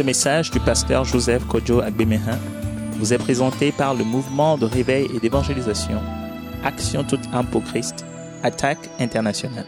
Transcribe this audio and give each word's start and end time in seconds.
Ce 0.00 0.04
message 0.06 0.50
du 0.50 0.60
pasteur 0.60 1.04
Joseph 1.04 1.46
Kojo 1.46 1.82
Agbemehin 1.82 2.38
vous 2.92 3.12
est 3.12 3.18
présenté 3.18 3.70
par 3.70 3.92
le 3.92 4.02
mouvement 4.02 4.56
de 4.56 4.64
réveil 4.64 5.10
et 5.14 5.20
d'évangélisation 5.20 6.00
Action 6.64 7.04
toute 7.04 7.20
âme 7.34 7.44
pour 7.44 7.62
Christ, 7.64 8.06
Attaque 8.42 8.88
internationale. 8.98 9.66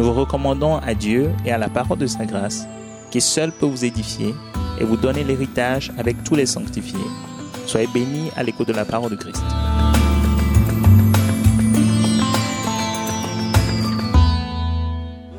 Nous 0.00 0.06
vous 0.06 0.14
recommandons 0.14 0.78
à 0.78 0.94
Dieu 0.94 1.30
et 1.46 1.52
à 1.52 1.58
la 1.58 1.68
parole 1.68 1.98
de 1.98 2.08
sa 2.08 2.24
grâce, 2.24 2.66
qui 3.12 3.20
seul 3.20 3.52
peut 3.52 3.66
vous 3.66 3.84
édifier 3.84 4.34
et 4.80 4.84
vous 4.84 4.96
donner 4.96 5.22
l'héritage 5.22 5.92
avec 5.96 6.24
tous 6.24 6.34
les 6.34 6.46
sanctifiés. 6.46 6.98
Soyez 7.64 7.86
bénis 7.94 8.32
à 8.34 8.42
l'écho 8.42 8.64
de 8.64 8.72
la 8.72 8.84
parole 8.84 9.12
de 9.12 9.16
Christ. 9.16 9.44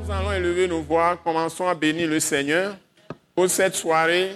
Nous 0.01 0.13
allons 0.13 0.31
élever 0.31 0.69
nos 0.69 0.81
voix, 0.81 1.19
commençons 1.21 1.67
à 1.67 1.75
bénir 1.75 2.07
le 2.07 2.21
Seigneur 2.21 2.73
pour 3.35 3.49
cette 3.49 3.75
soirée 3.75 4.31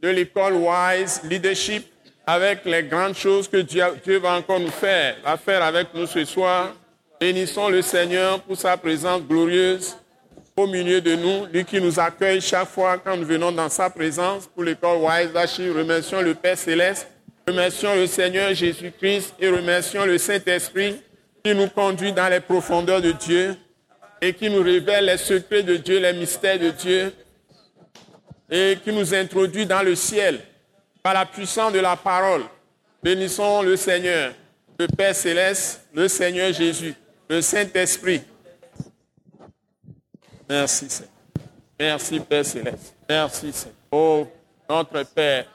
de 0.00 0.08
l'école 0.08 0.54
Wise 0.54 1.20
Leadership 1.24 1.86
avec 2.26 2.64
les 2.64 2.82
grandes 2.84 3.16
choses 3.16 3.48
que 3.48 3.58
Dieu, 3.58 4.18
va 4.18 4.34
encore 4.34 4.60
nous 4.60 4.70
faire, 4.70 5.16
va 5.24 5.36
faire 5.36 5.62
avec 5.62 5.88
nous 5.94 6.06
ce 6.06 6.24
soir. 6.24 6.74
Bénissons 7.20 7.68
le 7.68 7.82
Seigneur 7.82 8.40
pour 8.40 8.56
sa 8.56 8.76
présence 8.76 9.22
glorieuse 9.22 9.96
au 10.56 10.66
milieu 10.66 11.00
de 11.00 11.16
nous, 11.16 11.46
lui 11.52 11.64
qui 11.64 11.80
nous 11.80 11.98
accueille 11.98 12.40
chaque 12.40 12.68
fois 12.68 12.98
quand 12.98 13.16
nous 13.16 13.26
venons 13.26 13.52
dans 13.52 13.68
sa 13.68 13.90
présence 13.90 14.46
pour 14.46 14.62
l'école 14.62 14.98
Wise 14.98 15.28
Leadership. 15.28 15.74
Remercions 15.74 16.22
le 16.22 16.34
Père 16.34 16.56
Céleste, 16.56 17.08
remercions 17.46 17.94
le 17.94 18.06
Seigneur 18.06 18.54
Jésus-Christ 18.54 19.34
et 19.38 19.48
remercions 19.48 20.06
le 20.06 20.16
Saint-Esprit 20.18 21.00
qui 21.44 21.54
nous 21.54 21.68
conduit 21.68 22.12
dans 22.12 22.28
les 22.28 22.40
profondeurs 22.40 23.00
de 23.02 23.12
Dieu 23.12 23.56
et 24.20 24.34
qui 24.34 24.50
nous 24.50 24.62
révèle 24.62 25.06
les 25.06 25.16
secrets 25.16 25.62
de 25.62 25.76
Dieu, 25.76 25.98
les 25.98 26.12
mystères 26.12 26.58
de 26.58 26.70
Dieu 26.70 27.12
et 28.50 28.78
qui 28.82 28.92
nous 28.92 29.14
introduit 29.14 29.64
dans 29.64 29.82
le 29.82 29.94
ciel 29.94 30.40
par 31.02 31.14
la 31.14 31.24
puissance 31.24 31.72
de 31.72 31.78
la 31.78 31.96
parole. 31.96 32.42
Bénissons 33.02 33.62
le 33.62 33.76
Seigneur, 33.76 34.34
le 34.78 34.86
Père 34.88 35.14
céleste, 35.14 35.86
le 35.94 36.08
Seigneur 36.08 36.52
Jésus, 36.52 36.94
le 37.28 37.40
Saint-Esprit. 37.40 38.22
Merci 40.48 40.90
Seigneur. 40.90 41.12
Merci 41.78 42.20
Père 42.20 42.44
céleste. 42.44 42.94
Merci 43.08 43.52
Seigneur. 43.52 43.76
Oh, 43.90 44.26
notre 44.68 45.02
Père, 45.04 45.46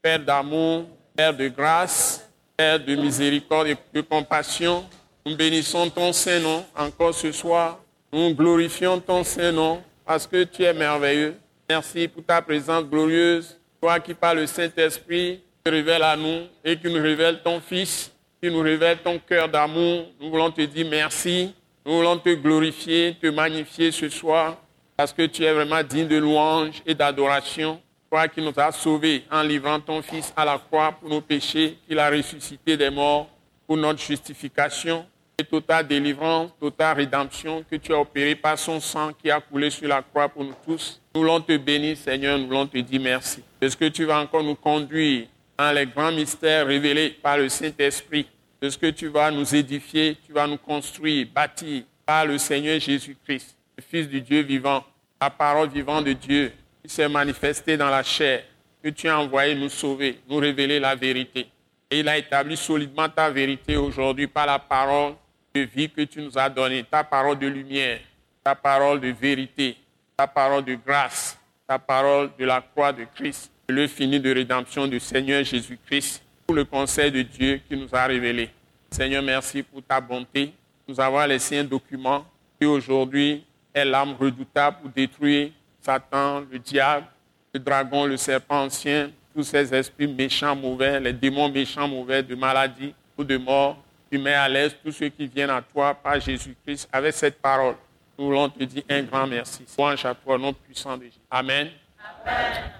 Père 0.00 0.18
d'amour, 0.18 0.86
Père 1.14 1.34
de 1.34 1.48
grâce, 1.48 2.26
Père 2.56 2.80
de 2.80 2.94
miséricorde 2.96 3.68
et 3.68 3.76
de 3.92 4.00
compassion, 4.00 4.84
nous 5.24 5.36
bénissons 5.36 5.88
ton 5.88 6.12
Saint-Nom 6.12 6.64
encore 6.76 7.14
ce 7.14 7.30
soir. 7.30 7.78
Nous 8.12 8.34
glorifions 8.34 8.98
ton 9.00 9.22
Saint-Nom 9.22 9.82
parce 10.04 10.26
que 10.26 10.42
tu 10.44 10.64
es 10.64 10.72
merveilleux. 10.72 11.36
Merci 11.74 12.06
pour 12.06 12.22
ta 12.22 12.42
présence 12.42 12.84
glorieuse. 12.84 13.58
Toi 13.80 13.98
qui 13.98 14.12
par 14.12 14.34
le 14.34 14.46
Saint-Esprit 14.46 15.40
te 15.64 15.70
révèle 15.70 16.02
à 16.02 16.14
nous 16.14 16.42
et 16.62 16.76
qui 16.76 16.92
nous 16.92 17.02
révèle 17.02 17.40
ton 17.42 17.62
Fils, 17.62 18.12
qui 18.42 18.50
nous 18.50 18.60
révèle 18.60 18.98
ton 18.98 19.18
cœur 19.18 19.48
d'amour. 19.48 20.04
Nous 20.20 20.28
voulons 20.28 20.50
te 20.50 20.60
dire 20.60 20.86
merci. 20.90 21.54
Nous 21.86 21.94
voulons 21.94 22.18
te 22.18 22.28
glorifier, 22.34 23.16
te 23.18 23.28
magnifier 23.28 23.90
ce 23.90 24.10
soir 24.10 24.58
parce 24.98 25.14
que 25.14 25.24
tu 25.24 25.44
es 25.44 25.52
vraiment 25.54 25.82
digne 25.82 26.06
de 26.06 26.18
louange 26.18 26.82
et 26.84 26.94
d'adoration. 26.94 27.80
Toi 28.10 28.28
qui 28.28 28.42
nous 28.42 28.52
as 28.54 28.72
sauvés 28.72 29.24
en 29.30 29.42
livrant 29.42 29.80
ton 29.80 30.02
Fils 30.02 30.30
à 30.36 30.44
la 30.44 30.58
croix 30.58 30.92
pour 30.92 31.08
nos 31.08 31.22
péchés, 31.22 31.78
qu'il 31.88 31.98
a 31.98 32.10
ressuscité 32.10 32.76
des 32.76 32.90
morts 32.90 33.30
pour 33.66 33.78
notre 33.78 34.02
justification 34.02 35.06
et 35.38 35.44
totale 35.44 35.86
délivrance, 35.86 36.50
totale 36.60 36.98
rédemption 36.98 37.64
que 37.68 37.76
tu 37.76 37.92
as 37.92 37.98
opérée 37.98 38.34
par 38.34 38.58
son 38.58 38.80
sang 38.80 39.12
qui 39.12 39.30
a 39.30 39.40
coulé 39.40 39.70
sur 39.70 39.88
la 39.88 40.02
croix 40.02 40.28
pour 40.28 40.44
nous 40.44 40.54
tous. 40.64 41.00
Nous 41.14 41.22
voulons 41.22 41.40
te 41.40 41.56
bénir, 41.56 41.96
Seigneur, 41.96 42.38
nous 42.38 42.46
voulons 42.46 42.66
te 42.66 42.78
dire 42.78 43.00
merci. 43.00 43.42
Est-ce 43.60 43.76
que 43.76 43.88
tu 43.88 44.04
vas 44.04 44.20
encore 44.20 44.42
nous 44.42 44.54
conduire 44.54 45.26
dans 45.58 45.72
les 45.72 45.86
grands 45.86 46.12
mystères 46.12 46.66
révélés 46.66 47.10
par 47.10 47.38
le 47.38 47.48
Saint-Esprit 47.48 48.26
Est-ce 48.60 48.78
que 48.78 48.90
tu 48.90 49.08
vas 49.08 49.30
nous 49.30 49.54
édifier, 49.54 50.16
tu 50.26 50.32
vas 50.32 50.46
nous 50.46 50.58
construire, 50.58 51.26
bâtir 51.34 51.82
par 52.04 52.26
le 52.26 52.38
Seigneur 52.38 52.78
Jésus-Christ, 52.78 53.56
le 53.76 53.82
Fils 53.82 54.08
du 54.08 54.20
Dieu 54.20 54.42
vivant, 54.42 54.84
la 55.20 55.30
parole 55.30 55.68
vivante 55.68 56.04
de 56.04 56.12
Dieu 56.12 56.52
qui 56.82 56.88
s'est 56.88 57.08
manifestée 57.08 57.76
dans 57.76 57.90
la 57.90 58.02
chair, 58.02 58.42
que 58.82 58.88
tu 58.88 59.08
as 59.08 59.18
envoyé 59.18 59.54
nous 59.54 59.68
sauver, 59.68 60.18
nous 60.28 60.36
révéler 60.36 60.80
la 60.80 60.94
vérité. 60.94 61.46
Et 61.90 62.00
il 62.00 62.08
a 62.08 62.18
établi 62.18 62.56
solidement 62.56 63.08
ta 63.08 63.30
vérité 63.30 63.76
aujourd'hui 63.76 64.26
par 64.26 64.46
la 64.46 64.58
parole 64.58 65.12
de 65.54 65.60
vie 65.62 65.90
que 65.90 66.02
tu 66.02 66.22
nous 66.22 66.38
as 66.38 66.48
donnée, 66.48 66.84
ta 66.84 67.04
parole 67.04 67.38
de 67.38 67.46
lumière, 67.46 68.00
ta 68.42 68.54
parole 68.54 69.00
de 69.00 69.08
vérité, 69.08 69.76
ta 70.16 70.26
parole 70.26 70.64
de 70.64 70.74
grâce, 70.74 71.38
ta 71.66 71.78
parole 71.78 72.30
de 72.38 72.44
la 72.44 72.60
croix 72.60 72.92
de 72.92 73.04
Christ, 73.14 73.50
le 73.68 73.86
fini 73.86 74.18
de 74.18 74.32
rédemption 74.32 74.86
du 74.86 74.98
Seigneur 75.00 75.44
Jésus-Christ, 75.44 76.22
pour 76.46 76.56
le 76.56 76.64
conseil 76.64 77.10
de 77.10 77.22
Dieu 77.22 77.60
qui 77.68 77.76
nous 77.76 77.88
a 77.92 78.06
révélé. 78.06 78.50
Seigneur, 78.90 79.22
merci 79.22 79.62
pour 79.62 79.82
ta 79.82 80.00
bonté. 80.00 80.52
Nous 80.86 81.00
avons 81.00 81.24
laissé 81.24 81.58
un 81.58 81.64
document 81.64 82.26
qui 82.60 82.66
aujourd'hui 82.66 83.44
est 83.72 83.84
l'arme 83.84 84.14
redoutable 84.18 84.78
pour 84.82 84.90
détruire 84.90 85.50
Satan, 85.80 86.40
le 86.50 86.58
diable, 86.58 87.06
le 87.54 87.60
dragon, 87.60 88.04
le 88.04 88.16
serpent 88.16 88.64
ancien, 88.64 89.10
tous 89.34 89.44
ces 89.44 89.74
esprits 89.74 90.06
méchants, 90.06 90.54
mauvais, 90.54 91.00
les 91.00 91.12
démons 91.12 91.48
méchants, 91.48 91.88
mauvais, 91.88 92.22
de 92.22 92.34
maladie 92.34 92.94
ou 93.16 93.24
de 93.24 93.36
mort. 93.36 93.82
Tu 94.12 94.18
mets 94.18 94.34
à 94.34 94.46
l'aise 94.46 94.76
tous 94.84 94.92
ceux 94.92 95.08
qui 95.08 95.26
viennent 95.26 95.48
à 95.48 95.62
toi 95.62 95.94
par 95.94 96.20
Jésus-Christ 96.20 96.86
avec 96.92 97.14
cette 97.14 97.40
parole. 97.40 97.76
Nous 98.18 98.26
voulons 98.26 98.46
te 98.46 98.62
dire 98.62 98.82
un 98.90 99.04
grand 99.04 99.26
merci. 99.26 99.64
Louange 99.78 100.04
à 100.04 100.14
toi, 100.14 100.36
nom 100.36 100.52
puissant 100.52 100.98
de 100.98 101.04
Jésus. 101.04 101.16
Amen. 101.30 101.70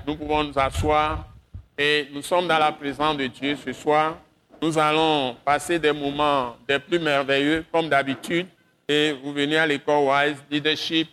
Nous 0.07 0.15
pouvons 0.15 0.45
nous 0.45 0.59
asseoir 0.59 1.27
et 1.79 2.07
nous 2.13 2.21
sommes 2.21 2.47
dans 2.47 2.59
la 2.59 2.71
présence 2.71 3.17
de 3.17 3.29
Dieu 3.29 3.57
ce 3.57 3.73
soir. 3.73 4.19
Nous 4.61 4.77
allons 4.77 5.35
passer 5.43 5.79
des 5.79 5.91
moments 5.91 6.55
des 6.69 6.79
plus 6.79 6.99
merveilleux 6.99 7.65
comme 7.73 7.89
d'habitude 7.89 8.49
et 8.87 9.13
vous 9.25 9.33
venez 9.33 9.57
à 9.57 9.67
l'école 9.67 10.05
Wise 10.05 10.37
Leadership 10.51 11.09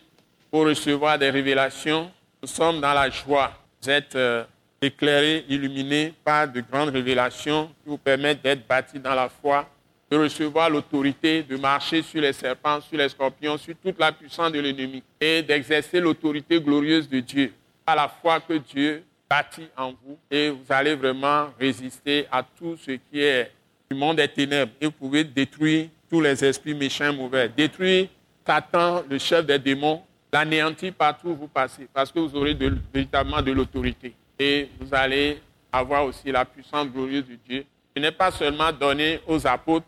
pour 0.50 0.66
recevoir 0.66 1.18
des 1.18 1.30
révélations. 1.30 2.10
Nous 2.42 2.48
sommes 2.48 2.78
dans 2.78 2.92
la 2.92 3.08
joie. 3.08 3.52
Vous 3.80 3.88
êtes 3.88 4.14
euh, 4.16 4.44
éclairés, 4.82 5.46
illuminés 5.48 6.12
par 6.22 6.46
de 6.46 6.60
grandes 6.60 6.90
révélations 6.90 7.68
qui 7.82 7.88
vous 7.88 7.96
permettent 7.96 8.42
d'être 8.42 8.66
bâtis 8.68 8.98
dans 8.98 9.14
la 9.14 9.30
foi, 9.30 9.66
de 10.10 10.16
recevoir 10.16 10.68
l'autorité, 10.68 11.42
de 11.42 11.56
marcher 11.56 12.02
sur 12.02 12.20
les 12.20 12.32
serpents, 12.32 12.80
sur 12.80 12.98
les 12.98 13.08
scorpions, 13.08 13.56
sur 13.56 13.74
toute 13.76 13.98
la 13.98 14.10
puissance 14.10 14.50
de 14.50 14.58
l'ennemi 14.58 15.02
et 15.20 15.40
d'exercer 15.42 16.00
l'autorité 16.00 16.60
glorieuse 16.60 17.08
de 17.08 17.20
Dieu. 17.20 17.52
À 17.86 17.94
la 17.94 18.08
foi 18.08 18.40
que 18.40 18.54
Dieu 18.54 19.04
bâtit 19.28 19.68
en 19.76 19.90
vous 19.90 20.18
et 20.28 20.50
vous 20.50 20.64
allez 20.68 20.96
vraiment 20.96 21.46
résister 21.58 22.26
à 22.30 22.42
tout 22.42 22.76
ce 22.76 22.90
qui 22.90 23.20
est 23.20 23.52
du 23.88 23.96
monde 23.96 24.16
des 24.16 24.26
ténèbres. 24.26 24.72
Et 24.80 24.86
vous 24.86 24.92
pouvez 24.92 25.22
détruire 25.22 25.88
tous 26.10 26.20
les 26.20 26.44
esprits 26.44 26.74
méchants 26.74 27.12
mauvais, 27.12 27.48
détruire 27.48 28.08
Satan, 28.44 29.04
le 29.08 29.18
chef 29.18 29.46
des 29.46 29.60
démons, 29.60 30.02
l'anéantir 30.32 30.92
partout 30.92 31.28
où 31.28 31.36
vous 31.36 31.48
passez 31.48 31.86
parce 31.94 32.10
que 32.10 32.18
vous 32.18 32.34
aurez 32.34 32.56
véritablement 32.92 33.40
de 33.40 33.52
l'autorité. 33.52 34.12
Et 34.36 34.68
vous 34.80 34.92
allez 34.92 35.40
avoir 35.70 36.04
aussi 36.04 36.32
la 36.32 36.44
puissance 36.44 36.88
glorieuse 36.88 37.26
de 37.26 37.36
Dieu. 37.48 37.64
Ce 37.94 38.00
n'est 38.00 38.10
pas 38.10 38.32
seulement 38.32 38.72
donné 38.72 39.20
aux 39.26 39.46
apôtres, 39.46 39.86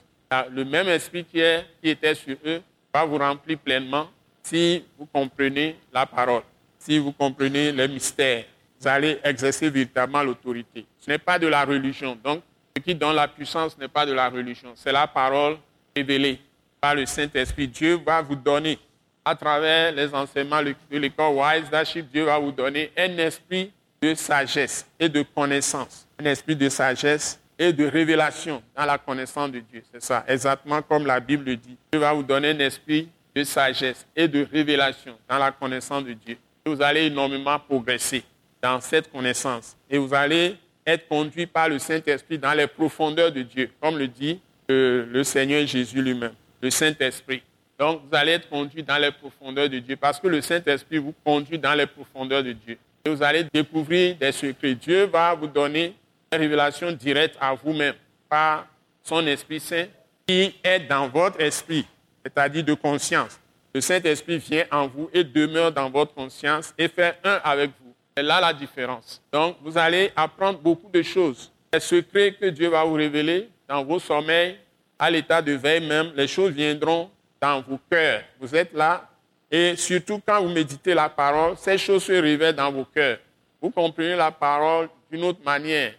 le 0.51 0.65
même 0.65 0.89
esprit 0.89 1.25
qui, 1.25 1.41
était 1.83 2.15
sur 2.15 2.37
eux 2.45 2.63
va 2.93 3.05
vous 3.05 3.19
remplir 3.19 3.59
pleinement 3.59 4.09
si 4.43 4.85
vous 4.99 5.07
comprenez 5.07 5.77
la 5.93 6.07
parole, 6.07 6.43
si 6.79 6.99
vous 6.99 7.13
comprenez 7.13 7.73
les 7.73 7.89
mystères. 7.89 8.45
Vous 8.81 8.89
allez 8.89 9.19
exercer 9.23 9.71
véritablement 9.71 10.23
l'autorité. 10.23 10.85
Ce 11.01 11.11
n'est 11.11 11.19
pas 11.19 11.39
de 11.39 11.47
la 11.47 11.65
religion. 11.65 12.19
Donc, 12.23 12.43
ce 12.77 12.83
qui 12.83 12.95
donne 12.95 13.15
la 13.15 13.29
puissance 13.29 13.79
n'est 13.79 13.89
pas 13.89 14.05
de 14.05 14.13
la 14.13 14.29
religion. 14.29 14.73
C'est 14.75 14.93
la 14.93 15.07
parole 15.07 15.59
révélée 15.95 16.41
par 16.81 16.95
le 16.95 17.07
Saint-Esprit. 17.07 17.69
Dieu 17.69 18.01
va 18.05 18.21
vous 18.23 18.35
donner, 18.35 18.79
à 19.25 19.37
travers 19.37 19.93
les 19.93 20.13
enseignements 20.13 20.63
de 20.63 20.99
l'école 20.99 21.35
Wise 21.37 22.05
Dieu 22.13 22.25
va 22.25 22.39
vous 22.39 22.51
donner 22.51 22.91
un 22.97 23.17
esprit 23.19 23.71
de 24.01 24.15
sagesse 24.15 24.85
et 24.99 25.09
de 25.09 25.23
connaissance. 25.23 26.09
Un 26.19 26.25
esprit 26.25 26.57
de 26.57 26.69
sagesse 26.69 27.39
et 27.63 27.73
de 27.73 27.87
révélation 27.87 28.61
dans 28.77 28.85
la 28.85 28.99
connaissance 28.99 29.53
de 29.53 29.61
Dieu. 29.61 29.85
C'est 29.93 30.03
ça, 30.03 30.25
exactement 30.27 30.83
comme 30.83 31.07
la 31.07 31.21
Bible 31.21 31.45
le 31.45 31.57
dit. 31.57 31.77
Dieu 31.93 32.01
va 32.01 32.13
vous 32.13 32.25
donner 32.25 32.51
un 32.51 32.59
esprit 32.59 33.09
de 33.37 33.45
sagesse 33.45 34.05
et 34.17 34.27
de 34.27 34.45
révélation 34.51 35.17
dans 35.29 35.39
la 35.39 35.53
connaissance 35.53 36.05
de 36.05 36.13
Dieu. 36.13 36.37
Et 36.67 36.69
vous 36.69 36.83
allez 36.83 37.03
énormément 37.07 37.57
progresser 37.61 38.25
dans 38.61 38.81
cette 38.81 39.13
connaissance. 39.13 39.77
Et 39.89 39.97
vous 39.97 40.13
allez 40.13 40.57
être 40.85 41.07
conduit 41.07 41.47
par 41.47 41.69
le 41.69 41.79
Saint-Esprit 41.79 42.37
dans 42.37 42.53
les 42.53 42.67
profondeurs 42.67 43.31
de 43.31 43.43
Dieu, 43.43 43.71
comme 43.81 43.97
le 43.97 44.09
dit 44.09 44.41
euh, 44.69 45.07
le 45.09 45.23
Seigneur 45.23 45.65
Jésus 45.65 46.03
lui-même, 46.03 46.35
le 46.61 46.69
Saint-Esprit. 46.69 47.43
Donc 47.79 48.03
vous 48.11 48.17
allez 48.17 48.33
être 48.33 48.49
conduit 48.49 48.83
dans 48.83 48.99
les 48.99 49.13
profondeurs 49.13 49.69
de 49.69 49.79
Dieu 49.79 49.95
parce 49.95 50.19
que 50.19 50.27
le 50.27 50.41
Saint-Esprit 50.41 50.99
vous 50.99 51.15
conduit 51.25 51.61
dans 51.61 51.75
les 51.75 51.87
profondeurs 51.87 52.43
de 52.43 52.53
Dieu. 52.53 52.77
Et 53.05 53.09
vous 53.11 53.23
allez 53.23 53.45
découvrir 53.53 54.17
des 54.17 54.33
secrets. 54.33 54.75
Dieu 54.75 55.05
va 55.05 55.33
vous 55.35 55.47
donner 55.47 55.95
révélation 56.37 56.93
directe 56.93 57.37
à 57.41 57.55
vous-même 57.55 57.95
par 58.29 58.67
son 59.03 59.27
Esprit 59.27 59.61
Saint 59.61 59.87
qui 60.27 60.55
est 60.63 60.81
dans 60.81 61.09
votre 61.09 61.41
esprit, 61.41 61.87
c'est-à-dire 62.25 62.65
de 62.65 62.75
conscience. 62.75 63.39
Le 63.75 63.81
Saint-Esprit 63.81 64.39
vient 64.39 64.65
en 64.71 64.87
vous 64.87 65.11
et 65.13 65.25
demeure 65.25 65.73
dans 65.73 65.91
votre 65.91 66.15
conscience 66.15 66.75
et 66.77 66.89
fait 66.89 67.17
un 67.25 67.41
avec 67.43 67.71
vous. 67.81 67.95
C'est 68.17 68.23
là 68.23 68.41
la 68.41 68.53
différence. 68.53 69.23
Donc, 69.33 69.57
vous 69.63 69.77
allez 69.79 70.13
apprendre 70.15 70.59
beaucoup 70.59 70.91
de 70.91 71.03
choses. 71.03 71.51
Les 71.73 71.81
secrets 71.81 72.35
que 72.35 72.47
Dieu 72.47 72.69
va 72.69 72.85
vous 72.85 72.95
révéler 72.95 73.49
dans 73.67 73.83
vos 73.83 73.99
sommeils, 73.99 74.59
à 74.99 75.11
l'état 75.11 75.41
de 75.41 75.53
veille 75.53 75.87
même, 75.87 76.13
les 76.15 76.29
choses 76.29 76.53
viendront 76.53 77.11
dans 77.41 77.63
vos 77.63 77.81
cœurs. 77.91 78.23
Vous 78.39 78.55
êtes 78.55 78.75
là 78.75 79.09
et 79.51 79.75
surtout 79.77 80.21
quand 80.25 80.43
vous 80.43 80.51
méditez 80.51 80.95
la 80.95 81.09
parole, 81.09 81.57
ces 81.57 81.77
choses 81.79 82.05
se 82.05 82.13
révèlent 82.13 82.55
dans 82.55 82.71
vos 82.71 82.85
cœurs. 82.85 83.19
Vous 83.61 83.71
comprenez 83.71 84.17
la 84.17 84.31
parole 84.31 84.89
d'une 85.11 85.25
autre 85.25 85.41
manière. 85.45 85.93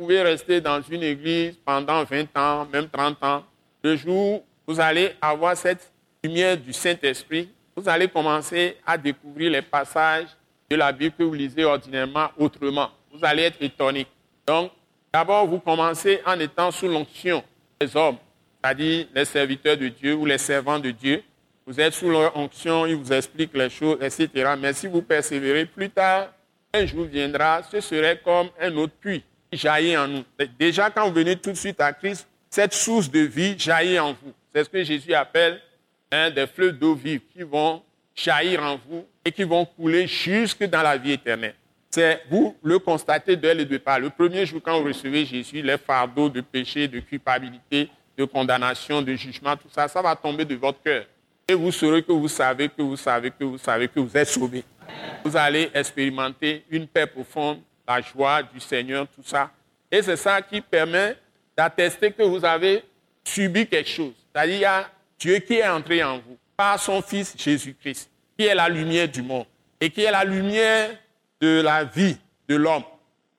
Vous 0.00 0.06
pouvez 0.06 0.22
rester 0.22 0.62
dans 0.62 0.80
une 0.80 1.02
église 1.02 1.56
pendant 1.62 2.04
20 2.04 2.34
ans, 2.34 2.66
même 2.72 2.88
30 2.88 3.22
ans. 3.22 3.44
Le 3.82 3.96
jour 3.96 4.36
où 4.36 4.42
vous 4.66 4.80
allez 4.80 5.10
avoir 5.20 5.54
cette 5.54 5.92
lumière 6.24 6.56
du 6.56 6.72
Saint-Esprit, 6.72 7.50
vous 7.76 7.86
allez 7.86 8.08
commencer 8.08 8.78
à 8.86 8.96
découvrir 8.96 9.50
les 9.50 9.60
passages 9.60 10.28
de 10.70 10.76
la 10.76 10.90
Bible 10.90 11.14
que 11.18 11.22
vous 11.22 11.34
lisez 11.34 11.66
ordinairement 11.66 12.30
autrement. 12.38 12.88
Vous 13.12 13.22
allez 13.22 13.42
être 13.42 13.60
étonné. 13.60 14.06
Donc, 14.46 14.72
d'abord, 15.12 15.46
vous 15.46 15.58
commencez 15.58 16.22
en 16.24 16.40
étant 16.40 16.70
sous 16.70 16.88
l'onction 16.88 17.44
des 17.78 17.94
hommes, 17.94 18.16
c'est-à-dire 18.64 19.06
les 19.14 19.26
serviteurs 19.26 19.76
de 19.76 19.88
Dieu 19.88 20.14
ou 20.14 20.24
les 20.24 20.38
servants 20.38 20.78
de 20.78 20.92
Dieu. 20.92 21.22
Vous 21.66 21.78
êtes 21.78 21.92
sous 21.92 22.08
leur 22.08 22.34
onction, 22.38 22.86
ils 22.86 22.96
vous 22.96 23.12
expliquent 23.12 23.54
les 23.54 23.68
choses, 23.68 23.98
etc. 24.00 24.54
Mais 24.58 24.72
si 24.72 24.86
vous 24.86 25.02
persévérez, 25.02 25.66
plus 25.66 25.90
tard, 25.90 26.28
un 26.72 26.86
jour 26.86 27.04
viendra, 27.04 27.62
ce 27.70 27.82
serait 27.82 28.18
comme 28.24 28.48
un 28.58 28.74
autre 28.76 28.94
puits 28.98 29.24
jaillit 29.52 29.96
en 29.96 30.08
nous. 30.08 30.24
Déjà, 30.58 30.90
quand 30.90 31.08
vous 31.08 31.14
venez 31.14 31.36
tout 31.36 31.50
de 31.50 31.56
suite 31.56 31.80
à 31.80 31.92
Christ, 31.92 32.26
cette 32.48 32.74
source 32.74 33.10
de 33.10 33.20
vie 33.20 33.58
jaillit 33.58 33.98
en 33.98 34.12
vous. 34.12 34.32
C'est 34.52 34.64
ce 34.64 34.68
que 34.68 34.82
Jésus 34.82 35.14
appelle 35.14 35.60
hein, 36.10 36.30
des 36.30 36.46
fleuves 36.46 36.78
d'eau 36.78 36.94
vive 36.94 37.20
qui 37.32 37.42
vont 37.42 37.82
jaillir 38.14 38.62
en 38.62 38.80
vous 38.88 39.04
et 39.24 39.30
qui 39.30 39.44
vont 39.44 39.64
couler 39.64 40.06
jusque 40.06 40.64
dans 40.64 40.82
la 40.82 40.96
vie 40.96 41.12
éternelle. 41.12 41.54
C'est 41.90 42.22
vous 42.30 42.56
le 42.62 42.78
constatez 42.78 43.36
dès 43.36 43.54
le 43.54 43.64
départ. 43.64 43.98
Le 43.98 44.10
premier 44.10 44.46
jour, 44.46 44.60
quand 44.62 44.78
vous 44.78 44.86
recevez 44.86 45.24
Jésus, 45.24 45.62
les 45.62 45.78
fardeaux 45.78 46.28
de 46.28 46.40
péché, 46.40 46.86
de 46.86 47.00
culpabilité, 47.00 47.88
de 48.16 48.24
condamnation, 48.24 49.02
de 49.02 49.14
jugement, 49.14 49.56
tout 49.56 49.68
ça, 49.70 49.88
ça 49.88 50.00
va 50.00 50.14
tomber 50.14 50.44
de 50.44 50.54
votre 50.54 50.80
cœur. 50.82 51.04
Et 51.48 51.54
vous 51.54 51.72
saurez 51.72 52.02
que 52.02 52.12
vous 52.12 52.28
savez, 52.28 52.68
que 52.68 52.82
vous 52.82 52.96
savez, 52.96 53.30
que 53.30 53.42
vous 53.42 53.58
savez 53.58 53.88
que 53.88 53.98
vous 53.98 54.16
êtes 54.16 54.28
sauvé. 54.28 54.62
Vous 55.24 55.36
allez 55.36 55.68
expérimenter 55.74 56.64
une 56.70 56.86
paix 56.86 57.06
profonde, 57.06 57.58
la 57.90 58.00
joie 58.00 58.42
du 58.42 58.60
Seigneur, 58.60 59.06
tout 59.08 59.22
ça. 59.24 59.50
Et 59.90 60.00
c'est 60.02 60.16
ça 60.16 60.40
qui 60.40 60.60
permet 60.60 61.16
d'attester 61.56 62.12
que 62.12 62.22
vous 62.22 62.44
avez 62.44 62.84
subi 63.24 63.66
quelque 63.66 63.88
chose. 63.88 64.12
C'est-à-dire, 64.32 64.56
il 64.58 64.86
Dieu 65.18 65.38
qui 65.40 65.54
est 65.54 65.68
entré 65.68 66.02
en 66.04 66.18
vous 66.18 66.38
par 66.56 66.78
son 66.78 67.02
Fils 67.02 67.34
Jésus-Christ, 67.36 68.08
qui 68.38 68.46
est 68.46 68.54
la 68.54 68.68
lumière 68.68 69.08
du 69.08 69.22
monde 69.22 69.46
et 69.80 69.90
qui 69.90 70.02
est 70.02 70.10
la 70.10 70.24
lumière 70.24 70.90
de 71.40 71.60
la 71.62 71.84
vie 71.84 72.16
de 72.48 72.54
l'homme. 72.54 72.84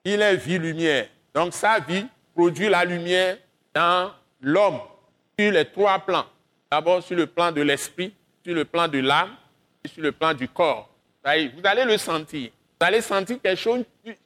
Il 0.04 0.22
est 0.22 0.36
vie-lumière. 0.36 1.08
Donc 1.34 1.54
sa 1.54 1.80
vie 1.80 2.06
produit 2.36 2.68
la 2.68 2.84
lumière 2.84 3.38
dans 3.74 4.12
l'homme 4.42 4.80
sur 5.40 5.52
les 5.52 5.66
trois 5.66 6.00
plans. 6.00 6.26
D'abord 6.70 7.02
sur 7.02 7.16
le 7.16 7.26
plan 7.26 7.52
de 7.52 7.62
l'esprit, 7.62 8.14
sur 8.44 8.54
le 8.54 8.66
plan 8.66 8.88
de 8.88 9.00
l'âme 9.00 9.32
et 9.84 9.88
sur 9.88 10.04
le 10.04 10.12
plan 10.12 10.34
du 10.34 10.48
corps. 10.48 10.90
Vous 11.24 11.62
allez 11.64 11.86
le 11.86 11.98
sentir. 11.98 12.50
Vous 12.82 12.88
allez 12.88 13.02
sentir 13.02 13.40
quelque 13.40 13.60
chose, 13.60 13.84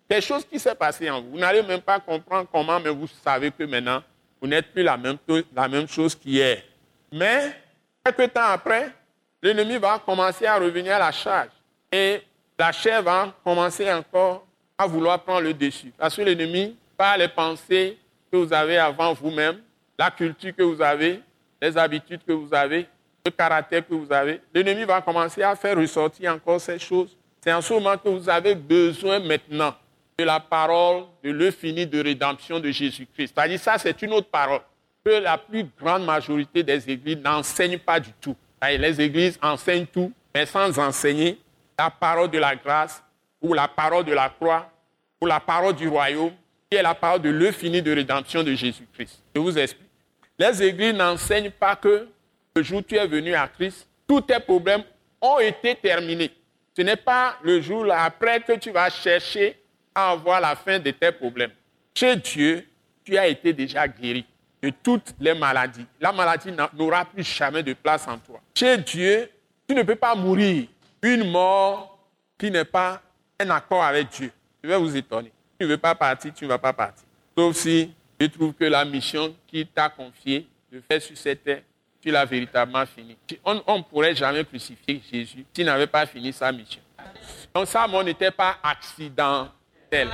quelque 0.07 0.23
chose 0.23 0.45
qui 0.45 0.57
s'est 0.57 0.75
passé 0.75 1.09
en 1.09 1.21
vous. 1.21 1.31
Vous 1.31 1.37
n'allez 1.37 1.61
même 1.61 1.81
pas 1.81 1.99
comprendre 1.99 2.47
comment, 2.49 2.79
mais 2.79 2.89
vous 2.89 3.05
savez 3.21 3.51
que 3.51 3.65
maintenant, 3.65 4.01
vous 4.39 4.47
n'êtes 4.47 4.71
plus 4.71 4.81
la 4.81 4.95
même, 4.95 5.89
chose 5.89 6.15
qu'hier. 6.15 6.63
Mais, 7.11 7.53
quelques 8.01 8.31
temps 8.31 8.45
après, 8.45 8.93
l'ennemi 9.43 9.75
va 9.75 9.99
commencer 9.99 10.45
à 10.45 10.57
revenir 10.57 10.95
à 10.95 10.99
la 10.99 11.11
charge. 11.11 11.49
Et 11.91 12.21
la 12.57 12.71
chair 12.71 13.03
va 13.03 13.33
commencer 13.43 13.91
encore 13.91 14.47
à 14.77 14.87
vouloir 14.87 15.21
prendre 15.21 15.41
le 15.41 15.53
dessus. 15.53 15.91
Parce 15.97 16.15
que 16.15 16.21
l'ennemi, 16.21 16.77
par 16.95 17.17
les 17.17 17.27
pensées 17.27 17.97
que 18.31 18.37
vous 18.37 18.53
avez 18.53 18.77
avant 18.77 19.11
vous-même, 19.11 19.59
la 19.99 20.09
culture 20.09 20.55
que 20.55 20.63
vous 20.63 20.81
avez, 20.81 21.19
les 21.61 21.77
habitudes 21.77 22.21
que 22.25 22.31
vous 22.31 22.53
avez, 22.53 22.87
le 23.25 23.31
caractère 23.31 23.85
que 23.85 23.93
vous 23.93 24.13
avez, 24.13 24.39
l'ennemi 24.53 24.85
va 24.85 25.01
commencer 25.01 25.43
à 25.43 25.57
faire 25.57 25.75
ressortir 25.75 26.31
encore 26.31 26.61
ces 26.61 26.79
choses. 26.79 27.17
C'est 27.45 27.53
en 27.53 27.61
ce 27.61 27.73
moment 27.73 27.95
que 27.95 28.09
vous 28.09 28.27
avez 28.27 28.55
besoin 28.55 29.19
maintenant 29.19 29.75
de 30.17 30.23
la 30.23 30.39
parole 30.39 31.03
de 31.23 31.29
l'euphémie 31.29 31.85
de 31.85 32.01
rédemption 32.01 32.59
de 32.59 32.71
Jésus-Christ. 32.71 33.33
C'est-à-dire 33.35 33.59
ça, 33.59 33.77
c'est 33.77 34.01
une 34.01 34.13
autre 34.13 34.29
parole 34.29 34.61
que 35.05 35.11
la 35.11 35.37
plus 35.37 35.63
grande 35.79 36.05
majorité 36.05 36.63
des 36.63 36.89
églises 36.89 37.19
n'enseignent 37.23 37.77
pas 37.77 37.99
du 37.99 38.09
tout. 38.19 38.35
Les 38.63 38.99
églises 38.99 39.37
enseignent 39.43 39.85
tout, 39.85 40.11
mais 40.33 40.47
sans 40.47 40.79
enseigner 40.79 41.37
la 41.77 41.91
parole 41.91 42.31
de 42.31 42.39
la 42.39 42.55
grâce 42.55 43.03
ou 43.39 43.53
la 43.53 43.67
parole 43.67 44.05
de 44.05 44.13
la 44.13 44.29
croix 44.29 44.67
ou 45.21 45.27
la 45.27 45.39
parole 45.39 45.75
du 45.75 45.87
royaume, 45.87 46.31
qui 46.67 46.77
est 46.77 46.81
la 46.81 46.95
parole 46.95 47.21
de 47.21 47.29
l'euphémie 47.29 47.83
de 47.83 47.93
rédemption 47.93 48.41
de 48.41 48.55
Jésus-Christ. 48.55 49.21
Je 49.35 49.39
vous 49.39 49.55
explique. 49.55 49.91
Les 50.39 50.63
églises 50.63 50.95
n'enseignent 50.95 51.51
pas 51.51 51.75
que 51.75 52.07
le 52.55 52.63
jour 52.63 52.79
où 52.79 52.81
tu 52.81 52.95
es 52.95 53.05
venu 53.05 53.35
à 53.35 53.47
Christ, 53.47 53.87
tous 54.07 54.21
tes 54.21 54.39
problèmes 54.39 54.83
ont 55.21 55.37
été 55.37 55.75
terminés. 55.75 56.31
Ce 56.75 56.81
n'est 56.81 56.97
pas 56.97 57.37
le 57.41 57.61
jour 57.61 57.85
après 57.91 58.41
que 58.41 58.53
tu 58.53 58.71
vas 58.71 58.89
chercher 58.89 59.57
à 59.93 60.11
avoir 60.11 60.41
la 60.41 60.55
fin 60.55 60.77
de 60.77 60.91
tes 60.91 61.11
problèmes. 61.11 61.51
Chez 61.93 62.15
Dieu, 62.17 62.67
tu 63.03 63.17
as 63.17 63.27
été 63.27 63.53
déjà 63.53 63.87
guéri 63.87 64.25
de 64.61 64.71
toutes 64.83 65.13
les 65.19 65.33
maladies. 65.33 65.85
La 66.01 66.11
maladie 66.11 66.49
n'aura 66.73 67.05
plus 67.05 67.23
jamais 67.23 67.63
de 67.63 67.73
place 67.73 68.05
en 68.07 68.17
toi. 68.17 68.41
Chez 68.53 68.77
Dieu, 68.77 69.29
tu 69.67 69.73
ne 69.73 69.83
peux 69.83 69.95
pas 69.95 70.15
mourir 70.15 70.67
une 71.01 71.31
mort 71.31 71.97
qui 72.37 72.51
n'est 72.51 72.65
pas 72.65 73.01
un 73.39 73.49
accord 73.51 73.83
avec 73.83 74.09
Dieu. 74.09 74.31
Je 74.61 74.67
vais 74.67 74.77
vous 74.77 74.95
étonner. 74.97 75.31
Tu 75.57 75.65
ne 75.65 75.71
veux 75.71 75.77
pas 75.77 75.95
partir, 75.95 76.33
tu 76.33 76.43
ne 76.43 76.49
vas 76.49 76.57
pas 76.57 76.73
partir. 76.73 77.05
Sauf 77.37 77.55
si 77.55 77.93
tu 78.19 78.29
trouves 78.29 78.53
que 78.53 78.65
la 78.65 78.83
mission 78.83 79.33
qui 79.47 79.65
t'a 79.65 79.87
confiée 79.89 80.47
de 80.71 80.81
faire 80.81 81.01
sur 81.01 81.15
cette 81.15 81.43
terre, 81.43 81.61
tu 82.05 82.11
l'as 82.11 82.25
véritablement 82.25 82.85
fini. 82.85 83.17
On 83.43 83.55
ne 83.55 83.81
pourrait 83.81 84.13
jamais 84.13 84.45
crucifier 84.45 85.01
Jésus 85.11 85.43
s'il 85.51 85.65
n'avait 85.65 85.87
pas 85.87 86.05
fini 86.05 86.31
sa 86.31 86.51
mission. 86.51 86.81
Donc 87.51 87.65
sa 87.65 87.87
mort 87.87 88.03
n'était 88.03 88.29
pas 88.29 88.57
accidentelle. 88.61 90.11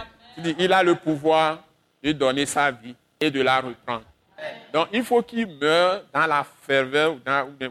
Il 0.58 0.72
a 0.72 0.82
le 0.84 0.96
pouvoir 0.96 1.66
de 2.02 2.14
donner 2.14 2.46
sa 2.46 2.72
vie 2.72 2.96
et 3.20 3.30
de 3.30 3.42
la 3.42 3.60
reprendre. 3.60 4.06
Donc 4.72 4.88
il 4.94 5.04
faut 5.04 5.22
qu'il 5.22 5.48
meure 5.48 6.04
dans 6.14 6.26
la 6.26 6.46
ferveur 6.62 7.14
ou, 7.14 7.20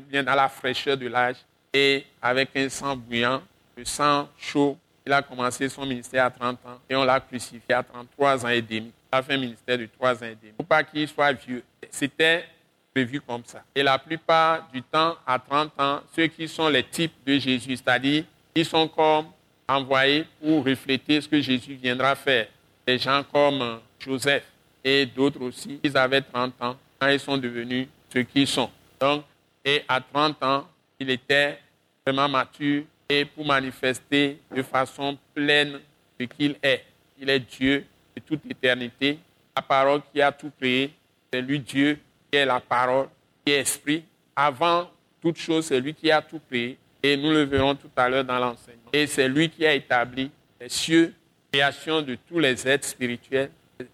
bien 0.01 0.23
dans 0.23 0.35
la 0.35 0.51
fraîcheur 0.51 0.99
de 0.99 1.09
l'âge 1.09 1.37
et 1.73 2.05
avec 2.21 2.51
un 2.57 2.69
sang 2.69 2.95
bouillant, 2.95 3.41
le 3.75 3.87
sang 3.87 4.29
chaud. 4.39 4.77
Il 5.07 5.13
a 5.15 5.23
commencé 5.23 5.67
son 5.71 5.87
ministère 5.87 6.27
à 6.27 6.31
30 6.31 6.59
ans 6.67 6.79
et 6.89 6.95
on 6.95 7.05
l'a 7.05 7.19
crucifié 7.21 7.75
à 7.75 7.83
33 7.83 8.45
ans 8.45 8.49
et 8.51 8.61
demi. 8.61 8.93
Il 9.13 9.17
a 9.17 9.23
fait 9.23 9.33
un 9.33 9.39
ministère 9.39 9.79
de 9.79 9.87
3 9.87 10.23
ans 10.23 10.27
et 10.27 10.37
demi. 10.37 10.53
Pour 10.59 10.67
pas 10.67 10.85
qu'il 10.85 11.09
soit 11.09 11.33
vieux. 11.33 11.65
C'était 11.91 12.45
prévu 12.93 13.21
comme 13.21 13.43
ça. 13.45 13.63
Et 13.75 13.83
la 13.83 13.99
plupart 13.99 14.69
du 14.73 14.83
temps, 14.83 15.17
à 15.27 15.39
30 15.39 15.81
ans, 15.81 16.01
ceux 16.15 16.27
qui 16.27 16.49
sont 16.49 16.69
les 16.69 16.83
types 16.83 17.15
de 17.27 17.39
Jésus, 17.39 17.77
c'est-à-dire, 17.77 18.25
ils 18.55 18.65
sont 18.65 18.89
comme 18.89 19.27
envoyés 19.69 20.27
pour 20.41 20.65
refléter 20.65 21.21
ce 21.21 21.29
que 21.29 21.41
Jésus 21.41 21.75
viendra 21.75 22.15
faire. 22.15 22.49
Des 22.87 22.99
gens 22.99 23.23
comme 23.33 23.81
Joseph 23.99 24.45
et 24.83 25.07
d'autres 25.07 25.41
aussi, 25.43 25.79
ils 25.83 25.97
avaient 25.97 26.23
30 26.23 26.55
ans 26.61 26.77
quand 26.99 27.09
ils 27.09 27.21
sont 27.21 27.37
devenus 27.37 27.87
ce 28.13 28.19
qu'ils 28.21 28.47
sont. 28.47 28.71
Donc, 29.01 29.25
et 29.65 29.83
à 29.89 30.01
30 30.01 30.43
ans, 30.43 30.67
il 30.99 31.11
était 31.11 31.59
vraiment 32.05 32.29
mature 32.29 32.85
et 33.09 33.25
pour 33.25 33.45
manifester 33.45 34.39
de 34.55 34.63
façon 34.63 35.17
pleine 35.35 35.81
ce 36.19 36.25
qu'il 36.25 36.57
est. 36.63 36.85
Il 37.21 37.29
est 37.29 37.41
Dieu 37.41 37.85
de 38.17 38.21
toute 38.21 38.45
éternité, 38.51 39.19
la 39.57 39.63
parole 39.63 40.01
qui 40.13 40.21
a 40.21 40.33
tout 40.33 40.51
créé, 40.59 40.91
c'est 41.33 41.43
lui 41.43 41.61
Dieu 41.61 41.99
qui 42.31 42.39
est 42.39 42.47
la 42.47 42.61
parole, 42.61 43.09
qui 43.45 43.53
est 43.53 43.61
esprit. 43.61 44.05
Avant 44.35 44.91
toute 45.21 45.37
chose, 45.37 45.67
c'est 45.67 45.81
lui 45.81 45.95
qui 45.95 46.11
a 46.11 46.23
tout 46.23 46.41
créé 46.49 46.79
et 47.03 47.17
nous 47.17 47.31
le 47.31 47.43
verrons 47.43 47.75
tout 47.75 47.91
à 47.97 48.09
l'heure 48.09 48.25
dans 48.25 48.39
l'enseignement. 48.39 48.91
Et 48.93 49.07
c'est 49.07 49.29
lui 49.29 49.49
qui 49.49 49.67
a 49.67 49.75
établi 49.75 50.31
les 50.61 50.69
cieux, 50.69 51.15
création 51.53 52.03
de 52.03 52.17
tous 52.29 52.39
les 52.39 52.67
êtres 52.69 52.87
spirituels, 52.87 53.51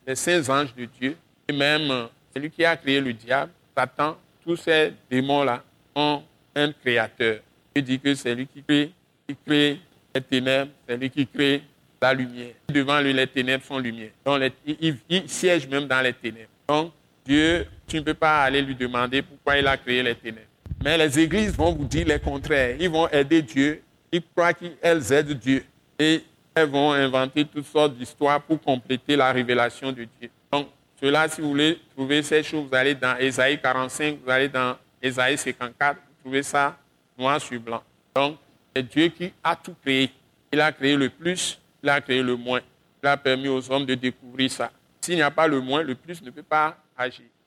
les 0.07 0.15
saints 0.17 0.49
anges 0.49 0.75
de 0.75 0.85
Dieu, 0.85 1.17
et 1.49 1.53
même 1.53 2.09
c'est 2.33 2.41
lui 2.41 2.51
qui 2.51 2.65
a 2.65 2.77
créé 2.77 3.01
le 3.01 3.13
diable, 3.13 3.53
Satan, 3.77 4.17
tous 4.45 4.57
ces 4.57 4.93
démons-là 5.11 5.63
ont 5.95 6.23
un 6.55 6.73
créateur. 6.73 7.41
Il 7.75 7.85
dit 7.85 8.01
que 8.01 8.15
c'est 8.15 8.35
lui 8.35 8.47
qui 8.47 8.63
crée, 8.63 9.81
les 10.15 10.21
ténèbres, 10.23 10.71
c'est 10.89 10.97
lui 10.97 11.11
qui 11.11 11.27
crée 11.27 11.63
la 12.01 12.15
lumière. 12.15 12.55
Devant 12.69 13.01
lui, 13.01 13.13
les 13.13 13.27
ténèbres 13.27 13.65
sont 13.65 13.79
lumière. 13.79 14.11
Donc, 14.25 14.41
il, 14.67 14.97
il, 15.09 15.29
siège 15.29 15.67
même 15.69 15.87
dans 15.87 16.01
les 16.01 16.13
ténèbres. 16.13 16.51
Donc, 16.69 16.93
Dieu, 17.27 17.67
tu 17.87 17.97
ne 17.97 18.03
peux 18.03 18.15
pas 18.15 18.45
aller 18.45 18.63
lui 18.63 18.75
demander 18.75 19.23
pourquoi 19.23 19.59
il 19.59 19.67
a 19.67 19.77
créé 19.77 20.03
les 20.03 20.15
ténèbres. 20.15 20.47
Mais 20.83 20.97
les 20.99 21.19
églises 21.19 21.57
vont 21.57 21.73
vous 21.73 21.85
dire 21.85 22.07
le 22.07 22.19
contraire. 22.19 22.77
Ils 22.79 22.89
vont 22.89 23.09
aider 23.09 23.43
Dieu. 23.43 23.83
Ils 24.13 24.23
croient 24.23 24.53
qu'elles 24.53 25.13
aident 25.13 25.33
Dieu. 25.33 25.65
Et 25.99 26.23
elles 26.55 26.69
vont 26.69 26.93
inventer 26.93 27.45
toutes 27.45 27.67
sortes 27.67 27.97
d'histoires 27.97 28.41
pour 28.41 28.61
compléter 28.61 29.17
la 29.17 29.33
révélation 29.33 29.91
de 29.91 30.07
Dieu. 30.21 30.31
Donc, 30.53 30.69
cela, 31.01 31.29
si 31.29 31.41
vous 31.41 31.51
voulez 31.51 31.79
trouver 31.95 32.23
ces 32.23 32.43
choses, 32.43 32.69
vous 32.69 32.75
allez 32.75 32.95
dans 32.95 33.17
Ésaïe 33.19 33.61
45, 33.61 34.19
vous 34.25 34.31
allez 34.31 34.49
dans 34.49 34.77
Ésaïe 35.03 35.37
54, 35.37 35.99
trouvez 36.21 36.43
ça 36.43 36.77
noir 37.19 37.41
sur 37.41 37.61
blanc. 37.61 37.83
Donc, 38.15 38.37
c'est 38.75 38.83
Dieu 38.83 39.09
qui 39.09 39.33
a 39.43 39.57
tout 39.57 39.75
créé. 39.83 40.11
Il 40.53 40.61
a 40.61 40.73
créé 40.73 40.97
le 40.97 41.11
plus, 41.11 41.59
Il 41.83 41.89
a 41.89 42.01
créé 42.01 42.23
le 42.23 42.37
moins. 42.37 42.61
Il 43.03 43.09
a 43.09 43.17
permis 43.17 43.49
aux 43.49 43.71
hommes 43.71 43.85
de 43.85 43.95
découvrir 43.95 44.51
ça. 44.51 44.71
S'il 45.01 45.17
n'y 45.17 45.23
a 45.23 45.31
pas 45.31 45.47
le 45.47 45.61
moins, 45.61 45.83
le 45.83 45.95
plus 45.95 46.23
ne 46.23 46.31
peut 46.31 46.43
pas 46.43 46.77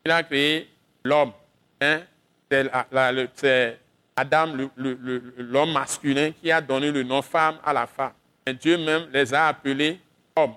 Il 0.06 0.12
a 0.12 0.24
créé 0.24 0.70
l'homme. 1.04 1.32
Hein? 1.82 2.02
C'est 3.36 3.80
Adam, 4.16 4.48
l'homme 5.38 5.72
masculin, 5.72 6.32
qui 6.32 6.52
a 6.52 6.60
donné 6.60 6.92
le 6.92 7.04
nom 7.04 7.22
femme 7.22 7.58
à 7.64 7.74
la 7.74 7.88
femme. 7.88 8.14
Et 8.46 8.54
Dieu 8.54 8.78
même 8.78 9.08
les 9.14 9.34
a 9.34 9.48
appelés 9.48 10.00
hommes. 10.36 10.56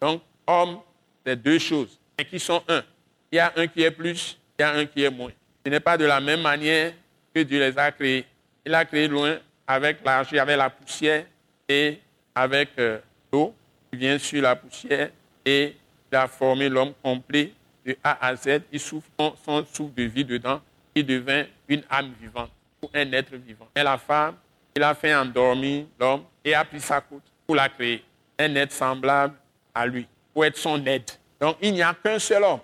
Donc, 0.00 0.22
homme, 0.46 0.78
c'est 1.24 1.36
deux 1.36 1.58
choses, 1.58 1.98
et 2.18 2.24
qui 2.24 2.38
sont 2.38 2.62
un. 2.68 2.82
Il 3.30 3.36
y 3.36 3.38
a 3.38 3.52
un 3.56 3.66
qui 3.66 3.82
est 3.82 3.90
plus, 3.90 4.38
il 4.58 4.62
y 4.62 4.64
a 4.64 4.72
un 4.72 4.86
qui 4.86 5.02
est 5.02 5.10
moins. 5.10 5.32
Ce 5.64 5.70
n'est 5.70 5.80
pas 5.80 5.96
de 5.96 6.04
la 6.04 6.20
même 6.20 6.42
manière 6.42 6.92
que 7.34 7.40
Dieu 7.40 7.60
les 7.60 7.76
a 7.78 7.90
créés. 7.90 8.24
Il 8.64 8.74
a 8.74 8.84
créé 8.84 9.08
loin 9.08 9.38
avec 9.66 9.98
l'argile, 10.04 10.38
avec 10.38 10.56
la 10.56 10.70
poussière 10.70 11.24
et 11.68 11.98
avec 12.34 12.70
euh, 12.78 12.98
l'eau 13.32 13.54
qui 13.90 13.98
vient 13.98 14.18
sur 14.18 14.42
la 14.42 14.56
poussière 14.56 15.10
et 15.44 15.76
il 16.10 16.16
a 16.16 16.26
formé 16.28 16.68
l'homme 16.68 16.92
complet 17.02 17.52
de 17.84 17.96
A 18.02 18.26
à 18.26 18.36
Z. 18.36 18.62
Il 18.72 18.80
souffle 18.80 19.08
son 19.18 19.64
souffle 19.66 19.94
de 19.94 20.04
vie 20.04 20.24
dedans. 20.24 20.60
Il 20.94 21.04
devint 21.04 21.44
une 21.68 21.82
âme 21.90 22.12
vivante 22.20 22.50
ou 22.82 22.88
un 22.94 23.12
être 23.12 23.34
vivant. 23.36 23.68
Et 23.74 23.82
la 23.82 23.98
femme, 23.98 24.36
il 24.76 24.82
a 24.82 24.94
fait 24.94 25.14
endormir 25.14 25.86
l'homme 25.98 26.24
et 26.44 26.54
a 26.54 26.64
pris 26.64 26.80
sa 26.80 27.00
côte 27.00 27.22
pour 27.46 27.56
la 27.56 27.68
créer. 27.68 28.04
Un 28.38 28.54
être 28.56 28.72
semblable 28.72 29.34
à 29.74 29.86
lui, 29.86 30.06
pour 30.32 30.44
être 30.44 30.56
son 30.56 30.84
aide. 30.86 31.10
Donc 31.40 31.56
il 31.60 31.72
n'y 31.72 31.82
a 31.82 31.94
qu'un 31.94 32.18
seul 32.18 32.42
homme. 32.42 32.60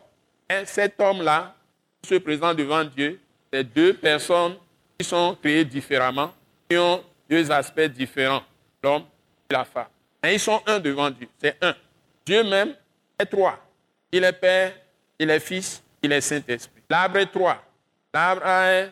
Et 0.49 0.65
cet 0.65 1.01
homme-là, 1.01 1.55
se 2.07 2.15
présente 2.17 2.57
devant 2.57 2.85
Dieu, 2.85 3.21
c'est 3.53 3.65
deux 3.65 3.95
personnes 3.95 4.57
qui 4.99 5.07
sont 5.07 5.37
créées 5.41 5.65
différemment, 5.65 6.33
qui 6.69 6.77
ont 6.77 7.03
deux 7.29 7.51
aspects 7.51 7.81
différents, 7.81 8.43
l'homme 8.83 9.05
et 9.49 9.55
la 9.55 9.65
femme. 9.65 9.87
Et 10.23 10.35
ils 10.35 10.41
sont 10.41 10.61
un 10.67 10.79
devant 10.79 11.11
Dieu, 11.11 11.29
c'est 11.39 11.57
un. 11.63 11.75
Dieu 12.25 12.43
même 12.45 12.75
est 13.19 13.27
trois. 13.27 13.59
Il 14.13 14.25
est 14.25 14.33
Père, 14.33 14.73
il 15.21 15.31
est 15.31 15.39
Fils, 15.39 15.83
il 16.03 16.11
est 16.11 16.21
Saint-Esprit. 16.21 16.83
L'arbre 16.89 17.19
est 17.19 17.27
trois. 17.27 17.63
L'arbre 18.13 18.43
a 18.45 18.85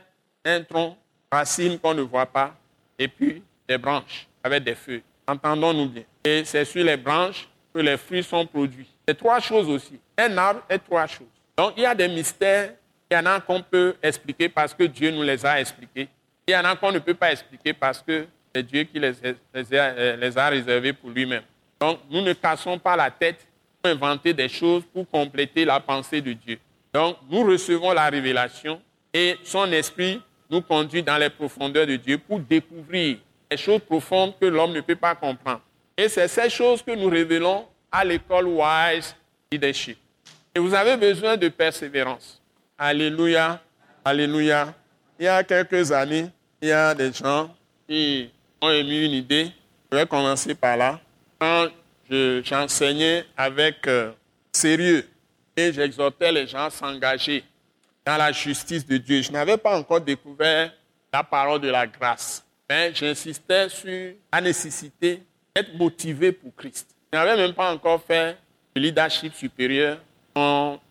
un, 0.45 0.63
tronc, 0.63 0.97
racine 1.33 1.79
qu'on 1.79 1.95
ne 1.95 2.03
voit 2.03 2.27
pas, 2.27 2.55
et 2.97 3.09
puis 3.09 3.43
des 3.67 3.79
branches 3.79 4.29
avec 4.45 4.63
des 4.63 4.75
feuilles. 4.77 5.03
Entendons-nous 5.27 5.89
bien. 5.89 6.05
Et 6.23 6.45
c'est 6.45 6.65
sur 6.65 6.85
les 6.85 6.97
branches 6.97 7.49
que 7.75 7.81
les 7.81 7.97
fruits 7.97 8.23
sont 8.23 8.47
produits. 8.47 8.89
C'est 9.07 9.17
trois 9.17 9.41
choses 9.41 9.69
aussi. 9.69 9.99
Un 10.17 10.39
arbre 10.39 10.63
est 10.69 10.79
trois 10.79 11.07
choses. 11.07 11.27
Donc 11.57 11.73
il 11.77 11.83
y 11.83 11.87
a 11.87 11.95
des 11.95 12.09
mystères 12.09 12.73
il 13.11 13.15
y 13.15 13.19
en 13.19 13.27
a 13.27 13.41
qu'on 13.41 13.63
peut 13.63 13.97
expliquer 14.03 14.49
parce 14.49 14.75
que 14.75 14.85
Dieu 14.85 15.11
nous 15.11 15.23
les 15.23 15.45
a 15.45 15.61
expliqués. 15.61 16.09
Il 16.47 16.53
y 16.53 16.57
en 16.57 16.65
a 16.65 16.77
qu'on 16.77 16.93
ne 16.93 16.99
peut 16.99 17.15
pas 17.15 17.33
expliquer 17.33 17.73
parce 17.73 18.03
que 18.03 18.27
c'est 18.55 18.63
Dieu 18.63 18.83
qui 18.85 18.99
les, 18.99 19.13
les, 19.55 20.39
a 20.39 20.49
réservés 20.49 20.93
pour 20.93 21.11
lui-même. 21.11 21.43
Donc, 21.81 22.01
nous 22.11 22.21
ne 22.21 22.33
cassons 22.35 22.79
pas 22.79 22.97
la 22.97 23.11
tête 23.11 23.47
inventer 23.85 24.33
des 24.35 24.49
choses 24.49 24.83
pour 24.93 25.09
compléter 25.09 25.65
la 25.65 25.81
pensée 25.81 26.21
de 26.21 26.33
Dieu. 26.33 26.59
Donc, 26.93 27.17
nous 27.31 27.45
recevons 27.45 27.93
la 27.93 28.09
révélation 28.09 28.81
et 29.13 29.37
son 29.45 29.71
esprit 29.73 30.21
nous 30.51 30.63
conduit 30.63 31.03
dans 31.03 31.19
les 31.19 31.31
profondeurs 31.31 31.87
de 31.87 31.97
Dieu 31.97 32.19
pour 32.19 32.41
découvrir 32.41 33.19
les 33.51 33.57
choses 33.57 33.81
profondes 33.81 34.35
que 34.41 34.47
l'homme 34.47 34.73
ne 34.73 34.81
peut 34.81 34.97
pas 34.97 35.15
comprendre. 35.15 35.61
Et 35.97 36.09
c'est 36.09 36.29
ces 36.29 36.49
choses 36.49 36.83
que 36.83 36.93
nous 36.93 37.09
révélons 37.09 37.67
à 37.91 38.05
l'école 38.05 38.47
Wise 38.47 39.15
Leadership. 39.51 39.99
Et 40.55 40.59
vous 40.59 40.75
avez 40.75 40.97
besoin 40.97 41.37
de 41.37 41.49
persévérance. 41.49 42.41
Alléluia, 42.77 43.61
Alléluia. 44.05 44.75
Il 45.19 45.25
y 45.25 45.29
a 45.29 45.43
quelques 45.43 45.93
années, 45.93 46.29
il 46.63 46.69
y 46.69 46.73
a 46.73 46.95
des 46.95 47.13
gens 47.13 47.55
qui 47.87 48.31
ont 48.61 48.71
émis 48.71 49.05
une 49.05 49.13
idée. 49.13 49.51
Je 49.91 49.97
vais 49.99 50.07
commencer 50.07 50.55
par 50.55 50.77
là. 50.77 51.01
Quand 51.39 51.69
j'enseignais 52.11 53.25
avec 53.37 53.87
euh, 53.87 54.13
sérieux 54.53 55.07
et 55.57 55.73
j'exhortais 55.73 56.33
les 56.33 56.47
gens 56.47 56.65
à 56.65 56.71
s'engager 56.71 57.45
dans 58.05 58.17
la 58.17 58.33
justice 58.33 58.87
de 58.87 58.97
Dieu, 58.97 59.21
je 59.21 59.31
n'avais 59.31 59.59
pas 59.59 59.79
encore 59.79 60.01
découvert 60.01 60.73
la 61.13 61.23
parole 61.23 61.61
de 61.61 61.69
la 61.69 61.87
grâce. 61.87 62.43
Mais 62.69 62.93
j'insistais 62.95 63.69
sur 63.69 64.15
la 64.33 64.41
nécessité 64.41 65.23
d'être 65.55 65.75
motivé 65.75 66.33
pour 66.33 66.55
Christ. 66.57 66.87
Je 67.13 67.19
n'avais 67.19 67.37
même 67.37 67.55
pas 67.55 67.73
encore 67.73 68.03
fait 68.03 68.37
le 68.75 68.83
leadership 68.83 69.35
supérieur 69.35 69.99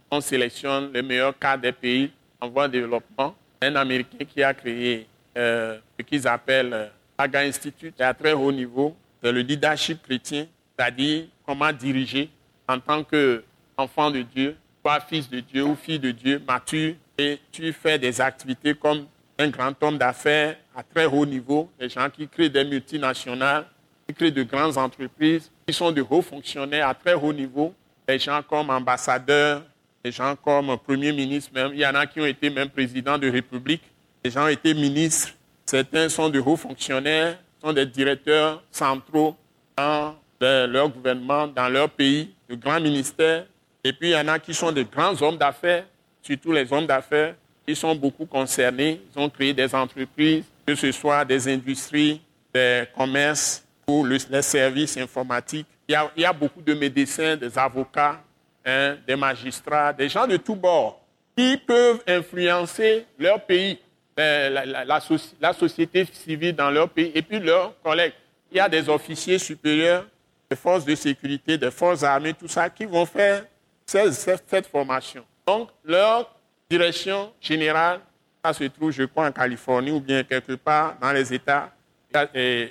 on 0.09 0.21
sélectionne 0.21 0.91
les 0.93 1.01
meilleurs 1.01 1.37
cas 1.37 1.57
des 1.57 1.71
pays 1.71 2.11
en 2.39 2.49
voie 2.49 2.67
de 2.67 2.73
développement. 2.73 3.35
Un 3.61 3.75
Américain 3.75 4.25
qui 4.25 4.43
a 4.43 4.53
créé 4.53 5.07
euh, 5.37 5.79
ce 5.97 6.03
qu'ils 6.05 6.27
appellent 6.27 6.73
euh, 6.73 6.87
Aga 7.17 7.41
Institute 7.41 7.99
à 7.99 8.13
très 8.13 8.33
haut 8.33 8.51
niveau, 8.51 8.95
c'est 9.21 9.31
le 9.31 9.41
leadership 9.41 10.01
chrétien, 10.03 10.45
c'est-à-dire 10.77 11.25
comment 11.45 11.71
diriger 11.71 12.29
en 12.67 12.79
tant 12.79 13.03
qu'enfant 13.03 14.11
de 14.11 14.21
Dieu, 14.21 14.55
soit 14.81 14.99
fils 15.01 15.29
de 15.29 15.39
Dieu 15.39 15.63
ou 15.63 15.75
fille 15.75 15.99
de 15.99 16.11
Dieu, 16.11 16.41
mature, 16.47 16.95
et 17.17 17.39
tu 17.51 17.73
fais 17.73 17.97
des 17.97 18.21
activités 18.21 18.75
comme 18.75 19.05
un 19.39 19.49
grand 19.49 19.73
homme 19.81 19.97
d'affaires 19.97 20.57
à 20.75 20.83
très 20.83 21.05
haut 21.05 21.25
niveau, 21.25 21.69
des 21.79 21.89
gens 21.89 22.09
qui 22.09 22.27
créent 22.27 22.49
des 22.49 22.63
multinationales, 22.63 23.65
qui 24.07 24.13
créent 24.13 24.31
de 24.31 24.43
grandes 24.43 24.77
entreprises, 24.77 25.51
qui 25.67 25.73
sont 25.73 25.91
de 25.91 26.05
hauts 26.07 26.21
fonctionnaires 26.21 26.87
à 26.87 26.93
très 26.93 27.13
haut 27.13 27.33
niveau, 27.33 27.73
des 28.07 28.19
gens 28.19 28.41
comme 28.47 28.69
ambassadeurs, 28.69 29.63
des 30.03 30.11
gens 30.11 30.35
comme 30.35 30.77
Premier 30.77 31.11
ministre 31.11 31.51
même. 31.53 31.71
Il 31.73 31.79
y 31.79 31.87
en 31.87 31.95
a 31.95 32.05
qui 32.05 32.21
ont 32.21 32.25
été 32.25 32.49
même 32.49 32.69
présidents 32.69 33.17
de 33.17 33.29
République. 33.29 33.83
Des 34.23 34.31
gens 34.31 34.45
ont 34.45 34.49
été 34.49 34.73
ministres. 34.73 35.33
Certains 35.65 36.07
sont 36.07 36.29
de 36.29 36.39
hauts 36.39 36.55
fonctionnaires, 36.55 37.37
sont 37.61 37.73
des 37.73 37.85
directeurs 37.85 38.63
centraux 38.71 39.35
dans 39.77 40.15
leur 40.39 40.89
gouvernement, 40.89 41.47
dans 41.47 41.69
leur 41.69 41.89
pays, 41.89 42.33
de 42.49 42.55
grands 42.55 42.79
ministères. 42.79 43.45
Et 43.83 43.93
puis 43.93 44.09
il 44.09 44.11
y 44.11 44.17
en 44.17 44.27
a 44.27 44.39
qui 44.39 44.53
sont 44.53 44.71
de 44.71 44.83
grands 44.83 45.19
hommes 45.21 45.37
d'affaires, 45.37 45.85
surtout 46.21 46.51
les 46.51 46.71
hommes 46.71 46.85
d'affaires. 46.85 47.35
Ils 47.65 47.75
sont 47.75 47.95
beaucoup 47.95 48.25
concernés. 48.25 49.01
Ils 49.13 49.19
ont 49.19 49.29
créé 49.29 49.53
des 49.53 49.73
entreprises, 49.75 50.43
que 50.65 50.75
ce 50.75 50.91
soit 50.91 51.25
des 51.25 51.47
industries, 51.47 52.21
des 52.53 52.85
commerces 52.95 53.63
ou 53.87 54.05
les 54.05 54.41
services 54.41 54.97
informatiques. 54.97 55.67
Il 55.87 55.97
y, 56.17 56.25
a, 56.25 56.33
beaucoup 56.33 56.61
de 56.61 56.73
médecins, 56.73 57.37
des 57.37 57.57
avocats, 57.57 58.21
Hein, 58.69 58.97
des 59.07 59.15
magistrats, 59.15 59.93
des 59.93 60.09
gens 60.09 60.27
de 60.27 60.35
tous 60.35 60.55
bords, 60.55 60.99
qui 61.37 61.55
peuvent 61.55 62.03
influencer 62.05 63.05
leur 63.17 63.39
pays, 63.45 63.79
la, 64.17 64.83
la, 64.83 65.53
société 65.53 66.05
civile 66.11 66.53
dans 66.53 66.69
leur 66.69 66.89
pays, 66.89 67.13
et 67.15 67.21
puis 67.21 67.39
leurs 67.39 67.81
collègues. 67.81 68.11
Il 68.51 68.57
y 68.57 68.59
a 68.59 68.67
des 68.67 68.89
officiers 68.89 69.39
supérieurs 69.39 70.05
des 70.49 70.55
forces 70.55 70.85
de 70.85 70.95
sécurité, 70.95 71.57
des 71.57 71.71
forces 71.71 72.03
armées, 72.03 72.33
tout 72.33 72.47
ça, 72.47 72.69
qui 72.69 72.85
vont 72.85 73.05
faire 73.05 73.45
cette, 73.85 74.67
formation. 74.67 75.23
Donc, 75.45 75.69
leur 75.83 76.33
direction 76.69 77.31
générale, 77.39 78.01
ça 78.43 78.53
se 78.53 78.63
trouve, 78.65 78.91
je 78.91 79.03
crois, 79.03 79.27
en 79.27 79.31
Californie 79.31 79.91
ou 79.91 79.99
bien 79.99 80.23
quelque 80.23 80.53
part 80.53 80.95
dans 81.01 81.11
les 81.11 81.33
États, 81.33 81.71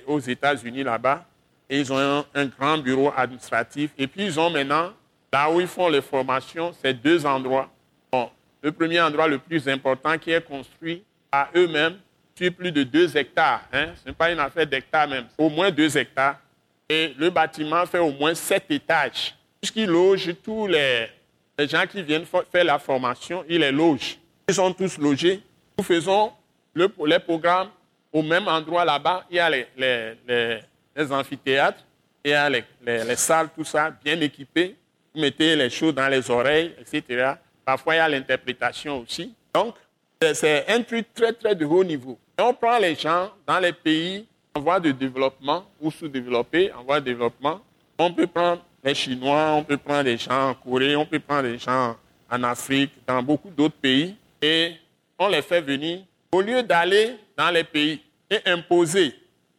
aux 0.05 0.19
États-Unis 0.19 0.83
là-bas. 0.83 1.25
Et 1.69 1.79
ils 1.79 1.91
ont 1.91 2.25
un, 2.33 2.45
grand 2.45 2.77
bureau 2.77 3.11
administratif. 3.15 3.91
Et 3.97 4.07
puis, 4.07 4.25
ils 4.25 4.39
ont 4.39 4.49
maintenant 4.49 4.93
Là 5.37 5.51
où 5.51 5.61
ils 5.61 5.67
font 5.67 5.87
les 5.87 6.01
formations, 6.01 6.73
c'est 6.81 6.95
deux 6.95 7.23
endroits. 7.23 7.69
le 8.61 8.71
premier 8.71 8.99
endroit 8.99 9.27
le 9.27 9.37
plus 9.37 9.69
important 9.69 10.17
qui 10.17 10.31
est 10.31 10.41
construit 10.41 11.03
à 11.31 11.49
eux-mêmes 11.55 11.97
sur 12.33 12.51
plus 12.53 12.71
de 12.71 12.81
deux 12.81 13.15
hectares. 13.15 13.61
Hein. 13.71 13.89
Ce 14.01 14.09
n'est 14.09 14.15
pas 14.15 14.31
une 14.31 14.39
affaire 14.39 14.65
d'hectares 14.65 15.07
même, 15.07 15.25
au 15.37 15.49
moins 15.49 15.69
deux 15.69 15.95
hectares. 15.95 16.39
Et 16.89 17.13
le 17.17 17.29
bâtiment 17.29 17.85
fait 17.85 17.99
au 17.99 18.11
moins 18.11 18.33
sept 18.33 18.65
étages, 18.69 19.35
puisqu'il 19.59 19.87
loge 19.87 20.33
tous 20.43 20.67
les, 20.67 21.07
gens 21.59 21.85
qui 21.85 22.01
viennent 22.01 22.25
faire 22.25 22.63
la 22.63 22.79
formation, 22.79 23.43
il 23.49 23.59
les 23.59 23.71
loge. 23.71 24.17
Ils 24.47 24.55
sont 24.55 24.71
tous 24.73 24.97
logés. 24.97 25.41
Nous 25.77 25.83
faisons 25.83 26.31
le, 26.73 26.89
les 27.05 27.19
programmes 27.19 27.69
au 28.13 28.21
même 28.21 28.47
endroit 28.47 28.85
là-bas. 28.85 29.25
Il 29.29 29.35
y 29.35 29.39
a 29.39 29.49
les, 29.49 29.67
les, 29.77 31.11
amphithéâtres, 31.11 31.83
il 32.23 32.31
y 32.31 32.33
a 32.33 32.49
les 32.49 33.15
salles, 33.15 33.49
tout 33.55 33.65
ça, 33.65 33.91
bien 34.03 34.19
équipées 34.21 34.75
vous 35.17 35.21
mettez 35.21 35.55
les 35.55 35.69
choses 35.71 35.95
dans 35.95 36.07
les 36.07 36.29
oreilles, 36.29 36.75
etc. 36.79 37.33
Parfois, 37.65 37.95
il 37.95 37.97
y 37.97 38.01
a 38.01 38.07
l'interprétation 38.07 38.99
aussi. 38.99 39.33
Donc, 39.53 39.75
c'est 40.21 40.65
un 40.67 40.83
truc 40.83 41.07
très, 41.13 41.33
très 41.33 41.55
de 41.55 41.65
haut 41.65 41.83
niveau. 41.83 42.19
Et 42.37 42.41
on 42.41 42.53
prend 42.53 42.77
les 42.77 42.93
gens 42.93 43.31
dans 43.45 43.59
les 43.59 43.73
pays 43.73 44.27
en 44.57 44.59
voie 44.59 44.79
de 44.79 44.91
développement 44.91 45.65
ou 45.79 45.91
sous-développés, 45.91 46.73
en 46.73 46.83
voie 46.83 46.99
de 46.99 47.05
développement. 47.05 47.61
On 47.99 48.11
peut 48.11 48.25
prendre 48.25 48.63
les 48.83 48.95
Chinois, 48.95 49.51
on 49.53 49.63
peut 49.63 49.77
prendre 49.77 50.03
les 50.03 50.17
gens 50.17 50.49
en 50.49 50.53
Corée, 50.55 50.95
on 50.95 51.05
peut 51.05 51.19
prendre 51.19 51.43
les 51.43 51.59
gens 51.59 51.95
en 52.29 52.43
Afrique, 52.43 52.91
dans 53.05 53.21
beaucoup 53.21 53.51
d'autres 53.51 53.75
pays, 53.75 54.15
et 54.41 54.73
on 55.19 55.27
les 55.27 55.43
fait 55.43 55.61
venir 55.61 55.99
au 56.31 56.41
lieu 56.41 56.63
d'aller 56.63 57.15
dans 57.37 57.51
les 57.51 57.63
pays 57.63 58.01
et 58.29 58.39
imposer 58.45 59.13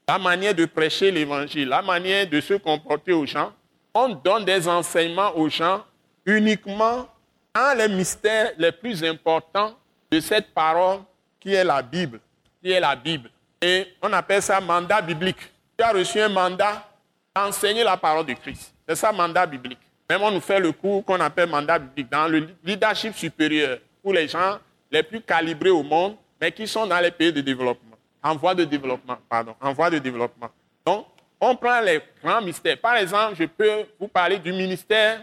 la 0.06 0.18
manière 0.18 0.54
de 0.54 0.64
prêcher 0.64 1.12
l'évangile, 1.12 1.68
la 1.68 1.82
manière 1.82 2.28
de 2.28 2.40
se 2.40 2.54
comporter 2.54 3.12
aux 3.12 3.26
gens, 3.26 3.52
on 3.94 4.08
donne 4.08 4.44
des 4.44 4.66
enseignements 4.66 5.36
aux 5.36 5.48
gens 5.48 5.84
uniquement 6.26 7.06
dans 7.54 7.78
les 7.78 7.88
mystères 7.88 8.52
les 8.58 8.72
plus 8.72 9.04
importants 9.04 9.74
de 10.10 10.18
cette 10.18 10.52
parole 10.52 11.00
qui 11.38 11.54
est 11.54 11.64
la 11.64 11.82
Bible, 11.82 12.20
qui 12.62 12.72
est 12.72 12.80
la 12.80 12.96
Bible. 12.96 13.30
Et 13.60 13.86
on 14.02 14.12
appelle 14.12 14.42
ça 14.42 14.60
mandat 14.60 15.00
biblique. 15.00 15.38
Tu 15.76 15.84
as 15.84 15.92
reçu 15.92 16.20
un 16.20 16.28
mandat 16.28 16.88
enseigner 17.34 17.84
la 17.84 17.96
parole 17.96 18.26
de 18.26 18.32
Christ. 18.34 18.72
C'est 18.88 18.96
ça, 18.96 19.12
mandat 19.12 19.46
biblique. 19.46 19.78
Même 20.08 20.22
on 20.22 20.30
nous 20.30 20.40
fait 20.40 20.58
le 20.58 20.72
cours 20.72 21.04
qu'on 21.04 21.20
appelle 21.20 21.48
mandat 21.48 21.78
biblique 21.78 22.10
dans 22.10 22.26
le 22.26 22.48
leadership 22.64 23.14
supérieur 23.14 23.78
pour 24.02 24.12
les 24.12 24.26
gens 24.26 24.58
les 24.90 25.02
plus 25.02 25.20
calibrés 25.20 25.70
au 25.70 25.82
monde, 25.82 26.16
mais 26.40 26.50
qui 26.50 26.66
sont 26.66 26.86
dans 26.86 26.98
les 27.00 27.10
pays 27.10 27.32
de 27.32 27.40
développement, 27.40 27.96
en 28.22 28.34
voie 28.36 28.54
de 28.54 28.64
développement, 28.64 29.18
pardon, 29.28 29.54
en 29.60 29.72
voie 29.72 29.90
de 29.90 29.98
développement. 29.98 30.48
Donc, 30.84 31.06
on 31.40 31.54
prend 31.54 31.80
les 31.80 32.00
grands 32.24 32.40
mystères. 32.40 32.78
Par 32.78 32.96
exemple, 32.96 33.34
je 33.38 33.44
peux 33.44 33.84
vous 34.00 34.08
parler 34.08 34.38
du 34.38 34.52
ministère, 34.52 35.22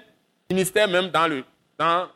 ministère 0.50 0.88
même 0.88 1.10
dans, 1.10 1.28
le, 1.28 1.44
dans, 1.78 2.08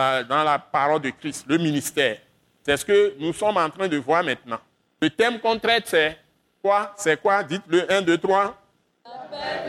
euh, 0.00 0.24
dans 0.24 0.42
la 0.42 0.58
parole 0.58 1.00
de 1.00 1.10
Christ, 1.10 1.44
le 1.48 1.58
ministère. 1.58 2.18
C'est 2.64 2.76
ce 2.76 2.84
que 2.84 3.14
nous 3.18 3.32
sommes 3.32 3.56
en 3.56 3.70
train 3.70 3.86
de 3.86 3.96
voir 3.98 4.24
maintenant. 4.24 4.58
Le 5.00 5.10
thème 5.10 5.38
qu'on 5.40 5.58
traite, 5.58 5.86
c'est 5.88 6.16
quoi? 6.62 6.94
C'est 6.96 7.20
quoi? 7.20 7.42
Dites-le 7.42 7.90
1, 7.92 8.02
2, 8.02 8.18
3. 8.18 8.56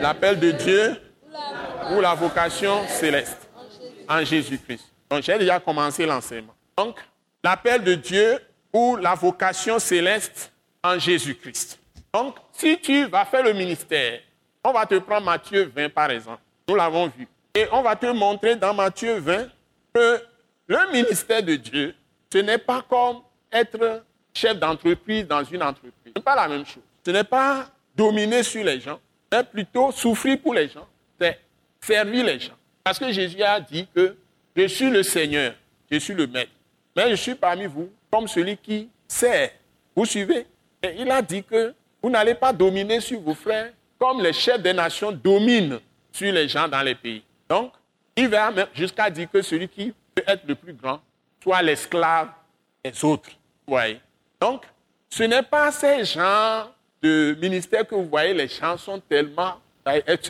L'appel 0.00 0.40
de 0.40 0.50
Dieu 0.52 0.96
ou 1.92 2.00
la 2.00 2.14
vocation 2.14 2.86
céleste 2.88 3.48
en 4.08 4.24
Jésus-Christ. 4.24 4.84
Donc 5.10 5.22
j'ai 5.22 5.38
déjà 5.38 5.60
commencé 5.60 6.06
l'enseignement. 6.06 6.54
Donc, 6.76 6.98
l'appel 7.42 7.82
de 7.82 7.94
Dieu 7.94 8.38
ou 8.72 8.96
la 8.96 9.14
vocation 9.14 9.78
céleste 9.78 10.52
en 10.82 10.98
Jésus-Christ. 10.98 11.78
Donc, 12.12 12.36
si 12.52 12.78
tu 12.80 13.04
vas 13.06 13.24
faire 13.24 13.42
le 13.42 13.52
ministère, 13.52 14.20
on 14.64 14.72
va 14.72 14.86
te 14.86 14.96
prendre 14.98 15.26
Matthieu 15.26 15.70
20 15.74 15.90
par 15.90 16.10
exemple. 16.10 16.40
Nous 16.68 16.74
l'avons 16.74 17.08
vu. 17.08 17.26
Et 17.54 17.66
on 17.72 17.82
va 17.82 17.96
te 17.96 18.06
montrer 18.06 18.56
dans 18.56 18.74
Matthieu 18.74 19.18
20 19.18 19.48
que 19.94 20.22
le 20.66 20.92
ministère 20.92 21.42
de 21.42 21.56
Dieu, 21.56 21.94
ce 22.32 22.38
n'est 22.38 22.58
pas 22.58 22.82
comme 22.88 23.22
être 23.50 24.04
chef 24.38 24.58
d'entreprise 24.58 25.26
dans 25.26 25.42
une 25.44 25.62
entreprise. 25.62 25.92
Ce 26.06 26.12
n'est 26.14 26.22
pas 26.22 26.36
la 26.36 26.48
même 26.48 26.64
chose. 26.64 26.82
Ce 27.04 27.10
n'est 27.10 27.24
pas 27.24 27.66
dominer 27.96 28.42
sur 28.42 28.64
les 28.64 28.80
gens, 28.80 29.00
mais 29.32 29.42
plutôt 29.42 29.90
souffrir 29.90 30.38
pour 30.40 30.54
les 30.54 30.68
gens. 30.68 30.86
C'est 31.20 31.38
servir 31.80 32.24
les 32.24 32.38
gens. 32.38 32.54
Parce 32.84 32.98
que 32.98 33.10
Jésus 33.10 33.42
a 33.42 33.60
dit 33.60 33.86
que 33.94 34.16
je 34.56 34.66
suis 34.66 34.90
le 34.90 35.02
Seigneur, 35.02 35.54
je 35.90 35.98
suis 35.98 36.14
le 36.14 36.26
Maître. 36.26 36.52
Mais 36.96 37.10
je 37.10 37.16
suis 37.16 37.34
parmi 37.34 37.66
vous 37.66 37.90
comme 38.10 38.28
celui 38.28 38.56
qui 38.56 38.88
sert. 39.06 39.50
Vous 39.94 40.04
suivez? 40.04 40.46
Et 40.82 40.94
il 40.98 41.10
a 41.10 41.20
dit 41.20 41.42
que 41.42 41.74
vous 42.02 42.10
n'allez 42.10 42.34
pas 42.34 42.52
dominer 42.52 43.00
sur 43.00 43.20
vos 43.20 43.34
frères 43.34 43.72
comme 43.98 44.22
les 44.22 44.32
chefs 44.32 44.62
des 44.62 44.72
nations 44.72 45.10
dominent 45.10 45.80
sur 46.12 46.32
les 46.32 46.48
gens 46.48 46.68
dans 46.68 46.82
les 46.82 46.94
pays. 46.94 47.22
Donc, 47.48 47.72
il 48.14 48.28
va 48.28 48.52
jusqu'à 48.74 49.10
dire 49.10 49.28
que 49.30 49.42
celui 49.42 49.68
qui 49.68 49.92
peut 50.14 50.22
être 50.26 50.46
le 50.46 50.54
plus 50.54 50.72
grand 50.72 51.00
soit 51.42 51.62
l'esclave 51.62 52.28
des 52.84 53.04
autres. 53.04 53.30
Vous 53.66 53.76
Donc, 54.40 54.64
ce 55.10 55.22
n'est 55.22 55.42
pas 55.42 55.72
ces 55.72 56.04
gens 56.04 56.68
de 57.02 57.36
ministère 57.40 57.86
que 57.86 57.94
vous 57.94 58.08
voyez, 58.08 58.34
les 58.34 58.48
gens 58.48 58.76
sont 58.76 59.00
tellement, 59.00 59.54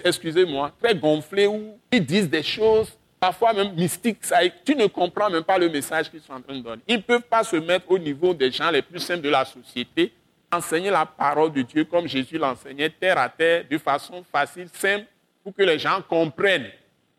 excusez-moi, 0.04 0.72
très 0.82 0.94
gonflés 0.94 1.46
ou 1.46 1.78
ils 1.90 2.04
disent 2.04 2.28
des 2.28 2.42
choses 2.42 2.92
parfois 3.18 3.52
même 3.52 3.74
mystiques. 3.74 4.20
tu 4.64 4.76
ne 4.76 4.86
comprends 4.86 5.30
même 5.30 5.42
pas 5.42 5.58
le 5.58 5.68
message 5.68 6.10
qu'ils 6.10 6.20
sont 6.20 6.32
en 6.32 6.40
train 6.40 6.54
de 6.54 6.60
donner. 6.60 6.82
Ils 6.86 6.96
ne 6.96 7.02
peuvent 7.02 7.22
pas 7.22 7.42
se 7.42 7.56
mettre 7.56 7.90
au 7.90 7.98
niveau 7.98 8.32
des 8.32 8.50
gens 8.50 8.70
les 8.70 8.82
plus 8.82 9.00
simples 9.00 9.22
de 9.22 9.28
la 9.28 9.44
société, 9.44 10.12
enseigner 10.52 10.90
la 10.90 11.04
parole 11.04 11.52
de 11.52 11.62
Dieu 11.62 11.84
comme 11.84 12.06
Jésus 12.06 12.38
l'enseignait, 12.38 12.90
terre 12.90 13.18
à 13.18 13.28
terre, 13.28 13.64
de 13.68 13.78
façon 13.78 14.24
facile, 14.30 14.68
simple, 14.72 15.06
pour 15.42 15.54
que 15.54 15.62
les 15.62 15.78
gens 15.78 16.00
comprennent 16.08 16.70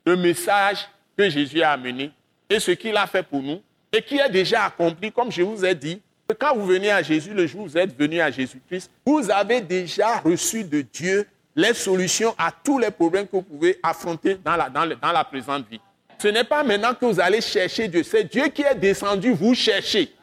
le 0.05 0.15
message 0.15 0.88
que 1.17 1.29
Jésus 1.29 1.62
a 1.62 1.72
amené 1.72 2.12
et 2.50 2.60
ce 2.60 2.72
qu'il 2.72 2.96
a 2.96 3.05
fait 3.05 3.24
pour 3.24 3.41
nous 3.41 3.62
et 3.91 4.01
qui 4.01 4.17
est 4.17 4.29
déjà 4.29 4.65
accompli, 4.65 5.12
comme 5.12 5.31
je 5.31 5.41
vous 5.41 5.65
ai 5.65 5.75
dit. 5.75 6.01
Quand 6.38 6.55
vous 6.55 6.65
venez 6.65 6.91
à 6.91 7.01
Jésus, 7.01 7.33
le 7.33 7.48
jour 7.48 7.62
où 7.62 7.67
vous 7.67 7.77
êtes 7.77 7.98
venu 7.98 8.21
à 8.21 8.29
Jésus-Christ, 8.29 8.91
vous 9.05 9.31
avez 9.31 9.62
déjà 9.62 10.17
reçu 10.19 10.63
de 10.63 10.81
Dieu 10.81 11.27
les 11.55 11.74
solutions 11.74 12.36
à 12.38 12.51
tous 12.51 12.77
les 12.77 12.91
problèmes 12.91 13.25
que 13.25 13.38
vous 13.38 13.41
pouvez 13.41 13.79
affronter 13.81 14.36
dans 14.36 14.55
la, 14.55 14.69
dans 14.69 15.12
la 15.12 15.23
présente 15.23 15.67
vie. 15.67 15.82
Ce 16.21 16.27
n'est 16.27 16.43
pas 16.43 16.63
maintenant 16.63 16.93
que 16.93 17.06
vous 17.06 17.19
allez 17.19 17.41
chercher 17.41 17.88
Dieu, 17.88 18.03
c'est 18.03 18.25
Dieu 18.25 18.47
qui 18.49 18.62
est 18.62 18.75
descendu 18.75 19.32
vous 19.32 19.56
chercher. 19.56 20.13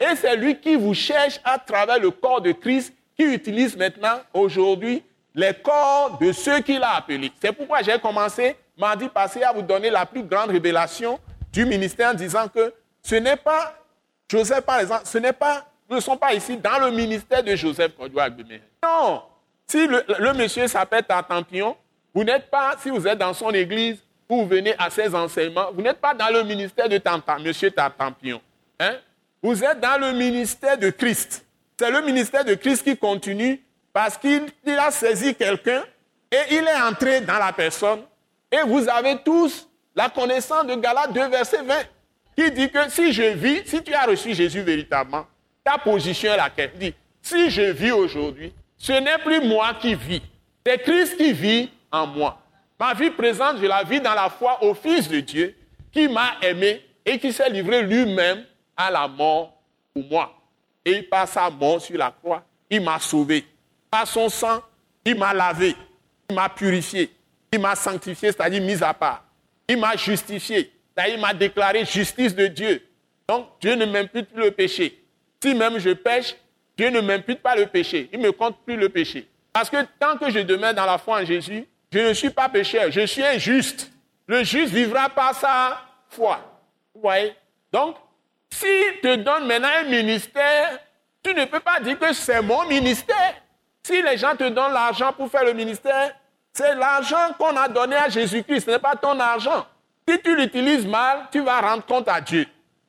Et 0.00 0.16
c'est 0.16 0.36
lui 0.36 0.58
qui 0.58 0.74
vous 0.74 0.94
cherche 0.94 1.38
à 1.44 1.58
travers 1.58 2.00
le 2.00 2.10
corps 2.10 2.40
de 2.40 2.52
Christ, 2.52 2.92
qui 3.16 3.24
utilise 3.24 3.76
maintenant, 3.76 4.18
aujourd'hui, 4.34 5.02
les 5.34 5.54
corps 5.54 6.18
de 6.20 6.32
ceux 6.32 6.60
qu'il 6.60 6.82
a 6.82 6.96
appelés. 6.96 7.30
C'est 7.40 7.52
pourquoi 7.52 7.82
j'ai 7.82 7.98
commencé 7.98 8.56
mardi 8.76 9.08
passé 9.08 9.42
à 9.42 9.52
vous 9.52 9.62
donner 9.62 9.90
la 9.90 10.04
plus 10.04 10.22
grande 10.22 10.50
révélation 10.50 11.20
du 11.52 11.64
ministère 11.64 12.10
en 12.10 12.14
disant 12.14 12.48
que 12.48 12.72
ce 13.02 13.14
n'est 13.14 13.36
pas 13.36 13.74
Joseph, 14.28 14.62
par 14.62 14.80
exemple, 14.80 15.02
ce 15.04 15.18
n'est 15.18 15.32
pas, 15.32 15.64
ne 15.88 16.00
sommes 16.00 16.18
pas 16.18 16.34
ici 16.34 16.56
dans 16.56 16.78
le 16.78 16.90
ministère 16.90 17.42
de 17.42 17.54
Joseph 17.54 17.92
Non. 18.82 19.22
Si 19.66 19.86
le, 19.86 20.32
monsieur 20.34 20.66
s'appelle 20.68 21.04
Tartampion, 21.04 21.76
vous 22.14 22.24
n'êtes 22.24 22.50
pas, 22.50 22.76
si 22.80 22.90
vous 22.90 23.06
êtes 23.06 23.18
dans 23.18 23.34
son 23.34 23.50
église, 23.50 23.98
vous 24.28 24.46
venez 24.46 24.74
à 24.78 24.90
ses 24.90 25.14
enseignements, 25.14 25.70
vous 25.72 25.82
n'êtes 25.82 26.00
pas 26.00 26.14
dans 26.14 26.28
le 26.28 26.42
ministère 26.42 26.88
de 26.88 26.98
Tantam, 26.98 27.42
monsieur 27.42 27.70
Tartampion. 27.70 28.40
Hein? 28.80 28.96
Vous 29.42 29.62
êtes 29.62 29.80
dans 29.80 30.00
le 30.00 30.12
ministère 30.12 30.78
de 30.78 30.90
Christ. 30.90 31.44
C'est 31.78 31.90
le 31.90 32.00
ministère 32.02 32.44
de 32.44 32.54
Christ 32.54 32.82
qui 32.82 32.96
continue 32.96 33.62
parce 33.92 34.16
qu'il 34.16 34.50
a 34.78 34.90
saisi 34.90 35.34
quelqu'un 35.34 35.84
et 36.30 36.54
il 36.54 36.64
est 36.64 36.82
entré 36.82 37.20
dans 37.20 37.38
la 37.38 37.52
personne. 37.52 38.00
Et 38.50 38.62
vous 38.66 38.88
avez 38.88 39.18
tous 39.18 39.68
la 39.94 40.08
connaissance 40.08 40.66
de 40.66 40.74
Galates 40.74 41.12
2, 41.12 41.28
verset 41.28 41.62
20, 41.62 41.74
qui 42.36 42.50
dit 42.50 42.70
que 42.70 42.90
si 42.90 43.12
je 43.12 43.22
vis, 43.34 43.62
si 43.66 43.82
tu 43.82 43.94
as 43.94 44.04
reçu 44.04 44.34
Jésus 44.34 44.60
véritablement, 44.60 45.26
ta 45.64 45.78
position 45.78 46.32
est 46.32 46.36
laquelle? 46.36 46.72
Dit, 46.76 46.94
si 47.22 47.50
je 47.50 47.62
vis 47.62 47.92
aujourd'hui, 47.92 48.52
ce 48.76 48.92
n'est 48.92 49.18
plus 49.18 49.40
moi 49.40 49.74
qui 49.80 49.94
vis, 49.94 50.22
c'est 50.64 50.78
Christ 50.82 51.16
qui 51.16 51.32
vit 51.32 51.70
en 51.90 52.06
moi. 52.06 52.40
Ma 52.78 52.92
vie 52.92 53.10
présente, 53.10 53.58
je 53.58 53.66
la 53.66 53.82
vis 53.82 54.00
dans 54.00 54.14
la 54.14 54.28
foi 54.28 54.62
au 54.62 54.74
Fils 54.74 55.08
de 55.08 55.20
Dieu 55.20 55.56
qui 55.90 56.08
m'a 56.08 56.36
aimé 56.42 56.84
et 57.04 57.18
qui 57.18 57.32
s'est 57.32 57.48
livré 57.48 57.82
lui-même 57.82 58.44
à 58.76 58.90
la 58.90 59.08
mort 59.08 59.54
pour 59.94 60.04
moi. 60.04 60.32
Et 60.84 61.02
par 61.02 61.26
sa 61.26 61.48
mort 61.48 61.80
sur 61.80 61.96
la 61.96 62.10
croix, 62.10 62.44
il 62.68 62.82
m'a 62.82 63.00
sauvé. 63.00 63.46
Par 63.90 64.06
son 64.06 64.28
sang, 64.28 64.60
il 65.04 65.16
m'a 65.16 65.32
lavé, 65.32 65.74
il 66.28 66.36
m'a 66.36 66.48
purifié, 66.48 67.10
il 67.52 67.60
m'a 67.60 67.74
sanctifié, 67.74 68.30
c'est-à-dire 68.30 68.60
mis 68.60 68.82
à 68.82 68.92
part. 68.92 69.24
Il 69.68 69.78
m'a 69.78 69.96
justifié, 69.96 70.70
c'est-à-dire 70.96 71.16
il 71.16 71.20
m'a 71.20 71.34
déclaré 71.34 71.84
justice 71.84 72.34
de 72.34 72.46
Dieu. 72.46 72.82
Donc 73.28 73.48
Dieu 73.60 73.74
ne 73.74 73.84
m'impute 73.84 74.28
plus 74.30 74.44
le 74.44 74.50
péché. 74.50 75.04
Si 75.42 75.54
même 75.54 75.78
je 75.78 75.90
pêche, 75.90 76.34
Dieu 76.76 76.90
ne 76.90 77.00
m'impute 77.00 77.40
pas 77.42 77.54
le 77.54 77.66
péché. 77.66 78.08
Il 78.12 78.20
ne 78.20 78.26
me 78.26 78.32
compte 78.32 78.56
plus 78.64 78.76
le 78.76 78.88
péché. 78.88 79.28
Parce 79.52 79.70
que 79.70 79.76
tant 79.98 80.16
que 80.16 80.30
je 80.30 80.40
demeure 80.40 80.74
dans 80.74 80.86
la 80.86 80.98
foi 80.98 81.20
en 81.20 81.24
Jésus, 81.24 81.66
je 81.92 81.98
ne 81.98 82.12
suis 82.12 82.30
pas 82.30 82.48
pécheur, 82.48 82.90
je 82.90 83.06
suis 83.06 83.24
injuste. 83.24 83.90
Le 84.26 84.42
juste 84.42 84.72
vivra 84.72 85.08
par 85.08 85.34
sa 85.34 85.80
foi. 86.08 86.40
Vous 86.94 87.00
voyez? 87.02 87.34
Donc, 87.72 87.96
s'il 88.50 89.00
te 89.02 89.16
donne 89.16 89.46
maintenant 89.46 89.68
un 89.80 89.84
ministère, 89.84 90.78
tu 91.22 91.34
ne 91.34 91.44
peux 91.44 91.60
pas 91.60 91.78
dire 91.80 91.98
que 91.98 92.12
c'est 92.12 92.42
mon 92.42 92.66
ministère. 92.66 93.34
Si 93.82 94.02
les 94.02 94.16
gens 94.16 94.34
te 94.34 94.48
donnent 94.48 94.72
l'argent 94.72 95.12
pour 95.12 95.30
faire 95.30 95.44
le 95.44 95.52
ministère, 95.52 96.14
c'est 96.52 96.74
l'argent 96.74 97.34
qu'on 97.38 97.56
a 97.56 97.68
donné 97.68 97.96
à 97.96 98.08
Jésus-Christ, 98.08 98.64
ce 98.66 98.70
n'est 98.72 98.78
pas 98.78 98.96
ton 98.96 99.18
argent. 99.20 99.64
Si 100.08 100.20
tu 100.20 100.36
l'utilises 100.36 100.86
mal, 100.86 101.26
tu 101.32 101.40
vas 101.40 101.60
rendre 101.60 101.84
compte 101.84 102.08
à 102.08 102.20
Dieu. 102.20 102.46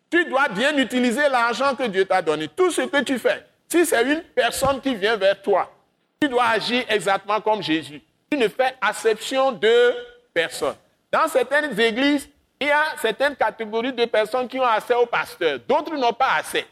Tu 0.09 0.23
dois 0.25 0.47
bien 0.49 0.77
utiliser 0.77 1.27
l'argent 1.29 1.75
que 1.75 1.83
Dieu 1.87 2.05
t'a 2.05 2.21
donné. 2.21 2.47
Tout 2.47 2.71
ce 2.71 2.81
que 2.81 3.01
tu 3.01 3.17
fais, 3.17 3.43
si 3.67 3.85
c'est 3.85 4.03
une 4.03 4.21
personne 4.35 4.79
qui 4.79 4.95
vient 4.95 5.17
vers 5.17 5.41
toi, 5.41 5.71
tu 6.19 6.29
dois 6.29 6.45
agir 6.45 6.85
exactement 6.87 7.41
comme 7.41 7.61
Jésus. 7.61 8.01
Tu 8.29 8.37
ne 8.37 8.47
fais 8.47 8.75
acception 8.79 9.51
de 9.51 9.93
personne. 10.33 10.75
Dans 11.11 11.27
certaines 11.27 11.77
églises, 11.79 12.29
il 12.59 12.67
y 12.67 12.71
a 12.71 12.83
certaines 13.01 13.35
catégories 13.35 13.93
de 13.93 14.05
personnes 14.05 14.47
qui 14.47 14.59
ont 14.59 14.63
accès 14.63 14.95
au 14.95 15.05
pasteur, 15.05 15.59
d'autres 15.67 15.95
n'ont 15.95 16.13
pas 16.13 16.33
accès. 16.39 16.65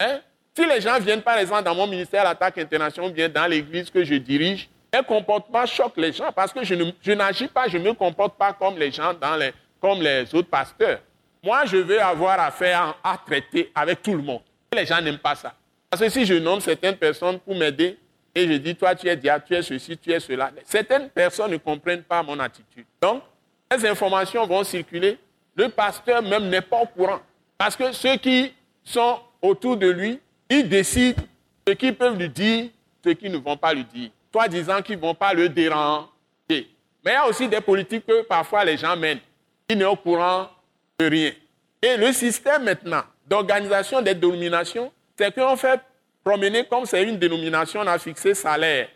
Hein? 0.00 0.20
Si 0.54 0.64
les 0.64 0.80
gens 0.80 0.98
viennent, 0.98 1.22
par 1.22 1.36
exemple, 1.38 1.64
dans 1.64 1.74
mon 1.74 1.86
ministère 1.86 2.24
l'Attaque 2.24 2.58
Internationale, 2.58 3.10
ou 3.10 3.12
bien 3.12 3.28
dans 3.28 3.46
l'église 3.46 3.90
que 3.90 4.02
je 4.02 4.14
dirige, 4.14 4.68
un 4.92 5.02
comportement 5.02 5.66
choque 5.66 5.96
les 5.96 6.12
gens 6.12 6.32
parce 6.32 6.52
que 6.52 6.64
je, 6.64 7.12
n'agis 7.12 7.48
pas, 7.48 7.68
je 7.68 7.76
ne 7.76 7.84
me 7.84 7.92
comporte 7.92 8.38
pas 8.38 8.52
comme 8.52 8.78
les 8.78 8.90
gens, 8.90 9.12
dans 9.12 9.36
les, 9.36 9.52
comme 9.80 10.00
les 10.00 10.34
autres 10.34 10.48
pasteurs. 10.48 11.00
Moi, 11.42 11.64
je 11.66 11.76
veux 11.76 12.00
avoir 12.00 12.40
affaire 12.40 12.96
à 13.02 13.16
traiter 13.18 13.70
avec 13.74 14.02
tout 14.02 14.14
le 14.14 14.22
monde. 14.22 14.40
les 14.72 14.86
gens 14.86 15.00
n'aiment 15.00 15.18
pas 15.18 15.34
ça. 15.34 15.54
Parce 15.88 16.02
que 16.02 16.08
si 16.08 16.26
je 16.26 16.34
nomme 16.34 16.60
certaines 16.60 16.96
personnes 16.96 17.38
pour 17.38 17.54
m'aider 17.54 17.98
et 18.34 18.46
je 18.46 18.54
dis, 18.54 18.74
toi, 18.74 18.94
tu 18.94 19.08
es 19.08 19.16
diable, 19.16 19.44
tu 19.46 19.54
es 19.54 19.62
ceci, 19.62 19.96
tu 19.96 20.12
es 20.12 20.20
cela, 20.20 20.50
certaines 20.64 21.08
personnes 21.08 21.52
ne 21.52 21.56
comprennent 21.56 22.02
pas 22.02 22.22
mon 22.22 22.38
attitude. 22.40 22.84
Donc, 23.00 23.22
les 23.70 23.86
informations 23.86 24.46
vont 24.46 24.64
circuler 24.64 25.18
le 25.56 25.70
pasteur 25.70 26.22
même 26.22 26.48
n'est 26.48 26.60
pas 26.60 26.82
au 26.82 26.86
courant. 26.86 27.20
Parce 27.56 27.74
que 27.74 27.90
ceux 27.92 28.16
qui 28.16 28.52
sont 28.84 29.18
autour 29.40 29.76
de 29.76 29.88
lui, 29.88 30.20
ils 30.50 30.68
décident 30.68 31.22
ce 31.66 31.72
qu'ils 31.72 31.94
peuvent 31.94 32.18
lui 32.18 32.28
dire, 32.28 32.68
ce 33.02 33.10
qu'ils 33.10 33.32
ne 33.32 33.38
vont 33.38 33.56
pas 33.56 33.72
lui 33.72 33.84
dire. 33.84 34.10
Toi 34.30 34.48
disant 34.48 34.82
qu'ils 34.82 34.96
ne 34.96 35.00
vont 35.00 35.14
pas 35.14 35.32
le 35.32 35.48
déranger. 35.48 36.06
Mais 36.50 36.66
il 37.06 37.12
y 37.12 37.14
a 37.14 37.26
aussi 37.26 37.48
des 37.48 37.60
politiques 37.60 38.04
que 38.06 38.22
parfois 38.22 38.64
les 38.64 38.76
gens 38.76 38.96
mènent. 38.96 39.20
Ils 39.68 39.78
n'est 39.78 39.84
au 39.84 39.96
courant 39.96 40.48
de 40.98 41.06
rien. 41.06 41.32
Et 41.82 41.96
le 41.96 42.12
système 42.12 42.64
maintenant 42.64 43.02
d'organisation 43.26 44.00
des 44.00 44.14
dénominations, 44.14 44.92
c'est 45.18 45.34
qu'on 45.34 45.56
fait 45.56 45.80
promener 46.22 46.64
comme 46.66 46.86
c'est 46.86 47.02
une 47.02 47.18
dénomination, 47.18 47.80
on 47.80 47.86
a 47.86 47.98
fixé 47.98 48.34
salaire 48.34 48.88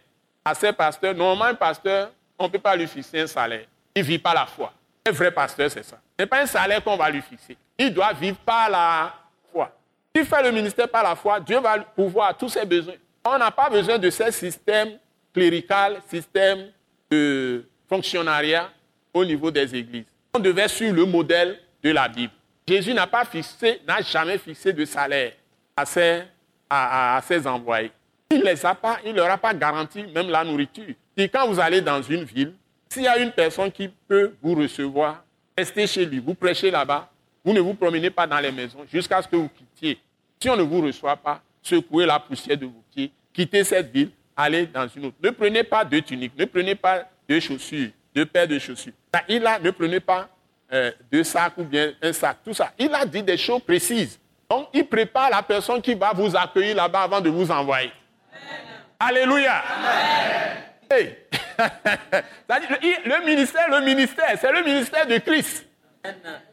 à 0.44 0.54
ces 0.54 0.72
pasteurs. 0.72 1.14
Normalement, 1.14 1.44
un 1.44 1.54
pasteur, 1.54 2.10
on 2.38 2.44
ne 2.44 2.48
peut 2.48 2.58
pas 2.58 2.76
lui 2.76 2.86
fixer 2.86 3.20
un 3.20 3.26
salaire. 3.26 3.66
Il 3.94 4.02
ne 4.02 4.06
vit 4.06 4.18
pas 4.18 4.34
la 4.34 4.46
foi. 4.46 4.72
Un 5.06 5.12
vrai 5.12 5.30
pasteur, 5.30 5.70
c'est 5.70 5.82
ça. 5.82 5.98
Ce 6.18 6.22
n'est 6.22 6.26
pas 6.26 6.42
un 6.42 6.46
salaire 6.46 6.82
qu'on 6.82 6.96
va 6.96 7.10
lui 7.10 7.22
fixer. 7.22 7.56
Il 7.78 7.92
doit 7.92 8.12
vivre 8.12 8.38
par 8.38 8.70
la 8.70 9.14
foi. 9.52 9.70
S'il 10.14 10.24
fait 10.24 10.42
le 10.42 10.52
ministère 10.52 10.88
par 10.88 11.02
la 11.02 11.16
foi, 11.16 11.40
Dieu 11.40 11.58
va 11.60 11.78
pouvoir 11.78 12.36
tous 12.36 12.48
ses 12.48 12.64
besoins. 12.64 12.94
On 13.24 13.38
n'a 13.38 13.50
pas 13.50 13.68
besoin 13.68 13.98
de 13.98 14.10
ce 14.10 14.30
système 14.30 14.98
clérical, 15.32 16.00
système 16.08 16.70
de 17.10 17.64
fonctionnariat 17.88 18.70
au 19.12 19.24
niveau 19.24 19.50
des 19.50 19.74
églises. 19.74 20.04
On 20.32 20.38
devait 20.38 20.68
suivre 20.68 20.94
le 20.94 21.04
modèle 21.06 21.58
de 21.82 21.90
la 21.90 22.08
Bible. 22.08 22.32
Jésus 22.66 22.94
n'a 22.94 23.06
pas 23.06 23.24
fixé, 23.24 23.80
n'a 23.86 24.00
jamais 24.00 24.38
fixé 24.38 24.72
de 24.72 24.84
salaire 24.84 25.32
à 25.76 25.84
ses, 25.84 26.22
à, 26.68 27.20
ses 27.26 27.46
envoyés. 27.46 27.90
Il 28.30 28.38
ne 28.38 29.12
leur 29.12 29.30
a 29.30 29.38
pas 29.38 29.52
garanti 29.52 30.04
même 30.14 30.30
la 30.30 30.44
nourriture. 30.44 30.94
Et 31.16 31.28
quand 31.28 31.48
vous 31.48 31.58
allez 31.58 31.80
dans 31.80 32.00
une 32.00 32.22
ville, 32.22 32.54
s'il 32.88 33.02
y 33.02 33.08
a 33.08 33.18
une 33.18 33.32
personne 33.32 33.72
qui 33.72 33.88
peut 33.88 34.34
vous 34.40 34.54
recevoir, 34.54 35.24
restez 35.58 35.86
chez 35.88 36.06
lui, 36.06 36.20
vous 36.20 36.34
prêchez 36.34 36.70
là-bas, 36.70 37.10
vous 37.44 37.52
ne 37.52 37.60
vous 37.60 37.74
promenez 37.74 38.10
pas 38.10 38.26
dans 38.26 38.38
les 38.38 38.52
maisons 38.52 38.84
jusqu'à 38.90 39.20
ce 39.20 39.26
que 39.26 39.36
vous 39.36 39.48
quittiez. 39.48 39.98
Si 40.40 40.48
on 40.48 40.56
ne 40.56 40.62
vous 40.62 40.80
reçoit 40.80 41.16
pas, 41.16 41.42
secouez 41.62 42.06
la 42.06 42.20
poussière 42.20 42.56
de 42.56 42.66
vos 42.66 42.84
pieds, 42.94 43.10
quittez 43.32 43.64
cette 43.64 43.90
ville, 43.90 44.10
allez 44.36 44.66
dans 44.66 44.86
une 44.86 45.06
autre. 45.06 45.16
Ne 45.22 45.30
prenez 45.30 45.64
pas 45.64 45.84
deux 45.84 46.02
tuniques, 46.02 46.38
ne 46.38 46.44
prenez 46.44 46.76
pas 46.76 47.08
deux 47.28 47.40
chaussures, 47.40 47.90
deux 48.14 48.26
paires 48.26 48.48
de 48.48 48.58
chaussures. 48.58 48.92
Il 49.28 49.46
a, 49.46 49.58
ne 49.58 49.70
prenez 49.70 50.00
pas 50.00 50.28
euh, 50.72 50.92
deux 51.10 51.24
sacs 51.24 51.58
ou 51.58 51.64
bien 51.64 51.92
un 52.02 52.12
sac, 52.12 52.38
tout 52.44 52.54
ça. 52.54 52.72
Il 52.78 52.94
a 52.94 53.04
dit 53.04 53.22
des 53.22 53.36
choses 53.36 53.62
précises. 53.62 54.18
Donc, 54.48 54.68
il 54.72 54.86
prépare 54.86 55.30
la 55.30 55.42
personne 55.42 55.80
qui 55.80 55.94
va 55.94 56.12
vous 56.12 56.36
accueillir 56.36 56.76
là-bas 56.76 57.02
avant 57.02 57.20
de 57.20 57.28
vous 57.30 57.50
envoyer. 57.50 57.92
Alléluia. 58.98 59.62
le 62.48 63.24
ministère, 63.24 63.68
le 63.70 63.80
ministère, 63.84 64.36
c'est 64.40 64.52
le 64.52 64.62
ministère 64.64 65.06
de 65.06 65.18
Christ. 65.18 65.66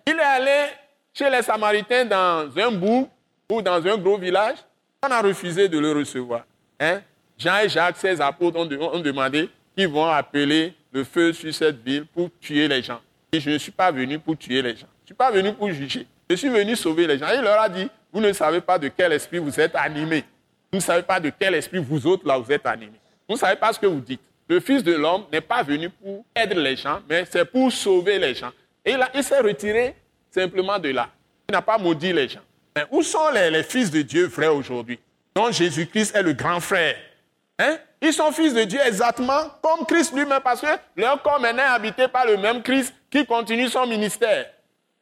Il 0.05 0.13
est 0.13 0.19
allé 0.19 0.65
chez 1.13 1.29
les 1.29 1.41
Samaritains 1.41 2.05
dans 2.05 2.49
un 2.57 2.71
bout 2.71 3.09
ou 3.49 3.61
dans 3.61 3.85
un 3.85 3.97
gros 3.97 4.17
village. 4.17 4.57
On 5.03 5.11
a 5.11 5.21
refusé 5.21 5.67
de 5.67 5.79
le 5.79 5.91
recevoir. 5.91 6.43
Hein? 6.79 7.01
Jean 7.37 7.57
et 7.59 7.69
Jacques, 7.69 7.97
ses 7.97 8.19
apôtres, 8.19 8.59
ont, 8.59 8.65
demandé 8.99 9.49
qu'ils 9.75 9.87
vont 9.87 10.07
appeler 10.07 10.73
le 10.91 11.03
feu 11.03 11.33
sur 11.33 11.53
cette 11.53 11.83
ville 11.83 12.05
pour 12.05 12.29
tuer 12.39 12.67
les 12.67 12.81
gens. 12.81 12.99
Et 13.31 13.39
je 13.39 13.49
ne 13.49 13.57
suis 13.57 13.71
pas 13.71 13.91
venu 13.91 14.19
pour 14.19 14.37
tuer 14.37 14.61
les 14.61 14.75
gens. 14.75 14.87
Je 14.99 15.03
ne 15.03 15.07
suis 15.07 15.15
pas 15.15 15.31
venu 15.31 15.53
pour 15.53 15.69
juger. 15.71 16.07
Je 16.29 16.35
suis 16.35 16.49
venu 16.49 16.75
sauver 16.75 17.07
les 17.07 17.17
gens. 17.17 17.27
Il 17.33 17.41
leur 17.41 17.59
a 17.59 17.69
dit, 17.69 17.87
vous 18.11 18.19
ne 18.19 18.31
savez 18.33 18.61
pas 18.61 18.77
de 18.79 18.89
quel 18.89 19.13
esprit 19.13 19.37
vous 19.37 19.59
êtes 19.59 19.75
animés. 19.75 20.23
Vous 20.71 20.79
ne 20.79 20.83
savez 20.83 21.03
pas 21.03 21.19
de 21.19 21.31
quel 21.37 21.55
esprit 21.55 21.79
vous 21.79 22.05
autres 22.07 22.27
là 22.27 22.37
vous 22.37 22.51
êtes 22.51 22.65
animés. 22.65 22.99
Vous 23.27 23.35
ne 23.35 23.39
savez 23.39 23.55
pas 23.55 23.71
ce 23.73 23.79
que 23.79 23.85
vous 23.85 24.01
dites. 24.01 24.21
Le 24.49 24.59
Fils 24.59 24.83
de 24.83 24.93
l'homme 24.93 25.25
n'est 25.31 25.41
pas 25.41 25.61
venu 25.63 25.89
pour 25.89 26.25
aider 26.35 26.55
les 26.55 26.75
gens, 26.75 26.99
mais 27.09 27.25
c'est 27.29 27.45
pour 27.45 27.71
sauver 27.71 28.17
les 28.17 28.33
gens. 28.33 28.51
Et 28.85 28.95
là, 28.95 29.09
il 29.13 29.23
s'est 29.23 29.39
retiré 29.39 29.95
simplement 30.31 30.79
de 30.79 30.89
là. 30.89 31.09
Il 31.49 31.51
n'a 31.51 31.61
pas 31.61 31.77
maudit 31.77 32.13
les 32.13 32.29
gens. 32.29 32.41
Mais 32.75 32.85
où 32.91 33.01
sont 33.01 33.29
les, 33.33 33.63
fils 33.63 33.91
de 33.91 34.01
Dieu 34.01 34.27
vrais 34.27 34.47
aujourd'hui? 34.47 34.99
Dont 35.35 35.51
Jésus-Christ 35.51 36.15
est 36.15 36.23
le 36.23 36.33
grand 36.33 36.59
frère 36.59 36.95
hein? 37.59 37.77
Ils 38.01 38.13
sont 38.13 38.31
fils 38.31 38.53
de 38.53 38.63
Dieu 38.63 38.79
exactement 38.85 39.49
comme 39.61 39.85
Christ 39.85 40.13
lui-même, 40.13 40.41
parce 40.43 40.61
que 40.61 40.67
leur 40.95 41.21
corps 41.21 41.39
maintenant 41.39 41.63
est 41.63 41.75
habité 41.75 42.07
par 42.07 42.25
le 42.25 42.37
même 42.37 42.61
Christ 42.61 42.93
qui 43.09 43.25
continue 43.25 43.67
son 43.67 43.87
ministère. 43.87 44.45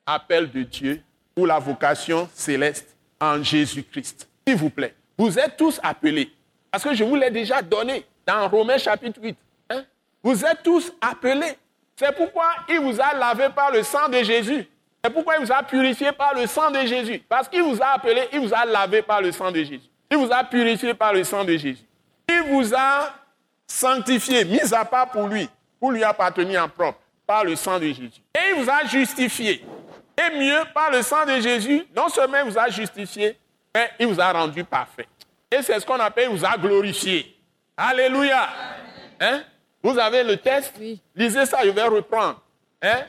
Appel 0.06 0.50
de 0.50 0.64
Dieu 0.64 1.02
pour 1.36 1.48
la 1.48 1.60
vocation 1.60 2.30
céleste 2.34 2.96
en 3.20 3.42
Jésus-Christ. 3.44 4.28
S'il 4.48 4.58
vous 4.58 4.70
plaît, 4.70 4.96
vous 5.18 5.38
êtes 5.38 5.58
tous 5.58 5.80
appelés, 5.84 6.32
parce 6.72 6.84
que 6.84 6.94
je 6.94 7.04
vous 7.04 7.16
l'ai 7.16 7.30
déjà 7.30 7.62
donné 7.62 8.06
dans 8.26 8.48
Romains 8.48 8.78
chapitre 8.78 9.20
8. 9.22 9.38
Hein? 9.70 9.84
Vous 10.24 10.46
êtes 10.46 10.64
tous 10.64 10.92
appelés. 11.02 11.58
C'est 11.98 12.16
pourquoi 12.16 12.52
il 12.68 12.80
vous 12.80 13.00
a 13.00 13.14
lavé 13.14 13.48
par 13.56 13.72
le 13.72 13.82
sang 13.84 14.10
de 14.10 14.22
Jésus. 14.22 14.68
C'est 15.04 15.10
pourquoi 15.12 15.36
il 15.38 15.46
vous 15.46 15.52
a 15.52 15.64
purifié 15.64 16.12
par 16.12 16.34
le 16.34 16.46
sang 16.48 16.72
de 16.72 16.80
Jésus. 16.80 17.22
Parce 17.30 17.48
qu'il 17.48 17.62
vous 17.62 17.82
a 17.82 17.94
appelé, 17.94 18.28
il 18.34 18.40
vous 18.40 18.54
a 18.54 18.66
lavé 18.66 19.02
par 19.02 19.22
le 19.22 19.32
sang 19.32 19.52
de 19.52 19.60
Jésus. 19.60 19.90
Il 20.12 20.18
vous 20.18 20.32
a 20.32 20.44
purifié 20.44 20.94
par 20.94 21.14
le 21.14 21.24
sang 21.24 21.44
de 21.44 21.56
Jésus. 21.56 21.85
Il 22.30 22.44
vous 22.50 22.74
a 22.74 23.14
sanctifié, 23.68 24.46
mis 24.46 24.74
à 24.74 24.86
part 24.86 25.10
pour 25.10 25.28
lui, 25.28 25.50
pour 25.80 25.92
lui 25.92 26.04
appartenir 26.04 26.64
en 26.64 26.70
propre, 26.70 27.00
par 27.26 27.44
le 27.44 27.56
sang 27.56 27.80
de 27.80 27.88
Jésus. 27.88 28.22
Et 28.34 28.52
il 28.52 28.64
vous 28.64 28.70
a 28.70 28.86
justifié. 28.86 29.66
Et 30.18 30.38
mieux, 30.38 30.62
par 30.74 30.92
le 30.92 31.02
sang 31.02 31.26
de 31.26 31.40
Jésus, 31.42 31.86
non 31.96 32.10
seulement 32.10 32.38
il 32.46 32.52
vous 32.52 32.58
a 32.58 32.70
justifié, 32.70 33.38
mais 33.74 33.90
il 34.00 34.08
vous 34.08 34.20
a 34.20 34.32
rendu 34.32 34.64
parfait. 34.64 35.08
Et 35.52 35.62
c'est 35.62 35.80
ce 35.80 35.86
qu'on 35.86 36.00
appelle, 36.00 36.30
il 36.32 36.38
vous 36.38 36.46
a 36.46 36.58
glorifié. 36.58 37.36
Alléluia. 37.78 38.48
Hein? 39.20 39.44
Vous 39.84 39.98
avez 40.00 40.24
le 40.24 40.38
test? 40.38 40.74
Lisez 41.16 41.46
ça, 41.46 41.60
je 41.64 41.70
vais 41.70 41.84
reprendre. 41.84 42.42
Hein? 42.82 43.04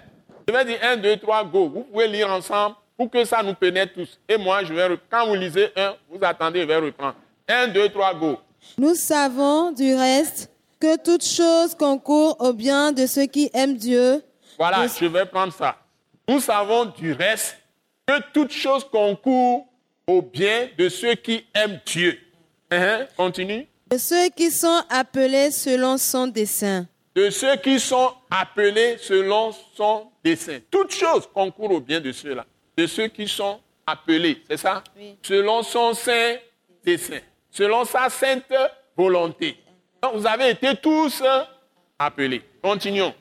Je 0.46 0.52
vais 0.52 0.64
dire 0.64 0.78
1, 0.82 0.96
2, 0.98 1.16
3, 1.16 1.44
go. 1.44 1.68
Vous 1.68 1.82
pouvez 1.84 2.08
lire 2.08 2.30
ensemble 2.30 2.76
pour 2.96 3.10
que 3.10 3.24
ça 3.24 3.42
nous 3.42 3.54
pénètre 3.54 3.94
tous. 3.94 4.18
Et 4.28 4.36
moi, 4.36 4.62
je 4.64 4.72
vais 4.72 4.98
quand 5.10 5.26
vous 5.26 5.34
lisez 5.34 5.72
un, 5.76 5.94
vous 6.08 6.18
attendez, 6.22 6.62
je 6.62 6.66
vais 6.66 6.76
reprendre. 6.76 7.16
1, 7.48 7.68
2, 7.68 7.88
3, 7.88 8.14
go. 8.14 8.40
Nous 8.78 8.94
savons 8.94 9.72
du 9.72 9.94
reste 9.94 10.50
que 10.78 10.96
toute 10.96 11.24
chose 11.24 11.74
concourt 11.74 12.36
au 12.40 12.52
bien 12.52 12.92
de 12.92 13.06
ceux 13.06 13.26
qui 13.26 13.50
aiment 13.54 13.76
Dieu. 13.76 14.22
Voilà, 14.58 14.86
je 14.86 15.06
vais 15.06 15.26
prendre 15.26 15.52
ça. 15.52 15.76
Nous 16.28 16.40
savons 16.40 16.86
du 16.86 17.12
reste 17.12 17.56
que 18.06 18.20
toute 18.32 18.52
chose 18.52 18.84
concourt 18.84 19.66
au 20.06 20.22
bien 20.22 20.68
de 20.78 20.88
ceux 20.88 21.14
qui 21.14 21.44
aiment 21.54 21.80
Dieu. 21.86 22.18
Uh 22.72 23.04
Continue. 23.16 23.66
De 23.90 23.98
ceux 23.98 24.28
qui 24.30 24.50
sont 24.50 24.82
appelés 24.88 25.50
selon 25.50 25.96
son 25.96 26.26
dessein. 26.26 26.86
De 27.14 27.30
ceux 27.30 27.56
qui 27.56 27.78
sont 27.78 28.12
appelés 28.30 28.98
selon 28.98 29.52
son 29.74 30.08
dessein. 30.24 30.58
Toute 30.70 30.92
chose 30.92 31.28
concourt 31.32 31.70
au 31.70 31.80
bien 31.80 32.00
de 32.00 32.12
ceux-là. 32.12 32.44
De 32.76 32.86
ceux 32.86 33.06
qui 33.08 33.28
sont 33.28 33.60
appelés, 33.86 34.42
c'est 34.48 34.56
ça? 34.56 34.82
Oui. 34.96 35.16
Selon 35.22 35.62
son 35.62 35.94
saint 35.94 36.36
dessein. 36.84 37.20
Selon 37.56 37.86
sa 37.86 38.10
sainte 38.10 38.52
volonté. 38.94 39.56
Donc, 40.02 40.16
vous 40.16 40.26
avez 40.26 40.50
été 40.50 40.76
tous 40.76 41.22
appelés. 41.98 42.42
Continuons. 42.62 43.14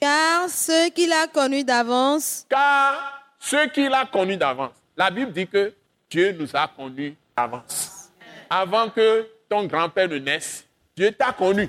Car 0.00 0.48
ceux 0.48 0.88
qu'il 0.88 1.12
a 1.12 1.28
connus 1.28 1.62
d'avance. 1.62 2.44
Car 2.50 3.22
ceux 3.38 3.68
qu'il 3.68 3.94
a 3.94 4.04
connus 4.04 4.36
d'avance. 4.36 4.72
La 4.96 5.12
Bible 5.12 5.32
dit 5.32 5.46
que 5.46 5.72
Dieu 6.10 6.32
nous 6.32 6.48
a 6.54 6.66
connus 6.66 7.14
d'avance. 7.36 8.10
Avant 8.50 8.90
que 8.90 9.28
ton 9.48 9.64
grand-père 9.66 10.08
ne 10.08 10.18
naisse, 10.18 10.66
Dieu 10.96 11.12
t'a 11.12 11.32
connu. 11.32 11.68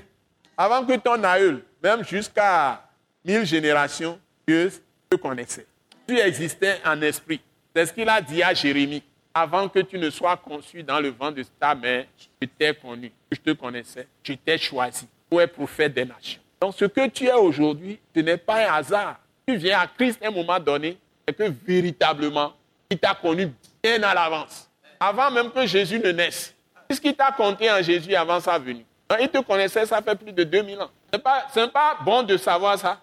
Avant 0.58 0.84
que 0.84 0.96
ton 0.96 1.24
aïeul, 1.24 1.64
même 1.84 2.04
jusqu'à 2.04 2.90
mille 3.24 3.46
générations, 3.46 4.20
Dieu 4.48 4.72
te 5.08 5.16
connaissait. 5.16 5.68
Tu 6.08 6.18
existais 6.18 6.80
en 6.84 7.00
esprit. 7.04 7.40
C'est 7.76 7.86
ce 7.86 7.94
qu'il 7.94 8.10
a 8.10 8.20
dit 8.20 8.42
à 8.42 8.56
Jérémie. 8.56 9.04
Avant 9.42 9.70
que 9.70 9.80
tu 9.80 9.98
ne 9.98 10.10
sois 10.10 10.36
conçu 10.36 10.84
dans 10.84 11.00
le 11.00 11.12
vent 11.12 11.32
de 11.32 11.44
ta 11.58 11.74
mère, 11.74 12.06
je 12.42 12.46
t'ai 12.46 12.74
connu. 12.74 13.10
Je 13.32 13.38
te 13.38 13.52
connaissais. 13.52 14.06
Je 14.22 14.34
t'ai 14.34 14.58
choisi 14.58 15.08
pour 15.30 15.42
être 15.42 15.54
prophète 15.54 15.94
des 15.94 16.04
nations. 16.04 16.42
Donc 16.60 16.74
ce 16.78 16.84
que 16.84 17.08
tu 17.08 17.26
es 17.26 17.32
aujourd'hui, 17.32 17.98
ce 18.14 18.20
n'est 18.20 18.36
pas 18.36 18.68
un 18.68 18.74
hasard. 18.74 19.18
Tu 19.48 19.56
viens 19.56 19.80
à 19.80 19.88
Christ 19.88 20.20
à 20.22 20.28
un 20.28 20.32
moment 20.32 20.60
donné 20.60 20.98
et 21.26 21.32
que 21.32 21.44
véritablement, 21.66 22.52
il 22.90 23.00
t'a 23.00 23.16
connu 23.16 23.50
bien 23.82 24.04
à 24.04 24.14
l'avance. 24.14 24.70
Avant 25.00 25.32
même 25.32 25.52
que 25.52 25.66
Jésus 25.66 26.00
ne 26.00 26.12
naisse. 26.12 26.54
Puisqu'il 26.90 27.16
t'a 27.16 27.32
compté 27.32 27.72
en 27.72 27.82
Jésus 27.82 28.14
avant 28.16 28.42
sa 28.42 28.60
venue. 28.60 28.86
Il 29.22 29.30
te 29.30 29.38
connaissait, 29.38 29.86
ça 29.86 30.02
fait 30.02 30.16
plus 30.16 30.34
de 30.34 30.44
2000 30.44 30.82
ans. 30.82 30.92
Ce 31.14 31.18
n'est 31.18 31.24
pas, 31.24 31.46
pas, 31.74 31.98
bon 32.04 32.24
de 32.24 32.36
savoir 32.36 32.78
ça. 32.78 33.00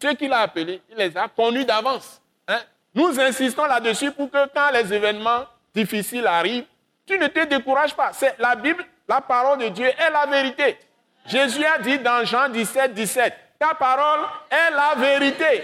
Ceux 0.00 0.14
qu'il 0.14 0.32
a 0.32 0.38
appelés, 0.38 0.80
il 0.88 0.96
les 0.96 1.16
a 1.16 1.26
connus 1.26 1.64
d'avance. 1.64 2.22
Hein. 2.46 2.60
Nous 2.94 3.18
insistons 3.18 3.64
là-dessus 3.64 4.12
pour 4.12 4.30
que 4.30 4.46
quand 4.54 4.70
les 4.72 4.94
événements 4.94 5.46
difficiles 5.74 6.26
arrivent, 6.26 6.64
tu 7.06 7.18
ne 7.18 7.26
te 7.26 7.44
décourages 7.44 7.94
pas. 7.94 8.12
C'est 8.12 8.36
la 8.38 8.54
Bible, 8.54 8.84
la 9.08 9.20
parole 9.20 9.58
de 9.58 9.68
Dieu 9.68 9.86
est 9.86 10.10
la 10.10 10.26
vérité. 10.26 10.78
Jésus 11.26 11.64
a 11.64 11.78
dit 11.78 11.98
dans 11.98 12.24
Jean 12.24 12.48
17, 12.48 12.94
17, 12.94 13.34
ta 13.58 13.74
parole 13.74 14.20
est 14.50 14.70
la 14.70 14.94
vérité. 14.96 15.62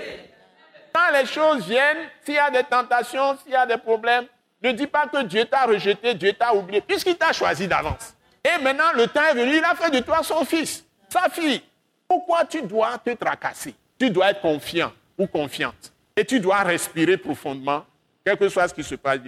Quand 0.92 1.12
les 1.12 1.26
choses 1.26 1.66
viennent, 1.66 2.08
s'il 2.24 2.34
y 2.34 2.38
a 2.38 2.50
des 2.50 2.64
tentations, 2.64 3.36
s'il 3.42 3.52
y 3.52 3.56
a 3.56 3.66
des 3.66 3.76
problèmes, 3.76 4.26
ne 4.62 4.72
dis 4.72 4.86
pas 4.86 5.06
que 5.06 5.22
Dieu 5.22 5.44
t'a 5.44 5.64
rejeté, 5.64 6.14
Dieu 6.14 6.32
t'a 6.32 6.54
oublié, 6.54 6.80
puisqu'il 6.80 7.16
t'a 7.16 7.32
choisi 7.32 7.68
d'avance. 7.68 8.14
Et 8.44 8.62
maintenant, 8.62 8.92
le 8.94 9.06
temps 9.06 9.24
est 9.24 9.34
venu, 9.34 9.56
il 9.56 9.64
a 9.64 9.74
fait 9.74 9.90
de 9.90 10.00
toi 10.00 10.22
son 10.22 10.44
fils, 10.44 10.84
sa 11.08 11.28
fille. 11.28 11.62
Pourquoi 12.08 12.44
tu 12.44 12.62
dois 12.62 12.96
te 12.98 13.10
tracasser? 13.10 13.74
Tu 13.98 14.10
dois 14.10 14.30
être 14.30 14.40
confiant 14.40 14.92
ou 15.18 15.26
confiante. 15.26 15.92
Et 16.14 16.24
tu 16.24 16.40
dois 16.40 16.62
respirer 16.62 17.16
profondément, 17.16 17.84
quel 18.24 18.36
que 18.36 18.48
soit 18.48 18.68
ce 18.68 18.74
qui 18.74 18.84
se 18.84 18.94
passe. 18.94 19.18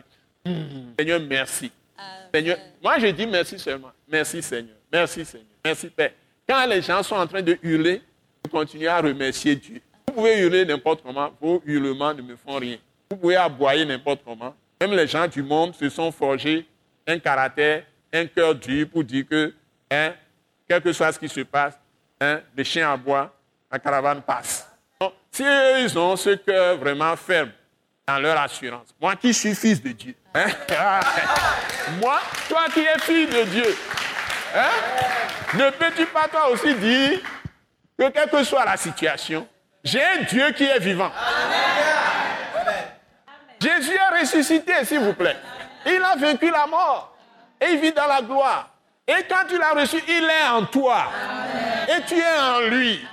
Hmm, 0.44 0.92
Seigneur, 0.98 1.20
merci. 1.20 1.70
Seigneur, 2.33 2.59
moi 2.83 2.98
je 2.98 3.07
dis 3.09 3.27
merci 3.27 3.59
seulement. 3.59 3.90
Merci 4.07 4.42
Seigneur. 4.42 4.77
Merci 4.92 5.24
Seigneur. 5.24 5.46
Merci 5.64 5.88
Père. 5.88 6.12
Quand 6.48 6.66
les 6.66 6.83
gens 6.83 7.03
sont 7.03 7.16
en 7.16 7.27
train 7.27 7.42
de 7.42 7.59
hurler, 7.62 8.03
vous 8.44 8.51
continuez 8.51 8.88
à 8.88 9.01
remercier 9.01 9.57
Dieu. 9.57 9.81
Vous 10.07 10.14
pouvez 10.14 10.38
hurler 10.38 10.64
n'importe 10.64 11.03
comment, 11.03 11.31
vos 11.40 11.62
hurlements 11.66 12.14
ne 12.14 12.22
me 12.22 12.37
font 12.37 12.57
rien. 12.57 12.79
Vous 13.11 13.16
pouvez 13.16 13.37
aboyer 13.37 13.85
n'importe 13.85 14.20
comment, 14.24 14.55
même 14.81 14.92
les 14.92 15.07
gens 15.07 15.27
du 15.27 15.42
monde 15.42 15.74
se 15.74 15.88
sont 15.88 16.11
forgés 16.12 16.66
un 17.07 17.18
caractère, 17.18 17.85
un 18.12 18.27
cœur 18.27 18.55
dur 18.55 18.88
pour 18.88 19.03
dire 19.03 19.27
que, 19.29 19.55
hein, 19.90 20.12
quel 20.68 20.83
que 20.83 20.92
soit 20.92 21.12
ce 21.12 21.18
qui 21.18 21.29
se 21.29 21.40
passe, 21.40 21.79
hein, 22.20 22.40
les 22.57 22.64
chiens 22.64 22.92
aboient, 22.92 23.35
la 23.70 23.79
caravane 23.79 24.22
passe. 24.22 24.70
si 25.31 25.42
ils 25.42 25.98
ont 25.98 26.16
ce 26.16 26.31
cœur 26.37 26.77
vraiment 26.77 27.14
ferme 27.16 27.51
dans 28.09 28.18
leur 28.18 28.40
assurance, 28.40 28.88
moi 28.99 29.16
qui 29.16 29.35
suis 29.35 29.55
fils 29.55 29.83
de 29.83 29.90
Dieu, 29.90 30.14
hein? 30.35 30.47
moi, 32.01 32.21
toi 32.49 32.64
qui 32.73 32.81
es 32.81 32.99
fils 33.01 33.29
de 33.29 33.42
Dieu, 33.42 33.77
hein? 34.57 34.71
ne 35.53 35.68
peux-tu 35.71 36.07
pas 36.07 36.27
toi 36.27 36.49
aussi 36.49 36.75
dire 36.75 37.21
que 37.99 38.09
quelle 38.09 38.31
que 38.31 38.42
soit 38.44 38.64
la 38.64 38.79
situation, 38.79 39.47
j'ai 39.85 40.03
un 40.03 40.23
Dieu 40.23 40.51
qui 40.53 40.64
est 40.64 40.79
vivant. 40.79 41.12
Jésus 43.61 43.92
est 43.92 44.21
ressuscité, 44.21 44.73
s'il 44.85 45.01
vous 45.01 45.12
plaît. 45.12 45.37
Il 45.85 46.03
a 46.03 46.16
vaincu 46.16 46.51
la 46.51 46.66
mort 46.66 47.14
et 47.61 47.73
il 47.73 47.79
vit 47.79 47.92
dans 47.92 48.07
la 48.07 48.23
gloire. 48.23 48.71
Et 49.07 49.25
quand 49.29 49.47
tu 49.49 49.59
l'as 49.59 49.73
reçu, 49.73 50.03
il 50.09 50.25
est 50.25 50.49
en 50.49 50.64
toi. 50.64 51.09
Et 51.88 52.03
tu 52.07 52.18
es 52.18 52.38
en 52.38 52.61
lui. 52.61 53.07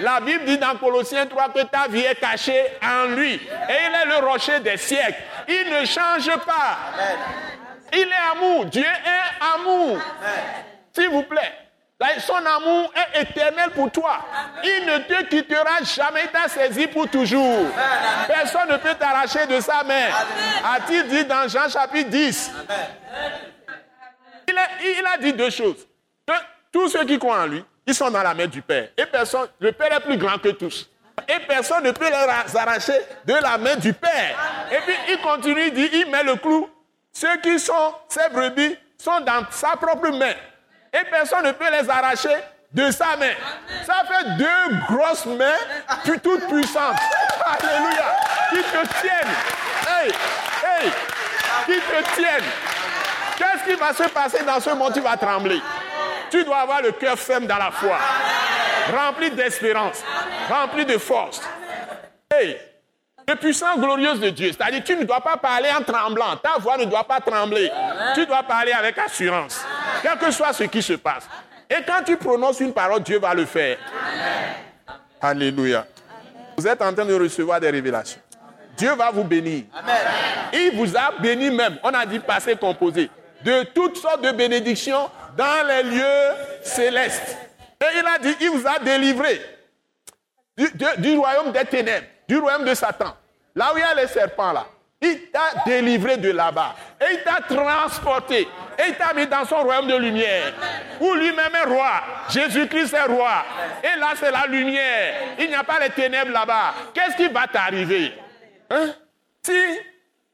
La 0.00 0.20
Bible 0.20 0.44
dit 0.44 0.58
dans 0.58 0.76
Colossiens 0.76 1.26
3 1.26 1.48
que 1.50 1.62
ta 1.64 1.88
vie 1.88 2.00
est 2.00 2.18
cachée 2.18 2.64
en 2.82 3.06
lui. 3.14 3.34
Et 3.34 3.38
il 3.38 3.94
est 3.94 4.20
le 4.20 4.26
rocher 4.26 4.60
des 4.60 4.76
siècles. 4.76 5.22
Il 5.48 5.70
ne 5.70 5.84
change 5.84 6.30
pas. 6.44 6.78
Il 7.92 8.08
est 8.08 8.32
amour. 8.32 8.64
Dieu 8.66 8.82
est 8.82 9.54
amour. 9.54 9.98
S'il 10.92 11.08
vous 11.08 11.24
plaît. 11.24 11.52
Son 12.18 12.34
amour 12.34 12.92
est 12.94 13.22
éternel 13.22 13.70
pour 13.70 13.90
toi. 13.90 14.24
Il 14.64 14.86
ne 14.86 14.98
te 14.98 15.24
quittera 15.24 15.82
jamais. 15.84 16.22
Il 16.24 16.30
t'a 16.30 16.48
saisi 16.48 16.86
pour 16.88 17.08
toujours. 17.08 17.66
Personne 18.26 18.70
ne 18.70 18.76
peut 18.76 18.94
t'arracher 18.98 19.46
de 19.46 19.60
sa 19.60 19.84
main. 19.84 20.08
A-t-il 20.74 21.06
dit 21.06 21.24
dans 21.24 21.46
Jean 21.48 21.68
chapitre 21.68 22.10
10 22.10 22.50
il 24.48 25.06
a, 25.06 25.18
dit 25.18 25.32
deux 25.32 25.50
choses. 25.50 25.86
tous 26.72 26.88
ceux 26.88 27.04
qui 27.04 27.18
croient 27.18 27.42
en 27.42 27.46
lui, 27.46 27.64
ils 27.86 27.94
sont 27.94 28.10
dans 28.10 28.22
la 28.22 28.34
main 28.34 28.46
du 28.46 28.62
Père. 28.62 28.88
Et 28.96 29.06
personne, 29.06 29.48
le 29.58 29.72
Père 29.72 29.92
est 29.92 30.00
plus 30.00 30.16
grand 30.16 30.38
que 30.38 30.50
tous. 30.50 30.88
Et 31.28 31.40
personne 31.46 31.84
ne 31.84 31.90
peut 31.90 32.08
les 32.08 32.56
arracher 32.58 33.00
de 33.24 33.34
la 33.34 33.58
main 33.58 33.76
du 33.76 33.92
Père. 33.92 34.36
Et 34.70 34.78
puis 34.86 34.94
il 35.10 35.18
continue, 35.20 35.66
il 35.66 35.74
dit, 35.74 35.90
il 35.92 36.10
met 36.10 36.22
le 36.22 36.36
clou. 36.36 36.68
Ceux 37.12 37.36
qui 37.42 37.58
sont 37.58 37.94
ses 38.08 38.28
brebis 38.30 38.76
sont 38.96 39.20
dans 39.20 39.44
sa 39.50 39.76
propre 39.76 40.08
main. 40.10 40.34
Et 40.92 41.04
personne 41.10 41.44
ne 41.44 41.52
peut 41.52 41.70
les 41.70 41.88
arracher 41.88 42.36
de 42.72 42.90
sa 42.90 43.16
main. 43.16 43.32
Ça 43.86 44.02
fait 44.08 44.36
deux 44.38 44.76
grosses 44.88 45.26
mains, 45.26 45.60
puis 46.04 46.18
toutes 46.20 46.46
puissantes. 46.48 46.96
Alléluia. 47.44 48.16
Qui 48.50 48.56
te 48.56 49.00
tiennent. 49.00 49.34
Hey, 49.88 50.12
hey, 50.64 50.90
qui 51.66 51.80
te 51.80 52.14
tiennent. 52.14 52.50
Qu'est-ce 53.36 53.70
qui 53.70 53.74
va 53.78 53.92
se 53.92 54.08
passer 54.10 54.42
dans 54.44 54.60
ce 54.60 54.70
monde? 54.70 54.92
Tu 54.94 55.00
vas 55.00 55.16
trembler. 55.16 55.60
Tu 56.32 56.42
dois 56.44 56.60
avoir 56.60 56.80
le 56.80 56.92
cœur 56.92 57.18
ferme 57.18 57.46
dans 57.46 57.58
la 57.58 57.70
foi, 57.70 57.98
rempli 58.90 59.30
d'espérance, 59.32 60.02
rempli 60.48 60.86
de 60.86 60.96
force. 60.96 61.42
Hey, 62.30 62.56
le 63.28 63.36
puissant 63.36 63.76
glorieuse 63.76 64.18
de 64.18 64.30
Dieu. 64.30 64.50
C'est-à-dire, 64.50 64.82
tu 64.82 64.96
ne 64.96 65.04
dois 65.04 65.20
pas 65.20 65.36
parler 65.36 65.68
en 65.78 65.82
tremblant. 65.82 66.38
Ta 66.42 66.58
voix 66.58 66.78
ne 66.78 66.86
doit 66.86 67.04
pas 67.04 67.20
trembler. 67.20 67.70
Tu 68.14 68.24
dois 68.24 68.42
parler 68.44 68.72
avec 68.72 68.96
assurance, 68.96 69.62
quel 70.02 70.16
que 70.16 70.30
soit 70.30 70.54
ce 70.54 70.64
qui 70.64 70.80
se 70.80 70.94
passe. 70.94 71.28
Et 71.68 71.82
quand 71.86 72.02
tu 72.02 72.16
prononces 72.16 72.60
une 72.60 72.72
parole, 72.72 73.02
Dieu 73.02 73.18
va 73.18 73.34
le 73.34 73.44
faire. 73.44 73.76
Alléluia. 75.20 75.86
Vous 76.56 76.66
êtes 76.66 76.80
en 76.80 76.94
train 76.94 77.04
de 77.04 77.14
recevoir 77.14 77.60
des 77.60 77.68
révélations. 77.68 78.20
Dieu 78.74 78.94
va 78.94 79.10
vous 79.10 79.24
bénir. 79.24 79.64
Il 80.54 80.76
vous 80.76 80.96
a 80.96 81.12
béni 81.20 81.50
même. 81.50 81.78
On 81.82 81.90
a 81.90 82.06
dit 82.06 82.20
passé 82.20 82.56
composé 82.56 83.10
de 83.44 83.64
toutes 83.64 83.96
sortes 83.96 84.22
de 84.22 84.32
bénédictions 84.32 85.10
dans 85.36 85.66
les 85.66 85.82
lieux 85.82 86.36
célestes. 86.62 87.36
Et 87.80 87.98
il 87.98 88.06
a 88.06 88.18
dit, 88.18 88.36
il 88.40 88.50
vous 88.50 88.66
a 88.66 88.78
délivré 88.78 89.40
du, 90.98 91.16
royaume 91.16 91.52
des 91.52 91.64
ténèbres, 91.64 92.06
du 92.28 92.38
royaume 92.38 92.64
de 92.64 92.74
Satan. 92.74 93.16
Là 93.54 93.72
où 93.74 93.78
il 93.78 93.80
y 93.80 93.82
a 93.82 93.94
les 93.94 94.06
serpents, 94.06 94.52
là. 94.52 94.66
Il 95.04 95.30
t'a 95.32 95.64
délivré 95.66 96.16
de 96.16 96.30
là-bas. 96.30 96.76
Et 97.00 97.14
il 97.14 97.22
t'a 97.24 97.42
transporté. 97.42 98.42
Et 98.78 98.88
il 98.88 98.94
t'a 98.94 99.12
mis 99.12 99.26
dans 99.26 99.44
son 99.44 99.62
royaume 99.62 99.88
de 99.88 99.96
lumière. 99.96 100.52
Où 101.00 101.12
lui-même 101.14 101.52
est 101.54 101.66
roi. 101.66 102.02
Jésus-Christ 102.30 102.94
est 102.94 103.12
roi. 103.12 103.44
Et 103.82 103.98
là, 103.98 104.12
c'est 104.14 104.30
la 104.30 104.46
lumière. 104.46 105.14
Il 105.40 105.48
n'y 105.48 105.54
a 105.56 105.64
pas 105.64 105.80
les 105.80 105.90
ténèbres 105.90 106.30
là-bas. 106.30 106.74
Qu'est-ce 106.94 107.16
qui 107.16 107.26
va 107.26 107.48
t'arriver? 107.48 108.12
Hein? 108.70 108.94
Si 109.42 109.52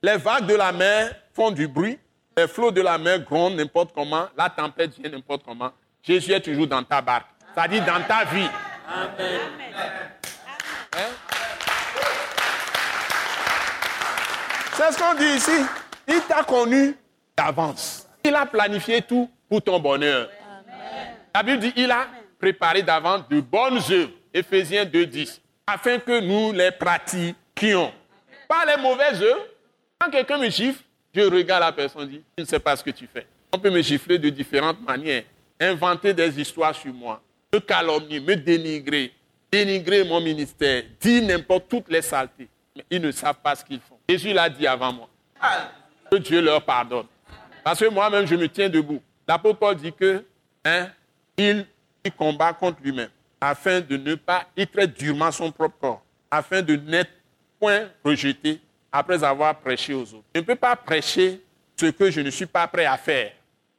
les 0.03 0.19
vagues 0.19 0.45
de 0.45 0.55
la 0.55 0.71
mer 0.71 1.15
font 1.35 1.51
du 1.51 1.67
bruit, 1.67 1.99
les 2.39 2.47
flots 2.47 2.71
de 2.71 2.81
la 2.81 2.99
mer 2.99 3.19
grondent 3.21 3.57
n'importe 3.57 3.93
comment, 3.93 4.29
la 4.37 4.49
tempête 4.49 4.97
vient 4.97 5.11
n'importe 5.11 5.43
comment. 5.45 5.73
Jésus 6.01 6.33
est 6.33 6.41
toujours 6.41 6.69
dans 6.69 6.85
ta 6.85 7.03
barque. 7.03 7.27
Ça 7.53 7.67
dit 7.67 7.81
dans 7.81 8.01
ta 8.07 8.25
vie. 8.27 8.49
Amen. 8.89 9.41
Hein? 10.95 11.11
C'est 14.75 14.93
ce 14.93 14.99
qu'on 14.99 15.15
dit 15.15 15.37
ici. 15.37 15.67
Il 16.07 16.21
t'a 16.29 16.45
connu 16.45 16.97
d'avance. 17.37 18.09
Il 18.23 18.35
a 18.37 18.47
planifié 18.47 19.03
tout 19.03 19.29
pour 19.49 19.61
ton 19.61 19.81
bonheur. 19.81 20.31
La 21.35 21.43
Bible 21.43 21.59
dit 21.59 21.73
il 21.75 21.91
a 21.91 22.07
préparé 22.39 22.83
d'avance 22.83 23.29
de 23.29 23.41
bonnes 23.41 23.81
œuvres. 23.91 24.13
Éphésiens 24.33 24.85
2.10. 24.85 25.41
Afin 25.67 25.99
que 25.99 26.21
nous 26.21 26.53
les 26.53 26.71
pratiquions. 26.71 27.93
Pas 28.47 28.65
les 28.65 28.81
mauvaises 28.81 29.21
œuvres. 29.23 29.45
Quand 29.99 30.11
quelqu'un 30.11 30.39
me 30.39 30.49
chiffre, 30.49 30.81
je 31.19 31.35
regarde 31.35 31.63
la 31.63 31.73
personne 31.73 32.09
dis, 32.09 32.23
je 32.37 32.43
ne 32.43 32.49
sais 32.49 32.59
pas 32.59 32.77
ce 32.77 32.83
que 32.83 32.91
tu 32.91 33.07
fais. 33.13 33.27
On 33.53 33.59
peut 33.59 33.71
me 33.71 33.81
gifler 33.81 34.19
de 34.19 34.29
différentes 34.29 34.81
manières, 34.81 35.25
inventer 35.61 36.13
des 36.13 36.41
histoires 36.41 36.75
sur 36.75 36.93
moi, 36.93 37.21
me 37.53 37.59
calomnier, 37.61 38.21
me 38.21 38.35
dénigrer, 38.37 39.13
dénigrer 39.51 40.05
mon 40.05 40.21
ministère, 40.21 40.85
dire 41.01 41.23
n'importe 41.23 41.69
toutes 41.69 41.89
les 41.89 42.03
saletés. 42.03 42.49
Mais 42.77 42.85
ils 42.91 43.01
ne 43.01 43.11
savent 43.11 43.41
pas 43.43 43.55
ce 43.55 43.65
qu'ils 43.65 43.81
font. 43.81 43.99
Jésus 44.09 44.33
l'a 44.33 44.49
dit 44.49 44.67
avant 44.67 44.93
moi. 44.93 45.09
Que 46.11 46.17
Dieu 46.17 46.41
leur 46.41 46.63
pardonne. 46.65 47.07
Parce 47.65 47.81
que 47.81 47.89
moi-même, 47.89 48.27
je 48.27 48.35
me 48.35 48.49
tiens 48.49 48.69
debout. 48.69 49.03
L'apôtre 49.27 49.59
Paul 49.59 49.77
dit 49.77 49.93
que 49.93 50.25
hein, 50.65 50.89
il, 51.37 51.67
il 52.05 52.13
combat 52.13 52.53
contre 52.53 52.79
lui-même 52.83 53.11
afin 53.41 53.81
de 53.81 53.97
ne 53.97 54.15
pas, 54.15 54.47
il 54.57 54.67
traite 54.67 54.99
durement 54.99 55.31
son 55.31 55.51
propre 55.51 55.77
corps, 55.81 56.03
afin 56.31 56.63
de 56.63 56.77
n'être 56.77 57.11
point 57.59 57.89
rejeté 58.05 58.61
après 58.91 59.23
avoir 59.23 59.59
prêché 59.59 59.95
aux 59.95 60.03
autres. 60.15 60.25
Je 60.35 60.41
ne 60.41 60.47
peux 60.47 60.57
pas 60.57 60.77
prêcher 60.77 61.41
ce 61.79 61.87
que 61.87 62.11
je 62.11 62.21
ne 62.21 62.31
suis 62.31 62.47
pas 62.47 62.67
prêt 62.67 62.85
à 62.85 62.97
faire. 62.97 63.33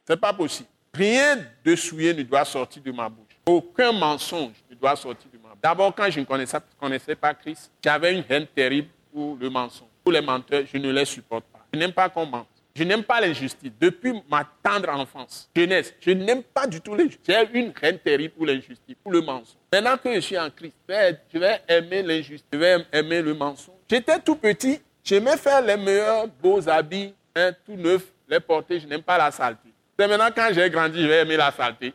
Ce 0.06 0.12
n'est 0.12 0.18
pas 0.18 0.32
possible. 0.32 0.68
Rien 0.92 1.38
de 1.64 1.76
souillé 1.76 2.12
ne 2.14 2.22
doit 2.22 2.44
sortir 2.44 2.82
de 2.82 2.90
ma 2.90 3.08
bouche. 3.08 3.26
Aucun 3.46 3.92
mensonge 3.92 4.54
ne 4.68 4.74
doit 4.74 4.96
sortir 4.96 5.30
de 5.32 5.38
ma 5.38 5.50
bouche. 5.50 5.58
D'abord, 5.62 5.94
quand 5.94 6.10
je 6.10 6.20
ne 6.20 6.24
connaissais, 6.24 6.58
connaissais 6.78 7.14
pas 7.14 7.34
Christ, 7.34 7.70
j'avais 7.82 8.14
une 8.14 8.24
haine 8.28 8.46
terrible 8.46 8.88
pour 9.12 9.36
le 9.40 9.50
mensonge. 9.50 9.88
Pour 10.02 10.12
les 10.12 10.20
menteurs, 10.20 10.64
je 10.72 10.78
ne 10.78 10.90
les 10.90 11.04
supporte 11.04 11.44
pas. 11.44 11.64
Je 11.72 11.78
n'aime 11.78 11.92
pas 11.92 12.08
qu'on 12.08 12.26
mente. 12.26 12.48
Je 12.74 12.84
n'aime 12.84 13.02
pas 13.02 13.20
l'injustice. 13.20 13.72
Depuis 13.80 14.12
ma 14.30 14.48
tendre 14.62 14.88
enfance, 14.90 15.50
jeunesse, 15.54 15.92
je 16.00 16.12
n'aime 16.12 16.42
pas 16.42 16.66
du 16.66 16.80
tout 16.80 16.94
l'injustice. 16.94 17.20
J'ai 17.26 17.58
une 17.58 17.72
haine 17.82 17.98
terrible 17.98 18.34
pour 18.34 18.46
l'injustice, 18.46 18.96
pour 19.02 19.12
le 19.12 19.20
mensonge. 19.20 19.56
Maintenant 19.72 19.96
que 19.98 20.14
je 20.14 20.20
suis 20.20 20.38
en 20.38 20.48
Christ, 20.50 20.76
je 20.88 21.38
vais 21.38 21.60
aimer 21.68 22.02
l'injustice, 22.02 22.46
je 22.52 22.58
vais 22.58 22.86
aimer 22.92 23.22
le 23.22 23.34
mensonge. 23.34 23.74
J'étais 23.88 24.18
tout 24.20 24.36
petit, 24.36 24.80
J'aimais 25.04 25.36
faire 25.36 25.60
les 25.62 25.76
meilleurs 25.76 26.26
beaux 26.26 26.68
habits, 26.68 27.14
hein, 27.34 27.52
tout 27.64 27.76
neufs, 27.76 28.06
les 28.28 28.40
porter. 28.40 28.80
Je 28.80 28.86
n'aime 28.86 29.02
pas 29.02 29.18
la 29.18 29.30
saleté. 29.30 29.68
C'est 29.98 30.08
maintenant 30.08 30.28
quand 30.34 30.48
j'ai 30.52 30.70
grandi, 30.70 31.02
je 31.02 31.06
vais 31.06 31.20
aimer 31.20 31.36
la 31.36 31.50
saleté. 31.50 31.92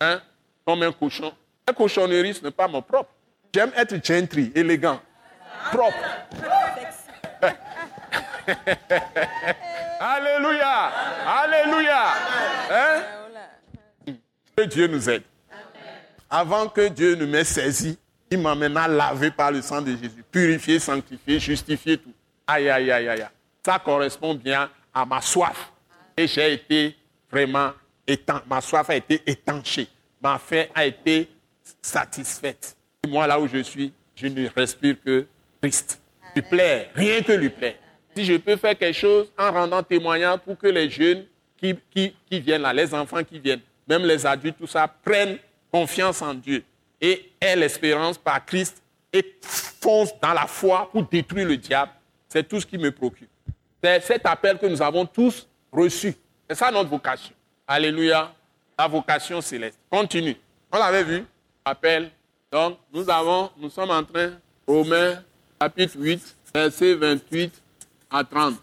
Hein, 0.00 0.20
comme 0.64 0.82
un 0.82 0.92
cochon. 0.92 1.32
La 1.66 1.74
cochonnerie, 1.74 2.34
ce 2.34 2.42
n'est 2.42 2.50
pas 2.50 2.68
mon 2.68 2.82
propre. 2.82 3.10
J'aime 3.54 3.72
être 3.76 4.04
gentry, 4.04 4.50
élégant, 4.54 5.00
propre. 5.70 5.96
Alléluia. 10.00 10.90
Alléluia. 11.26 12.02
Hein? 12.70 13.02
Que 14.56 14.62
Dieu 14.62 14.86
nous 14.86 15.08
aide. 15.08 15.22
Avant 16.28 16.68
que 16.68 16.88
Dieu 16.88 17.14
ne 17.14 17.26
m'ait 17.26 17.44
saisi, 17.44 17.98
il 18.30 18.38
m'a 18.38 18.54
maintenant 18.54 18.86
lavé 18.86 19.30
par 19.30 19.52
le 19.52 19.60
sang 19.60 19.82
de 19.82 19.90
Jésus, 19.90 20.24
purifié, 20.30 20.78
sanctifié, 20.78 21.38
justifié, 21.38 21.98
tout. 21.98 22.12
Aïe, 22.52 22.68
aïe, 22.68 22.90
aïe, 22.90 23.08
aïe. 23.08 23.26
Ça 23.64 23.78
correspond 23.78 24.34
bien 24.34 24.68
à 24.92 25.06
ma 25.06 25.22
soif. 25.22 25.72
Et 26.14 26.26
j'ai 26.26 26.52
été 26.52 26.94
vraiment 27.30 27.72
étanché. 28.06 28.42
Ma 28.46 28.60
soif 28.60 28.90
a 28.90 28.96
été 28.96 29.22
étanchée. 29.26 29.88
Ma 30.20 30.38
faim 30.38 30.64
a 30.74 30.84
été 30.84 31.30
satisfaite. 31.80 32.76
Et 33.02 33.08
moi, 33.08 33.26
là 33.26 33.40
où 33.40 33.48
je 33.48 33.62
suis, 33.62 33.90
je 34.14 34.26
ne 34.26 34.48
respire 34.54 34.96
que 35.02 35.26
Christ. 35.62 35.98
Lui 36.34 36.42
plaire, 36.42 36.90
rien 36.94 37.22
que 37.22 37.32
lui 37.32 37.48
plaire. 37.48 37.76
Si 38.14 38.24
je 38.24 38.36
peux 38.36 38.56
faire 38.56 38.76
quelque 38.76 38.98
chose 38.98 39.32
en 39.38 39.50
rendant 39.50 39.82
témoignage 39.82 40.40
pour 40.40 40.58
que 40.58 40.66
les 40.66 40.90
jeunes 40.90 41.24
qui, 41.56 41.74
qui, 41.90 42.14
qui 42.28 42.40
viennent 42.40 42.62
là, 42.62 42.74
les 42.74 42.92
enfants 42.92 43.24
qui 43.24 43.38
viennent, 43.38 43.62
même 43.88 44.04
les 44.04 44.26
adultes, 44.26 44.58
tout 44.58 44.66
ça, 44.66 44.86
prennent 44.86 45.38
confiance 45.70 46.20
en 46.20 46.34
Dieu 46.34 46.62
et 47.00 47.32
aient 47.40 47.56
l'espérance 47.56 48.18
par 48.18 48.44
Christ 48.44 48.82
et 49.10 49.24
foncent 49.42 50.18
dans 50.20 50.34
la 50.34 50.46
foi 50.46 50.90
pour 50.92 51.04
détruire 51.04 51.48
le 51.48 51.56
diable, 51.56 51.92
c'est 52.32 52.48
tout 52.48 52.58
ce 52.60 52.64
qui 52.66 52.78
me 52.78 52.90
préoccupe. 52.90 53.28
C'est 53.84 54.00
cet 54.00 54.24
appel 54.24 54.58
que 54.58 54.64
nous 54.64 54.80
avons 54.80 55.04
tous 55.04 55.46
reçu. 55.70 56.14
C'est 56.48 56.56
ça 56.56 56.70
notre 56.70 56.88
vocation. 56.88 57.34
Alléluia. 57.66 58.32
La 58.78 58.88
vocation 58.88 59.42
céleste. 59.42 59.78
Continue. 59.90 60.36
On 60.72 60.78
l'avait 60.78 61.04
vu? 61.04 61.24
Appel 61.62 62.10
Donc, 62.50 62.78
nous 62.92 63.08
avons, 63.10 63.50
nous 63.58 63.68
sommes 63.68 63.90
en 63.90 64.02
train, 64.02 64.32
Romains, 64.66 65.22
chapitre 65.60 65.96
8, 65.98 66.36
verset 66.54 66.94
28 66.94 67.62
à 68.10 68.24
30. 68.24 68.54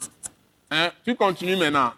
Hein? 0.71 0.89
Tu 1.05 1.15
continues 1.15 1.55
maintenant. 1.55 1.93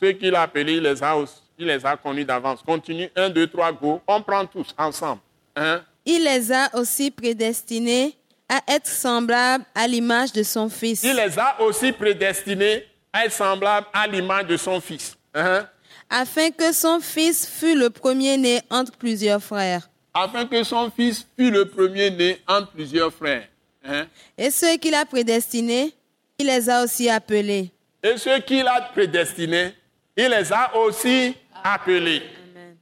Ceux 0.00 0.12
qu'il 0.12 0.34
a 0.34 0.42
appelés, 0.42 0.74
il 0.74 0.82
les 0.82 1.02
a, 1.02 1.16
il 1.58 1.66
les 1.66 1.84
a 1.84 1.96
connus 1.96 2.24
d'avance. 2.24 2.62
Continue, 2.62 3.10
1, 3.16 3.30
2, 3.30 3.46
3, 3.48 3.72
go. 3.72 4.00
On 4.06 4.22
prend 4.22 4.46
tous 4.46 4.72
ensemble. 4.78 5.20
Hein? 5.56 5.82
Il 6.06 6.22
les 6.22 6.52
a 6.52 6.70
aussi 6.74 7.10
prédestinés 7.10 8.16
à 8.48 8.60
être 8.68 8.86
semblables 8.86 9.64
à 9.74 9.86
l'image 9.86 10.32
de 10.32 10.42
son 10.42 10.68
Fils. 10.68 11.02
Il 11.02 11.14
les 11.14 11.38
a 11.38 11.60
aussi 11.60 11.92
prédestinés 11.92 12.84
à 13.12 13.26
être 13.26 13.32
semblables 13.32 13.86
à 13.92 14.06
l'image 14.06 14.46
de 14.46 14.56
son 14.56 14.80
Fils. 14.80 15.16
Hein? 15.34 15.68
Afin 16.08 16.50
que 16.50 16.72
son 16.72 17.00
Fils 17.00 17.46
fût 17.46 17.74
le 17.74 17.90
premier-né 17.90 18.62
entre 18.70 18.92
plusieurs 18.92 19.42
frères. 19.42 19.88
Afin 20.14 20.46
que 20.46 20.62
son 20.62 20.90
Fils 20.90 21.26
fût 21.36 21.50
le 21.50 21.66
premier-né 21.66 22.40
entre 22.46 22.72
plusieurs 22.72 23.12
frères. 23.12 23.46
Hein? 23.84 24.06
Et 24.36 24.50
ceux 24.50 24.76
qu'il 24.76 24.94
a 24.94 25.04
prédestinés, 25.04 25.92
il 26.38 26.46
les 26.46 26.70
a 26.70 26.82
aussi 26.82 27.08
appelés. 27.10 27.70
Et 28.02 28.16
ceux 28.16 28.38
qu'il 28.40 28.66
a 28.66 28.80
prédestinés, 28.92 29.74
il 30.16 30.28
les 30.28 30.52
a 30.52 30.74
aussi 30.76 31.34
appelés. 31.62 32.22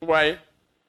Vous 0.00 0.06
voyez? 0.06 0.36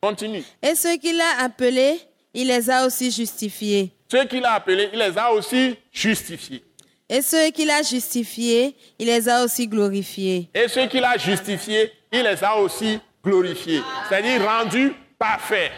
Continue. 0.01 0.43
Et 0.61 0.75
ceux 0.75 0.97
qu'il 0.97 1.19
a 1.19 1.43
appelés, 1.43 1.99
il 2.33 2.47
les 2.47 2.69
a 2.69 2.85
aussi 2.85 3.09
justifiés. 3.09 3.91
Ceux 4.09 4.25
qu'il 4.25 4.45
a 4.45 4.53
appelés, 4.53 4.89
il 4.93 4.99
les 4.99 5.17
a 5.17 5.31
aussi 5.31 5.77
justifiés. 5.91 6.63
Et 7.09 7.21
ceux 7.21 7.49
qu'il 7.51 7.69
a 7.69 7.81
justifiés, 7.81 8.75
il 8.99 9.07
les 9.07 9.29
a 9.29 9.43
aussi 9.43 9.67
glorifiés. 9.67 10.49
Et 10.53 10.67
ceux 10.67 10.87
qu'il 10.87 11.03
a 11.03 11.17
justifiés, 11.17 11.91
il 12.11 12.23
les 12.23 12.43
a 12.43 12.57
aussi 12.57 12.99
glorifiés. 13.23 13.81
C'est-à-dire 14.07 14.45
rendus 14.45 14.93
parfaits. 15.17 15.71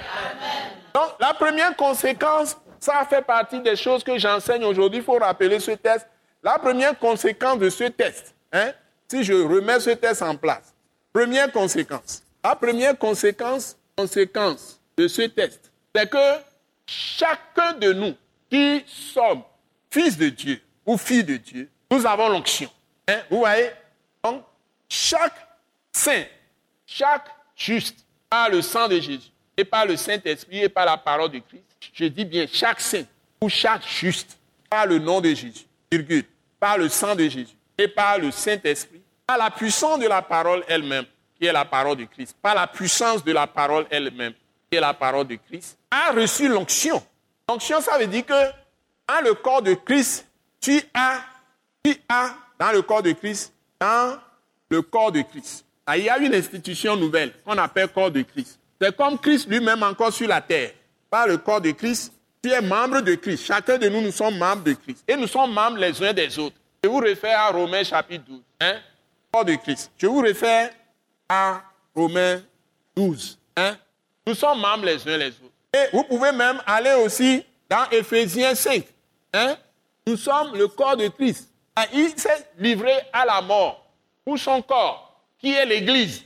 Donc, 0.93 1.11
la 1.19 1.33
première 1.33 1.75
conséquence, 1.75 2.57
ça 2.79 3.05
fait 3.09 3.21
partie 3.21 3.59
des 3.61 3.75
choses 3.75 4.03
que 4.03 4.17
j'enseigne 4.17 4.63
aujourd'hui. 4.63 4.99
Il 4.99 5.03
faut 5.03 5.17
rappeler 5.17 5.59
ce 5.59 5.71
test. 5.71 6.07
La 6.41 6.57
première 6.57 6.97
conséquence 6.97 7.59
de 7.59 7.69
ce 7.69 7.85
test, 7.85 8.33
hein, 8.53 8.71
si 9.09 9.23
je 9.23 9.33
remets 9.33 9.79
ce 9.79 9.89
test 9.91 10.21
en 10.21 10.35
place, 10.35 10.73
première 11.11 11.51
conséquence. 11.51 12.23
La 12.43 12.55
première 12.55 12.97
conséquence, 12.97 13.75
conséquence 13.97 14.79
de 14.95 15.07
ce 15.07 15.23
test, 15.23 15.71
c'est 15.93 16.09
que 16.09 16.17
chacun 16.89 17.73
de 17.73 17.93
nous 17.93 18.15
qui 18.49 18.84
sommes 18.88 19.43
fils 19.89 20.17
de 20.17 20.30
Dieu 20.30 20.62
ou 20.86 20.97
filles 20.97 21.23
de 21.23 21.38
Dieu, 21.38 21.69
nous 21.91 22.06
avons 22.06 22.30
l'onction. 22.30 22.69
Hein, 23.08 23.21
vous 23.30 23.39
voyez? 23.39 23.69
Donc, 24.23 24.43
chaque 24.88 25.36
saint, 25.91 26.23
chaque 26.86 27.28
juste, 27.56 28.06
par 28.30 28.49
le 28.49 28.62
sang 28.62 28.88
de 28.88 28.99
Jésus 28.99 29.30
et 29.58 29.63
par 29.63 29.86
le 29.86 29.95
Saint-Esprit 29.95 30.63
et 30.63 30.69
par 30.69 30.86
la 30.86 30.97
parole 30.97 31.32
de 31.32 31.39
Christ, 31.39 31.63
je 31.93 32.06
dis 32.06 32.25
bien 32.25 32.45
chaque 32.52 32.80
saint 32.80 33.06
ou 33.41 33.49
chaque 33.49 33.88
juste, 33.88 34.38
par 34.69 34.86
le 34.86 34.99
nom 34.99 35.21
de 35.21 35.30
Jésus, 35.30 35.65
par 36.60 36.78
le 36.78 36.89
sang 36.89 37.15
de 37.15 37.23
Jésus 37.23 37.56
et 37.78 37.88
par 37.88 38.19
le 38.19 38.32
Saint-Esprit, 38.32 39.02
par 39.25 39.38
la 39.38 39.49
puissance 39.49 39.99
de 39.99 40.08
la 40.08 40.21
parole 40.21 40.63
elle-même, 40.67 41.06
qui 41.39 41.45
est 41.45 41.52
la 41.52 41.65
parole 41.65 41.97
de 41.97 42.06
Christ, 42.06 42.36
par 42.41 42.56
la 42.56 42.67
puissance 42.67 43.23
de 43.23 43.32
la 43.32 43.47
parole 43.47 43.88
elle-même, 43.89 44.34
est 44.71 44.79
la 44.79 44.93
parole 44.93 45.27
de 45.27 45.36
Christ, 45.36 45.77
a 45.89 46.12
reçu 46.12 46.47
l'onction. 46.47 47.01
L'onction, 47.47 47.82
ça 47.82 47.97
veut 47.97 48.08
dire 48.08 48.25
que 48.25 48.34
dans 48.34 49.21
le 49.23 49.34
corps 49.34 49.62
de 49.62 49.73
Christ, 49.73 50.27
tu 50.62 50.82
as, 50.93 51.21
tu 51.84 51.95
as 52.08 52.36
dans 52.60 52.71
le 52.71 52.82
corps 52.82 53.01
de 53.01 53.12
Christ, 53.12 53.53
dans 53.79 54.19
le 54.69 54.82
corps 54.82 55.12
de 55.12 55.21
Christ. 55.21 55.65
Ah, 55.86 55.97
il 55.97 56.03
y 56.03 56.10
a 56.10 56.19
une 56.19 56.36
institution 56.36 56.95
nouvelle 56.95 57.34
qu'on 57.43 57.58
appelle 57.58 57.88
corps 57.88 58.12
de 58.12 58.21
Christ. 58.21 58.60
C'est 58.79 58.95
comme 58.95 59.17
Christ 59.17 59.49
lui-même 59.49 59.82
encore 59.82 60.13
sur 60.13 60.27
la 60.27 60.41
terre. 60.41 60.71
Par 61.10 61.27
le 61.27 61.38
corps 61.38 61.62
de 61.62 61.71
Christ, 61.71 62.13
tu 62.43 62.51
es 62.51 62.62
membre 62.62 63.01
de 63.01 63.15
Christ. 63.15 63.45
Chacun 63.45 63.77
de 63.77 63.89
nous, 63.89 64.01
nous 64.01 64.12
sommes 64.12 64.38
membres 64.38 64.63
de 64.63 64.73
Christ. 64.73 65.03
Et 65.08 65.15
nous 65.15 65.27
sommes 65.27 65.51
membres 65.51 65.77
les 65.77 66.01
uns 66.03 66.13
des 66.13 66.38
autres. 66.38 66.55
Je 66.84 66.89
vous 66.89 66.99
réfère 66.99 67.39
à 67.39 67.49
Romains 67.49 67.84
chapitre 67.84 68.23
12. 68.27 68.41
Hein? 68.62 68.75
Corps 69.32 69.45
de 69.45 69.55
Christ. 69.55 69.91
Je 69.97 70.08
vous 70.08 70.19
réfère 70.19 70.69
à 71.27 71.63
Romains 71.95 72.41
12. 72.95 73.38
Hein? 73.58 73.75
Nous 74.25 74.36
sommes 74.36 74.60
membres 74.60 74.86
les 74.86 75.08
uns 75.08 75.17
les 75.17 75.27
autres. 75.29 75.53
Et 75.73 75.88
vous 75.93 76.03
pouvez 76.03 76.32
même 76.32 76.62
aller 76.65 76.93
aussi 76.93 77.43
dans 77.69 77.89
Éphésiens 77.91 78.55
5. 78.55 78.84
Hein? 79.34 79.55
Nous 80.05 80.17
sommes 80.17 80.55
le 80.55 80.67
corps 80.67 80.97
de 80.97 81.08
Christ. 81.08 81.49
Ah, 81.75 81.86
il 81.93 82.17
s'est 82.17 82.47
livré 82.58 82.93
à 83.13 83.25
la 83.25 83.41
mort 83.41 83.86
pour 84.25 84.38
son 84.38 84.62
corps, 84.62 85.21
qui 85.39 85.53
est 85.53 85.65
l'Église. 85.65 86.23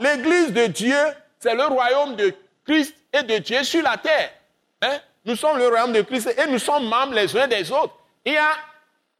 L'Église 0.00 0.52
de 0.52 0.66
Dieu, 0.66 0.98
c'est 1.38 1.54
le 1.54 1.64
royaume 1.64 2.16
de 2.16 2.34
Christ 2.64 2.94
et 3.12 3.22
de 3.22 3.38
Dieu 3.38 3.62
sur 3.64 3.82
la 3.82 3.96
terre. 3.96 4.32
Hein? 4.82 4.98
Nous 5.24 5.36
sommes 5.36 5.58
le 5.58 5.68
royaume 5.68 5.92
de 5.92 6.02
Christ 6.02 6.34
et 6.36 6.50
nous 6.50 6.58
sommes 6.58 6.88
membres 6.88 7.14
les 7.14 7.36
uns 7.36 7.46
des 7.46 7.70
autres. 7.70 7.94
Il 8.24 8.32
y 8.32 8.36
a, 8.36 8.50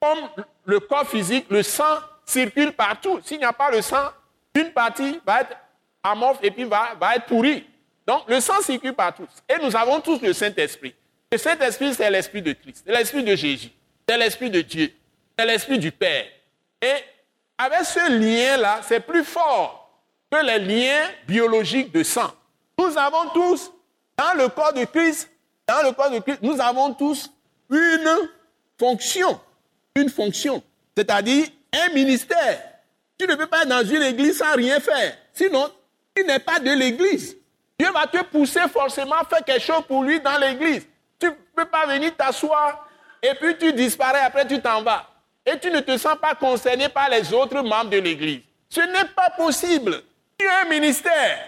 comme 0.00 0.28
le 0.64 0.80
corps 0.80 1.08
physique, 1.08 1.46
le 1.48 1.62
sang 1.62 1.98
circule 2.24 2.72
partout. 2.72 3.20
S'il 3.24 3.38
n'y 3.38 3.44
a 3.44 3.52
pas 3.52 3.70
le 3.70 3.82
sang, 3.82 4.08
une 4.54 4.72
partie 4.72 5.20
va 5.24 5.42
être 5.42 5.56
amorphe 6.02 6.38
et 6.42 6.50
puis 6.50 6.64
va, 6.64 6.94
va 7.00 7.16
être 7.16 7.26
pourrie. 7.26 7.64
Donc 8.06 8.28
le 8.28 8.40
sang 8.40 8.60
circule 8.60 8.94
partout. 8.94 9.26
Et 9.48 9.62
nous 9.62 9.74
avons 9.76 10.00
tous 10.00 10.20
le 10.20 10.32
Saint-Esprit. 10.32 10.94
Le 11.30 11.38
Saint-Esprit, 11.38 11.94
c'est 11.94 12.10
l'Esprit 12.10 12.42
de 12.42 12.52
Christ, 12.52 12.82
c'est 12.86 12.92
l'Esprit 12.92 13.22
de 13.22 13.34
Jésus, 13.34 13.70
c'est 14.06 14.18
l'Esprit 14.18 14.50
de 14.50 14.60
Dieu, 14.60 14.92
c'est 15.38 15.46
l'Esprit 15.46 15.78
du 15.78 15.90
Père. 15.90 16.26
Et 16.82 16.94
avec 17.56 17.84
ce 17.84 18.10
lien-là, 18.10 18.80
c'est 18.86 19.00
plus 19.00 19.24
fort 19.24 19.90
que 20.30 20.44
les 20.44 20.58
liens 20.58 21.08
biologiques 21.26 21.92
de 21.92 22.02
sang. 22.02 22.30
Nous 22.78 22.98
avons 22.98 23.30
tous, 23.30 23.72
dans 24.16 24.34
le 24.36 24.48
corps 24.48 24.72
de 24.72 24.84
Christ, 24.84 25.30
dans 25.66 25.82
le 25.82 25.92
corps 25.92 26.10
de 26.10 26.18
Christ, 26.18 26.40
nous 26.42 26.60
avons 26.60 26.92
tous 26.92 27.30
une 27.70 28.28
fonction. 28.78 29.40
Une 29.94 30.08
fonction. 30.08 30.62
C'est-à-dire 30.96 31.46
un 31.72 31.94
ministère. 31.94 32.60
Tu 33.18 33.26
ne 33.26 33.34
peux 33.36 33.46
pas 33.46 33.62
être 33.62 33.68
dans 33.68 33.84
une 33.84 34.02
église 34.02 34.38
sans 34.38 34.54
rien 34.54 34.80
faire. 34.80 35.16
Sinon, 35.32 35.70
tu 36.14 36.24
n'es 36.24 36.38
pas 36.38 36.58
de 36.58 36.70
l'église. 36.70 37.36
Dieu 37.82 37.90
va 37.90 38.06
te 38.06 38.22
pousser 38.22 38.60
forcément 38.72 39.16
à 39.16 39.24
faire 39.24 39.44
quelque 39.44 39.60
chose 39.60 39.82
pour 39.88 40.04
lui 40.04 40.20
dans 40.20 40.38
l'église. 40.38 40.86
Tu 41.18 41.26
ne 41.26 41.32
peux 41.56 41.64
pas 41.64 41.84
venir 41.84 42.16
t'asseoir 42.16 42.88
et 43.20 43.34
puis 43.34 43.58
tu 43.58 43.72
disparais, 43.72 44.20
après 44.20 44.46
tu 44.46 44.60
t'en 44.62 44.82
vas. 44.82 45.04
Et 45.44 45.58
tu 45.58 45.68
ne 45.68 45.80
te 45.80 45.96
sens 45.96 46.16
pas 46.22 46.36
concerné 46.36 46.88
par 46.88 47.10
les 47.10 47.34
autres 47.34 47.60
membres 47.60 47.90
de 47.90 47.96
l'église. 47.96 48.42
Ce 48.68 48.82
n'est 48.82 49.08
pas 49.16 49.30
possible. 49.30 50.00
Tu 50.38 50.46
as 50.46 50.60
un 50.60 50.68
ministère. 50.68 51.40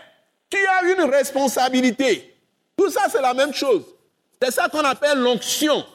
Tu 0.51 0.59
as 0.67 0.83
une 0.93 1.09
responsabilité. 1.09 2.37
Tout 2.77 2.91
ça, 2.91 3.03
c'est 3.09 3.23
la 3.23 3.33
même 3.33 3.55
chose. 3.55 3.85
C'est 4.43 4.51
ça 4.51 4.69
qu'on 4.69 4.85
appelle 4.85 5.19
l'onction. 5.19 5.87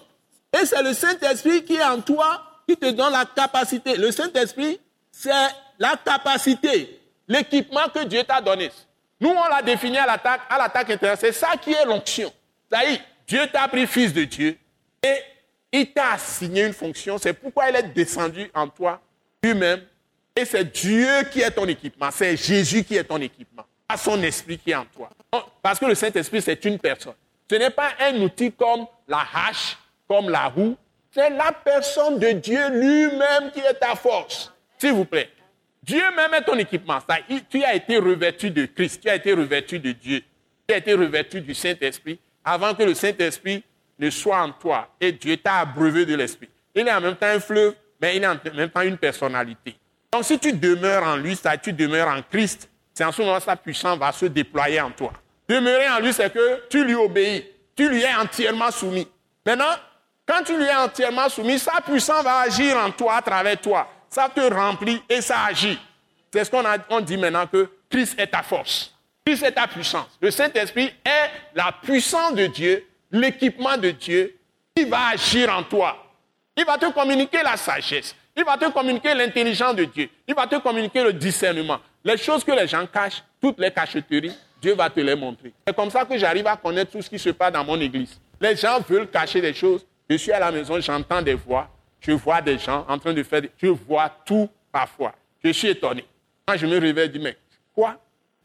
Et 0.57 0.65
c'est 0.65 0.81
le 0.81 0.93
Saint-Esprit 0.93 1.65
qui 1.65 1.75
est 1.75 1.83
en 1.83 1.99
toi, 1.99 2.43
qui 2.65 2.77
te 2.77 2.89
donne 2.91 3.11
la 3.11 3.25
capacité. 3.25 3.97
Le 3.97 4.09
Saint-Esprit, 4.09 4.79
c'est 5.11 5.31
la 5.77 5.97
capacité, 5.97 6.97
l'équipement 7.27 7.89
que 7.93 8.05
Dieu 8.05 8.23
t'a 8.23 8.39
donné. 8.39 8.71
Nous, 9.19 9.29
on 9.29 9.47
l'a 9.47 9.61
défini 9.61 9.97
à 9.97 10.05
l'attaque, 10.05 10.41
à 10.49 10.57
l'attaque 10.57 10.89
intérieure. 10.89 11.17
C'est 11.19 11.31
ça 11.31 11.51
qui 11.61 11.73
est 11.73 11.85
l'onction. 11.85 12.31
Est, 12.71 13.01
Dieu 13.27 13.47
t'a 13.51 13.67
pris 13.67 13.85
fils 13.85 14.13
de 14.13 14.23
Dieu 14.23 14.57
et 15.03 15.15
il 15.71 15.91
t'a 15.91 16.13
assigné 16.13 16.65
une 16.65 16.73
fonction. 16.73 17.17
C'est 17.17 17.33
pourquoi 17.33 17.69
il 17.69 17.75
est 17.75 17.93
descendu 17.93 18.49
en 18.53 18.67
toi 18.67 19.01
lui-même. 19.43 19.81
Et 20.35 20.45
c'est 20.45 20.63
Dieu 20.63 21.23
qui 21.31 21.41
est 21.41 21.51
ton 21.51 21.67
équipement. 21.67 22.09
C'est 22.11 22.37
Jésus 22.37 22.83
qui 22.83 22.95
est 22.95 23.03
ton 23.03 23.19
équipement. 23.19 23.65
Pas 23.87 23.97
son 23.97 24.21
esprit 24.23 24.57
qui 24.57 24.71
est 24.71 24.75
en 24.75 24.85
toi. 24.85 25.09
Parce 25.61 25.79
que 25.79 25.85
le 25.85 25.95
Saint-Esprit, 25.95 26.41
c'est 26.41 26.63
une 26.65 26.79
personne. 26.79 27.13
Ce 27.49 27.55
n'est 27.55 27.69
pas 27.71 27.89
un 27.99 28.15
outil 28.21 28.51
comme 28.51 28.85
la 29.07 29.25
hache, 29.33 29.77
comme 30.07 30.29
la 30.29 30.47
roue. 30.47 30.77
C'est 31.11 31.29
la 31.31 31.51
personne 31.51 32.19
de 32.19 32.31
Dieu 32.31 32.69
lui-même 32.69 33.51
qui 33.51 33.59
est 33.59 33.73
ta 33.73 33.95
force. 33.95 34.53
S'il 34.77 34.93
vous 34.93 35.05
plaît. 35.05 35.29
Dieu 35.89 36.03
même 36.15 36.35
est 36.35 36.43
ton 36.43 36.55
équipement. 36.59 36.99
Ça, 36.99 37.17
tu 37.49 37.63
as 37.63 37.73
été 37.73 37.97
revêtu 37.97 38.51
de 38.51 38.67
Christ, 38.67 39.01
tu 39.01 39.09
as 39.09 39.15
été 39.15 39.33
revêtu 39.33 39.79
de 39.79 39.91
Dieu, 39.91 40.21
tu 40.67 40.73
as 40.75 40.77
été 40.77 40.93
revêtu 40.93 41.41
du 41.41 41.55
Saint-Esprit 41.55 42.19
avant 42.45 42.75
que 42.75 42.83
le 42.83 42.93
Saint-Esprit 42.93 43.63
ne 43.97 44.07
soit 44.11 44.39
en 44.39 44.51
toi. 44.51 44.87
Et 45.01 45.11
Dieu 45.11 45.35
t'a 45.37 45.61
abreuvé 45.61 46.05
de 46.05 46.13
l'Esprit. 46.13 46.47
Il 46.75 46.87
est 46.87 46.93
en 46.93 47.01
même 47.01 47.15
temps 47.15 47.25
un 47.25 47.39
fleuve, 47.39 47.73
mais 47.99 48.15
il 48.15 48.23
est 48.23 48.27
en 48.27 48.37
même 48.53 48.69
temps 48.69 48.81
une 48.81 48.97
personnalité. 48.97 49.75
Donc 50.11 50.25
si 50.25 50.37
tu 50.37 50.53
demeures 50.53 51.03
en 51.03 51.15
lui, 51.15 51.35
ça, 51.35 51.57
tu 51.57 51.73
demeures 51.73 52.07
en 52.07 52.21
Christ, 52.21 52.69
c'est 52.93 53.03
en 53.03 53.11
ce 53.11 53.23
moment 53.23 53.39
sa 53.39 53.55
puissance 53.55 53.97
va 53.97 54.11
se 54.11 54.27
déployer 54.27 54.79
en 54.81 54.91
toi. 54.91 55.11
Demeurer 55.47 55.89
en 55.89 55.99
lui, 55.99 56.13
c'est 56.13 56.31
que 56.31 56.67
tu 56.69 56.85
lui 56.85 56.93
obéis, 56.93 57.43
tu 57.75 57.89
lui 57.89 58.03
es 58.03 58.13
entièrement 58.13 58.69
soumis. 58.69 59.07
Maintenant, 59.43 59.73
quand 60.27 60.43
tu 60.45 60.55
lui 60.55 60.65
es 60.65 60.75
entièrement 60.75 61.29
soumis, 61.29 61.57
sa 61.57 61.81
puissance 61.81 62.23
va 62.23 62.41
agir 62.41 62.77
en 62.77 62.91
toi, 62.91 63.15
à 63.15 63.21
travers 63.23 63.59
toi. 63.59 63.89
Ça 64.09 64.29
te 64.33 64.41
remplit 64.41 65.01
et 65.09 65.21
ça 65.21 65.45
agit. 65.45 65.79
C'est 66.31 66.43
ce 66.43 66.51
qu'on 66.51 66.63
on 66.89 67.01
dit 67.01 67.17
maintenant 67.17 67.47
que 67.47 67.69
Christ 67.89 68.19
est 68.19 68.27
ta 68.27 68.43
force. 68.43 68.93
Christ 69.25 69.43
est 69.43 69.51
ta 69.51 69.67
puissance. 69.67 70.07
Le 70.21 70.31
Saint-Esprit 70.31 70.91
est 71.03 71.31
la 71.55 71.71
puissance 71.83 72.33
de 72.33 72.47
Dieu, 72.47 72.85
l'équipement 73.11 73.77
de 73.77 73.91
Dieu 73.91 74.35
qui 74.75 74.85
va 74.85 75.09
agir 75.09 75.51
en 75.55 75.63
toi. 75.63 75.97
Il 76.55 76.65
va 76.65 76.77
te 76.77 76.91
communiquer 76.91 77.41
la 77.43 77.57
sagesse. 77.57 78.15
Il 78.35 78.43
va 78.43 78.57
te 78.57 78.69
communiquer 78.71 79.13
l'intelligence 79.13 79.75
de 79.75 79.85
Dieu. 79.85 80.09
Il 80.27 80.35
va 80.35 80.47
te 80.47 80.55
communiquer 80.57 81.03
le 81.03 81.13
discernement. 81.13 81.79
Les 82.03 82.17
choses 82.17 82.43
que 82.43 82.51
les 82.51 82.67
gens 82.67 82.85
cachent, 82.85 83.23
toutes 83.41 83.59
les 83.59 83.71
cacheteries, 83.71 84.35
Dieu 84.61 84.73
va 84.75 84.89
te 84.89 84.99
les 84.99 85.15
montrer. 85.15 85.53
C'est 85.65 85.75
comme 85.75 85.89
ça 85.89 86.05
que 86.05 86.17
j'arrive 86.17 86.47
à 86.47 86.55
connaître 86.55 86.91
tout 86.91 87.01
ce 87.01 87.09
qui 87.09 87.19
se 87.19 87.29
passe 87.29 87.53
dans 87.53 87.63
mon 87.63 87.79
église. 87.79 88.19
Les 88.39 88.55
gens 88.55 88.79
veulent 88.87 89.09
cacher 89.09 89.41
des 89.41 89.53
choses. 89.53 89.85
Je 90.09 90.15
suis 90.15 90.31
à 90.31 90.39
la 90.39 90.51
maison, 90.51 90.79
j'entends 90.79 91.21
des 91.21 91.33
voix, 91.33 91.69
je 91.99 92.11
vois 92.11 92.41
des 92.41 92.57
gens 92.57 92.85
en 92.87 92.97
train 92.97 93.13
de 93.13 93.23
faire, 93.23 93.41
je 93.61 93.67
vois 93.67 94.09
tout 94.25 94.49
parfois. 94.71 95.13
Je 95.43 95.51
suis 95.51 95.69
étonné. 95.69 96.05
Quand 96.45 96.57
je 96.57 96.65
me 96.65 96.79
réveille, 96.79 97.07
je 97.07 97.11
dis, 97.11 97.19
mais 97.19 97.37
quoi? 97.73 97.95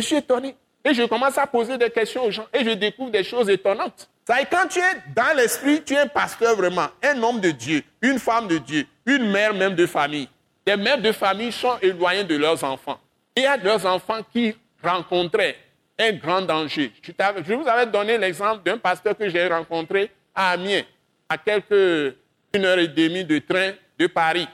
Je 0.00 0.06
suis 0.06 0.16
étonné. 0.16 0.54
Et 0.84 0.92
je 0.92 1.04
commence 1.04 1.38
à 1.38 1.46
poser 1.46 1.78
des 1.78 1.90
questions 1.90 2.24
aux 2.24 2.30
gens 2.30 2.46
et 2.52 2.62
je 2.62 2.70
découvre 2.70 3.10
des 3.10 3.24
choses 3.24 3.48
étonnantes. 3.48 4.08
Ça 4.26 4.40
et 4.40 4.46
quand 4.50 4.68
tu 4.68 4.78
es 4.78 5.02
dans 5.14 5.36
l'esprit, 5.36 5.82
tu 5.82 5.94
es 5.94 5.98
un 5.98 6.06
pasteur 6.06 6.56
vraiment, 6.56 6.88
un 7.02 7.22
homme 7.22 7.40
de 7.40 7.50
Dieu, 7.50 7.82
une 8.02 8.18
femme 8.18 8.48
de 8.48 8.58
Dieu, 8.58 8.86
une 9.06 9.30
mère 9.30 9.54
même 9.54 9.74
de 9.74 9.86
famille. 9.86 10.28
Des 10.66 10.76
mères 10.76 11.00
de 11.00 11.12
famille 11.12 11.52
sont 11.52 11.78
éloignées 11.80 12.24
de 12.24 12.36
leurs 12.36 12.62
enfants. 12.64 12.98
Il 13.36 13.42
y 13.42 13.46
a 13.46 13.56
leurs 13.56 13.84
enfants 13.86 14.20
qui 14.32 14.54
rencontraient 14.82 15.56
un 15.98 16.12
grand 16.12 16.42
danger. 16.42 16.92
Je 17.02 17.54
vous 17.54 17.68
avais 17.68 17.86
donné 17.86 18.18
l'exemple 18.18 18.62
d'un 18.64 18.78
pasteur 18.78 19.16
que 19.16 19.28
j'ai 19.28 19.46
rencontré 19.46 20.10
à 20.34 20.50
Amiens, 20.50 20.82
à 21.28 21.38
quelques 21.38 22.16
une 22.54 22.64
heure 22.64 22.78
et 22.78 22.88
demie 22.88 23.24
de 23.24 23.38
train 23.38 23.72
de 23.98 24.06
Paris. 24.06 24.48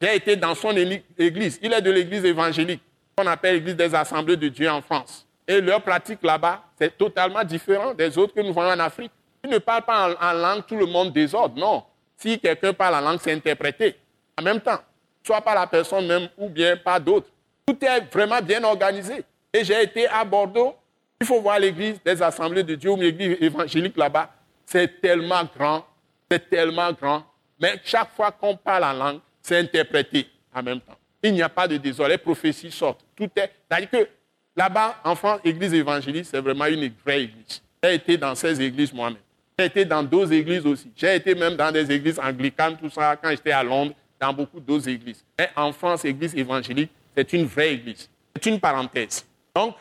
J'ai 0.00 0.16
été 0.16 0.36
dans 0.36 0.54
son 0.54 0.70
église. 0.70 1.58
Il 1.62 1.72
est 1.72 1.80
de 1.80 1.90
l'église 1.90 2.24
évangélique, 2.24 2.82
qu'on 3.16 3.26
appelle 3.26 3.54
l'église 3.54 3.76
des 3.76 3.94
assemblées 3.94 4.36
de 4.36 4.48
Dieu 4.48 4.68
en 4.68 4.82
France. 4.82 5.26
Et 5.46 5.60
leur 5.60 5.82
pratique 5.82 6.20
là-bas, 6.22 6.62
c'est 6.78 6.96
totalement 6.96 7.44
différent 7.44 7.94
des 7.94 8.16
autres 8.18 8.34
que 8.34 8.40
nous 8.40 8.52
voyons 8.52 8.72
en 8.72 8.78
Afrique. 8.80 9.12
Ils 9.42 9.50
ne 9.50 9.58
parlent 9.58 9.84
pas 9.84 10.16
en, 10.20 10.32
langue, 10.32 10.66
tout 10.66 10.76
le 10.76 10.86
monde 10.86 11.12
désordre. 11.12 11.58
Non. 11.58 11.84
Si 12.16 12.38
quelqu'un 12.38 12.72
parle 12.72 12.94
en 12.96 13.00
langue, 13.00 13.20
c'est 13.22 13.32
interprété. 13.32 13.96
En 14.38 14.42
même 14.42 14.60
temps, 14.60 14.80
soit 15.22 15.40
par 15.40 15.54
la 15.54 15.66
personne 15.66 16.06
même 16.06 16.28
ou 16.38 16.48
bien 16.48 16.76
par 16.76 17.00
d'autres. 17.00 17.28
Tout 17.66 17.76
est 17.84 18.12
vraiment 18.12 18.40
bien 18.40 18.62
organisé. 18.64 19.22
Et 19.52 19.64
j'ai 19.64 19.82
été 19.82 20.06
à 20.08 20.24
Bordeaux. 20.24 20.74
Il 21.20 21.26
faut 21.26 21.40
voir 21.40 21.58
l'église 21.58 22.02
des 22.02 22.20
assemblées 22.22 22.62
de 22.62 22.74
Dieu 22.74 22.90
ou 22.90 22.96
l'église 22.96 23.36
évangélique 23.40 23.96
là-bas. 23.96 24.30
C'est 24.66 25.00
tellement 25.00 25.42
grand. 25.56 25.84
C'est 26.30 26.48
tellement 26.48 26.92
grand. 26.92 27.22
Mais 27.64 27.80
chaque 27.82 28.10
fois 28.14 28.30
qu'on 28.30 28.54
parle 28.54 28.84
en 28.84 28.92
langue, 28.92 29.20
c'est 29.40 29.58
interprété 29.58 30.28
en 30.54 30.62
même 30.62 30.82
temps. 30.82 30.98
Il 31.22 31.32
n'y 31.32 31.40
a 31.40 31.48
pas 31.48 31.66
de. 31.66 31.80
Les 32.06 32.18
prophéties 32.18 32.70
sortent. 32.70 33.02
Tout 33.16 33.30
est. 33.36 33.50
C'est-à-dire 33.70 33.88
que 33.88 34.08
là-bas, 34.54 34.96
en 35.02 35.14
France, 35.14 35.40
l'église 35.42 35.72
évangélique, 35.72 36.26
c'est 36.26 36.42
vraiment 36.42 36.66
une 36.66 36.92
vraie 37.02 37.22
église. 37.22 37.62
J'ai 37.82 37.94
été 37.94 38.18
dans 38.18 38.34
ces 38.34 38.60
églises 38.60 38.92
moi-même. 38.92 39.16
J'ai 39.58 39.64
été 39.64 39.86
dans 39.86 40.02
d'autres 40.02 40.34
églises 40.34 40.66
aussi. 40.66 40.92
J'ai 40.94 41.14
été 41.14 41.34
même 41.34 41.56
dans 41.56 41.72
des 41.72 41.90
églises 41.90 42.18
anglicanes, 42.18 42.76
tout 42.76 42.90
ça, 42.90 43.16
quand 43.16 43.30
j'étais 43.30 43.52
à 43.52 43.62
Londres, 43.62 43.94
dans 44.20 44.34
beaucoup 44.34 44.60
d'autres 44.60 44.90
églises. 44.90 45.24
Mais 45.38 45.48
en 45.56 45.72
France, 45.72 46.02
l'église 46.02 46.34
évangélique, 46.34 46.90
c'est 47.16 47.32
une 47.32 47.46
vraie 47.46 47.72
église. 47.72 48.10
C'est 48.36 48.44
une 48.44 48.60
parenthèse. 48.60 49.24
Donc, 49.56 49.74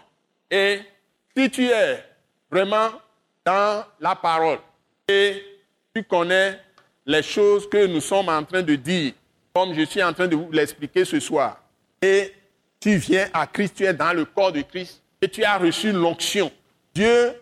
et 0.49 0.79
si 1.36 1.49
tu 1.49 1.65
es 1.65 2.01
vraiment 2.49 2.91
dans 3.45 3.84
la 3.99 4.15
parole 4.15 4.59
et 5.05 5.43
tu 5.93 6.01
connais 6.05 6.57
les 7.06 7.24
choses 7.24 7.70
que 7.70 7.86
nous 7.86 8.01
sommes 8.01 8.30
en 8.30 8.43
train 8.43 8.62
de 8.62 8.76
dire, 8.76 9.14
comme 9.54 9.74
je 9.74 9.84
suis 9.86 10.01
en 10.01 10.14
train 10.14 10.28
de 10.28 10.36
vous 10.36 10.51
l'expliquer 10.51 11.06
ce 11.06 11.20
soir, 11.20 11.62
et 12.01 12.34
tu 12.80 12.95
viens 12.97 13.30
à 13.34 13.47
Christ, 13.47 13.76
tu 13.78 13.86
es 13.86 13.93
dans 13.93 14.14
le 14.14 14.26
corps 14.26 14.51
de 14.51 14.62
Christ, 14.62 15.01
et 15.22 15.28
tu 15.28 15.43
as 15.43 15.58
reçu 15.58 15.91
l'onction. 15.91 16.51
Dieu, 16.93 17.34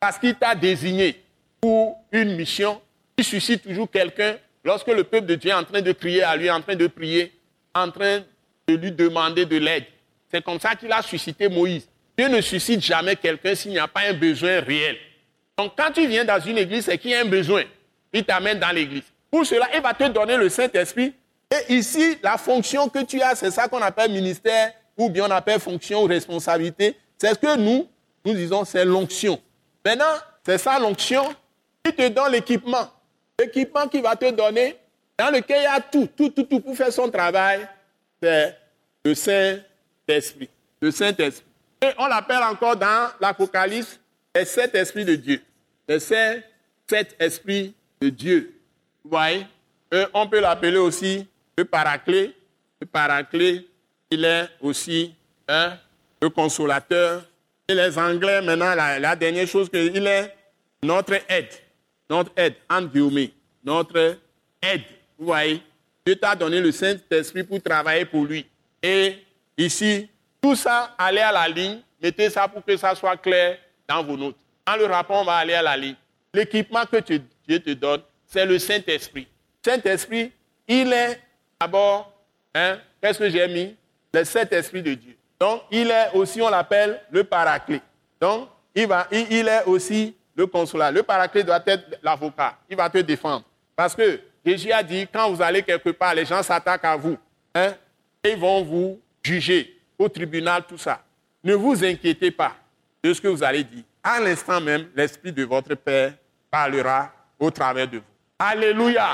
parce 0.00 0.18
qu'il 0.18 0.34
t'a 0.34 0.54
désigné 0.54 1.22
pour 1.60 1.98
une 2.12 2.36
mission, 2.36 2.80
il 3.16 3.24
suscite 3.24 3.62
toujours 3.62 3.90
quelqu'un 3.90 4.36
lorsque 4.64 4.88
le 4.88 5.04
peuple 5.04 5.26
de 5.26 5.34
Dieu 5.34 5.50
est 5.50 5.54
en 5.54 5.64
train 5.64 5.82
de 5.82 5.92
crier 5.92 6.22
à 6.22 6.36
lui, 6.36 6.50
en 6.50 6.60
train 6.60 6.74
de 6.76 6.86
prier, 6.86 7.32
en 7.74 7.90
train 7.90 8.20
de 8.66 8.74
lui 8.74 8.92
demander 8.92 9.44
de 9.46 9.56
l'aide. 9.56 9.84
C'est 10.30 10.42
comme 10.42 10.60
ça 10.60 10.74
qu'il 10.74 10.90
a 10.92 11.02
suscité 11.02 11.48
Moïse. 11.48 11.88
Dieu 12.16 12.28
ne 12.28 12.40
suscite 12.40 12.82
jamais 12.82 13.16
quelqu'un 13.16 13.54
s'il 13.54 13.72
n'y 13.72 13.78
a 13.78 13.88
pas 13.88 14.00
un 14.08 14.14
besoin 14.14 14.60
réel. 14.60 14.96
Donc 15.56 15.72
quand 15.76 15.92
tu 15.92 16.06
viens 16.06 16.24
dans 16.24 16.40
une 16.40 16.58
église, 16.58 16.86
c'est 16.86 16.98
qu'il 16.98 17.10
y 17.10 17.14
a 17.14 17.20
un 17.20 17.26
besoin. 17.26 17.64
Il 18.16 18.24
t'amène 18.24 18.58
dans 18.58 18.70
l'église. 18.70 19.02
Pour 19.30 19.44
cela, 19.44 19.68
il 19.74 19.82
va 19.82 19.92
te 19.92 20.08
donner 20.08 20.38
le 20.38 20.48
Saint-Esprit. 20.48 21.12
Et 21.50 21.74
ici, 21.74 22.16
la 22.22 22.38
fonction 22.38 22.88
que 22.88 23.04
tu 23.04 23.20
as, 23.20 23.34
c'est 23.34 23.50
ça 23.50 23.68
qu'on 23.68 23.82
appelle 23.82 24.10
ministère, 24.10 24.72
ou 24.96 25.10
bien 25.10 25.26
on 25.26 25.30
appelle 25.30 25.60
fonction 25.60 26.02
ou 26.02 26.06
responsabilité. 26.06 26.96
C'est 27.18 27.34
ce 27.34 27.38
que 27.38 27.56
nous, 27.58 27.86
nous 28.24 28.32
disons, 28.32 28.64
c'est 28.64 28.86
l'onction. 28.86 29.38
Maintenant, 29.84 30.14
c'est 30.46 30.56
ça 30.56 30.78
l'onction. 30.78 31.24
Il 31.84 31.92
te 31.92 32.08
donne 32.08 32.32
l'équipement. 32.32 32.88
L'équipement 33.38 33.86
qu'il 33.86 34.00
va 34.00 34.16
te 34.16 34.30
donner, 34.30 34.78
dans 35.18 35.28
lequel 35.28 35.58
il 35.60 35.64
y 35.64 35.66
a 35.66 35.80
tout, 35.82 36.08
tout, 36.16 36.30
tout, 36.30 36.44
tout 36.44 36.60
pour 36.60 36.74
faire 36.74 36.90
son 36.90 37.10
travail, 37.10 37.68
c'est 38.22 38.56
le 39.04 39.14
Saint-Esprit. 39.14 40.48
Le 40.80 40.90
Saint-Esprit. 40.90 41.44
Et 41.82 41.90
on 41.98 42.06
l'appelle 42.06 42.42
encore 42.42 42.76
dans 42.76 43.10
l'Apocalypse 43.20 44.00
les 44.34 44.46
sept 44.46 44.74
esprits 44.74 45.04
de 45.04 45.16
Dieu. 45.16 45.42
Les 45.86 46.00
sept, 46.00 47.14
esprits 47.18 47.74
Dieu. 48.08 48.54
Vous 49.04 49.10
voyez? 49.10 49.46
On 50.12 50.26
peut 50.26 50.40
l'appeler 50.40 50.78
aussi 50.78 51.26
le 51.56 51.64
paraclet. 51.64 52.32
Le 52.80 52.86
paraclet, 52.86 53.64
il 54.10 54.24
est 54.24 54.48
aussi 54.60 55.14
hein, 55.48 55.76
le 56.20 56.28
consolateur. 56.28 57.24
Et 57.68 57.74
les 57.74 57.98
Anglais, 57.98 58.42
maintenant, 58.42 58.74
la, 58.74 59.16
dernière 59.16 59.46
chose, 59.46 59.68
il 59.72 60.06
est 60.06 60.34
notre 60.82 61.14
aide. 61.28 61.48
Notre 62.08 62.30
aide, 62.36 62.54
en 62.70 62.82
Notre 63.64 64.18
aide. 64.62 64.82
Vous 65.18 65.26
voyez? 65.26 65.62
Dieu 66.04 66.14
t'a 66.14 66.36
donné 66.36 66.60
le 66.60 66.70
Saint-Esprit 66.70 67.42
pour 67.42 67.60
travailler 67.60 68.04
pour 68.04 68.24
lui. 68.24 68.46
Et 68.80 69.16
ici, 69.58 70.08
tout 70.40 70.54
ça, 70.54 70.94
allez 70.96 71.20
à 71.20 71.32
la 71.32 71.48
ligne, 71.48 71.80
mettez 72.00 72.30
ça 72.30 72.46
pour 72.46 72.64
que 72.64 72.76
ça 72.76 72.94
soit 72.94 73.16
clair 73.16 73.58
dans 73.88 74.04
vos 74.04 74.16
notes. 74.16 74.36
Dans 74.64 74.76
le 74.76 74.84
rapport, 74.84 75.22
on 75.22 75.24
va 75.24 75.36
aller 75.36 75.54
à 75.54 75.62
la 75.62 75.76
ligne. 75.76 75.96
L'équipement 76.32 76.84
que 76.84 76.98
Dieu 77.46 77.60
te 77.60 77.70
donne, 77.70 78.02
c'est 78.26 78.44
le 78.44 78.58
Saint-Esprit. 78.58 79.26
Saint-Esprit, 79.64 80.32
il 80.66 80.92
est 80.92 81.20
d'abord, 81.60 82.12
hein, 82.54 82.78
qu'est-ce 83.00 83.18
que 83.18 83.28
j'ai 83.28 83.46
mis? 83.48 83.76
Le 84.12 84.24
Saint-Esprit 84.24 84.82
de 84.82 84.94
Dieu. 84.94 85.16
Donc, 85.38 85.62
il 85.70 85.90
est 85.90 86.12
aussi, 86.14 86.40
on 86.40 86.48
l'appelle 86.48 87.00
le 87.10 87.24
paraclet. 87.24 87.80
Donc, 88.20 88.48
il, 88.74 88.86
va, 88.86 89.06
il, 89.10 89.48
est 89.48 89.64
aussi 89.64 90.14
le 90.34 90.46
consulat. 90.46 90.90
Le 90.90 91.02
paraclet 91.02 91.44
doit 91.44 91.62
être 91.66 91.98
l'avocat. 92.02 92.58
Il 92.68 92.76
va 92.76 92.88
te 92.88 92.98
défendre. 92.98 93.44
Parce 93.74 93.94
que 93.94 94.20
Jésus 94.44 94.72
a 94.72 94.82
dit, 94.82 95.06
quand 95.12 95.30
vous 95.30 95.42
allez 95.42 95.62
quelque 95.62 95.90
part, 95.90 96.14
les 96.14 96.24
gens 96.24 96.42
s'attaquent 96.42 96.84
à 96.84 96.96
vous. 96.96 97.16
Hein, 97.54 97.74
et 98.24 98.30
ils 98.30 98.38
vont 98.38 98.62
vous 98.62 99.00
juger 99.22 99.80
au 99.98 100.08
tribunal, 100.08 100.64
tout 100.66 100.78
ça. 100.78 101.02
Ne 101.42 101.54
vous 101.54 101.84
inquiétez 101.84 102.30
pas 102.30 102.54
de 103.02 103.12
ce 103.12 103.20
que 103.20 103.28
vous 103.28 103.42
allez 103.42 103.64
dire. 103.64 103.84
À 104.02 104.20
l'instant 104.20 104.60
même, 104.60 104.88
l'Esprit 104.94 105.32
de 105.32 105.44
votre 105.44 105.74
Père 105.74 106.14
parlera 106.50 107.12
au 107.38 107.50
travers 107.50 107.88
de 107.88 107.98
vous. 107.98 108.04
Alléluia. 108.38 109.08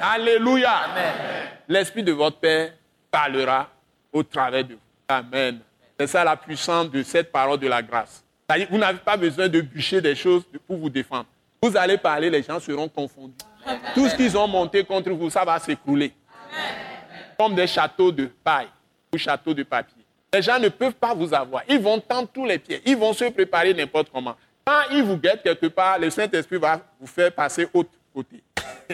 Alléluia. 0.00 0.74
L'Esprit 1.68 2.02
de 2.02 2.12
votre 2.12 2.38
Père 2.38 2.72
parlera 3.10 3.68
au 4.12 4.22
travers 4.22 4.64
de 4.64 4.74
vous. 4.74 4.80
Amen. 5.08 5.60
C'est 5.98 6.06
ça 6.06 6.24
la 6.24 6.36
puissance 6.36 6.90
de 6.90 7.02
cette 7.02 7.30
parole 7.32 7.58
de 7.58 7.68
la 7.68 7.82
grâce. 7.82 8.24
Vous 8.70 8.78
n'avez 8.78 8.98
pas 8.98 9.16
besoin 9.16 9.48
de 9.48 9.60
bûcher 9.60 10.00
des 10.00 10.14
choses 10.14 10.44
pour 10.66 10.76
vous 10.76 10.90
défendre. 10.90 11.26
Vous 11.60 11.76
allez 11.76 11.98
parler, 11.98 12.30
les 12.30 12.42
gens 12.42 12.60
seront 12.60 12.88
confondus. 12.88 13.34
Tout 13.94 14.08
ce 14.08 14.14
qu'ils 14.14 14.36
ont 14.36 14.46
monté 14.46 14.84
contre 14.84 15.10
vous, 15.10 15.30
ça 15.30 15.44
va 15.44 15.58
s'écrouler. 15.58 16.12
Comme 17.38 17.54
des 17.54 17.66
châteaux 17.66 18.12
de 18.12 18.26
paille 18.44 18.68
ou 19.12 19.18
châteaux 19.18 19.52
de 19.52 19.62
papier. 19.62 20.02
Les 20.32 20.42
gens 20.42 20.58
ne 20.58 20.68
peuvent 20.68 20.94
pas 20.94 21.14
vous 21.14 21.32
avoir. 21.34 21.62
Ils 21.68 21.80
vont 21.80 21.98
tendre 21.98 22.28
tous 22.32 22.44
les 22.44 22.58
pieds. 22.58 22.80
Ils 22.84 22.96
vont 22.96 23.12
se 23.12 23.24
préparer 23.24 23.74
n'importe 23.74 24.10
comment. 24.12 24.36
Quand 24.66 24.82
ils 24.90 25.02
vous 25.04 25.16
guettent 25.16 25.44
quelque 25.44 25.66
part, 25.66 25.96
le 25.96 26.10
Saint-Esprit 26.10 26.58
va 26.58 26.80
vous 26.98 27.06
faire 27.06 27.30
passer 27.32 27.68
autre 27.72 27.90
côté. 28.12 28.42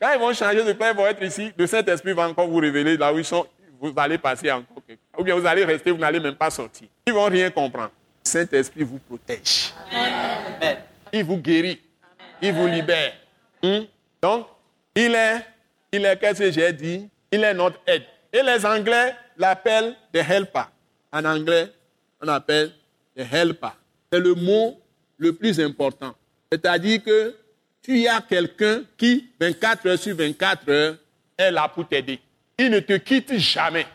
Quand 0.00 0.12
ils 0.14 0.18
vont 0.18 0.32
changer 0.32 0.64
de 0.64 0.72
place, 0.72 0.94
ils 0.94 0.96
vont 0.96 1.06
être 1.06 1.22
ici, 1.22 1.52
le 1.54 1.66
Saint-Esprit 1.66 2.14
va 2.14 2.28
encore 2.28 2.48
vous 2.48 2.56
révéler 2.56 2.96
là 2.96 3.12
où 3.12 3.18
ils 3.18 3.24
sont. 3.24 3.46
Vous 3.78 3.92
allez 3.94 4.16
passer 4.16 4.50
encore 4.50 4.82
quelque 4.86 5.00
part. 5.12 5.20
Ou 5.20 5.24
bien 5.24 5.34
vous 5.34 5.44
allez 5.44 5.66
rester, 5.66 5.90
vous 5.90 5.98
n'allez 5.98 6.18
même 6.18 6.34
pas 6.34 6.50
sortir. 6.50 6.88
Ils 7.06 7.12
ne 7.12 7.18
vont 7.18 7.26
rien 7.26 7.50
comprendre. 7.50 7.90
Le 8.24 8.30
Saint-Esprit 8.30 8.84
vous 8.84 8.98
protège. 8.98 9.74
Il 11.12 11.22
vous 11.22 11.36
guérit. 11.36 11.82
Il 12.40 12.54
vous 12.54 12.66
libère. 12.66 13.12
Hmm? 13.62 13.80
Donc, 14.22 14.46
il 14.94 15.14
est, 15.14 15.46
il 15.92 16.06
est, 16.06 16.16
qu'est-ce 16.18 16.38
que 16.38 16.50
j'ai 16.50 16.72
dit? 16.72 17.06
Il 17.30 17.44
est 17.44 17.52
notre 17.52 17.80
aide. 17.86 18.04
Et 18.32 18.42
les 18.42 18.64
Anglais 18.64 19.14
l'appellent 19.36 19.94
the 20.10 20.18
helper. 20.26 20.64
En 21.12 21.22
anglais, 21.26 21.70
on 22.22 22.28
appelle 22.28 22.72
helper. 23.22 23.72
C'est 24.12 24.20
le 24.20 24.34
mot 24.34 24.80
le 25.18 25.32
plus 25.32 25.58
important. 25.60 26.14
C'est-à-dire 26.50 27.02
que 27.02 27.34
tu 27.82 28.06
as 28.06 28.20
quelqu'un 28.20 28.82
qui, 28.96 29.28
24 29.40 29.86
heures 29.86 29.98
sur 29.98 30.16
24 30.16 30.68
heures, 30.70 30.96
est 31.36 31.50
là 31.50 31.68
pour 31.68 31.86
t'aider. 31.86 32.20
Il 32.58 32.70
ne 32.70 32.80
te 32.80 32.94
quitte 32.94 33.36
jamais. 33.38 33.86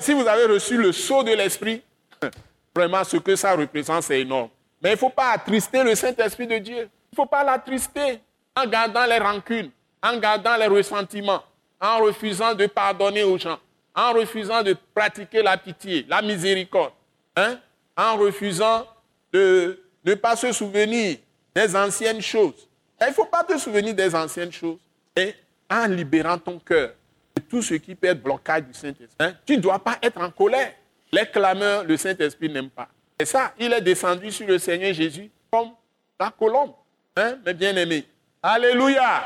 Si 0.00 0.12
vous 0.12 0.26
avez 0.26 0.44
reçu 0.44 0.76
le 0.76 0.92
sceau 0.92 1.22
de 1.22 1.32
l'Esprit, 1.32 1.82
vraiment 2.74 3.04
ce 3.04 3.16
que 3.16 3.36
ça 3.36 3.54
représente, 3.54 4.02
c'est 4.04 4.20
énorme. 4.20 4.50
Mais 4.82 4.90
il 4.90 4.92
ne 4.92 4.98
faut 4.98 5.10
pas 5.10 5.30
attrister 5.30 5.82
le 5.84 5.94
Saint-Esprit 5.94 6.46
de 6.46 6.58
Dieu. 6.58 6.78
Il 6.78 7.14
ne 7.14 7.16
faut 7.16 7.26
pas 7.26 7.44
l'attrister 7.44 8.20
en 8.56 8.66
gardant 8.66 9.06
les 9.06 9.18
rancunes, 9.18 9.70
en 10.02 10.16
gardant 10.18 10.56
les 10.56 10.66
ressentiments, 10.66 11.42
en 11.80 11.98
refusant 11.98 12.54
de 12.54 12.66
pardonner 12.66 13.22
aux 13.22 13.38
gens, 13.38 13.58
en 13.94 14.12
refusant 14.12 14.62
de 14.62 14.76
pratiquer 14.94 15.42
la 15.42 15.56
pitié, 15.56 16.06
la 16.08 16.22
miséricorde. 16.22 16.92
hein, 17.36 17.58
en 17.96 18.16
refusant 18.16 18.86
de 19.32 19.80
ne 20.04 20.14
pas 20.14 20.36
se 20.36 20.52
souvenir 20.52 21.18
des 21.54 21.76
anciennes 21.76 22.20
choses. 22.20 22.68
Il 23.00 23.08
ne 23.08 23.12
faut 23.12 23.24
pas 23.24 23.44
te 23.44 23.56
souvenir 23.58 23.94
des 23.94 24.14
anciennes 24.14 24.52
choses. 24.52 24.78
Et 25.16 25.34
en 25.70 25.86
libérant 25.86 26.38
ton 26.38 26.58
cœur 26.58 26.92
de 27.36 27.42
tout 27.42 27.62
ce 27.62 27.74
qui 27.74 27.94
peut 27.94 28.08
être 28.08 28.22
blocage 28.22 28.62
du 28.62 28.74
Saint-Esprit, 28.74 29.16
hein, 29.20 29.34
tu 29.44 29.56
ne 29.56 29.62
dois 29.62 29.78
pas 29.78 29.98
être 30.02 30.20
en 30.20 30.30
colère. 30.30 30.72
Les 31.10 31.26
clameurs, 31.26 31.84
le 31.84 31.96
Saint-Esprit 31.96 32.48
n'aime 32.48 32.70
pas. 32.70 32.88
Et 33.18 33.24
ça, 33.24 33.52
il 33.58 33.72
est 33.72 33.80
descendu 33.80 34.30
sur 34.30 34.46
le 34.46 34.58
Seigneur 34.58 34.92
Jésus 34.94 35.30
comme 35.50 35.70
la 36.18 36.30
colombe, 36.30 36.72
hein, 37.16 37.36
mes 37.44 37.54
bien-aimés. 37.54 38.06
Alléluia. 38.42 39.24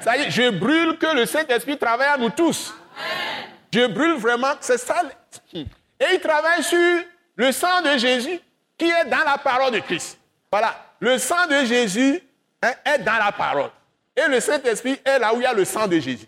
Ça 0.00 0.16
y 0.16 0.22
est, 0.22 0.30
je 0.30 0.50
brûle 0.50 0.96
que 0.98 1.14
le 1.14 1.26
Saint-Esprit 1.26 1.76
travaille 1.76 2.08
à 2.08 2.16
nous 2.16 2.30
tous. 2.30 2.72
Je 3.72 3.86
brûle 3.86 4.14
vraiment, 4.14 4.54
c'est 4.60 4.78
ça. 4.78 5.02
Et 5.52 5.66
il 6.12 6.20
travaille 6.20 6.62
sur 6.62 7.02
le 7.38 7.52
sang 7.52 7.80
de 7.82 7.96
Jésus 7.96 8.38
qui 8.76 8.86
est 8.86 9.04
dans 9.06 9.24
la 9.24 9.38
parole 9.38 9.72
de 9.72 9.78
Christ. 9.78 10.18
Voilà, 10.50 10.76
le 11.00 11.16
sang 11.18 11.46
de 11.46 11.64
Jésus 11.64 12.20
hein, 12.60 12.72
est 12.84 12.98
dans 12.98 13.16
la 13.16 13.32
parole. 13.32 13.70
Et 14.14 14.28
le 14.28 14.40
Saint-Esprit 14.40 15.00
est 15.04 15.18
là 15.18 15.32
où 15.32 15.36
il 15.38 15.44
y 15.44 15.46
a 15.46 15.54
le 15.54 15.64
sang 15.64 15.86
de 15.86 15.98
Jésus. 15.98 16.26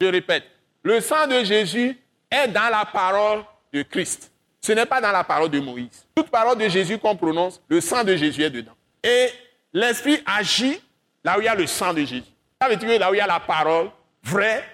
Je 0.00 0.06
répète, 0.06 0.44
le 0.82 1.00
sang 1.00 1.26
de 1.26 1.42
Jésus 1.42 1.98
est 2.30 2.48
dans 2.48 2.68
la 2.68 2.84
parole 2.84 3.44
de 3.72 3.82
Christ. 3.82 4.30
Ce 4.60 4.72
n'est 4.72 4.84
pas 4.84 5.00
dans 5.00 5.12
la 5.12 5.24
parole 5.24 5.48
de 5.48 5.58
Moïse. 5.58 6.06
Toute 6.14 6.28
parole 6.28 6.58
de 6.58 6.68
Jésus 6.68 6.98
qu'on 6.98 7.16
prononce, 7.16 7.60
le 7.68 7.80
sang 7.80 8.04
de 8.04 8.14
Jésus 8.14 8.42
est 8.42 8.50
dedans. 8.50 8.76
Et 9.02 9.30
l'Esprit 9.72 10.22
agit 10.26 10.82
là 11.24 11.38
où 11.38 11.40
il 11.40 11.44
y 11.44 11.48
a 11.48 11.54
le 11.54 11.66
sang 11.66 11.94
de 11.94 12.00
Jésus. 12.00 12.24
Ça 12.60 12.68
veut 12.68 12.76
dire 12.76 13.00
là 13.00 13.10
où 13.10 13.14
il 13.14 13.18
y 13.18 13.20
a 13.20 13.26
la 13.26 13.40
parole, 13.40 13.90
vraie, 14.22 14.64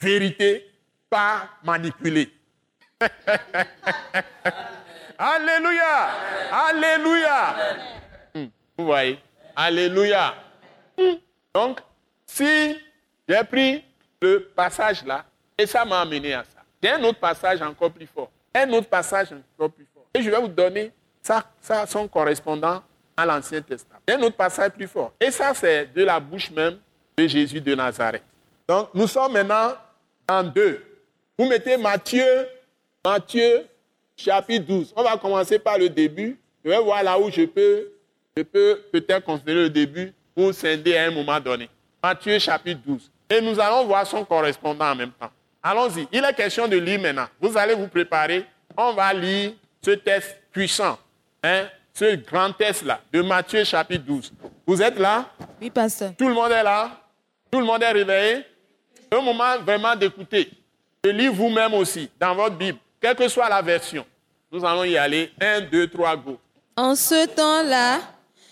vérité, 0.00 0.68
pas 1.08 1.48
manipulée. 1.62 2.32
Alléluia. 5.24 6.10
Alléluia. 6.50 7.54
Hmm. 8.34 8.46
Vous 8.76 8.86
voyez 8.86 9.20
Alléluia. 9.54 10.34
Donc, 11.54 11.78
si 12.26 12.76
j'ai 13.28 13.44
pris 13.44 13.84
le 14.20 14.50
passage 14.56 15.04
là, 15.04 15.24
et 15.56 15.64
ça 15.64 15.84
m'a 15.84 16.00
amené 16.00 16.34
à 16.34 16.42
ça. 16.42 16.62
J'ai 16.82 16.90
un 16.90 17.04
autre 17.04 17.20
passage 17.20 17.62
encore 17.62 17.92
plus 17.92 18.08
fort. 18.08 18.30
Un 18.52 18.68
autre 18.70 18.88
passage 18.88 19.28
encore 19.32 19.70
plus 19.70 19.86
fort. 19.94 20.06
Et 20.12 20.22
je 20.22 20.28
vais 20.28 20.40
vous 20.40 20.48
donner 20.48 20.90
ça, 21.22 21.44
ça 21.60 21.86
son 21.86 22.08
correspondant 22.08 22.82
à 23.16 23.24
l'Ancien 23.24 23.62
Testament. 23.62 24.00
Un 24.08 24.20
autre 24.22 24.36
passage 24.36 24.72
plus 24.72 24.88
fort. 24.88 25.12
Et 25.20 25.30
ça, 25.30 25.54
c'est 25.54 25.92
de 25.94 26.02
la 26.02 26.18
bouche 26.18 26.50
même 26.50 26.78
de 27.16 27.28
Jésus 27.28 27.60
de 27.60 27.76
Nazareth. 27.76 28.24
Donc, 28.66 28.88
nous 28.92 29.06
sommes 29.06 29.34
maintenant 29.34 29.74
en 30.28 30.42
deux. 30.42 30.84
Vous 31.38 31.46
mettez 31.46 31.76
Matthieu, 31.76 32.48
Matthieu, 33.04 33.68
chapitre 34.22 34.66
12. 34.66 34.92
On 34.96 35.02
va 35.02 35.16
commencer 35.16 35.58
par 35.58 35.78
le 35.78 35.88
début. 35.88 36.38
Je 36.64 36.70
vais 36.70 36.78
voir 36.78 37.02
là 37.02 37.18
où 37.18 37.30
je 37.30 37.42
peux, 37.42 37.88
je 38.36 38.42
peux 38.42 38.80
peut-être 38.92 39.24
considérer 39.24 39.62
le 39.62 39.70
début 39.70 40.12
pour 40.34 40.54
scinder 40.54 40.96
à 40.96 41.04
un 41.04 41.10
moment 41.10 41.38
donné. 41.40 41.68
Matthieu, 42.02 42.38
chapitre 42.38 42.80
12. 42.86 43.10
Et 43.30 43.40
nous 43.40 43.58
allons 43.58 43.84
voir 43.84 44.06
son 44.06 44.24
correspondant 44.24 44.90
en 44.90 44.94
même 44.94 45.10
temps. 45.12 45.30
Allons-y. 45.62 46.06
Il 46.12 46.24
est 46.24 46.34
question 46.34 46.66
de 46.66 46.76
lire 46.76 47.00
maintenant. 47.00 47.26
Vous 47.40 47.56
allez 47.56 47.74
vous 47.74 47.88
préparer. 47.88 48.44
On 48.76 48.92
va 48.92 49.12
lire 49.12 49.52
ce 49.84 49.92
texte 49.92 50.36
puissant. 50.50 50.98
Hein, 51.42 51.66
ce 51.94 52.14
grand 52.16 52.52
texte-là, 52.52 53.00
de 53.12 53.20
Matthieu 53.20 53.64
chapitre 53.64 54.04
12. 54.04 54.32
Vous 54.66 54.80
êtes 54.80 54.98
là? 54.98 55.26
Oui, 55.60 55.70
pasteur. 55.70 56.12
Tout 56.16 56.28
le 56.28 56.34
monde 56.34 56.52
est 56.52 56.62
là? 56.62 56.90
Tout 57.50 57.60
le 57.60 57.66
monde 57.66 57.82
est 57.82 57.92
réveillé? 57.92 58.44
C'est 58.94 59.18
un 59.18 59.20
moment 59.20 59.58
vraiment 59.58 59.94
d'écouter. 59.94 60.50
De 61.02 61.10
lire 61.10 61.32
vous-même 61.32 61.74
aussi, 61.74 62.08
dans 62.18 62.34
votre 62.34 62.56
Bible, 62.56 62.78
quelle 63.00 63.16
que 63.16 63.28
soit 63.28 63.48
la 63.48 63.60
version. 63.60 64.06
Nous 64.52 64.62
allons 64.66 64.84
y 64.84 64.98
aller. 64.98 65.30
Un, 65.40 65.62
deux, 65.62 65.88
trois, 65.88 66.14
go. 66.14 66.38
En 66.76 66.94
ce 66.94 67.26
temps-là, 67.26 68.00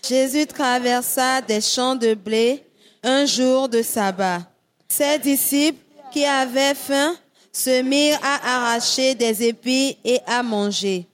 Jésus 0.03 0.47
traversa 0.47 1.41
des 1.41 1.61
champs 1.61 1.95
de 1.95 2.15
blé 2.15 2.63
un 3.03 3.25
jour 3.25 3.69
de 3.69 3.83
sabbat. 3.83 4.39
Ses 4.87 5.19
disciples 5.19 5.79
qui 6.11 6.25
avaient 6.25 6.73
faim 6.73 7.15
se 7.51 7.83
mirent 7.83 8.19
à 8.23 8.55
arracher 8.55 9.13
des 9.13 9.43
épis 9.43 9.97
et 10.03 10.19
à 10.25 10.41
manger. 10.41 11.07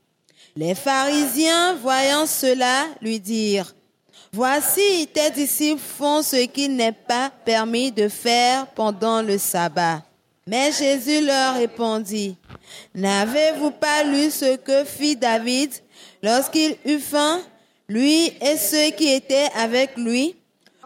Les 0.55 0.73
pharisiens, 0.73 1.75
voyant 1.75 2.25
cela, 2.25 2.85
lui 3.01 3.19
dirent, 3.19 3.73
Voici, 4.31 5.07
tes 5.13 5.31
disciples 5.31 5.81
font 5.81 6.21
ce 6.21 6.45
qu'il 6.45 6.75
n'est 6.75 6.91
pas 6.91 7.31
permis 7.43 7.91
de 7.91 8.07
faire 8.07 8.67
pendant 8.67 9.21
le 9.21 9.37
sabbat. 9.37 10.01
Mais 10.47 10.71
Jésus 10.71 11.25
leur 11.25 11.55
répondit, 11.55 12.37
N'avez-vous 12.95 13.71
pas 13.71 14.03
lu 14.03 14.31
ce 14.31 14.55
que 14.55 14.85
fit 14.85 15.15
David 15.15 15.71
lorsqu'il 16.23 16.77
eut 16.85 16.99
faim, 16.99 17.41
lui 17.89 18.27
et 18.41 18.57
ceux 18.57 18.91
qui 18.91 19.11
étaient 19.11 19.49
avec 19.55 19.97
lui? 19.97 20.35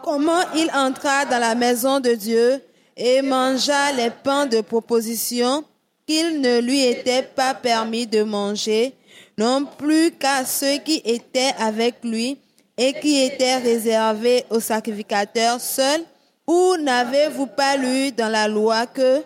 Comment 0.02 0.42
il 0.56 0.68
entra 0.74 1.24
dans 1.26 1.38
la 1.38 1.54
maison 1.54 2.00
de 2.00 2.14
Dieu 2.14 2.60
et 2.96 3.22
mangea 3.22 3.92
les 3.92 4.10
pains 4.10 4.46
de 4.46 4.60
proposition 4.60 5.64
qu'il 6.06 6.40
ne 6.40 6.60
lui 6.60 6.82
était 6.84 7.22
pas 7.22 7.54
permis 7.54 8.08
de 8.08 8.24
manger, 8.24 8.92
non 9.38 9.64
plus 9.64 10.10
qu'à 10.10 10.44
ceux 10.44 10.78
qui 10.78 11.00
étaient 11.04 11.54
avec 11.58 12.02
lui 12.02 12.36
et 12.76 12.92
qui 12.94 13.22
étaient 13.22 13.58
réservés 13.58 14.44
aux 14.50 14.60
sacrificateurs 14.60 15.60
seuls, 15.60 16.02
ou 16.48 16.76
n'avez-vous 16.80 17.46
pas 17.46 17.76
lu 17.76 18.10
dans 18.10 18.28
la 18.28 18.48
loi 18.48 18.86
que 18.86 19.22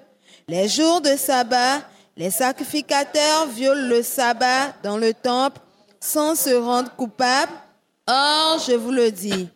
les 0.49 0.69
jours 0.69 1.01
de 1.01 1.17
sabbat, 1.17 1.83
les 2.17 2.31
sacrificateurs 2.31 3.47
violent 3.49 3.89
le 3.89 4.03
sabbat 4.03 4.75
dans 4.83 4.97
le 4.97 5.13
temple 5.13 5.61
sans 6.01 6.35
se 6.35 6.55
rendre 6.55 6.95
coupables 6.97 7.53
Or, 8.09 8.61
je 8.65 8.73
vous 8.75 8.93
le 8.93 9.11
dis, 9.11 9.49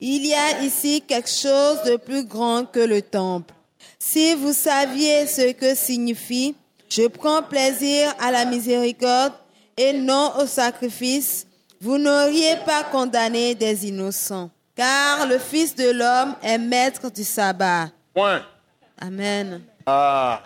il 0.00 0.26
y 0.26 0.32
a 0.32 0.62
ici 0.62 1.02
quelque 1.02 1.28
chose 1.28 1.82
de 1.84 1.96
plus 1.96 2.24
grand 2.24 2.64
que 2.64 2.78
le 2.78 3.02
temple. 3.02 3.52
Si 3.98 4.34
vous 4.34 4.52
saviez 4.52 5.26
ce 5.26 5.50
que 5.52 5.74
signifie, 5.74 6.54
je 6.88 7.08
prends 7.08 7.42
plaisir 7.42 8.14
à 8.20 8.30
la 8.30 8.44
miséricorde 8.44 9.32
et 9.76 9.92
non 9.92 10.34
au 10.40 10.46
sacrifice, 10.46 11.48
vous 11.80 11.98
n'auriez 11.98 12.56
pas 12.64 12.84
condamné 12.84 13.56
des 13.56 13.88
innocents, 13.88 14.50
car 14.76 15.26
le 15.26 15.38
Fils 15.38 15.74
de 15.74 15.90
l'homme 15.90 16.36
est 16.44 16.58
maître 16.58 17.10
du 17.10 17.24
sabbat. 17.24 17.90
Point. 18.14 18.42
Amen. 19.00 19.62
Ah, 19.86 20.42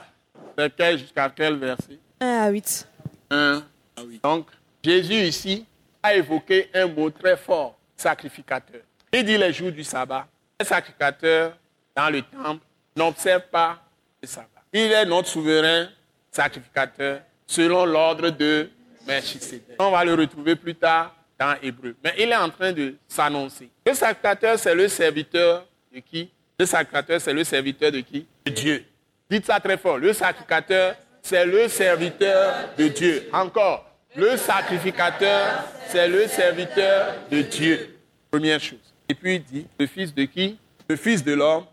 c'est 0.56 0.76
quel 0.76 0.98
jusqu'à 0.98 1.30
quel 1.34 1.56
verset? 1.56 1.98
1 2.20 2.26
à 2.26 2.50
8. 2.50 2.88
1 3.30 3.62
à 3.96 4.02
8. 4.02 4.22
Donc, 4.22 4.46
Jésus 4.84 5.14
ici 5.14 5.66
a 6.02 6.14
évoqué 6.14 6.68
un 6.74 6.86
mot 6.86 7.10
très 7.10 7.38
fort, 7.38 7.78
sacrificateur. 7.96 8.82
Il 9.12 9.24
dit 9.24 9.38
les 9.38 9.52
jours 9.52 9.72
du 9.72 9.82
sabbat. 9.82 10.26
Les 10.58 10.66
sacrificateurs 10.66 11.56
dans 11.96 12.10
le 12.10 12.20
temple 12.20 12.64
n'observent 12.94 13.48
pas 13.50 13.82
le 14.22 14.28
sabbat. 14.28 14.46
Il 14.72 14.92
est 14.92 15.06
notre 15.06 15.28
souverain 15.28 15.88
sacrificateur 16.30 17.22
selon 17.46 17.86
l'ordre 17.86 18.28
de 18.28 18.68
Melchisedec. 19.06 19.76
On 19.78 19.90
va 19.90 20.04
le 20.04 20.14
retrouver 20.14 20.54
plus 20.54 20.74
tard 20.74 21.14
dans 21.38 21.56
Hébreu. 21.62 21.96
Mais 22.04 22.14
il 22.18 22.30
est 22.30 22.36
en 22.36 22.50
train 22.50 22.72
de 22.72 22.94
s'annoncer. 23.08 23.70
Le 23.86 23.94
sacrificateur, 23.94 24.58
c'est 24.58 24.74
le 24.74 24.86
serviteur 24.86 25.66
de 25.92 26.00
qui? 26.00 26.30
Le 26.58 26.66
sacrificateur, 26.66 27.20
c'est 27.20 27.32
le 27.32 27.42
serviteur 27.42 27.90
de 27.90 28.00
qui? 28.00 28.26
De 28.44 28.50
Dieu. 28.52 28.84
Dites 29.30 29.46
ça 29.46 29.60
très 29.60 29.78
fort. 29.78 29.98
Le 29.98 30.12
sacrificateur, 30.12 30.96
c'est 31.22 31.46
le 31.46 31.68
serviteur 31.68 32.70
de 32.76 32.88
Dieu. 32.88 33.28
Encore. 33.32 33.86
Le 34.16 34.36
sacrificateur, 34.36 35.64
c'est 35.86 36.08
le 36.08 36.26
serviteur 36.26 37.14
de 37.30 37.42
Dieu. 37.42 37.96
Première 38.30 38.58
chose. 38.58 38.92
Et 39.08 39.14
puis 39.14 39.36
il 39.36 39.42
dit, 39.44 39.66
le 39.78 39.86
fils 39.86 40.12
de 40.12 40.24
qui? 40.24 40.58
Le 40.88 40.96
fils 40.96 41.22
de 41.22 41.32
l'homme 41.32 41.64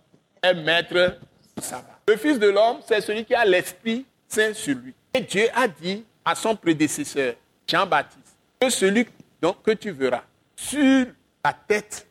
est 0.43 0.53
maître 0.53 1.17
du 1.55 1.63
sabbat. 1.63 1.99
Le 2.07 2.15
fils 2.15 2.37
de 2.37 2.47
l'homme, 2.47 2.77
c'est 2.87 3.01
celui 3.01 3.25
qui 3.25 3.33
a 3.33 3.43
l'Esprit 3.43 4.05
Saint 4.27 4.53
sur 4.53 4.75
lui. 4.75 4.93
Et 5.13 5.21
Dieu 5.21 5.47
a 5.55 5.67
dit 5.67 6.05
à 6.23 6.35
son 6.35 6.55
prédécesseur, 6.55 7.33
Jean-Baptiste, 7.65 8.35
que 8.59 8.69
celui 8.69 9.07
donc, 9.41 9.63
que 9.63 9.71
tu 9.71 9.91
verras 9.91 10.23
sur 10.55 11.07
la 11.43 11.53
tête 11.67 12.07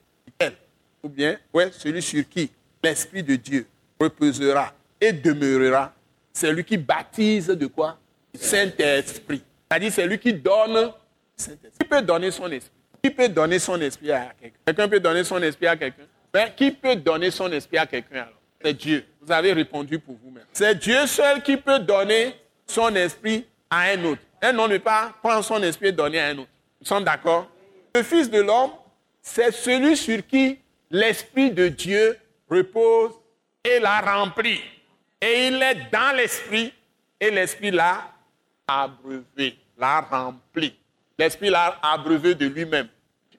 ou 1.03 1.09
bien 1.09 1.37
ouais, 1.55 1.71
celui 1.73 2.03
sur 2.03 2.29
qui? 2.29 2.51
l'Esprit 2.83 3.23
de 3.23 3.37
Dieu 3.37 3.67
reposera 4.01 4.73
et 5.01 5.13
demeurera, 5.13 5.93
c'est 6.33 6.53
lui 6.53 6.65
qui 6.65 6.77
baptise 6.77 7.49
de 7.49 7.67
quoi? 7.67 7.99
Saint-Esprit. 8.35 9.43
C'est-à-dire, 9.69 9.93
c'est 9.93 10.07
lui 10.07 10.19
qui 10.19 10.33
donne. 10.33 10.93
Qui 11.39 11.87
peut 11.89 12.03
donner 12.03 12.31
son 12.31 12.51
esprit? 12.51 12.73
Qui 13.03 13.11
peut 13.11 13.29
donner 13.29 13.59
son 13.59 13.81
esprit 13.81 14.13
à 14.13 14.33
quelqu'un? 14.41 14.59
Quelqu'un 14.67 14.89
peut 14.89 15.01
donner 15.01 15.25
son 15.25 15.43
esprit 15.43 15.67
à 15.67 15.77
quelqu'un? 15.77 16.05
Mais 16.35 16.53
qui 16.57 16.71
peut 16.71 16.97
donner 16.97 17.31
son 17.31 17.51
esprit 17.53 17.79
à 17.79 17.87
quelqu'un 17.87 18.23
alors? 18.23 18.41
C'est 18.63 18.75
Dieu. 18.75 19.05
Vous 19.21 19.33
avez 19.33 19.53
répondu 19.53 19.99
pour 19.99 20.17
vous-même. 20.23 20.45
C'est 20.53 20.75
Dieu 20.79 21.07
seul 21.07 21.43
qui 21.43 21.57
peut 21.57 21.79
donner 21.79 22.35
son 22.67 22.95
esprit 22.95 23.47
à 23.71 23.81
un 23.93 24.05
autre. 24.05 24.23
Un 24.43 24.59
homme 24.59 24.71
ne 24.71 24.77
peut 24.77 24.85
pas 24.85 25.15
prendre 25.23 25.45
son 25.45 25.63
esprit 25.63 25.89
et 25.89 25.93
donner 25.93 26.21
à 26.21 26.27
un 26.27 26.39
autre. 26.39 26.51
Nous 26.81 26.87
sommes 26.87 27.05
d'accord? 27.05 27.49
Le 27.95 28.03
Fils 28.03 28.31
de 28.31 28.41
l'homme, 28.41 28.73
c'est 29.23 29.51
celui 29.53 29.97
sur 29.97 30.27
qui 30.27 30.59
l'Esprit 30.91 31.51
de 31.51 31.69
Dieu 31.69 32.19
repose 32.49 33.13
et 33.65 33.79
l'a 33.81 34.01
rempli. 34.01 34.61
Et 35.21 35.49
il 35.49 35.63
est 35.63 35.91
dans 35.91 36.15
l'Esprit 36.17 36.73
et 37.19 37.31
l'Esprit 37.31 37.71
l'a 37.71 38.13
abreuvé, 38.67 39.59
l'a 39.79 40.01
rempli. 40.01 40.77
l'esprit 41.19 41.51
l'a 41.51 41.79
abreuvé 41.83 42.35
de 42.35 42.47
lui-même, 42.47 42.89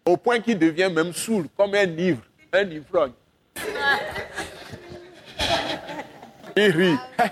au 0.06 0.16
point 0.18 0.40
qu'il 0.40 0.58
devient 0.58 0.90
même 0.94 1.14
saoul, 1.14 1.48
comme 1.56 1.76
un 1.76 1.86
ivre, 1.98 2.24
un 2.54 2.70
ivrogne. 2.70 3.12
Il 6.56 6.72
rit. 6.72 6.98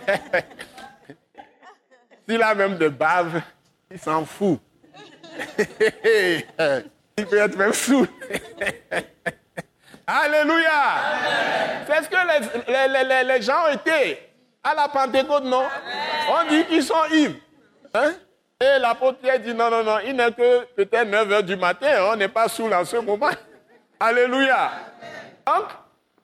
S'il 2.28 2.42
a 2.42 2.54
même 2.54 2.78
de 2.78 2.90
bave, 2.90 3.42
il 3.90 4.00
s'en 4.00 4.26
fout. 4.26 4.60
il 5.58 7.26
peut 7.26 7.38
être 7.38 7.58
même 7.58 7.74
saoul. 7.74 8.08
Alléluia. 10.08 11.88
C'est 11.88 12.04
ce 12.04 12.10
que 12.10 13.28
les, 13.28 13.42
gens 13.42 13.66
ont 13.68 13.74
été 13.74 14.20
à 14.66 14.74
la 14.74 14.88
Pentecôte, 14.88 15.44
non 15.44 15.64
On 16.30 16.50
dit 16.50 16.66
qu'ils 16.66 16.84
sont 16.84 17.06
ivres. 17.12 17.36
Hein? 17.94 18.16
Et 18.60 18.80
l'apôtre 18.80 19.20
Pierre 19.20 19.40
dit 19.40 19.54
non, 19.54 19.70
non, 19.70 19.84
non, 19.84 20.00
il 20.06 20.16
n'est 20.16 20.32
que 20.32 20.66
peut-être 20.76 21.08
9 21.08 21.32
heures 21.32 21.44
du 21.44 21.56
matin, 21.56 22.12
on 22.12 22.16
n'est 22.16 22.28
pas 22.28 22.48
sous 22.50 22.70
en 22.72 22.84
ce 22.84 22.98
moment. 22.98 23.30
Alléluia. 24.00 24.72
Donc, 25.46 25.66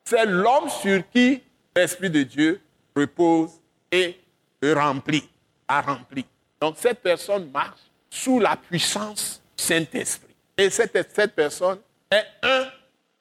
c'est 0.04 0.26
l'homme 0.26 0.70
sur 0.70 1.04
qui 1.10 1.44
l'Esprit 1.76 2.10
de 2.10 2.24
Dieu 2.24 2.62
repose 2.96 3.52
et 3.92 4.20
le 4.62 4.74
remplit, 4.74 5.30
a 5.68 5.82
rempli. 5.82 6.26
Donc, 6.60 6.76
cette 6.78 7.00
personne 7.00 7.50
marche 7.52 7.80
sous 8.10 8.40
la 8.40 8.56
puissance 8.56 9.42
du 9.58 9.64
Saint-Esprit. 9.64 10.36
Et 10.58 10.70
cette, 10.70 11.14
cette 11.14 11.36
personne 11.36 11.80
est 12.10 12.26
un 12.44 12.66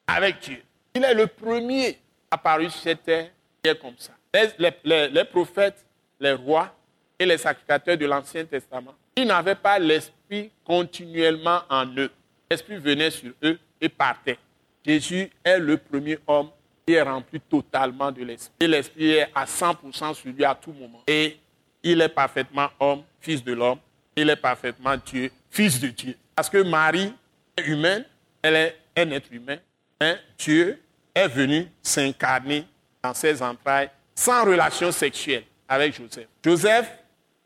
avec 0.07 0.39
Dieu. 0.39 0.61
Il 0.95 1.03
est 1.03 1.13
le 1.13 1.27
premier 1.27 1.99
apparu 2.29 2.69
sur 2.69 2.81
cette 2.81 3.03
terre 3.03 3.29
qui 3.63 3.69
est 3.69 3.79
comme 3.79 3.97
ça. 3.97 4.13
Les, 4.33 5.25
prophètes, 5.25 5.85
les 6.19 6.31
rois 6.33 6.73
et 7.19 7.25
les 7.25 7.37
sacrificateurs 7.37 7.97
de 7.97 8.05
l'Ancien 8.05 8.45
Testament, 8.45 8.93
ils 9.15 9.25
n'avaient 9.25 9.55
pas 9.55 9.77
l'Esprit 9.77 10.49
continuellement 10.63 11.61
en 11.69 11.85
eux. 11.97 12.09
L'Esprit 12.49 12.77
venait 12.77 13.11
sur 13.11 13.33
eux 13.43 13.59
et 13.79 13.89
partait. 13.89 14.37
Jésus 14.85 15.29
est 15.43 15.59
le 15.59 15.77
premier 15.77 16.17
homme 16.25 16.49
qui 16.85 16.93
est 16.93 17.01
rempli 17.01 17.41
totalement 17.41 18.11
de 18.11 18.23
l'Esprit. 18.23 18.55
Et 18.61 18.67
l'Esprit 18.67 19.11
est 19.11 19.29
à 19.35 19.45
100% 19.45 20.13
sur 20.13 20.31
lui 20.31 20.45
à 20.45 20.55
tout 20.55 20.71
moment. 20.71 21.03
Et 21.05 21.37
il 21.83 21.99
est 22.01 22.09
parfaitement 22.09 22.69
homme, 22.79 23.03
fils 23.19 23.43
de 23.43 23.53
l'homme. 23.53 23.79
Il 24.15 24.29
est 24.29 24.35
parfaitement 24.35 24.95
Dieu, 24.97 25.29
fils 25.49 25.79
de 25.79 25.89
Dieu. 25.89 26.15
Parce 26.35 26.49
que 26.49 26.57
Marie 26.59 27.13
est 27.57 27.67
humaine, 27.67 28.05
elle 28.41 28.55
est 28.55 28.77
un 28.95 29.11
être 29.11 29.31
humain. 29.31 29.57
Hein, 29.99 30.15
Dieu 30.37 30.81
est 31.13 31.27
venu 31.27 31.67
s'incarner 31.81 32.65
dans 33.03 33.13
ses 33.13 33.41
entrailles 33.41 33.89
sans 34.21 34.45
relation 34.45 34.91
sexuelle 34.91 35.43
avec 35.67 35.95
Joseph. 35.95 36.27
Joseph 36.45 36.91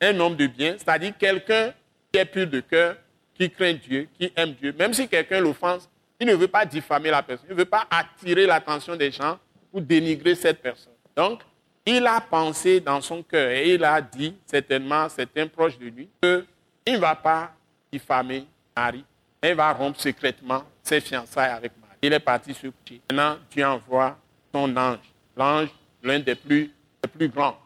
un 0.01 0.19
homme 0.19 0.35
de 0.35 0.45
bien, 0.45 0.75
c'est-à-dire 0.77 1.13
quelqu'un 1.17 1.73
qui 2.11 2.19
est 2.19 2.25
pur 2.25 2.47
de 2.47 2.59
cœur, 2.59 2.97
qui 3.33 3.49
craint 3.49 3.73
Dieu, 3.73 4.09
qui 4.19 4.31
aime 4.35 4.51
Dieu. 4.53 4.75
Même 4.77 4.93
si 4.93 5.07
quelqu'un 5.07 5.39
l'offense, 5.39 5.89
il 6.19 6.27
ne 6.27 6.35
veut 6.35 6.49
pas 6.49 6.65
diffamer 6.65 7.11
la 7.11 7.23
personne, 7.23 7.47
il 7.49 7.53
ne 7.53 7.59
veut 7.59 7.65
pas 7.65 7.87
attirer 7.89 8.45
l'attention 8.45 8.97
des 8.97 9.09
gens 9.09 9.39
ou 9.71 9.79
dénigrer 9.79 10.35
cette 10.35 10.61
personne. 10.61 10.91
Donc, 11.15 11.41
il 11.85 12.05
a 12.05 12.19
pensé 12.19 12.81
dans 12.81 12.99
son 12.99 13.23
cœur 13.23 13.51
et 13.51 13.73
il 13.73 13.83
a 13.85 14.01
dit, 14.01 14.35
certainement, 14.45 15.07
un 15.37 15.47
proche 15.47 15.77
de 15.77 15.85
lui, 15.85 16.09
qu'il 16.21 16.93
ne 16.93 16.97
va 16.97 17.15
pas 17.15 17.53
diffamer 17.89 18.45
Marie, 18.75 19.05
mais 19.41 19.51
il 19.51 19.55
va 19.55 19.71
rompre 19.71 20.01
secrètement 20.01 20.63
ses 20.83 20.99
fiançailles 20.99 21.51
avec 21.51 21.71
Marie. 21.79 21.95
Il 22.01 22.11
est 22.11 22.19
parti 22.19 22.53
se 22.53 22.67
coucher. 22.67 23.01
Maintenant, 23.09 23.37
Dieu 23.49 23.65
envoie 23.65 24.17
son 24.53 24.75
ange, 24.75 24.99
l'ange, 25.37 25.69
l'un 26.05 26.19
des 26.19 26.35
plus, 26.35 26.71
grands, 27.19 27.57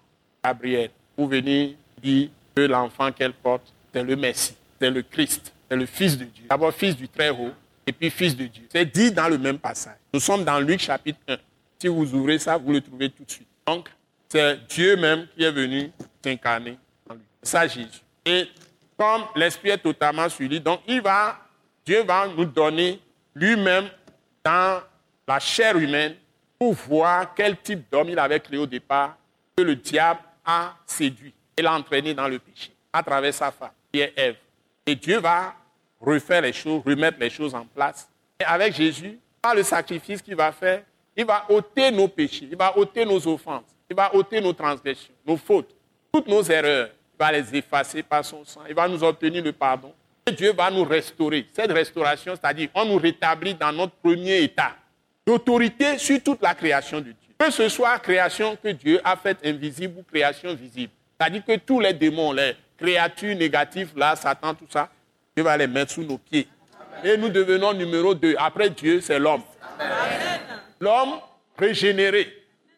Gabriel, 0.44 0.90
pour 1.16 1.28
venir 1.28 1.76
dire 2.02 2.30
que 2.56 2.62
l'enfant 2.62 3.12
qu'elle 3.12 3.34
porte, 3.34 3.74
c'est 3.94 4.04
le 4.04 4.16
Messie, 4.16 4.56
c'est 4.80 4.90
le 4.90 5.02
Christ, 5.02 5.54
c'est 5.70 5.76
le 5.76 5.86
Fils 5.86 6.18
de 6.18 6.26
Dieu. 6.26 6.46
D'abord, 6.50 6.74
Fils 6.74 6.96
du 6.96 7.08
Très-Haut, 7.08 7.52
et 7.86 7.92
puis 7.92 8.10
Fils 8.10 8.36
de 8.36 8.46
Dieu. 8.46 8.64
C'est 8.72 8.86
dit 8.86 9.12
dans 9.12 9.28
le 9.28 9.38
même 9.38 9.60
passage. 9.60 9.98
Nous 10.14 10.20
sommes 10.20 10.44
dans 10.44 10.60
Luc 10.60 10.80
chapitre 10.80 11.20
1. 11.28 11.38
Si 11.80 11.88
vous 11.88 12.14
ouvrez 12.14 12.40
ça, 12.40 12.58
vous 12.58 12.72
le 12.72 12.82
trouvez 12.82 13.10
tout 13.10 13.24
de 13.24 13.32
suite. 13.32 13.48
Donc, 13.66 13.90
c'est 14.28 14.60
Dieu 14.68 14.96
même 14.96 15.28
qui 15.36 15.44
est 15.44 15.52
venu 15.52 15.92
s'incarner 16.24 16.78
en 17.10 17.14
lui. 17.16 17.22
Ça, 17.42 17.68
Jésus. 17.68 18.02
Et 18.26 18.48
comme 18.98 19.24
l'Esprit 19.36 19.70
est 19.70 19.78
totalement 19.78 20.28
sur 20.30 20.48
donc 20.62 20.82
il 20.88 21.02
va, 21.02 21.40
Dieu 21.86 22.04
va 22.04 22.28
nous 22.28 22.46
donner 22.46 23.00
lui-même 23.34 23.90
dans 24.44 24.82
la 25.28 25.40
chair 25.40 25.78
humaine 25.78 26.16
pour 26.60 26.74
voir 26.74 27.34
quel 27.34 27.58
type 27.58 27.90
d'homme 27.90 28.10
il 28.10 28.20
avait 28.20 28.42
créé 28.42 28.60
au 28.60 28.66
départ 28.66 29.16
que 29.56 29.64
le 29.64 29.76
diable 29.76 30.20
a 30.46 30.76
séduit 30.86 31.34
et 31.56 31.62
l'a 31.62 31.74
entraîné 31.74 32.14
dans 32.14 32.28
le 32.28 32.38
péché 32.38 32.72
à 32.92 33.02
travers 33.02 33.34
sa 33.34 33.50
femme, 33.52 33.72
qui 33.92 34.02
est 34.02 34.14
Ève. 34.18 34.36
Et 34.86 34.96
Dieu 34.96 35.20
va 35.20 35.56
refaire 36.02 36.42
les 36.42 36.54
choses, 36.54 36.84
remettre 36.86 37.18
les 37.20 37.30
choses 37.30 37.56
en 37.56 37.66
place. 37.66 38.10
Et 38.40 38.44
avec 38.44 38.74
Jésus, 38.74 39.18
par 39.42 39.56
le 39.56 39.64
sacrifice 39.64 40.22
qu'il 40.22 40.36
va 40.36 40.52
faire, 40.52 40.84
il 41.16 41.26
va 41.26 41.46
ôter 41.50 41.92
nos 41.92 42.08
péchés, 42.08 42.48
il 42.52 42.58
va 42.58 42.78
ôter 42.78 43.06
nos 43.06 43.26
offenses, 43.28 43.76
il 43.90 43.96
va 43.96 44.14
ôter 44.14 44.42
nos 44.42 44.54
transgressions, 44.54 45.14
nos 45.26 45.38
fautes, 45.38 45.74
toutes 46.12 46.28
nos 46.28 46.44
erreurs. 46.44 46.90
Il 47.14 47.18
va 47.20 47.32
les 47.32 47.56
effacer 47.56 48.02
par 48.02 48.24
son 48.24 48.46
sang. 48.46 48.62
Il 48.68 48.74
va 48.74 48.88
nous 48.88 49.04
obtenir 49.04 49.44
le 49.44 49.52
pardon. 49.52 49.94
Dieu 50.38 50.54
va 50.54 50.72
nous 50.72 50.86
restaurer. 50.86 51.48
Cette 51.54 51.72
restauration, 51.72 52.34
c'est-à-dire, 52.36 52.70
on 52.74 52.86
nous 52.86 52.98
rétablit 52.98 53.56
dans 53.56 53.74
notre 53.74 53.94
premier 53.94 54.44
état 54.44 54.74
d'autorité 55.30 56.00
sur 56.00 56.22
toute 56.24 56.42
la 56.42 56.56
création 56.56 56.98
de 56.98 57.12
Dieu. 57.12 57.34
Que 57.38 57.52
ce 57.52 57.70
soit 57.70 58.00
création 58.00 58.56
que 58.56 58.70
Dieu 58.70 59.00
a 59.04 59.16
faite 59.16 59.38
invisible 59.46 60.00
ou 60.00 60.04
création 60.04 60.56
visible. 60.56 60.92
C'est-à-dire 61.20 61.46
que 61.46 61.56
tous 61.58 61.80
les 61.80 61.94
démons, 61.94 62.32
les 62.32 62.56
créatures 62.76 63.36
négatives, 63.36 63.92
là, 63.96 64.16
Satan, 64.16 64.56
tout 64.56 64.66
ça, 64.68 64.90
Dieu 65.36 65.44
va 65.44 65.56
les 65.56 65.68
mettre 65.68 65.92
sous 65.92 66.04
nos 66.04 66.18
pieds. 66.18 66.48
Et 67.04 67.16
nous 67.16 67.30
devenons 67.30 67.74
numéro 67.74 68.16
deux. 68.16 68.36
Après 68.40 68.72
Dieu, 68.72 69.02
c'est 69.02 69.20
l'homme. 69.20 69.44
L'homme 70.80 71.20
régénéré 71.58 72.28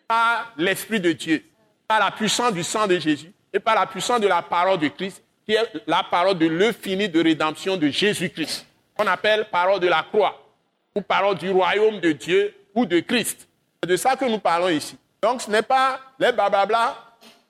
par 0.06 0.52
l'Esprit 0.58 1.00
de 1.00 1.14
Dieu, 1.14 1.46
par 1.88 2.02
la 2.02 2.12
puissance 2.12 2.52
du 2.52 2.64
sang 2.64 2.86
de 2.86 3.00
Jésus 3.00 3.32
et 3.54 3.60
par 3.60 3.76
la 3.76 3.86
puissance 3.86 4.20
de 4.20 4.28
la 4.28 4.42
parole 4.42 4.78
de 4.78 4.90
Christ 4.90 5.24
qui 5.46 5.54
est 5.54 5.72
la 5.88 6.04
parole 6.04 6.38
de 6.38 6.48
l'infini 6.48 7.08
de 7.08 7.24
rédemption 7.24 7.78
de 7.78 7.88
Jésus-Christ. 7.88 8.66
On 9.00 9.08
appelle 9.08 9.48
parole 9.50 9.80
de 9.80 9.88
la 9.88 10.04
croix, 10.04 10.41
ou 10.96 11.02
parole 11.02 11.38
du 11.38 11.50
royaume 11.50 12.00
de 12.00 12.12
Dieu 12.12 12.54
ou 12.76 12.86
de 12.86 13.00
Christ. 13.00 13.48
C'est 13.82 13.90
de 13.90 13.96
ça 13.96 14.16
que 14.16 14.26
nous 14.26 14.40
parlons 14.40 14.70
ici. 14.70 14.98
Donc 15.22 15.42
ce 15.42 15.50
n'est 15.50 15.62
pas 15.62 16.00
les 16.20 16.32
bababla, 16.32 16.96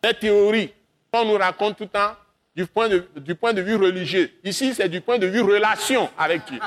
les 0.03 0.13
théories 0.13 0.73
qu'on 1.11 1.25
nous 1.25 1.37
raconte 1.37 1.77
tout 1.77 1.83
le 1.83 1.89
temps 1.89 2.15
du 2.55 2.65
point 2.65 2.89
de, 2.89 3.07
du 3.17 3.35
point 3.35 3.53
de 3.53 3.61
vue 3.61 3.75
religieux. 3.75 4.31
Ici, 4.43 4.73
c'est 4.73 4.89
du 4.89 5.01
point 5.01 5.17
de 5.17 5.27
vue 5.27 5.41
relation 5.41 6.09
avec 6.17 6.45
Dieu. 6.45 6.59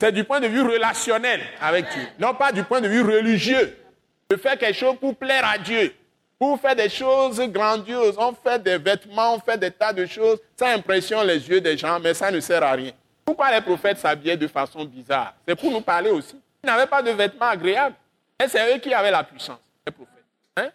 C'est 0.00 0.12
du 0.12 0.22
point 0.22 0.40
de 0.40 0.46
vue 0.46 0.62
relationnel 0.62 1.40
avec 1.60 1.90
Dieu. 1.90 2.02
Non 2.18 2.34
pas 2.34 2.52
du 2.52 2.62
point 2.62 2.80
de 2.80 2.88
vue 2.88 3.02
religieux. 3.02 3.76
De 4.30 4.36
faire 4.36 4.56
quelque 4.58 4.76
chose 4.76 4.96
pour 5.00 5.16
plaire 5.16 5.44
à 5.44 5.58
Dieu. 5.58 5.92
Pour 6.38 6.60
faire 6.60 6.76
des 6.76 6.88
choses 6.88 7.40
grandioses, 7.48 8.14
on 8.16 8.32
fait 8.32 8.62
des 8.62 8.78
vêtements, 8.78 9.34
on 9.34 9.40
fait 9.40 9.58
des 9.58 9.72
tas 9.72 9.92
de 9.92 10.06
choses. 10.06 10.38
Ça 10.56 10.68
impressionne 10.68 11.26
les 11.26 11.48
yeux 11.48 11.60
des 11.60 11.76
gens, 11.76 11.98
mais 11.98 12.14
ça 12.14 12.30
ne 12.30 12.38
sert 12.38 12.62
à 12.62 12.72
rien. 12.72 12.92
Pourquoi 13.28 13.54
les 13.54 13.60
prophètes 13.60 13.98
s'habillaient 13.98 14.38
de 14.38 14.48
façon 14.48 14.86
bizarre? 14.86 15.34
C'est 15.46 15.54
pour 15.54 15.70
nous 15.70 15.82
parler 15.82 16.08
aussi. 16.08 16.34
Ils 16.64 16.66
n'avaient 16.66 16.86
pas 16.86 17.02
de 17.02 17.10
vêtements 17.10 17.50
agréables. 17.50 17.94
Et 18.42 18.48
c'est 18.48 18.74
eux 18.74 18.78
qui 18.78 18.94
avaient 18.94 19.10
la 19.10 19.22
puissance, 19.22 19.60
les 19.86 19.92
prophètes. 19.92 20.24
Hein? 20.56 20.70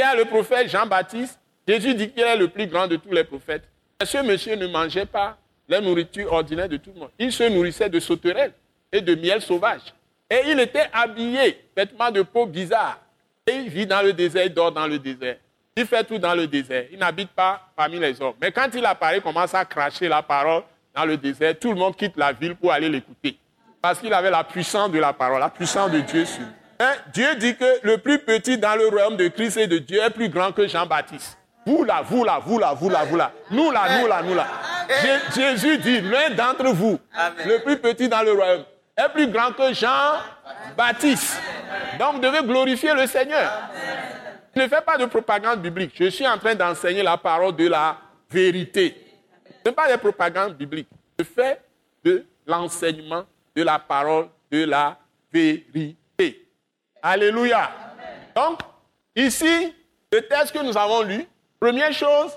A 0.00 0.14
le 0.14 0.24
prophète 0.26 0.68
Jean-Baptiste. 0.68 1.40
Jésus 1.66 1.96
dit 1.96 2.08
qu'il 2.08 2.22
est 2.22 2.36
le 2.36 2.46
plus 2.46 2.68
grand 2.68 2.86
de 2.86 2.94
tous 2.94 3.10
les 3.10 3.24
prophètes. 3.24 3.64
Et 4.00 4.06
ce 4.06 4.18
monsieur 4.18 4.54
ne 4.54 4.68
mangeait 4.68 5.06
pas 5.06 5.36
la 5.68 5.80
nourriture 5.80 6.32
ordinaire 6.32 6.68
de 6.68 6.76
tout 6.76 6.92
le 6.94 7.00
monde? 7.00 7.10
Il 7.18 7.32
se 7.32 7.42
nourrissait 7.42 7.88
de 7.88 7.98
sauterelles 7.98 8.52
et 8.92 9.00
de 9.00 9.16
miel 9.16 9.42
sauvage. 9.42 9.92
Et 10.30 10.42
il 10.46 10.60
était 10.60 10.86
habillé, 10.92 11.64
vêtements 11.76 12.12
de 12.12 12.22
peau 12.22 12.46
bizarre 12.46 13.00
il 13.48 13.68
vit 13.70 13.86
dans 13.86 14.02
le 14.02 14.12
désert, 14.12 14.44
il 14.44 14.54
dort 14.54 14.70
dans 14.70 14.86
le 14.86 15.00
désert. 15.00 15.38
Il 15.74 15.84
fait 15.84 16.04
tout 16.04 16.18
dans 16.18 16.34
le 16.36 16.46
désert. 16.46 16.84
Il 16.92 16.98
n'habite 17.00 17.30
pas 17.30 17.60
parmi 17.74 17.98
les 17.98 18.22
hommes. 18.22 18.34
Mais 18.40 18.52
quand 18.52 18.68
il 18.72 18.86
apparaît, 18.86 19.16
il 19.16 19.22
commence 19.22 19.52
à 19.52 19.64
cracher 19.64 20.06
la 20.06 20.22
parole 20.22 20.62
dans 20.98 21.04
le 21.04 21.16
désert. 21.16 21.54
Tout 21.58 21.70
le 21.70 21.76
monde 21.76 21.96
quitte 21.96 22.16
la 22.16 22.32
ville 22.32 22.56
pour 22.56 22.72
aller 22.72 22.88
l'écouter. 22.88 23.38
Parce 23.80 24.00
qu'il 24.00 24.12
avait 24.12 24.30
la 24.30 24.42
puissance 24.44 24.90
de 24.90 24.98
la 24.98 25.12
parole, 25.12 25.38
la 25.38 25.48
puissance 25.48 25.90
de 25.90 26.00
Dieu 26.00 26.24
sur 26.24 26.40
lui. 26.40 26.48
Hein? 26.80 26.92
Dieu 27.12 27.34
dit 27.36 27.56
que 27.56 27.78
le 27.82 27.98
plus 27.98 28.18
petit 28.18 28.58
dans 28.58 28.76
le 28.76 28.88
royaume 28.88 29.16
de 29.16 29.28
Christ 29.28 29.56
et 29.56 29.66
de 29.66 29.78
Dieu 29.78 30.00
est 30.00 30.10
plus 30.10 30.28
grand 30.28 30.52
que 30.52 30.66
Jean-Baptiste. 30.66 31.38
Vous 31.66 31.84
là, 31.84 32.02
vous 32.04 32.24
là, 32.24 32.40
vous 32.44 32.58
là, 32.58 32.72
vous 32.74 32.88
là, 32.88 33.04
vous 33.04 33.16
là. 33.16 33.32
Nous 33.50 33.70
là, 33.70 34.00
nous 34.00 34.06
là, 34.06 34.22
nous 34.22 34.34
là. 34.34 34.46
Jésus 35.34 35.78
dit, 35.78 36.00
l'un 36.00 36.30
d'entre 36.30 36.68
vous, 36.72 36.98
le 37.44 37.62
plus 37.62 37.78
petit 37.78 38.08
dans 38.08 38.22
le 38.22 38.32
royaume, 38.32 38.64
est 38.96 39.08
plus 39.10 39.28
grand 39.28 39.52
que 39.52 39.72
Jean-Baptiste. 39.72 41.40
Donc 41.98 42.14
vous 42.14 42.20
devez 42.20 42.42
glorifier 42.42 42.94
le 42.94 43.06
Seigneur. 43.06 43.52
Ne 44.56 44.66
fais 44.66 44.80
pas 44.80 44.96
de 44.96 45.04
propagande 45.04 45.60
biblique. 45.60 45.92
Je 45.94 46.08
suis 46.08 46.26
en 46.26 46.38
train 46.38 46.54
d'enseigner 46.54 47.02
la 47.02 47.16
parole 47.16 47.54
de 47.54 47.68
la 47.68 47.96
vérité. 48.30 49.07
Ce 49.68 49.70
n'est 49.70 49.76
pas 49.76 49.92
des 49.92 49.98
propagandes 49.98 50.56
bibliques. 50.56 50.88
Je 51.18 51.24
fais 51.26 51.60
de 52.02 52.24
l'enseignement 52.46 53.26
de 53.54 53.62
la 53.62 53.78
parole 53.78 54.28
de 54.50 54.64
la 54.64 54.98
vérité. 55.30 56.48
Alléluia. 57.02 57.70
Donc, 58.34 58.60
ici, 59.14 59.74
le 60.10 60.22
texte 60.22 60.52
que 60.52 60.64
nous 60.64 60.74
avons 60.74 61.02
lu, 61.02 61.26
première 61.60 61.92
chose, 61.92 62.32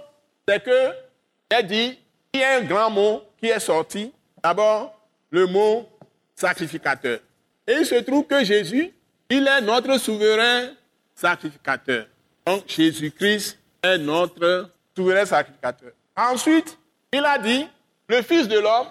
c'est 0.46 0.62
que, 0.62 1.62
dit, 1.62 1.98
il 2.34 2.42
y 2.42 2.44
a 2.44 2.58
un 2.58 2.64
grand 2.64 2.90
mot 2.90 3.24
qui 3.38 3.48
est 3.48 3.62
sorti. 3.62 4.12
D'abord, 4.44 4.94
le 5.30 5.46
mot 5.46 5.88
sacrificateur. 6.36 7.20
Et 7.66 7.76
il 7.76 7.86
se 7.86 7.96
trouve 7.96 8.28
que 8.28 8.44
Jésus, 8.44 8.92
il 9.30 9.48
est 9.48 9.62
notre 9.62 9.98
souverain 10.00 10.74
sacrificateur. 11.16 12.08
Donc 12.46 12.64
Jésus-Christ 12.68 13.58
est 13.84 14.00
notre 14.00 14.70
souverain 14.94 15.26
sacrificateur. 15.26 15.92
Ensuite, 16.14 16.78
il 17.14 17.26
a 17.26 17.38
dit, 17.38 17.68
le 18.08 18.22
Fils 18.22 18.48
de 18.48 18.60
l'homme, 18.60 18.88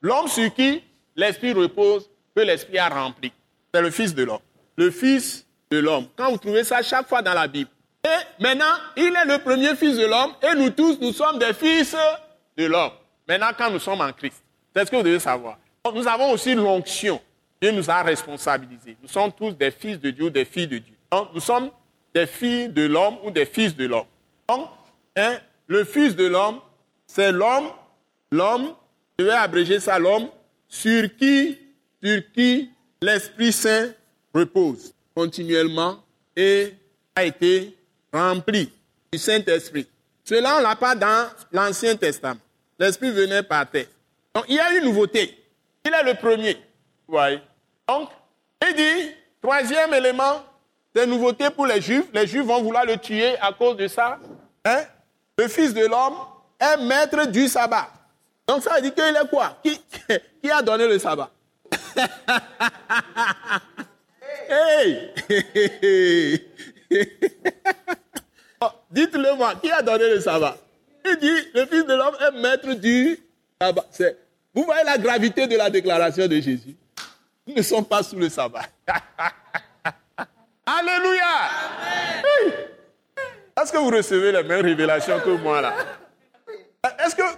l'homme 0.00 0.28
sur 0.28 0.52
qui 0.54 0.82
l'Esprit 1.16 1.52
repose, 1.52 2.08
que 2.34 2.42
l'Esprit 2.42 2.78
a 2.78 2.88
rempli. 2.88 3.32
C'est 3.72 3.82
le 3.82 3.90
Fils 3.90 4.14
de 4.14 4.24
l'homme. 4.24 4.40
Le 4.76 4.90
Fils 4.90 5.46
de 5.70 5.78
l'homme. 5.78 6.06
Quand 6.16 6.30
vous 6.30 6.38
trouvez 6.38 6.64
ça 6.64 6.82
chaque 6.82 7.08
fois 7.08 7.22
dans 7.22 7.34
la 7.34 7.46
Bible. 7.46 7.70
Et 8.04 8.42
maintenant, 8.42 8.74
il 8.96 9.14
est 9.14 9.24
le 9.26 9.38
premier 9.38 9.74
Fils 9.76 9.96
de 9.96 10.06
l'homme 10.06 10.32
et 10.42 10.54
nous 10.56 10.70
tous, 10.70 10.98
nous 11.00 11.12
sommes 11.12 11.38
des 11.38 11.52
fils 11.52 11.96
de 12.56 12.66
l'homme. 12.66 12.90
Maintenant, 13.28 13.50
quand 13.56 13.70
nous 13.70 13.78
sommes 13.78 14.00
en 14.00 14.12
Christ, 14.12 14.42
c'est 14.74 14.84
ce 14.84 14.90
que 14.90 14.96
vous 14.96 15.02
devez 15.02 15.20
savoir. 15.20 15.58
Nous 15.94 16.06
avons 16.06 16.30
aussi 16.30 16.54
l'onction. 16.54 17.20
Dieu 17.60 17.70
nous 17.70 17.88
a 17.88 18.02
responsabilisés. 18.02 18.96
Nous 19.00 19.08
sommes 19.08 19.32
tous 19.32 19.52
des 19.52 19.70
fils 19.70 20.00
de 20.00 20.10
Dieu, 20.10 20.30
des 20.30 20.44
filles 20.44 20.66
de 20.66 20.78
Dieu. 20.78 20.94
Donc, 21.10 21.28
nous 21.32 21.40
sommes 21.40 21.70
des 22.14 22.26
filles 22.26 22.68
de 22.68 22.86
l'homme 22.86 23.18
ou 23.22 23.30
des 23.30 23.46
fils 23.46 23.76
de 23.76 23.86
l'homme. 23.86 24.06
Donc, 24.48 24.68
hein, 25.16 25.38
le 25.68 25.84
fils 25.84 26.16
de 26.16 26.26
l'homme, 26.26 26.60
c'est 27.14 27.30
l'homme, 27.30 27.68
l'homme, 28.30 28.74
je 29.18 29.26
vais 29.26 29.32
abréger 29.32 29.80
ça, 29.80 29.98
l'homme, 29.98 30.28
sur 30.66 31.14
qui, 31.16 31.58
sur 32.02 32.22
qui 32.32 32.70
l'Esprit 33.02 33.52
Saint 33.52 33.90
repose 34.34 34.94
continuellement 35.14 36.02
et 36.34 36.72
a 37.14 37.24
été 37.24 37.76
rempli 38.10 38.72
du 39.12 39.18
Saint-Esprit. 39.18 39.86
Cela, 40.24 40.56
on 40.56 40.60
l'a 40.62 40.74
pas 40.74 40.94
dans 40.94 41.28
l'Ancien 41.52 41.96
Testament. 41.96 42.40
L'Esprit 42.78 43.10
venait 43.10 43.42
par 43.42 43.68
terre. 43.68 43.88
Donc, 44.34 44.46
il 44.48 44.54
y 44.54 44.60
a 44.60 44.72
une 44.72 44.84
nouveauté. 44.84 45.38
Il 45.84 45.92
est 45.92 46.04
le 46.04 46.14
premier. 46.14 46.56
Vous 47.06 47.18
donc, 47.88 48.08
il 48.66 48.74
dit, 48.74 49.10
troisième 49.42 49.92
élément, 49.92 50.42
des 50.94 51.04
nouveautés 51.04 51.50
pour 51.50 51.66
les 51.66 51.82
Juifs. 51.82 52.06
Les 52.14 52.26
Juifs 52.26 52.46
vont 52.46 52.62
vouloir 52.62 52.86
le 52.86 52.96
tuer 52.96 53.36
à 53.38 53.52
cause 53.52 53.76
de 53.76 53.86
ça. 53.86 54.18
Hein? 54.64 54.84
Le 55.36 55.48
Fils 55.48 55.74
de 55.74 55.84
l'homme 55.84 56.14
est 56.62 56.76
maître 56.78 57.26
du 57.26 57.48
sabbat. 57.48 57.88
Donc 58.46 58.62
ça 58.62 58.76
veut 58.76 58.82
dire 58.82 58.94
qu'il 58.94 59.04
est 59.04 59.28
quoi? 59.28 59.58
Qui, 59.62 59.80
qui, 60.42 60.50
a 60.50 60.62
donné 60.62 60.86
le 60.86 60.98
sabbat? 60.98 61.30
Hey 64.48 65.12
oh, 68.60 68.66
Dites-le 68.90 69.34
moi, 69.36 69.54
qui 69.62 69.70
a 69.70 69.82
donné 69.82 70.08
le 70.08 70.20
sabbat? 70.20 70.56
Il 71.04 71.16
dit, 71.16 71.48
le 71.54 71.66
Fils 71.66 71.84
de 71.86 71.94
l'homme 71.94 72.16
est 72.20 72.40
maître 72.40 72.72
du 72.74 73.18
sabbat. 73.60 73.86
Vous 74.54 74.64
voyez 74.64 74.84
la 74.84 74.98
gravité 74.98 75.46
de 75.46 75.56
la 75.56 75.70
déclaration 75.70 76.26
de 76.26 76.34
Jésus? 76.36 76.76
Nous 77.46 77.54
ne 77.54 77.62
sommes 77.62 77.84
pas 77.84 78.02
sous 78.02 78.16
le 78.16 78.28
sabbat. 78.28 78.62
Alléluia. 80.66 81.50
Est-ce 83.60 83.72
que 83.72 83.78
vous 83.78 83.90
recevez 83.90 84.32
les 84.32 84.42
mêmes 84.42 84.64
révélations 84.64 85.20
que 85.20 85.30
moi 85.30 85.60
là? 85.60 85.74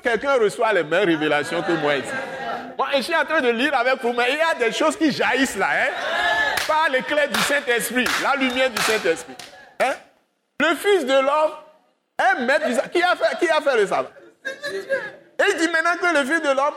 Quelqu'un 0.04 0.34
reçoit 0.34 0.72
les 0.72 0.84
mêmes 0.84 1.08
révélations 1.08 1.62
que 1.62 1.72
moi 1.72 1.96
ici 1.96 2.10
Moi, 2.78 2.88
je 2.96 3.02
suis 3.02 3.16
en 3.16 3.24
train 3.24 3.40
de 3.40 3.48
lire 3.48 3.74
avec 3.76 4.00
vous, 4.02 4.12
mais 4.12 4.26
il 4.30 4.36
y 4.36 4.40
a 4.40 4.54
des 4.54 4.72
choses 4.72 4.96
qui 4.96 5.10
jaillissent 5.10 5.56
là, 5.56 5.68
hein 5.72 5.90
Par 6.68 6.88
l'éclair 6.90 7.28
du 7.28 7.40
Saint-Esprit, 7.40 8.06
la 8.22 8.36
lumière 8.36 8.70
du 8.70 8.80
Saint-Esprit. 8.82 9.34
Hein? 9.80 9.94
Le 10.60 10.74
Fils 10.76 11.04
de 11.04 11.14
l'homme 11.14 11.52
est 12.18 12.44
maître 12.44 12.66
du. 12.68 12.74
Qui 12.90 13.02
a 13.02 13.16
fait, 13.16 13.38
qui 13.38 13.48
a 13.48 13.60
fait 13.60 13.76
le 13.76 13.86
sabbat 13.86 14.10
Et 15.40 15.44
il 15.50 15.56
dit 15.58 15.68
maintenant 15.68 15.96
que 16.00 16.14
le 16.14 16.24
Fils 16.24 16.42
de 16.42 16.54
l'homme... 16.54 16.74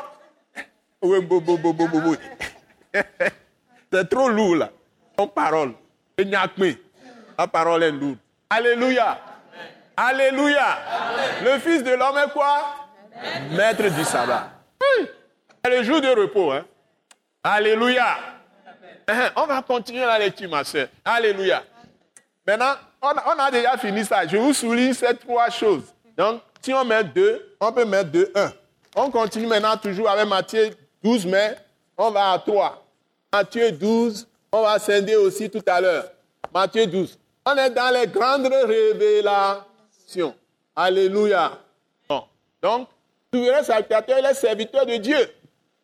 C'est 3.93 4.09
trop 4.09 4.29
lourd 4.29 4.55
là. 4.55 4.69
Ton 5.15 5.27
parole. 5.27 5.73
La 7.37 7.47
parole 7.47 7.83
est 7.83 7.91
lourde. 7.91 8.17
Alléluia. 8.49 9.19
Alléluia. 9.95 10.79
Le 11.43 11.59
Fils 11.59 11.83
de 11.83 11.91
l'homme 11.91 12.17
est 12.17 12.31
quoi? 12.31 12.86
Maître 13.51 13.83
du 13.95 14.03
sabbat. 14.03 14.51
C'est 15.63 15.77
le 15.77 15.83
jour 15.83 16.01
de 16.01 16.07
repos. 16.07 16.51
Hein? 16.51 16.65
Alléluia. 17.43 18.17
Uh-huh. 19.07 19.31
On 19.35 19.45
va 19.45 19.61
continuer 19.61 20.05
la 20.05 20.19
lecture, 20.19 20.49
ma 20.49 20.63
soeur. 20.63 20.87
Alléluia. 21.03 21.63
Maintenant, 22.45 22.75
on 23.01 23.39
a, 23.39 23.51
déjà 23.51 23.77
fini 23.77 24.03
ça. 24.03 24.25
Je 24.27 24.37
vous 24.37 24.53
souligne 24.53 24.93
ces 24.93 25.15
trois 25.15 25.49
choses. 25.49 25.93
Donc, 26.17 26.41
si 26.61 26.73
on 26.73 26.83
met 26.83 27.03
deux, 27.03 27.55
on 27.59 27.71
peut 27.71 27.85
mettre 27.85 28.09
deux, 28.11 28.31
un. 28.35 28.51
On 28.95 29.11
continue 29.11 29.47
maintenant 29.47 29.77
toujours 29.77 30.09
avec 30.09 30.27
Matthieu 30.27 30.71
12, 31.03 31.25
mais 31.25 31.55
on 31.97 32.09
va 32.11 32.31
à 32.31 32.39
3. 32.39 32.83
Matthieu 33.31 33.71
12, 33.71 34.27
on 34.51 34.61
va 34.61 34.79
scinder 34.79 35.15
aussi 35.15 35.49
tout 35.49 35.63
à 35.67 35.79
l'heure. 35.79 36.05
Matthieu 36.53 36.87
12. 36.87 37.17
On 37.45 37.55
est 37.55 37.69
dans 37.69 37.93
les 37.93 38.07
grandes 38.07 38.47
révélations. 38.47 40.35
Alléluia. 40.75 41.51
Donc, 42.61 42.87
souverain 43.37 43.63
sacrificateur, 43.63 44.19
il 44.19 44.25
est 44.25 44.33
serviteur 44.33 44.85
de 44.85 44.97
Dieu. 44.97 45.17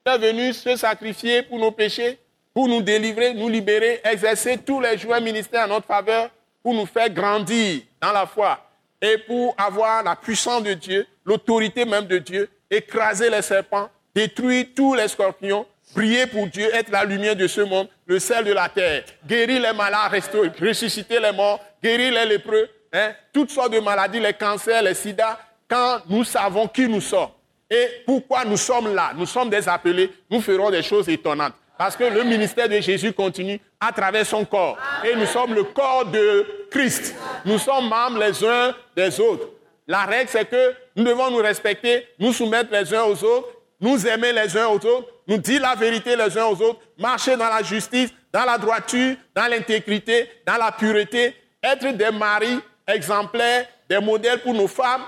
Il 0.05 0.11
est 0.11 0.17
venu 0.17 0.53
se 0.53 0.75
sacrifier 0.75 1.43
pour 1.43 1.59
nos 1.59 1.71
péchés, 1.71 2.17
pour 2.53 2.67
nous 2.67 2.81
délivrer, 2.81 3.33
nous 3.33 3.49
libérer, 3.49 4.01
exercer 4.03 4.57
tous 4.57 4.81
les 4.81 4.97
joints 4.97 5.19
ministères 5.19 5.65
en 5.65 5.69
notre 5.69 5.87
faveur, 5.87 6.29
pour 6.61 6.73
nous 6.73 6.85
faire 6.85 7.09
grandir 7.09 7.81
dans 8.01 8.11
la 8.11 8.25
foi 8.25 8.59
et 9.01 9.17
pour 9.17 9.53
avoir 9.57 10.03
la 10.03 10.15
puissance 10.15 10.63
de 10.63 10.73
Dieu, 10.73 11.05
l'autorité 11.25 11.85
même 11.85 12.05
de 12.05 12.17
Dieu, 12.17 12.49
écraser 12.69 13.29
les 13.29 13.41
serpents, 13.41 13.89
détruire 14.15 14.67
tous 14.75 14.93
les 14.93 15.07
scorpions, 15.07 15.65
Prier 15.93 16.25
pour 16.25 16.47
Dieu, 16.47 16.73
être 16.73 16.89
la 16.89 17.03
lumière 17.03 17.35
de 17.35 17.45
ce 17.45 17.61
monde, 17.61 17.87
le 18.07 18.17
sel 18.17 18.45
de 18.45 18.51
la 18.51 18.67
terre, 18.67 19.03
guérir 19.27 19.61
les 19.61 19.73
malades, 19.73 20.11
ressusciter 20.59 21.19
les 21.19 21.31
morts, 21.31 21.59
guérir 21.83 22.13
les 22.13 22.25
lépreux, 22.25 22.67
hein, 22.91 23.11
toutes 23.31 23.51
sortes 23.51 23.73
de 23.73 23.79
maladies, 23.79 24.19
les 24.19 24.33
cancers, 24.33 24.81
les 24.81 24.95
sida, 24.95 25.39
quand 25.67 25.99
nous 26.09 26.23
savons 26.23 26.67
qui 26.67 26.87
nous 26.87 27.01
sommes 27.01 27.29
et 27.73 28.03
pourquoi 28.05 28.45
nous 28.45 28.57
sommes 28.57 28.93
là? 28.93 29.13
Nous 29.15 29.25
sommes 29.25 29.49
des 29.49 29.67
appelés, 29.67 30.11
nous 30.29 30.41
ferons 30.41 30.69
des 30.69 30.83
choses 30.83 31.09
étonnantes. 31.09 31.53
Parce 31.75 31.97
que 31.97 32.03
le 32.03 32.23
ministère 32.23 32.69
de 32.69 32.79
Jésus 32.79 33.11
continue 33.13 33.59
à 33.79 33.91
travers 33.91 34.27
son 34.27 34.45
corps. 34.45 34.77
Et 35.03 35.15
nous 35.15 35.25
sommes 35.25 35.55
le 35.55 35.63
corps 35.63 36.05
de 36.05 36.45
Christ. 36.69 37.15
Nous 37.45 37.57
sommes 37.57 37.89
membres 37.89 38.19
les 38.19 38.45
uns 38.45 38.75
des 38.95 39.19
autres. 39.19 39.47
La 39.87 40.03
règle, 40.03 40.29
c'est 40.29 40.47
que 40.47 40.75
nous 40.95 41.03
devons 41.03 41.31
nous 41.31 41.37
respecter, 41.37 42.07
nous 42.19 42.31
soumettre 42.31 42.71
les 42.71 42.93
uns 42.93 43.05
aux 43.05 43.23
autres, 43.23 43.49
nous 43.81 44.05
aimer 44.05 44.31
les 44.31 44.55
uns 44.55 44.67
aux 44.67 44.75
autres, 44.75 45.07
nous 45.27 45.39
dire 45.39 45.61
la 45.61 45.73
vérité 45.73 46.15
les 46.15 46.37
uns 46.37 46.45
aux 46.45 46.61
autres, 46.61 46.79
marcher 46.99 47.35
dans 47.35 47.49
la 47.49 47.63
justice, 47.63 48.11
dans 48.31 48.45
la 48.45 48.59
droiture, 48.59 49.15
dans 49.33 49.47
l'intégrité, 49.47 50.29
dans 50.45 50.57
la 50.57 50.71
pureté, 50.71 51.35
être 51.63 51.91
des 51.97 52.11
maris 52.11 52.59
exemplaires, 52.87 53.65
des 53.89 53.99
modèles 53.99 54.41
pour 54.41 54.53
nos 54.53 54.67
femmes, 54.67 55.01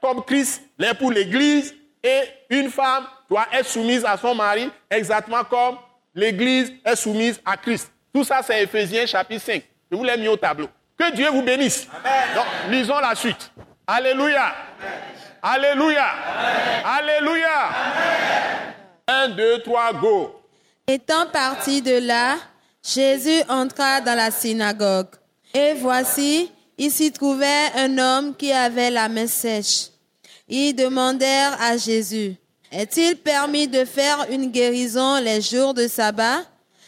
comme 0.00 0.22
Christ 0.24 0.62
l'est 0.78 0.94
pour 0.94 1.10
l'Église, 1.10 1.74
et 2.02 2.22
une 2.50 2.70
femme 2.70 3.04
doit 3.28 3.46
être 3.52 3.66
soumise 3.66 4.04
à 4.04 4.16
son 4.16 4.34
mari 4.34 4.70
exactement 4.90 5.44
comme 5.44 5.76
l'Église 6.14 6.72
est 6.84 6.96
soumise 6.96 7.40
à 7.44 7.56
Christ. 7.56 7.90
Tout 8.12 8.24
ça, 8.24 8.40
c'est 8.42 8.62
Ephésiens 8.62 9.06
chapitre 9.06 9.44
5. 9.44 9.62
Je 9.90 9.96
vous 9.96 10.04
l'ai 10.04 10.16
mis 10.16 10.28
au 10.28 10.36
tableau. 10.36 10.68
Que 10.98 11.12
Dieu 11.14 11.28
vous 11.30 11.42
bénisse. 11.42 11.86
Donc, 12.34 12.44
lisons 12.68 12.98
la 12.98 13.14
suite. 13.14 13.50
Alléluia. 13.86 14.54
Alléluia. 15.42 16.06
Alléluia. 16.84 17.70
1, 19.06 19.28
2, 19.30 19.62
3, 19.62 19.92
go. 19.94 20.40
Étant 20.86 21.26
parti 21.26 21.80
de 21.80 21.98
là, 22.06 22.36
Jésus 22.82 23.42
entra 23.48 24.00
dans 24.00 24.16
la 24.16 24.30
synagogue. 24.30 25.08
Et 25.54 25.74
voici, 25.74 26.50
il 26.76 26.90
s'y 26.90 27.12
trouvait 27.12 27.70
un 27.76 27.96
homme 27.98 28.36
qui 28.36 28.52
avait 28.52 28.90
la 28.90 29.08
main 29.08 29.26
sèche. 29.26 29.91
Ils 30.54 30.74
demandèrent 30.74 31.56
à 31.62 31.78
Jésus, 31.78 32.36
est-il 32.70 33.16
permis 33.16 33.68
de 33.68 33.86
faire 33.86 34.26
une 34.30 34.50
guérison 34.50 35.18
les 35.18 35.40
jours 35.40 35.72
de 35.72 35.88
sabbat? 35.88 36.44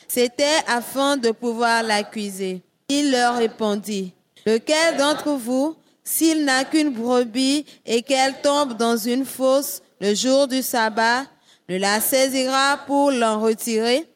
C'était 0.06 0.60
afin 0.66 1.16
de 1.16 1.30
pouvoir 1.30 1.82
l'accuser. 1.82 2.60
Il 2.90 3.10
leur 3.10 3.38
répondit, 3.38 4.12
lequel 4.44 4.98
d'entre 4.98 5.30
vous, 5.30 5.76
s'il 6.04 6.44
n'a 6.44 6.64
qu'une 6.64 6.92
brebis 6.92 7.64
et 7.86 8.02
qu'elle 8.02 8.38
tombe 8.42 8.76
dans 8.76 8.98
une 8.98 9.24
fosse 9.24 9.80
le 9.98 10.14
jour 10.14 10.46
du 10.46 10.60
sabbat, 10.60 11.24
ne 11.70 11.78
la 11.78 12.02
saisira 12.02 12.80
pour 12.86 13.10
l'en 13.12 13.40
retirer? 13.40 14.06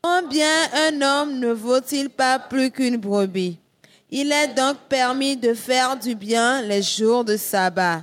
Combien 0.00 0.48
un 0.88 1.02
homme 1.02 1.38
ne 1.38 1.52
vaut-il 1.52 2.08
pas 2.08 2.38
plus 2.38 2.70
qu'une 2.70 2.96
brebis? 2.96 3.58
Il 4.10 4.32
est 4.32 4.54
donc 4.54 4.78
permis 4.88 5.36
de 5.36 5.52
faire 5.52 5.98
du 5.98 6.14
bien 6.14 6.62
les 6.62 6.80
jours 6.80 7.26
de 7.26 7.36
sabbat. 7.36 8.02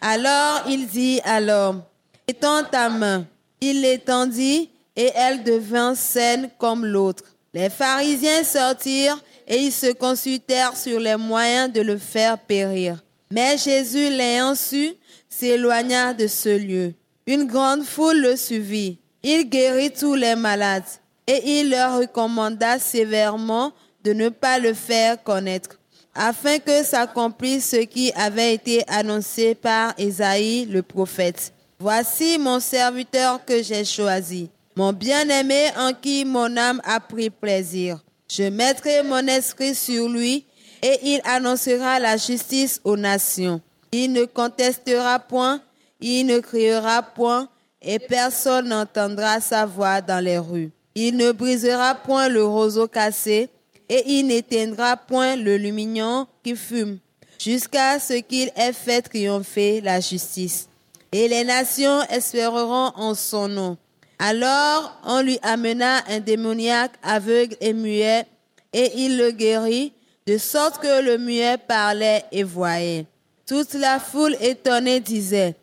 Alors 0.00 0.62
il 0.68 0.86
dit 0.86 1.20
à 1.24 1.40
l'homme, 1.40 1.82
étends 2.26 2.64
ta 2.64 2.88
main. 2.88 3.26
Il 3.60 3.82
l'étendit 3.82 4.70
et 4.96 5.10
elle 5.14 5.42
devint 5.42 5.94
saine 5.94 6.50
comme 6.58 6.86
l'autre. 6.86 7.24
Les 7.52 7.68
pharisiens 7.68 8.44
sortirent 8.44 9.22
et 9.46 9.58
ils 9.58 9.72
se 9.72 9.92
consultèrent 9.92 10.76
sur 10.76 11.00
les 11.00 11.16
moyens 11.16 11.72
de 11.72 11.82
le 11.82 11.98
faire 11.98 12.38
périr. 12.38 13.02
Mais 13.30 13.58
Jésus, 13.58 14.08
l'ayant 14.08 14.54
su, 14.54 14.94
s'éloigna 15.28 16.14
de 16.14 16.26
ce 16.26 16.56
lieu. 16.56 16.94
Une 17.26 17.46
grande 17.46 17.84
foule 17.84 18.20
le 18.20 18.36
suivit. 18.36 18.98
Il 19.22 19.48
guérit 19.48 19.92
tous 19.92 20.14
les 20.14 20.36
malades 20.36 20.84
et 21.26 21.60
il 21.60 21.70
leur 21.70 21.98
recommanda 21.98 22.78
sévèrement 22.78 23.72
de 24.02 24.12
ne 24.12 24.30
pas 24.30 24.58
le 24.58 24.72
faire 24.72 25.22
connaître, 25.22 25.78
afin 26.14 26.58
que 26.58 26.82
s'accomplisse 26.82 27.70
ce 27.70 27.84
qui 27.84 28.12
avait 28.14 28.54
été 28.54 28.82
annoncé 28.88 29.54
par 29.54 29.94
Isaïe 29.98 30.66
le 30.66 30.82
prophète. 30.82 31.52
Voici 31.78 32.38
mon 32.38 32.60
serviteur 32.60 33.44
que 33.44 33.62
j'ai 33.62 33.84
choisi, 33.84 34.50
mon 34.76 34.92
bien-aimé 34.92 35.70
en 35.78 35.92
qui 35.92 36.24
mon 36.24 36.56
âme 36.56 36.80
a 36.84 37.00
pris 37.00 37.30
plaisir. 37.30 38.02
Je 38.28 38.44
mettrai 38.44 39.02
mon 39.02 39.26
esprit 39.26 39.74
sur 39.74 40.08
lui 40.08 40.44
et 40.82 40.98
il 41.02 41.20
annoncera 41.24 41.98
la 41.98 42.16
justice 42.16 42.80
aux 42.84 42.96
nations. 42.96 43.60
Il 43.92 44.12
ne 44.12 44.24
contestera 44.24 45.18
point, 45.18 45.60
il 46.00 46.26
ne 46.26 46.38
criera 46.38 47.02
point, 47.02 47.48
et 47.82 47.98
personne 47.98 48.68
n'entendra 48.68 49.40
sa 49.40 49.66
voix 49.66 50.00
dans 50.00 50.22
les 50.22 50.38
rues. 50.38 50.70
Il 50.94 51.16
ne 51.16 51.32
brisera 51.32 51.94
point 51.94 52.28
le 52.28 52.44
roseau 52.44 52.86
cassé, 52.86 53.48
et 53.90 54.04
il 54.06 54.28
n'éteindra 54.28 54.96
point 54.96 55.34
le 55.34 55.56
lumignon 55.56 56.28
qui 56.44 56.54
fume, 56.54 56.98
jusqu'à 57.40 57.98
ce 57.98 58.14
qu'il 58.14 58.50
ait 58.56 58.72
fait 58.72 59.02
triompher 59.02 59.80
la 59.80 59.98
justice. 59.98 60.68
Et 61.10 61.26
les 61.26 61.42
nations 61.42 62.00
espéreront 62.02 62.92
en 62.94 63.14
son 63.14 63.48
nom. 63.48 63.76
Alors 64.20 64.96
on 65.04 65.20
lui 65.22 65.40
amena 65.42 66.04
un 66.08 66.20
démoniaque 66.20 66.92
aveugle 67.02 67.56
et 67.60 67.72
muet, 67.72 68.26
et 68.72 68.92
il 68.94 69.18
le 69.18 69.32
guérit, 69.32 69.92
de 70.26 70.38
sorte 70.38 70.80
que 70.80 71.02
le 71.02 71.18
muet 71.18 71.58
parlait 71.58 72.24
et 72.30 72.44
voyait. 72.44 73.06
Toute 73.44 73.74
la 73.74 73.98
foule 73.98 74.36
étonnée 74.40 75.00
disait, 75.00 75.56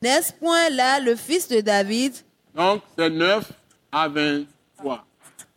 N'est-ce 0.00 0.32
point 0.34 0.70
là 0.70 1.00
le 1.00 1.16
fils 1.16 1.48
de 1.48 1.60
David? 1.60 2.14
Donc 2.54 2.82
c'est 2.96 3.10
9 3.10 3.50
à 3.90 4.06
23. 4.06 5.04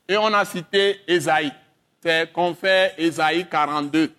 Et 0.10 0.18
on 0.18 0.34
a 0.34 0.44
cité 0.44 1.02
Esaïe. 1.08 1.52
C'est 2.06 2.32
qu'on 2.32 2.56
Esaïe 3.00 3.48
42. 3.50 4.12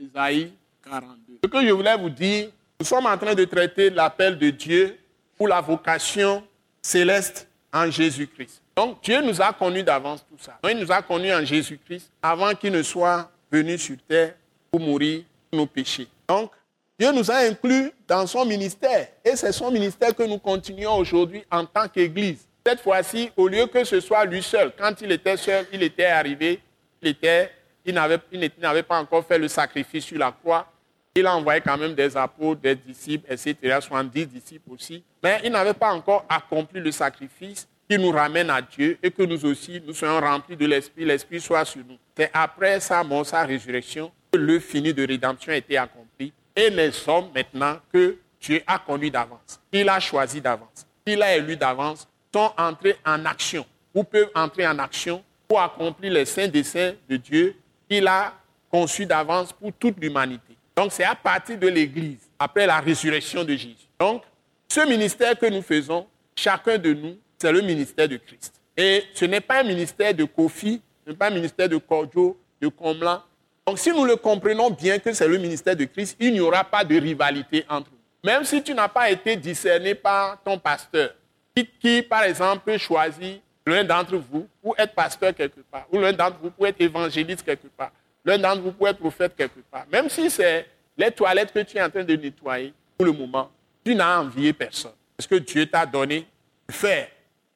Esaïe 0.00 0.52
42. 0.82 1.40
Ce 1.44 1.50
que 1.50 1.66
je 1.66 1.70
voulais 1.70 1.94
vous 1.98 2.08
dire, 2.08 2.48
nous 2.80 2.86
sommes 2.86 3.04
en 3.04 3.18
train 3.18 3.34
de 3.34 3.44
traiter 3.44 3.90
l'appel 3.90 4.38
de 4.38 4.48
Dieu 4.48 4.96
pour 5.36 5.46
la 5.46 5.60
vocation 5.60 6.42
céleste 6.80 7.46
en 7.74 7.90
Jésus-Christ. 7.90 8.62
Donc 8.74 9.02
Dieu 9.02 9.20
nous 9.20 9.42
a 9.42 9.52
connus 9.52 9.82
d'avance 9.82 10.24
tout 10.26 10.42
ça. 10.42 10.58
il 10.70 10.78
nous 10.78 10.90
a 10.90 11.02
connus 11.02 11.34
en 11.34 11.44
Jésus-Christ 11.44 12.10
avant 12.22 12.54
qu'il 12.54 12.72
ne 12.72 12.82
soit 12.82 13.30
venu 13.52 13.76
sur 13.76 13.96
terre 14.08 14.32
pour 14.70 14.80
mourir 14.80 15.22
pour 15.50 15.60
nos 15.60 15.66
péchés. 15.66 16.08
Donc 16.26 16.52
Dieu 16.98 17.12
nous 17.12 17.30
a 17.30 17.36
inclus 17.36 17.92
dans 18.08 18.26
son 18.26 18.46
ministère 18.46 19.08
et 19.22 19.36
c'est 19.36 19.52
son 19.52 19.70
ministère 19.70 20.14
que 20.16 20.22
nous 20.22 20.38
continuons 20.38 20.94
aujourd'hui 20.96 21.44
en 21.50 21.66
tant 21.66 21.86
qu'Église. 21.86 22.46
Cette 22.64 22.80
fois-ci, 22.80 23.30
au 23.36 23.46
lieu 23.46 23.66
que 23.66 23.84
ce 23.84 24.00
soit 24.00 24.24
lui 24.24 24.42
seul, 24.42 24.72
quand 24.76 25.02
il 25.02 25.12
était 25.12 25.36
seul, 25.36 25.66
il 25.72 25.82
était 25.82 26.06
arrivé, 26.06 26.60
il 27.02 27.94
n'avait 28.58 28.82
pas 28.82 28.98
encore 28.98 29.24
fait 29.26 29.38
le 29.38 29.48
sacrifice 29.48 30.04
sur 30.04 30.18
la 30.18 30.32
croix. 30.32 30.66
Il 31.14 31.26
a 31.26 31.34
envoyé 31.34 31.60
quand 31.60 31.78
même 31.78 31.94
des 31.94 32.16
apôtres, 32.16 32.60
des 32.60 32.74
disciples, 32.74 33.32
etc., 33.32 33.78
70 33.80 34.26
disciples 34.26 34.70
aussi. 34.70 35.02
Mais 35.22 35.40
il 35.44 35.50
n'avait 35.50 35.72
pas 35.72 35.92
encore 35.92 36.26
accompli 36.28 36.80
le 36.80 36.92
sacrifice 36.92 37.66
qui 37.88 37.98
nous 37.98 38.10
ramène 38.10 38.50
à 38.50 38.60
Dieu 38.60 38.98
et 39.02 39.10
que 39.10 39.22
nous 39.22 39.46
aussi, 39.46 39.80
nous 39.86 39.94
soyons 39.94 40.20
remplis 40.20 40.56
de 40.56 40.66
l'Esprit, 40.66 41.04
l'Esprit 41.04 41.40
soit 41.40 41.64
sur 41.64 41.82
nous. 41.86 41.96
C'est 42.16 42.30
après 42.34 42.80
sa 42.80 43.02
mort, 43.02 43.24
sa 43.24 43.44
résurrection, 43.44 44.10
que 44.30 44.38
le 44.38 44.58
fini 44.58 44.92
de 44.92 45.06
rédemption 45.06 45.52
a 45.52 45.56
été 45.56 45.78
accompli. 45.78 46.32
Et 46.54 46.68
les 46.70 47.08
hommes 47.08 47.28
maintenant 47.34 47.78
que 47.92 48.18
Dieu 48.40 48.62
a 48.66 48.78
conduits 48.78 49.10
d'avance, 49.10 49.60
qu'il 49.72 49.88
a 49.88 50.00
choisi 50.00 50.40
d'avance, 50.40 50.86
qu'il 51.06 51.22
a 51.22 51.36
élu 51.36 51.56
d'avance, 51.56 52.08
sont 52.34 52.52
entrés 52.58 52.96
en 53.06 53.24
action 53.24 53.64
ou 53.94 54.04
peuvent 54.04 54.30
entrer 54.34 54.66
en 54.66 54.78
action 54.78 55.22
pour 55.46 55.60
accomplir 55.60 56.12
les 56.12 56.24
saints 56.24 56.48
desseins 56.48 56.94
de 57.08 57.16
Dieu 57.16 57.56
qu'il 57.88 58.06
a 58.06 58.32
conçus 58.70 59.06
d'avance 59.06 59.52
pour 59.52 59.72
toute 59.72 59.98
l'humanité. 60.00 60.56
Donc 60.76 60.92
c'est 60.92 61.04
à 61.04 61.14
partir 61.14 61.58
de 61.58 61.68
l'Église, 61.68 62.28
après 62.38 62.66
la 62.66 62.80
résurrection 62.80 63.44
de 63.44 63.52
Jésus. 63.52 63.88
Donc, 63.98 64.22
ce 64.68 64.80
ministère 64.86 65.38
que 65.38 65.46
nous 65.46 65.62
faisons, 65.62 66.06
chacun 66.34 66.76
de 66.76 66.92
nous, 66.92 67.16
c'est 67.38 67.52
le 67.52 67.62
ministère 67.62 68.08
de 68.08 68.16
Christ. 68.16 68.54
Et 68.76 69.04
ce 69.14 69.24
n'est 69.24 69.40
pas 69.40 69.60
un 69.60 69.62
ministère 69.62 70.12
de 70.12 70.24
Kofi, 70.24 70.82
ce 71.04 71.10
n'est 71.10 71.16
pas 71.16 71.28
un 71.28 71.34
ministère 71.34 71.68
de 71.68 71.78
Cordio, 71.78 72.36
de 72.60 72.68
Comlan. 72.68 73.22
Donc 73.66 73.78
si 73.78 73.90
nous 73.90 74.04
le 74.04 74.16
comprenons 74.16 74.70
bien 74.70 74.98
que 74.98 75.12
c'est 75.12 75.26
le 75.26 75.38
ministère 75.38 75.76
de 75.76 75.84
Christ, 75.84 76.16
il 76.20 76.32
n'y 76.32 76.40
aura 76.40 76.62
pas 76.62 76.84
de 76.84 76.98
rivalité 76.98 77.64
entre 77.68 77.90
nous. 77.90 78.30
Même 78.30 78.44
si 78.44 78.62
tu 78.62 78.74
n'as 78.74 78.88
pas 78.88 79.10
été 79.10 79.36
discerné 79.36 79.94
par 79.94 80.42
ton 80.42 80.58
pasteur, 80.58 81.14
qui, 81.80 82.02
par 82.02 82.24
exemple, 82.24 82.76
choisit 82.76 83.40
l'un 83.66 83.84
d'entre 83.84 84.16
vous 84.16 84.48
pour 84.62 84.78
être 84.78 84.94
pasteur 84.94 85.34
quelque 85.34 85.60
part, 85.60 85.86
ou 85.92 85.98
l'un 85.98 86.12
d'entre 86.12 86.38
vous 86.40 86.50
pour 86.50 86.66
être 86.66 86.80
évangéliste 86.80 87.44
quelque 87.44 87.66
part, 87.66 87.90
l'un 88.24 88.38
d'entre 88.38 88.62
vous 88.62 88.72
pour 88.72 88.88
être 88.88 88.98
prophète 88.98 89.34
quelque 89.36 89.60
part. 89.70 89.84
Même 89.90 90.08
si 90.08 90.30
c'est 90.30 90.66
les 90.96 91.10
toilettes 91.10 91.52
que 91.52 91.58
tu 91.60 91.76
es 91.76 91.82
en 91.82 91.90
train 91.90 92.04
de 92.04 92.16
nettoyer 92.16 92.72
pour 92.96 93.06
le 93.06 93.12
moment, 93.12 93.50
tu 93.84 93.94
n'as 93.94 94.20
envié 94.20 94.52
personne. 94.52 94.92
Parce 95.16 95.26
que 95.26 95.36
Dieu 95.36 95.66
t'a 95.66 95.84
donné 95.84 96.26
de 96.68 96.72
faire. 96.72 97.08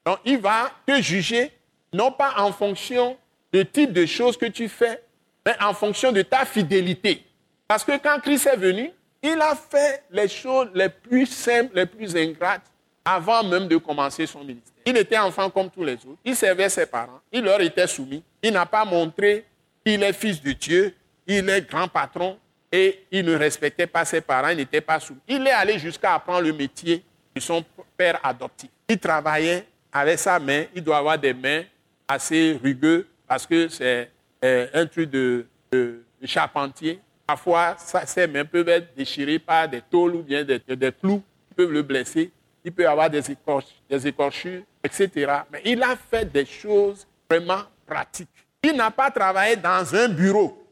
Donc, 0.04 0.18
il 0.24 0.38
va 0.38 0.70
te 0.86 1.00
juger, 1.00 1.52
non 1.92 2.10
pas 2.10 2.34
en 2.38 2.52
fonction 2.52 3.16
du 3.52 3.64
type 3.66 3.92
de 3.92 4.06
choses 4.06 4.36
que 4.36 4.46
tu 4.46 4.68
fais, 4.68 5.02
mais 5.46 5.54
en 5.60 5.72
fonction 5.74 6.12
de 6.12 6.22
ta 6.22 6.44
fidélité. 6.44 7.24
Parce 7.68 7.84
que 7.84 7.96
quand 7.98 8.18
Christ 8.20 8.46
est 8.46 8.56
venu, 8.56 8.90
il 9.22 9.40
a 9.40 9.54
fait 9.54 10.02
les 10.10 10.28
choses 10.28 10.68
les 10.74 10.88
plus 10.88 11.26
simples, 11.26 11.74
les 11.74 11.86
plus 11.86 12.16
ingrates, 12.16 12.70
avant 13.14 13.42
même 13.42 13.66
de 13.66 13.76
commencer 13.76 14.24
son 14.26 14.40
ministère. 14.40 14.74
Il 14.86 14.96
était 14.96 15.18
enfant 15.18 15.50
comme 15.50 15.68
tous 15.68 15.82
les 15.82 15.94
autres. 15.94 16.18
Il 16.24 16.36
servait 16.36 16.68
ses 16.68 16.86
parents. 16.86 17.20
Il 17.32 17.42
leur 17.42 17.60
était 17.60 17.86
soumis. 17.86 18.22
Il 18.42 18.52
n'a 18.52 18.66
pas 18.66 18.84
montré 18.84 19.44
qu'il 19.84 20.02
est 20.02 20.12
fils 20.12 20.40
de 20.40 20.52
Dieu. 20.52 20.94
Il 21.26 21.48
est 21.48 21.68
grand 21.68 21.88
patron 21.88 22.38
et 22.70 23.04
il 23.10 23.24
ne 23.24 23.34
respectait 23.34 23.88
pas 23.88 24.04
ses 24.04 24.20
parents. 24.20 24.50
Il 24.50 24.58
n'était 24.58 24.80
pas 24.80 25.00
soumis. 25.00 25.20
Il 25.26 25.44
est 25.46 25.50
allé 25.50 25.78
jusqu'à 25.78 26.14
apprendre 26.14 26.42
le 26.42 26.52
métier 26.52 27.02
de 27.34 27.40
son 27.40 27.64
père 27.96 28.20
adoptif. 28.22 28.70
Il 28.88 28.98
travaillait 28.98 29.66
avec 29.92 30.18
sa 30.18 30.38
main. 30.38 30.64
Il 30.74 30.82
doit 30.82 30.98
avoir 30.98 31.18
des 31.18 31.34
mains 31.34 31.64
assez 32.06 32.58
rugueuses 32.62 33.06
parce 33.26 33.44
que 33.44 33.68
c'est 33.68 34.08
euh, 34.44 34.68
un 34.72 34.86
truc 34.86 35.10
de, 35.10 35.46
charpentier. 36.24 37.00
Parfois, 37.26 37.76
ses 38.06 38.26
mains 38.26 38.44
peuvent 38.44 38.68
être 38.68 38.94
déchirées 38.94 39.38
par 39.38 39.68
des 39.68 39.80
tôles 39.82 40.16
ou 40.16 40.22
bien 40.22 40.44
des, 40.44 40.58
des 40.58 40.92
clous 40.92 41.22
qui 41.48 41.54
peuvent 41.54 41.72
le 41.72 41.82
blesser 41.82 42.30
il 42.64 42.72
peut 42.72 42.88
avoir 42.88 43.08
des, 43.08 43.22
écorchures, 44.06 44.62
etc. 44.82 45.10
Mais 45.50 45.62
il 45.64 45.82
a 45.82 45.96
fait 45.96 46.30
des 46.30 46.44
choses 46.44 47.06
vraiment 47.28 47.62
pratiques. 47.86 48.28
Il 48.62 48.74
n'a 48.74 48.90
pas 48.90 49.10
travaillé 49.10 49.56
dans 49.56 49.94
un 49.94 50.08
bureau. 50.08 50.62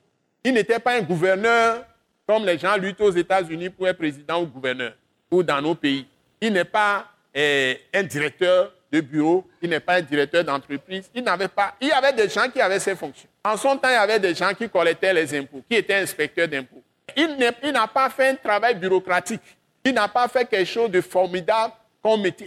Il 0.44 0.54
n'était 0.54 0.78
pas 0.78 0.94
un 0.94 1.02
gouverneur 1.02 1.84
comme 2.26 2.44
les 2.44 2.58
gens 2.58 2.76
luttent 2.76 3.00
aux 3.00 3.10
États-Unis 3.10 3.70
pour 3.70 3.88
être 3.88 3.96
président 3.96 4.42
ou 4.42 4.46
gouverneur, 4.46 4.92
ou 5.30 5.42
dans 5.42 5.62
nos 5.62 5.74
pays. 5.74 6.06
Il 6.40 6.52
n'est 6.52 6.64
pas 6.64 7.06
eh, 7.34 7.80
un 7.94 8.02
directeur 8.02 8.72
de 8.92 9.00
bureau, 9.00 9.46
il 9.62 9.70
n'est 9.70 9.80
pas 9.80 9.94
un 9.94 10.02
directeur 10.02 10.44
d'entreprise. 10.44 11.10
Il 11.14 11.22
n'avait 11.22 11.48
pas. 11.48 11.74
Il 11.80 11.88
y 11.88 11.92
avait 11.92 12.12
des 12.12 12.28
gens 12.28 12.48
qui 12.50 12.60
avaient 12.60 12.78
ces 12.78 12.94
fonctions. 12.94 13.28
En 13.44 13.56
son 13.56 13.76
temps, 13.76 13.88
il 13.88 13.94
y 13.94 13.96
avait 13.96 14.18
des 14.18 14.34
gens 14.34 14.52
qui 14.54 14.68
collectaient 14.68 15.12
les 15.12 15.38
impôts, 15.38 15.62
qui 15.68 15.76
étaient 15.76 15.94
inspecteurs 15.94 16.48
d'impôts. 16.48 16.82
Il 17.16 17.72
n'a 17.72 17.86
pas 17.86 18.10
fait 18.10 18.28
un 18.28 18.34
travail 18.34 18.74
bureaucratique. 18.74 19.40
Il 19.84 19.94
n'a 19.94 20.08
pas 20.08 20.28
fait 20.28 20.44
quelque 20.44 20.66
chose 20.66 20.90
de 20.90 21.00
formidable 21.00 21.72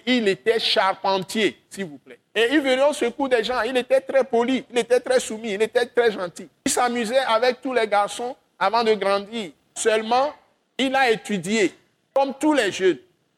Il 0.05 0.27
était 0.27 0.59
charpentier, 0.59 1.59
s'il 1.69 1.85
vous 1.85 1.97
plaît. 1.97 2.19
Et 2.33 2.47
il 2.51 2.61
venait 2.61 2.83
au 2.83 2.93
secours 2.93 3.29
des 3.29 3.43
gens. 3.43 3.61
Il 3.61 3.75
était 3.77 4.01
très 4.01 4.23
poli, 4.23 4.63
il 4.71 4.77
était 4.77 4.99
très 4.99 5.19
soumis, 5.19 5.53
il 5.53 5.61
était 5.61 5.85
très 5.85 6.11
gentil. 6.11 6.47
Il 6.65 6.71
s'amusait 6.71 7.19
avec 7.19 7.61
tous 7.61 7.73
les 7.73 7.87
garçons 7.87 8.35
avant 8.57 8.83
de 8.83 8.93
grandir. 8.93 9.51
Seulement, 9.75 10.33
il 10.77 10.95
a 10.95 11.11
étudié, 11.11 11.73
comme 12.13 12.33
tous 12.39 12.53
les 12.53 12.71
jeunes, 12.71 12.97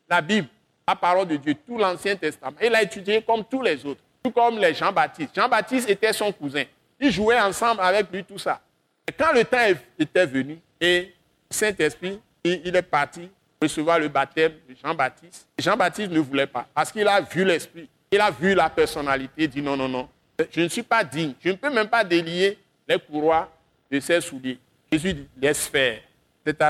la 0.09 0.21
Bible, 0.21 0.47
la 0.87 0.95
parole 0.95 1.27
de 1.27 1.35
Dieu, 1.37 1.55
tout 1.65 1.77
l'Ancien 1.77 2.15
Testament. 2.15 2.57
Il 2.61 2.73
a 2.75 2.83
étudié 2.83 3.21
comme 3.21 3.43
tous 3.43 3.61
les 3.61 3.83
autres, 3.85 4.01
tout 4.23 4.31
comme 4.31 4.59
les 4.59 4.73
Jean-Baptiste. 4.73 5.31
Jean-Baptiste 5.35 5.89
était 5.89 6.13
son 6.13 6.31
cousin. 6.31 6.63
Ils 6.99 7.11
jouaient 7.11 7.39
ensemble 7.39 7.81
avec 7.81 8.11
lui, 8.11 8.23
tout 8.23 8.37
ça. 8.37 8.61
Et 9.07 9.11
quand 9.11 9.33
le 9.33 9.43
temps 9.43 9.57
était 9.99 10.25
venu 10.25 10.59
et 10.79 11.13
Saint-Esprit, 11.49 12.19
il 12.43 12.75
est 12.75 12.81
parti 12.81 13.29
recevoir 13.63 13.99
le 13.99 14.07
baptême 14.07 14.53
de 14.69 14.75
Jean-Baptiste. 14.81 15.47
Jean-Baptiste 15.57 16.11
ne 16.11 16.19
voulait 16.19 16.47
pas 16.47 16.67
parce 16.73 16.91
qu'il 16.91 17.07
a 17.07 17.21
vu 17.21 17.43
l'esprit, 17.43 17.89
il 18.11 18.21
a 18.21 18.31
vu 18.31 18.53
la 18.53 18.69
personnalité, 18.69 19.43
il 19.43 19.49
dit 19.49 19.61
non, 19.61 19.75
non, 19.75 19.89
non, 19.89 20.07
je 20.51 20.61
ne 20.61 20.67
suis 20.67 20.83
pas 20.83 21.03
digne, 21.03 21.33
je 21.43 21.49
ne 21.49 21.55
peux 21.55 21.73
même 21.73 21.87
pas 21.87 22.03
délier 22.03 22.57
les 22.87 22.99
courroies 22.99 23.49
de 23.91 23.99
ses 23.99 24.21
souliers. 24.21 24.59
Jésus 24.91 25.13
dit, 25.13 25.27
laisse 25.41 25.67
faire. 25.67 26.01
C'est 26.45 26.61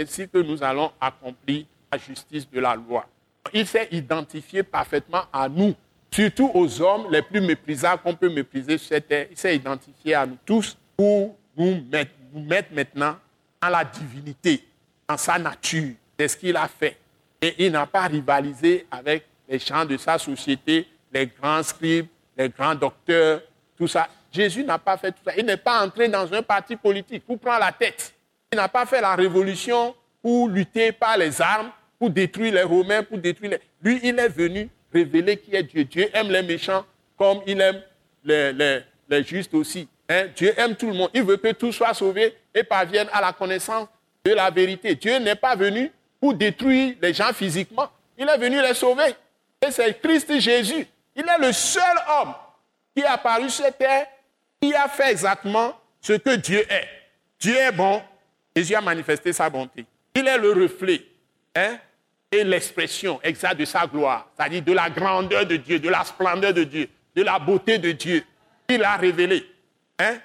ainsi 0.00 0.28
que 0.28 0.38
nous 0.38 0.62
allons 0.62 0.90
accomplir 1.00 1.66
la 1.92 1.98
justice 1.98 2.48
de 2.50 2.58
la 2.58 2.74
loi. 2.74 3.06
Il 3.52 3.66
s'est 3.66 3.88
identifié 3.90 4.62
parfaitement 4.62 5.24
à 5.32 5.48
nous, 5.48 5.74
surtout 6.10 6.50
aux 6.54 6.80
hommes 6.80 7.06
les 7.10 7.22
plus 7.22 7.40
méprisables 7.40 8.02
qu'on 8.02 8.14
peut 8.14 8.32
mépriser 8.32 8.78
sur 8.78 8.88
cette 8.88 9.08
terre. 9.08 9.26
Il 9.30 9.36
s'est 9.36 9.54
identifié 9.56 10.14
à 10.14 10.26
nous 10.26 10.38
tous 10.44 10.76
pour 10.96 11.36
nous 11.56 11.84
mettre, 11.90 12.12
nous 12.32 12.42
mettre 12.42 12.72
maintenant 12.72 13.16
en 13.62 13.68
la 13.68 13.84
divinité, 13.84 14.64
en 15.08 15.16
sa 15.16 15.38
nature. 15.38 15.94
C'est 16.20 16.28
ce 16.28 16.36
qu'il 16.36 16.54
a 16.54 16.68
fait. 16.68 16.98
Et 17.40 17.64
il 17.64 17.72
n'a 17.72 17.86
pas 17.86 18.02
rivalisé 18.02 18.86
avec 18.90 19.24
les 19.48 19.58
gens 19.58 19.86
de 19.86 19.96
sa 19.96 20.18
société, 20.18 20.86
les 21.10 21.26
grands 21.26 21.62
scribes, 21.62 22.08
les 22.36 22.50
grands 22.50 22.74
docteurs, 22.74 23.40
tout 23.74 23.88
ça. 23.88 24.06
Jésus 24.30 24.62
n'a 24.62 24.78
pas 24.78 24.98
fait 24.98 25.12
tout 25.12 25.22
ça. 25.24 25.32
Il 25.38 25.46
n'est 25.46 25.56
pas 25.56 25.82
entré 25.82 26.08
dans 26.08 26.30
un 26.34 26.42
parti 26.42 26.76
politique 26.76 27.24
pour 27.24 27.38
prendre 27.38 27.60
la 27.60 27.72
tête. 27.72 28.12
Il 28.52 28.56
n'a 28.56 28.68
pas 28.68 28.84
fait 28.84 29.00
la 29.00 29.14
révolution 29.14 29.94
pour 30.20 30.50
lutter 30.50 30.92
par 30.92 31.16
les 31.16 31.40
armes, 31.40 31.70
pour 31.98 32.10
détruire 32.10 32.52
les 32.52 32.64
Romains, 32.64 33.02
pour 33.02 33.16
détruire 33.16 33.52
les... 33.52 33.60
Lui, 33.82 33.98
il 34.02 34.18
est 34.18 34.28
venu 34.28 34.68
révéler 34.92 35.38
qui 35.38 35.56
est 35.56 35.62
Dieu. 35.62 35.84
Dieu 35.84 36.10
aime 36.12 36.30
les 36.30 36.42
méchants 36.42 36.84
comme 37.16 37.40
il 37.46 37.62
aime 37.62 37.80
les, 38.24 39.24
justes 39.24 39.54
aussi. 39.54 39.88
Hein? 40.06 40.26
Dieu 40.36 40.52
aime 40.58 40.76
tout 40.76 40.88
le 40.88 40.92
monde. 40.92 41.10
Il 41.14 41.22
veut 41.22 41.38
que 41.38 41.52
tout 41.52 41.72
soit 41.72 41.94
sauvé 41.94 42.36
et 42.54 42.62
parvienne 42.62 43.08
à 43.10 43.22
la 43.22 43.32
connaissance 43.32 43.88
de 44.22 44.32
la 44.32 44.50
vérité. 44.50 44.94
Dieu 44.94 45.18
n'est 45.18 45.34
pas 45.34 45.56
venu 45.56 45.90
pour 46.20 46.34
détruire 46.34 46.96
les 47.00 47.14
gens 47.14 47.32
physiquement. 47.32 47.88
Il 48.18 48.28
est 48.28 48.38
venu 48.38 48.60
les 48.60 48.74
sauver. 48.74 49.14
Et 49.62 49.70
c'est 49.70 50.00
Christ 50.00 50.38
Jésus. 50.38 50.86
Il 51.16 51.22
est 51.22 51.46
le 51.46 51.52
seul 51.52 51.96
homme 52.08 52.34
qui 52.94 53.02
est 53.02 53.06
apparu 53.06 53.48
sur 53.48 53.72
terre, 53.76 54.06
qui 54.60 54.74
a 54.74 54.88
fait 54.88 55.10
exactement 55.10 55.74
ce 56.00 56.14
que 56.14 56.36
Dieu 56.36 56.64
est. 56.70 56.88
Dieu 57.38 57.56
est 57.56 57.72
bon. 57.72 58.02
Jésus 58.54 58.74
a 58.74 58.80
manifesté 58.80 59.32
sa 59.32 59.48
bonté. 59.48 59.86
Il 60.14 60.26
est 60.26 60.38
le 60.38 60.52
reflet 60.52 61.02
hein, 61.54 61.78
et 62.30 62.44
l'expression 62.44 63.20
exacte 63.22 63.58
de 63.60 63.64
sa 63.64 63.86
gloire, 63.86 64.28
c'est-à-dire 64.36 64.62
de 64.62 64.72
la 64.72 64.90
grandeur 64.90 65.46
de 65.46 65.56
Dieu, 65.56 65.78
de 65.78 65.88
la 65.88 66.04
splendeur 66.04 66.52
de 66.52 66.64
Dieu, 66.64 66.88
de 67.14 67.22
la 67.22 67.38
beauté 67.38 67.78
de 67.78 67.92
Dieu. 67.92 68.24
Il 68.68 68.82
a 68.84 68.96
révélé. 68.96 69.46
Hein, 69.98 70.18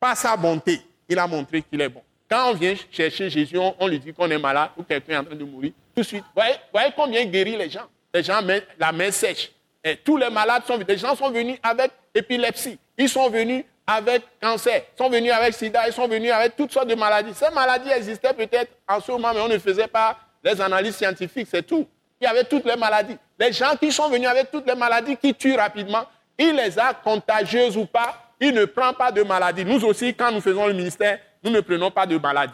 par 0.00 0.16
sa 0.16 0.36
bonté, 0.36 0.80
il 1.08 1.18
a 1.18 1.26
montré 1.26 1.62
qu'il 1.62 1.80
est 1.80 1.88
bon. 1.88 2.02
Quand 2.30 2.50
on 2.50 2.54
vient 2.54 2.74
chercher 2.90 3.30
Jésus, 3.30 3.58
on, 3.58 3.86
lui 3.86 3.98
dit 3.98 4.12
qu'on 4.12 4.30
est 4.30 4.38
malade 4.38 4.70
ou 4.76 4.82
quelqu'un 4.82 5.14
est 5.14 5.16
en 5.18 5.24
train 5.24 5.34
de 5.34 5.44
mourir, 5.44 5.72
tout 5.94 6.02
de 6.02 6.06
suite, 6.06 6.24
voyez, 6.34 6.54
voyez 6.72 6.90
combien 6.94 7.20
il 7.20 7.30
guérit 7.30 7.56
les 7.56 7.70
gens. 7.70 7.86
Les 8.12 8.22
gens 8.22 8.42
mettent 8.42 8.68
la 8.78 8.92
main 8.92 9.10
sèche. 9.10 9.50
Et 9.82 9.96
tous 9.96 10.16
les 10.16 10.28
malades 10.28 10.64
sont 10.66 10.74
venus. 10.74 10.88
Les 10.88 10.98
gens 10.98 11.14
sont 11.14 11.30
venus 11.30 11.58
avec 11.62 11.90
épilepsie. 12.14 12.78
Ils 12.96 13.08
sont 13.08 13.30
venus 13.30 13.64
avec 13.86 14.22
cancer. 14.40 14.82
Ils 14.94 14.98
sont 14.98 15.08
venus 15.08 15.32
avec 15.32 15.54
sida. 15.54 15.86
Ils 15.86 15.92
sont 15.92 16.08
venus 16.08 16.30
avec 16.30 16.56
toutes 16.56 16.72
sortes 16.72 16.88
de 16.88 16.94
maladies. 16.94 17.32
Ces 17.34 17.50
maladies 17.54 17.90
existaient 17.90 18.34
peut-être 18.34 18.72
en 18.86 19.00
ce 19.00 19.10
moment, 19.12 19.32
mais 19.32 19.40
on 19.40 19.48
ne 19.48 19.58
faisait 19.58 19.86
pas 19.86 20.18
les 20.42 20.60
analyses 20.60 20.96
scientifiques, 20.96 21.48
c'est 21.50 21.66
tout. 21.66 21.86
Il 22.20 22.24
y 22.24 22.26
avait 22.26 22.44
toutes 22.44 22.64
les 22.64 22.76
maladies. 22.76 23.16
Les 23.38 23.52
gens 23.52 23.76
qui 23.76 23.92
sont 23.92 24.08
venus 24.08 24.28
avec 24.28 24.50
toutes 24.50 24.66
les 24.66 24.74
maladies 24.74 25.16
qui 25.16 25.34
tuent 25.34 25.56
rapidement, 25.56 26.04
il 26.36 26.54
les 26.54 26.78
a 26.78 26.94
contagieuses 26.94 27.76
ou 27.76 27.86
pas, 27.86 28.32
il 28.40 28.54
ne 28.54 28.64
prend 28.64 28.92
pas 28.92 29.10
de 29.12 29.22
maladies. 29.22 29.64
Nous 29.64 29.84
aussi, 29.84 30.14
quand 30.14 30.30
nous 30.32 30.40
faisons 30.40 30.66
le 30.66 30.72
ministère, 30.72 31.18
nous 31.42 31.50
ne 31.50 31.60
prenons 31.60 31.90
pas 31.90 32.06
de 32.06 32.18
maladies. 32.18 32.52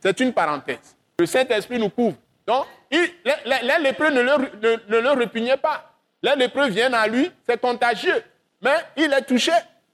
C'est 0.00 0.20
une 0.20 0.32
parenthèse. 0.32 0.96
Le 1.18 1.26
Saint-Esprit 1.26 1.78
nous 1.78 1.90
couvre. 1.90 2.16
Donc, 2.46 2.66
les, 2.90 3.78
lépreux 3.80 4.10
ne 4.10 4.20
le, 4.20 4.78
ne, 4.88 4.98
le 4.98 5.10
repugnaient 5.10 5.56
pas. 5.56 5.92
Les 6.22 6.36
lépreux 6.36 6.68
viennent 6.68 6.94
à 6.94 7.06
lui, 7.06 7.30
c'est 7.46 7.60
contagieux. 7.60 8.22
Mais 8.60 8.76
il 8.96 9.12
est 9.12 9.22
touché, 9.22 9.52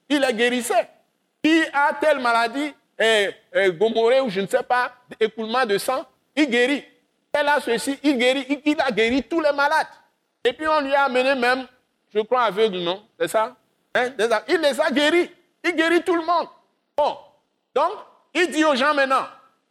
il 0.08 0.22
est 0.22 0.34
guérissé. 0.34 0.74
Qui 1.42 1.62
a 1.72 1.92
telle 2.00 2.20
maladie, 2.20 2.74
et, 2.98 3.30
gomorée 3.72 4.20
ou 4.20 4.28
je 4.28 4.40
ne 4.40 4.46
sais 4.46 4.62
pas, 4.62 4.92
écoulement 5.18 5.64
de 5.66 5.78
sang, 5.78 6.04
il 6.36 6.48
guérit. 6.48 6.84
Elle 7.32 7.48
a 7.48 7.60
ceci, 7.60 7.98
il 8.02 8.18
guérit, 8.18 8.62
il, 8.64 8.80
a 8.80 8.90
guéri 8.90 9.22
tous 9.22 9.40
les 9.40 9.52
malades. 9.52 9.86
Et 10.44 10.52
puis 10.52 10.66
on 10.68 10.80
lui 10.80 10.94
a 10.94 11.04
amené 11.04 11.34
même, 11.34 11.66
je 12.14 12.20
crois 12.20 12.42
aveugle, 12.42 12.78
non? 12.78 13.02
C'est 13.18 13.28
ça? 13.28 13.56
Hein? 13.94 14.10
Il 14.48 14.60
les 14.60 14.80
a 14.80 14.90
guéris. 14.90 15.30
Il 15.64 15.74
guérit 15.74 16.02
tout 16.02 16.16
le 16.16 16.24
monde. 16.24 16.48
Bon. 16.96 17.16
Donc, 17.74 17.92
il 18.34 18.50
dit 18.50 18.64
aux 18.64 18.74
gens 18.74 18.94
maintenant, 18.94 19.26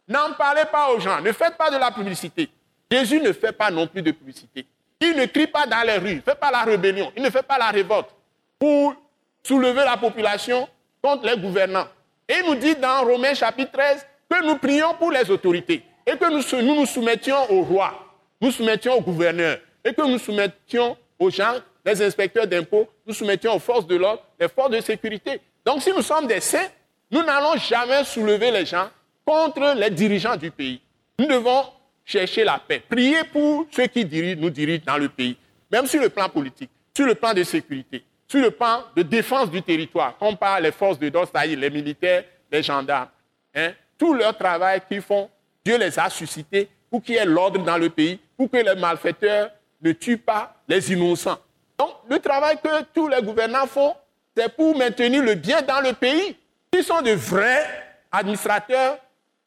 n'en 0.08 0.32
parlez 0.34 0.64
pas 0.70 0.90
aux 0.90 1.00
gens, 1.00 1.20
ne 1.20 1.32
faites 1.32 1.56
pas 1.56 1.70
de 1.70 1.76
la 1.76 1.90
publicité. 1.90 2.48
Jésus 2.90 3.20
ne 3.20 3.32
fait 3.32 3.52
pas 3.52 3.70
non 3.70 3.86
plus 3.86 4.02
de 4.02 4.10
publicité. 4.10 4.66
Il 5.00 5.16
ne 5.16 5.26
crie 5.26 5.46
pas 5.46 5.66
dans 5.66 5.82
les 5.86 5.96
rues, 5.96 6.10
il 6.10 6.16
ne 6.16 6.20
fait 6.20 6.38
pas 6.38 6.50
la 6.50 6.62
rébellion, 6.62 7.12
il 7.16 7.22
ne 7.22 7.30
fait 7.30 7.42
pas 7.42 7.58
la 7.58 7.70
révolte 7.70 8.10
pour 8.58 8.94
soulever 9.42 9.84
la 9.84 9.96
population 9.96 10.68
contre 11.02 11.26
les 11.26 11.36
gouvernants. 11.36 11.88
Et 12.28 12.34
il 12.40 12.46
nous 12.46 12.54
dit 12.54 12.76
dans 12.76 13.04
Romains 13.04 13.34
chapitre 13.34 13.72
13 13.72 14.06
que 14.30 14.44
nous 14.44 14.56
prions 14.56 14.94
pour 14.94 15.10
les 15.10 15.28
autorités 15.30 15.82
et 16.06 16.16
que 16.16 16.30
nous 16.30 16.62
nous, 16.62 16.74
nous 16.74 16.86
soumettions 16.86 17.50
au 17.50 17.62
roi, 17.62 17.94
nous 18.40 18.50
soumettions 18.50 18.94
au 18.94 19.00
gouverneur 19.00 19.58
et 19.84 19.92
que 19.92 20.02
nous 20.02 20.18
soumettions 20.18 20.96
aux 21.18 21.30
gens, 21.30 21.54
les 21.84 22.00
inspecteurs 22.02 22.46
d'impôts, 22.46 22.88
nous 23.06 23.14
soumettions 23.14 23.54
aux 23.54 23.58
forces 23.58 23.86
de 23.86 23.96
l'ordre, 23.96 24.22
les 24.38 24.48
forces 24.48 24.70
de 24.70 24.80
sécurité. 24.80 25.40
Donc 25.64 25.82
si 25.82 25.90
nous 25.92 26.02
sommes 26.02 26.26
des 26.26 26.40
saints, 26.40 26.68
nous 27.12 27.22
n'allons 27.22 27.56
jamais 27.58 28.02
soulever 28.04 28.50
les 28.50 28.64
gens 28.64 28.88
contre 29.24 29.74
les 29.76 29.90
dirigeants 29.90 30.36
du 30.36 30.50
pays. 30.50 30.80
Nous 31.18 31.26
devons 31.26 31.64
chercher 32.04 32.42
la 32.42 32.58
paix. 32.58 32.82
Prier 32.88 33.22
pour 33.30 33.66
ceux 33.70 33.86
qui 33.86 34.04
nous 34.36 34.50
dirigent 34.50 34.84
dans 34.86 34.96
le 34.96 35.10
pays, 35.10 35.36
même 35.70 35.86
sur 35.86 36.00
le 36.00 36.08
plan 36.08 36.28
politique, 36.28 36.70
sur 36.96 37.06
le 37.06 37.14
plan 37.14 37.34
de 37.34 37.44
sécurité, 37.44 38.02
sur 38.26 38.40
le 38.40 38.50
plan 38.50 38.84
de 38.96 39.02
défense 39.02 39.50
du 39.50 39.62
territoire, 39.62 40.16
comme 40.18 40.36
par 40.36 40.58
les 40.58 40.72
forces 40.72 40.98
de 40.98 41.08
l'ordre, 41.08 41.30
les 41.44 41.70
militaires, 41.70 42.24
les 42.50 42.62
gendarmes. 42.62 43.08
Hein. 43.54 43.72
Tout 43.98 44.14
leur 44.14 44.36
travail 44.36 44.80
qu'ils 44.88 45.02
font, 45.02 45.28
Dieu 45.64 45.78
les 45.78 45.98
a 45.98 46.08
suscités 46.08 46.68
pour 46.90 47.02
qu'il 47.02 47.14
y 47.14 47.18
ait 47.18 47.24
l'ordre 47.24 47.62
dans 47.62 47.78
le 47.78 47.90
pays, 47.90 48.18
pour 48.36 48.50
que 48.50 48.56
les 48.56 48.74
malfaiteurs 48.74 49.50
ne 49.82 49.92
tuent 49.92 50.18
pas 50.18 50.56
les 50.66 50.92
innocents. 50.92 51.38
Donc, 51.78 51.90
le 52.08 52.18
travail 52.18 52.56
que 52.62 52.82
tous 52.94 53.08
les 53.08 53.22
gouvernants 53.22 53.66
font, 53.66 53.94
c'est 54.36 54.54
pour 54.54 54.76
maintenir 54.76 55.22
le 55.22 55.34
bien 55.34 55.62
dans 55.62 55.80
le 55.80 55.92
pays. 55.92 56.36
Ils 56.74 56.84
sont 56.84 57.02
de 57.02 57.12
vrais 57.12 57.66
administrateurs 58.10 58.98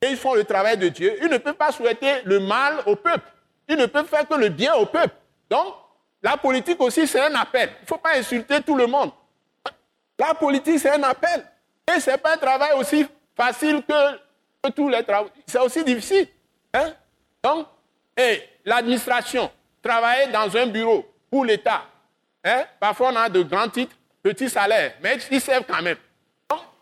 et 0.01 0.07
ils 0.07 0.17
font 0.17 0.35
le 0.35 0.43
travail 0.43 0.77
de 0.77 0.89
Dieu. 0.89 1.17
Ils 1.21 1.29
ne 1.29 1.37
peuvent 1.37 1.55
pas 1.55 1.71
souhaiter 1.71 2.21
le 2.23 2.39
mal 2.39 2.83
au 2.85 2.95
peuple. 2.95 3.27
Ils 3.67 3.77
ne 3.77 3.87
peuvent 3.87 4.07
faire 4.07 4.27
que 4.27 4.35
le 4.35 4.49
bien 4.49 4.75
au 4.75 4.85
peuple. 4.85 5.15
Donc, 5.49 5.75
la 6.21 6.37
politique 6.37 6.79
aussi, 6.81 7.07
c'est 7.07 7.21
un 7.21 7.33
appel. 7.35 7.69
Il 7.79 7.81
ne 7.83 7.87
faut 7.87 7.97
pas 7.97 8.15
insulter 8.15 8.61
tout 8.61 8.75
le 8.75 8.85
monde. 8.85 9.11
La 10.19 10.33
politique, 10.33 10.79
c'est 10.79 10.91
un 10.91 11.03
appel. 11.03 11.45
Et 11.93 11.99
ce 11.99 12.11
n'est 12.11 12.17
pas 12.17 12.35
un 12.35 12.37
travail 12.37 12.71
aussi 12.77 13.05
facile 13.35 13.83
que, 13.83 14.69
tous 14.71 14.89
les 14.89 15.03
travaux. 15.03 15.29
C'est 15.45 15.59
aussi 15.59 15.83
difficile. 15.83 16.27
Hein? 16.73 16.93
Donc, 17.43 17.67
l'administration, 18.63 19.51
travailler 19.81 20.31
dans 20.31 20.55
un 20.57 20.67
bureau 20.67 21.05
pour 21.29 21.45
l'État. 21.45 21.85
Hein? 22.43 22.63
Parfois, 22.79 23.11
on 23.11 23.15
a 23.15 23.29
de 23.29 23.43
grands 23.43 23.69
titres, 23.69 23.95
petits 24.23 24.49
salaires, 24.49 24.93
mais 25.01 25.17
ils 25.29 25.41
servent 25.41 25.65
quand 25.67 25.81
même. 25.81 25.97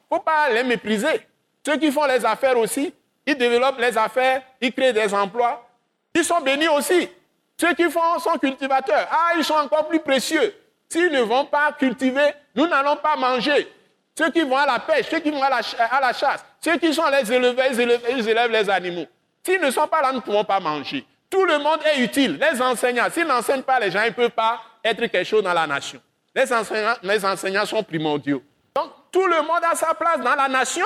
Il 0.09 0.15
ne 0.15 0.17
faut 0.17 0.23
pas 0.23 0.49
les 0.49 0.63
mépriser. 0.63 1.27
Ceux 1.65 1.77
qui 1.77 1.91
font 1.91 2.05
les 2.05 2.25
affaires 2.25 2.57
aussi, 2.57 2.93
ils 3.25 3.37
développent 3.37 3.79
les 3.79 3.97
affaires, 3.97 4.41
ils 4.61 4.73
créent 4.73 4.93
des 4.93 5.13
emplois. 5.13 5.67
Ils 6.13 6.25
sont 6.25 6.41
bénis 6.41 6.67
aussi. 6.67 7.09
Ceux 7.57 7.73
qui 7.73 7.89
font 7.89 8.19
sont 8.19 8.37
cultivateurs. 8.37 9.07
Ah, 9.11 9.33
ils 9.37 9.43
sont 9.43 9.53
encore 9.53 9.87
plus 9.87 9.99
précieux. 9.99 10.53
S'ils 10.89 11.11
ne 11.11 11.21
vont 11.21 11.45
pas 11.45 11.71
cultiver, 11.71 12.33
nous 12.55 12.67
n'allons 12.67 12.97
pas 12.97 13.15
manger. 13.15 13.67
Ceux 14.15 14.29
qui 14.29 14.41
vont 14.41 14.57
à 14.57 14.65
la 14.65 14.79
pêche, 14.79 15.07
ceux 15.09 15.19
qui 15.19 15.31
vont 15.31 15.41
à 15.41 15.49
la, 15.49 16.13
chasse, 16.13 16.45
ceux 16.61 16.77
qui 16.77 16.93
sont 16.93 17.07
les 17.09 17.31
éleveurs, 17.31 17.65
ils 17.71 18.29
élèvent, 18.29 18.51
les 18.51 18.69
animaux. 18.69 19.07
S'ils 19.43 19.59
ne 19.59 19.71
sont 19.71 19.87
pas 19.87 20.01
là, 20.01 20.11
nous 20.11 20.17
ne 20.17 20.21
pouvons 20.21 20.43
pas 20.43 20.59
manger. 20.59 21.03
Tout 21.29 21.45
le 21.45 21.57
monde 21.57 21.79
est 21.83 21.99
utile. 21.99 22.39
Les 22.39 22.61
enseignants, 22.61 23.07
s'ils 23.11 23.25
n'enseignent 23.25 23.63
pas 23.63 23.79
les 23.79 23.89
gens, 23.89 24.03
ils 24.03 24.09
ne 24.09 24.13
peuvent 24.13 24.29
pas 24.29 24.61
être 24.83 24.99
quelque 25.07 25.23
chose 25.23 25.41
dans 25.43 25.53
la 25.53 25.65
nation. 25.65 25.99
Les 26.35 26.51
enseignants, 26.53 26.95
les 27.01 27.25
enseignants 27.25 27.65
sont 27.65 27.83
primordiaux. 27.83 28.43
Donc, 28.75 28.91
tout 29.11 29.27
le 29.27 29.41
monde 29.41 29.63
a 29.69 29.75
sa 29.75 29.93
place 29.93 30.19
dans 30.19 30.35
la 30.35 30.47
nation, 30.47 30.85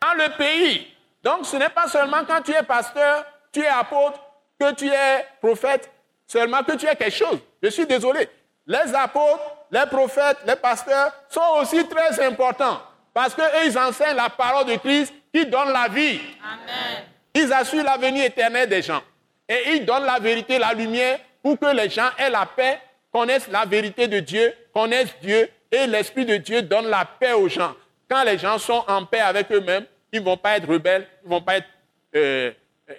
dans 0.00 0.14
le 0.14 0.36
pays. 0.36 0.86
Donc, 1.22 1.44
ce 1.44 1.56
n'est 1.56 1.68
pas 1.68 1.88
seulement 1.88 2.24
quand 2.26 2.40
tu 2.42 2.52
es 2.52 2.62
pasteur, 2.62 3.24
tu 3.52 3.60
es 3.60 3.66
apôtre, 3.66 4.20
que 4.58 4.72
tu 4.74 4.88
es 4.88 5.26
prophète, 5.40 5.90
seulement 6.26 6.62
que 6.62 6.72
tu 6.72 6.86
es 6.86 6.96
quelque 6.96 7.16
chose. 7.16 7.38
Je 7.62 7.68
suis 7.68 7.86
désolé. 7.86 8.28
Les 8.66 8.94
apôtres, 8.94 9.42
les 9.70 9.86
prophètes, 9.86 10.38
les 10.46 10.56
pasteurs 10.56 11.12
sont 11.28 11.60
aussi 11.60 11.86
très 11.88 12.24
importants 12.24 12.80
parce 13.12 13.34
qu'eux, 13.34 13.42
ils 13.64 13.78
enseignent 13.78 14.16
la 14.16 14.28
parole 14.28 14.66
de 14.66 14.76
Christ 14.76 15.12
qui 15.32 15.46
donne 15.46 15.72
la 15.72 15.88
vie. 15.88 16.20
Amen. 16.44 17.04
Ils 17.34 17.52
assurent 17.52 17.84
l'avenir 17.84 18.24
éternel 18.24 18.68
des 18.68 18.82
gens. 18.82 19.02
Et 19.48 19.72
ils 19.74 19.86
donnent 19.86 20.04
la 20.04 20.18
vérité, 20.18 20.58
la 20.58 20.72
lumière 20.72 21.18
pour 21.42 21.58
que 21.58 21.66
les 21.74 21.88
gens 21.88 22.10
aient 22.18 22.30
la 22.30 22.44
paix, 22.44 22.78
connaissent 23.12 23.48
la 23.48 23.64
vérité 23.64 24.08
de 24.08 24.20
Dieu, 24.20 24.52
connaissent 24.74 25.14
Dieu 25.22 25.48
et 25.70 25.86
l'Esprit 25.86 26.24
de 26.24 26.36
Dieu 26.36 26.62
donne 26.62 26.86
la 26.86 27.04
paix 27.04 27.32
aux 27.32 27.48
gens. 27.48 27.74
Quand 28.08 28.22
les 28.24 28.38
gens 28.38 28.58
sont 28.58 28.84
en 28.86 29.04
paix 29.04 29.20
avec 29.20 29.50
eux-mêmes, 29.52 29.84
ils 30.12 30.20
ne 30.20 30.24
vont 30.24 30.36
pas 30.36 30.56
être 30.56 30.68
rebelles, 30.68 31.06
ils 31.22 31.28
ne 31.28 31.34
vont 31.34 31.42
pas 31.42 31.56
être, 31.56 31.68
euh, 32.14 32.52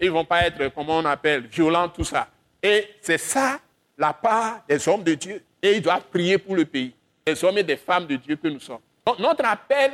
vont 0.04 0.26
pas 0.26 0.46
être, 0.46 0.68
comment 0.76 0.98
on 0.98 1.06
appelle, 1.06 1.48
violents, 1.48 1.90
tout 1.90 2.04
ça. 2.04 2.28
Et 2.62 2.88
c'est 3.02 3.18
ça 3.18 3.60
la 3.98 4.14
part 4.14 4.64
des 4.68 4.88
hommes 4.88 5.04
de 5.04 5.14
Dieu. 5.14 5.44
Et 5.62 5.74
ils 5.78 5.82
doivent 5.82 6.04
prier 6.12 6.38
pour 6.38 6.56
le 6.56 6.66
pays, 6.66 6.94
des 7.26 7.44
hommes 7.44 7.58
et 7.58 7.64
des 7.64 7.78
femmes 7.78 8.06
de 8.06 8.16
Dieu 8.16 8.36
que 8.36 8.48
nous 8.48 8.60
sommes. 8.60 8.82
Donc 9.06 9.20
notre 9.20 9.46
appel 9.46 9.94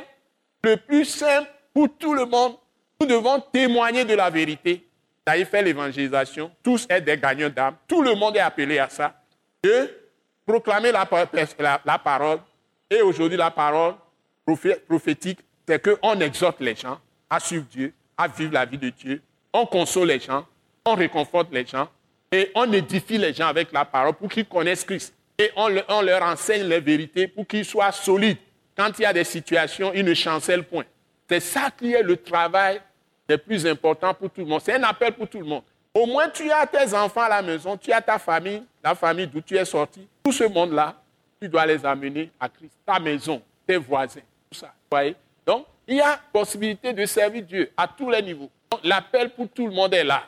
le 0.62 0.76
plus 0.76 1.04
simple 1.04 1.48
pour 1.72 1.88
tout 1.98 2.14
le 2.14 2.24
monde, 2.24 2.56
nous 3.00 3.06
devons 3.06 3.40
témoigner 3.40 4.04
de 4.04 4.14
la 4.14 4.30
vérité, 4.30 4.86
d'aller 5.26 5.44
faire 5.44 5.62
l'évangélisation, 5.62 6.50
tous 6.62 6.86
être 6.88 7.04
des 7.04 7.16
gagnants 7.16 7.48
d'âme, 7.48 7.76
tout 7.86 8.02
le 8.02 8.14
monde 8.14 8.36
est 8.36 8.40
appelé 8.40 8.78
à 8.78 8.88
ça, 8.88 9.14
de 9.62 9.90
proclamer 10.46 10.92
la, 10.92 11.06
parole. 11.98 12.38
Et 12.94 13.02
aujourd'hui, 13.02 13.36
la 13.36 13.50
parole 13.50 13.94
prophétique, 14.88 15.40
c'est 15.66 15.82
qu'on 15.82 16.20
exhorte 16.20 16.60
les 16.60 16.76
gens 16.76 17.00
à 17.28 17.40
suivre 17.40 17.64
Dieu, 17.68 17.92
à 18.16 18.28
vivre 18.28 18.52
la 18.52 18.64
vie 18.64 18.78
de 18.78 18.90
Dieu, 18.90 19.20
on 19.52 19.66
console 19.66 20.08
les 20.08 20.20
gens, 20.20 20.46
on 20.84 20.94
réconforte 20.94 21.52
les 21.52 21.66
gens, 21.66 21.88
Et 22.30 22.50
on 22.54 22.72
édifie 22.72 23.18
les 23.18 23.32
gens 23.32 23.46
avec 23.46 23.72
la 23.72 23.84
parole 23.84 24.14
pour 24.14 24.28
qu'ils 24.28 24.46
connaissent 24.46 24.84
Christ. 24.84 25.14
Et 25.38 25.50
on, 25.56 25.68
leur 25.68 26.22
enseigne 26.22 26.64
les 26.64 26.80
vérités 26.80 27.28
pour 27.28 27.46
qu'ils 27.46 27.64
soient 27.64 27.92
solides. 27.92 28.38
Quand 28.76 28.90
il 28.98 29.02
y 29.02 29.06
a 29.06 29.12
des 29.12 29.24
situations, 29.24 29.92
ils 29.92 30.04
ne 30.04 30.14
chancellent 30.14 30.64
point. 30.64 30.84
C'est 31.28 31.40
ça 31.40 31.70
qui 31.76 31.92
est 31.92 32.02
le 32.02 32.16
travail 32.16 32.80
le 33.28 33.38
plus 33.38 33.66
important 33.66 34.14
pour 34.14 34.30
tout 34.30 34.42
le 34.42 34.46
monde. 34.46 34.60
C'est 34.64 34.74
un 34.74 34.82
appel 34.82 35.12
pour 35.12 35.28
tout 35.28 35.38
le 35.38 35.46
monde. 35.46 35.62
Au 35.92 36.06
moins, 36.06 36.28
tu 36.28 36.50
as 36.50 36.66
tes 36.66 36.92
enfants 36.94 37.22
à 37.22 37.28
la 37.28 37.42
maison, 37.42 37.76
tu 37.76 37.92
as 37.92 38.00
ta 38.00 38.18
famille, 38.18 38.62
la 38.82 38.94
famille 38.94 39.28
d'où 39.28 39.40
tu 39.40 39.56
es 39.56 39.64
sorti. 39.64 40.06
Tout 40.24 40.32
ce 40.32 40.44
monde-là, 40.44 40.96
tu 41.44 41.50
dois 41.50 41.66
les 41.66 41.84
amener 41.84 42.30
à 42.40 42.48
Christ. 42.48 42.72
Ta 42.86 42.98
maison, 42.98 43.42
tes 43.66 43.76
voisins, 43.76 44.22
tout 44.50 44.58
ça. 44.58 44.72
Voyez? 44.90 45.14
Donc, 45.44 45.66
il 45.86 45.96
y 45.96 46.00
a 46.00 46.18
possibilité 46.32 46.94
de 46.94 47.04
servir 47.04 47.42
Dieu 47.42 47.70
à 47.76 47.86
tous 47.86 48.08
les 48.08 48.22
niveaux. 48.22 48.50
L'appel 48.82 49.28
pour 49.28 49.48
tout 49.50 49.66
le 49.66 49.74
monde 49.74 49.92
est 49.92 50.04
là. 50.04 50.24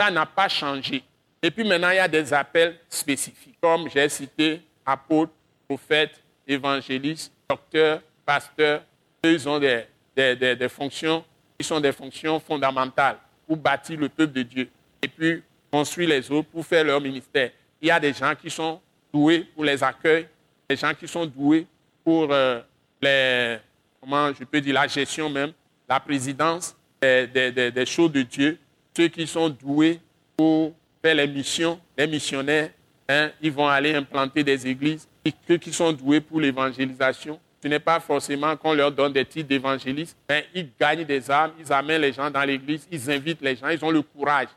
Ça 0.00 0.10
n'a 0.10 0.26
pas 0.26 0.48
changé. 0.48 1.04
Et 1.40 1.52
puis 1.52 1.62
maintenant, 1.62 1.90
il 1.90 1.96
y 1.96 2.00
a 2.00 2.08
des 2.08 2.34
appels 2.34 2.76
spécifiques, 2.88 3.56
comme 3.60 3.88
j'ai 3.88 4.08
cité 4.08 4.60
apôtres, 4.84 5.32
prophètes, 5.68 6.20
évangélistes, 6.46 7.32
docteurs, 7.48 8.00
pasteurs. 8.24 8.82
ils 9.22 9.48
ont 9.48 9.60
des, 9.60 10.68
fonctions 10.68 11.24
qui 11.56 11.64
sont 11.64 11.78
des 11.78 11.92
fonctions 11.92 12.40
fondamentales 12.40 13.18
pour 13.46 13.56
bâtir 13.56 14.00
le 14.00 14.08
peuple 14.08 14.32
de 14.32 14.42
Dieu 14.42 14.68
et 15.00 15.06
puis 15.06 15.44
construire 15.70 16.08
les 16.08 16.28
autres 16.30 16.48
pour 16.48 16.66
faire 16.66 16.82
leur 16.82 17.00
ministère. 17.00 17.50
Il 17.80 17.86
y 17.86 17.90
a 17.92 18.00
des 18.00 18.12
gens 18.12 18.34
qui 18.34 18.50
sont 18.50 18.80
doués 19.12 19.46
pour 19.54 19.64
les 19.64 19.82
accueils, 19.82 20.26
des 20.68 20.76
gens 20.76 20.92
qui 20.94 21.06
sont 21.06 21.26
doués 21.26 21.66
pour 22.04 22.28
euh, 22.30 22.60
les, 23.00 23.58
comment 24.00 24.32
je 24.32 24.44
peux 24.44 24.60
dire, 24.60 24.74
la 24.74 24.86
gestion 24.86 25.28
même, 25.28 25.52
la 25.88 26.00
présidence 26.00 26.76
des, 27.00 27.52
des 27.52 27.86
choses 27.86 28.10
de 28.10 28.22
Dieu, 28.22 28.58
ceux 28.96 29.08
qui 29.08 29.26
sont 29.26 29.48
doués 29.48 30.00
pour 30.36 30.72
faire 31.02 31.14
les 31.14 31.26
missions, 31.26 31.78
les 31.96 32.06
missionnaires, 32.06 32.70
hein, 33.08 33.30
ils 33.40 33.52
vont 33.52 33.68
aller 33.68 33.94
implanter 33.94 34.42
des 34.42 34.66
églises. 34.66 35.06
Et 35.24 35.32
ceux 35.46 35.56
qui 35.56 35.72
sont 35.72 35.92
doués 35.92 36.20
pour 36.20 36.40
l'évangélisation, 36.40 37.38
ce 37.62 37.68
n'est 37.68 37.78
pas 37.80 38.00
forcément 38.00 38.56
qu'on 38.56 38.74
leur 38.74 38.90
donne 38.90 39.12
des 39.12 39.24
titres 39.24 39.48
d'évangélistes, 39.48 40.16
mais 40.28 40.46
ils 40.54 40.68
gagnent 40.78 41.04
des 41.04 41.30
âmes, 41.30 41.52
ils 41.58 41.72
amènent 41.72 42.02
les 42.02 42.12
gens 42.12 42.30
dans 42.30 42.42
l'église, 42.42 42.86
ils 42.90 43.10
invitent 43.10 43.42
les 43.42 43.56
gens, 43.56 43.68
ils 43.68 43.84
ont 43.84 43.90
le 43.90 44.02
courage 44.02 44.48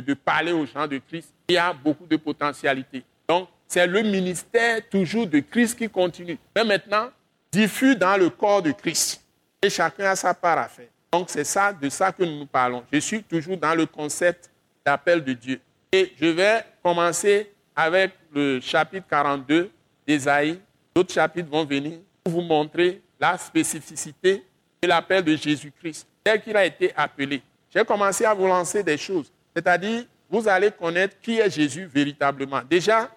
de 0.00 0.14
parler 0.14 0.52
aux 0.52 0.66
gens 0.66 0.86
de 0.86 0.98
Christ. 0.98 1.32
Il 1.48 1.54
y 1.54 1.58
a 1.58 1.72
beaucoup 1.72 2.06
de 2.06 2.16
potentialité. 2.16 3.02
C'est 3.68 3.86
le 3.86 4.02
ministère 4.02 4.80
toujours 4.88 5.26
de 5.26 5.40
Christ 5.40 5.78
qui 5.78 5.88
continue. 5.88 6.38
Mais 6.54 6.64
maintenant, 6.64 7.10
diffus 7.50 7.96
dans 7.96 8.16
le 8.16 8.30
corps 8.30 8.62
de 8.62 8.72
Christ. 8.72 9.22
Et 9.62 9.70
chacun 9.70 10.04
a 10.04 10.16
sa 10.16 10.34
part 10.34 10.58
à 10.58 10.68
faire. 10.68 10.88
Donc, 11.12 11.30
c'est 11.30 11.44
ça, 11.44 11.72
de 11.72 11.88
ça 11.88 12.12
que 12.12 12.22
nous 12.22 12.46
parlons. 12.46 12.84
Je 12.92 12.98
suis 12.98 13.22
toujours 13.22 13.56
dans 13.56 13.74
le 13.74 13.86
concept 13.86 14.50
d'appel 14.84 15.24
de 15.24 15.32
Dieu. 15.32 15.60
Et 15.90 16.12
je 16.20 16.26
vais 16.26 16.64
commencer 16.82 17.50
avec 17.74 18.12
le 18.32 18.60
chapitre 18.60 19.06
42 19.08 19.70
d'Ésaïe. 20.06 20.60
D'autres 20.94 21.12
chapitres 21.12 21.48
vont 21.50 21.64
venir 21.64 21.98
pour 22.22 22.34
vous 22.34 22.42
montrer 22.42 23.00
la 23.18 23.36
spécificité 23.38 24.44
et 24.82 24.86
l'appel 24.86 25.24
de 25.24 25.34
Jésus-Christ, 25.34 26.06
tel 26.22 26.42
qu'il 26.42 26.56
a 26.56 26.64
été 26.64 26.92
appelé. 26.94 27.42
J'ai 27.74 27.84
commencé 27.84 28.24
à 28.24 28.34
vous 28.34 28.46
lancer 28.46 28.82
des 28.82 28.96
choses. 28.96 29.32
C'est-à-dire, 29.54 30.04
vous 30.28 30.46
allez 30.48 30.70
connaître 30.70 31.16
qui 31.20 31.38
est 31.38 31.50
Jésus 31.50 31.86
véritablement. 31.86 32.62
Déjà, 32.68 33.10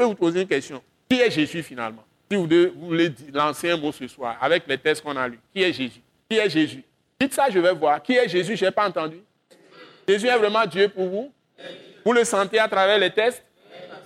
peux 0.00 0.06
vous 0.06 0.14
poser 0.14 0.40
une 0.42 0.48
question. 0.48 0.82
Qui 1.08 1.20
est 1.20 1.30
Jésus 1.30 1.62
finalement? 1.62 2.04
Si 2.30 2.36
vous, 2.36 2.48
voulez 2.76 3.12
lancer 3.32 3.70
un 3.70 3.76
mot 3.76 3.92
ce 3.92 4.06
soir 4.08 4.38
avec 4.40 4.66
les 4.66 4.78
textes 4.78 5.02
qu'on 5.02 5.16
a 5.16 5.28
lus, 5.28 5.40
qui 5.52 5.62
est 5.62 5.72
Jésus? 5.72 6.00
Qui 6.28 6.38
est 6.38 6.48
Jésus? 6.48 6.84
Dites 7.20 7.34
ça, 7.34 7.50
je 7.50 7.58
vais 7.58 7.74
voir. 7.74 8.02
Qui 8.02 8.14
est 8.14 8.28
Jésus? 8.28 8.56
Je 8.56 8.64
n'ai 8.64 8.70
pas 8.70 8.88
entendu. 8.88 9.20
Jésus 10.08 10.26
est 10.26 10.38
vraiment 10.38 10.64
Dieu 10.64 10.88
pour 10.88 11.06
vous? 11.06 11.32
Vous 12.04 12.12
le 12.12 12.24
sentez 12.24 12.58
à 12.58 12.66
travers 12.66 12.98
les 12.98 13.10
tests? 13.10 13.44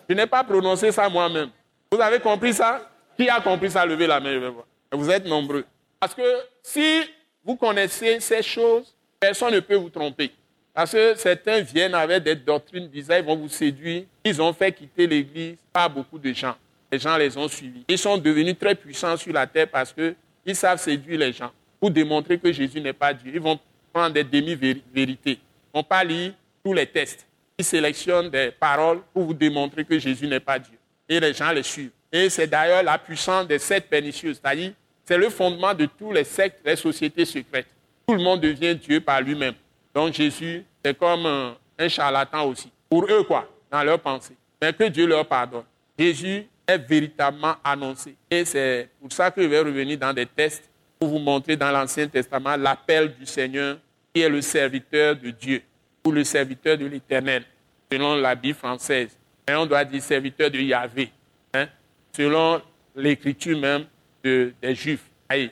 Je 0.09 0.15
n'ai 0.15 0.27
pas 0.27 0.43
prononcé 0.43 0.91
ça 0.91 1.09
moi-même. 1.09 1.51
Vous 1.93 2.01
avez 2.01 2.19
compris 2.19 2.55
ça? 2.55 2.91
Qui 3.17 3.29
a 3.29 3.41
compris 3.41 3.71
ça? 3.71 3.87
Levez 3.87 4.09
la 4.09 4.19
main, 4.19 4.33
je 4.33 4.39
vais. 4.39 4.53
Vous 4.93 5.11
êtes 5.11 5.27
nombreux. 5.27 5.65
Parce 6.01 6.15
que 6.15 6.23
si 6.63 7.03
vous 7.45 7.55
connaissez 7.57 8.19
ces 8.19 8.43
choses, 8.43 8.93
personne 9.21 9.55
ne 9.55 9.61
peut 9.61 9.77
vous 9.77 9.91
tromper. 9.91 10.33
Parce 10.75 10.91
que 10.91 11.15
certains 11.15 11.61
viennent 11.61 11.95
avec 11.95 12.25
des 12.25 12.35
doctrines 12.35 12.89
bizarres, 12.89 13.19
ils 13.19 13.25
vont 13.25 13.37
vous 13.37 13.49
séduire. 13.49 14.03
Ils 14.25 14.43
ont 14.43 14.53
fait 14.53 14.73
quitter 14.73 15.07
l'Église 15.07 15.57
pas 15.73 15.89
beaucoup 15.89 16.19
de 16.19 16.33
gens. 16.33 16.57
Les 16.91 16.99
gens 16.99 17.17
les 17.17 17.37
ont 17.37 17.49
suivis. 17.49 17.85
Ils 17.89 17.99
sont 17.99 18.19
devenus 18.19 18.59
très 18.59 18.75
puissants 18.75 19.17
sur 19.17 19.33
la 19.33 19.47
terre 19.47 19.69
parce 19.69 19.93
qu'ils 19.93 20.57
savent 20.57 20.81
séduire 20.81 21.21
les 21.21 21.33
gens 21.33 21.53
pour 21.79 21.91
démontrer 21.91 22.39
que 22.39 22.53
Jésus 22.53 22.81
n'est 22.81 22.93
pas 22.93 23.15
Dieu. 23.15 23.31
Ils 23.35 23.41
vont 23.41 23.59
prendre 23.93 24.15
des 24.15 24.25
demi-vérités. 24.25 25.33
Ils 25.33 25.77
ne 25.77 25.81
vont 25.81 25.85
pas 25.85 26.03
lire 26.03 26.33
tous 26.65 26.73
les 26.73 26.87
tests. 26.87 27.25
Ils 27.57 27.65
sélectionnent 27.65 28.31
des 28.31 28.51
paroles 28.51 29.01
pour 29.13 29.25
vous 29.25 29.35
démontrer 29.35 29.85
que 29.85 29.97
Jésus 29.97 30.27
n'est 30.27 30.41
pas 30.41 30.59
Dieu. 30.59 30.77
Et 31.09 31.21
les 31.21 31.33
gens 31.33 31.53
les 31.53 31.63
suivent. 31.63 31.91
Et 32.11 32.29
c'est 32.29 32.49
d'ailleurs 32.49 32.83
la 32.83 32.99
puissance 32.99 33.47
des 33.47 33.61
sectes 33.61 33.89
pernicieuses. 33.89 34.41
C'est-à-dire, 34.43 34.73
c'est 35.05 35.19
le 35.19 35.31
fondement 35.31 35.75
de 35.75 35.87
tous 35.87 36.13
les 36.13 36.25
sectes, 36.25 36.59
les 36.65 36.77
sociétés 36.77 37.25
secrètes. 37.25 37.67
Tout 38.07 38.15
le 38.15 38.23
monde 38.23 38.41
devient 38.41 38.75
Dieu 38.75 39.01
par 39.01 39.21
lui-même. 39.21 39.55
Donc 39.95 40.13
Jésus, 40.13 40.65
c'est 40.85 40.99
comme 40.99 41.25
un, 41.27 41.89
charlatan 41.89 42.47
aussi. 42.49 42.71
Pour 42.89 43.05
eux, 43.05 43.23
quoi, 43.23 43.49
dans 43.71 43.83
leur 43.83 44.01
pensée. 44.01 44.37
Mais 44.61 44.73
que 44.73 44.85
Dieu 44.85 45.07
leur 45.07 45.27
pardonne. 45.27 45.65
Jésus 45.99 46.47
est 46.67 46.79
véritablement 46.79 47.55
annoncé. 47.63 48.17
Et 48.31 48.45
c'est 48.45 48.89
pour 49.01 49.13
ça 49.13 49.31
que 49.31 49.43
je 49.43 49.47
vais 49.47 49.61
revenir 49.61 49.99
dans 49.99 50.13
des 50.13 50.27
tests 50.27 50.69
pour 50.99 51.09
vous 51.09 51.19
montrer 51.19 51.57
dans 51.57 51.71
l'Ancien 51.71 52.09
Testament 52.09 52.57
l'appel 52.57 53.15
du 53.15 53.27
Seigneur 53.27 53.79
qui 54.13 54.23
est 54.23 54.29
le 54.29 54.41
serviteur 54.41 55.17
de 55.17 55.31
Dieu 55.31 55.63
ou 56.05 56.13
le 56.13 56.25
serviteur 56.25 56.77
de 56.77 56.87
l'Éternel, 56.87 57.45
selon 57.91 58.17
la 58.17 58.35
Bible 58.35 58.57
française. 58.57 59.17
Et 59.49 59.55
on 59.55 59.67
doit 59.67 59.85
dire 59.85 60.03
serviteur 60.03 60.51
de 60.51 60.59
Yahvé, 60.59 61.11
hein, 61.53 61.67
selon 62.13 62.63
l'écriture 62.95 63.59
même 63.59 63.87
des 64.23 64.75
Juifs, 64.75 65.05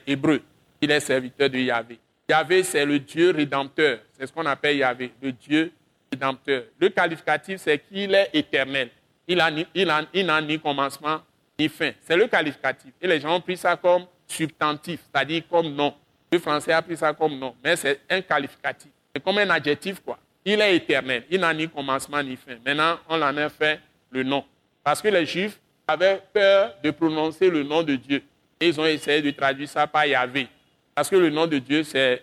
hébreux. 0.07 0.41
Il 0.81 0.91
est 0.91 0.99
serviteur 0.99 1.49
de 1.49 1.59
Yahvé. 1.59 1.99
Yahvé, 2.29 2.63
c'est 2.63 2.85
le 2.85 2.99
Dieu 2.99 3.31
rédempteur. 3.31 3.99
C'est 4.17 4.27
ce 4.27 4.31
qu'on 4.31 4.45
appelle 4.45 4.77
Yahvé, 4.77 5.11
le 5.21 5.31
Dieu 5.31 5.71
rédempteur. 6.11 6.63
Le 6.79 6.89
qualificatif, 6.89 7.59
c'est 7.59 7.79
qu'il 7.79 8.13
est 8.15 8.29
éternel. 8.33 8.89
Il 9.27 9.37
n'a 9.37 10.41
ni, 10.41 10.59
commencement 10.59 11.21
ni 11.59 11.67
fin. 11.69 11.91
C'est 12.01 12.15
le 12.15 12.27
qualificatif. 12.27 12.91
Et 13.01 13.07
les 13.07 13.19
gens 13.19 13.35
ont 13.35 13.41
pris 13.41 13.57
ça 13.57 13.75
comme 13.75 14.05
substantif, 14.27 15.01
c'est-à-dire 15.11 15.43
comme 15.49 15.73
nom. 15.73 15.93
Le 16.31 16.39
français 16.39 16.71
a 16.71 16.81
pris 16.81 16.97
ça 16.97 17.13
comme 17.13 17.37
nom, 17.37 17.55
mais 17.63 17.75
c'est 17.75 17.99
un 18.09 18.21
qualificatif. 18.21 18.89
C'est 19.13 19.23
comme 19.23 19.37
un 19.37 19.49
adjectif, 19.49 19.99
quoi. 19.99 20.17
Il 20.45 20.59
est 20.59 20.75
éternel. 20.75 21.23
Il 21.29 21.39
n'a 21.39 21.53
ni 21.53 21.69
commencement 21.69 22.21
ni 22.23 22.35
fin. 22.35 22.55
Maintenant, 22.65 22.99
on 23.07 23.21
en 23.21 23.37
a 23.37 23.49
fait 23.49 23.79
le 24.11 24.23
nom. 24.23 24.43
Parce 24.83 25.01
que 25.01 25.07
les 25.07 25.25
Juifs 25.25 25.59
avaient 25.87 26.21
peur 26.33 26.73
de 26.83 26.91
prononcer 26.91 27.49
le 27.49 27.63
nom 27.63 27.83
de 27.83 27.95
Dieu. 27.95 28.23
Et 28.59 28.69
ils 28.69 28.79
ont 28.79 28.85
essayé 28.85 29.21
de 29.21 29.31
traduire 29.31 29.69
ça 29.69 29.85
par 29.87 30.05
Yahvé. 30.05 30.47
Parce 30.95 31.09
que 31.09 31.15
le 31.15 31.29
nom 31.29 31.47
de 31.47 31.57
Dieu, 31.57 31.83
c'est 31.83 32.21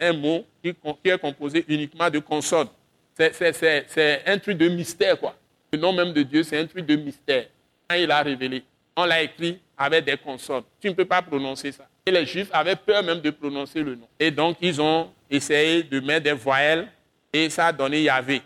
un 0.00 0.12
mot 0.12 0.44
qui, 0.62 0.74
est 1.04 1.18
composé 1.18 1.64
uniquement 1.68 2.10
de 2.10 2.18
consonnes. 2.18 2.68
C'est 3.14 4.22
un 4.26 4.38
truc 4.38 4.58
de 4.58 4.68
mystère, 4.68 5.18
quoi. 5.18 5.36
Le 5.72 5.78
nom 5.78 5.92
même 5.92 6.12
de 6.12 6.22
Dieu, 6.22 6.42
c'est 6.42 6.58
un 6.58 6.66
truc 6.66 6.84
de 6.84 6.96
mystère. 6.96 7.46
Quand 7.88 7.96
il 7.96 8.10
a 8.10 8.22
révélé, 8.22 8.62
on 8.96 9.04
l'a 9.04 9.22
écrit 9.22 9.58
avec 9.76 10.04
des 10.04 10.16
consonnes. 10.16 10.64
Tu 10.80 10.88
ne 10.88 10.94
peux 10.94 11.04
pas 11.04 11.22
prononcer 11.22 11.72
ça. 11.72 11.86
Et 12.04 12.10
les 12.10 12.26
Juifs 12.26 12.48
avaient 12.52 12.76
peur 12.76 13.02
même 13.02 13.20
de 13.20 13.30
prononcer 13.30 13.82
le 13.82 13.94
nom. 13.94 14.08
Et 14.18 14.30
donc, 14.30 14.56
ils 14.60 14.80
ont 14.80 15.10
essayé 15.30 15.82
de 15.82 16.00
mettre 16.00 16.24
des 16.24 16.32
voyelles 16.32 16.88
et 17.32 17.48
ça 17.48 17.68
a 17.68 17.72
donné 17.72 18.02
Yahvé. 18.02 18.42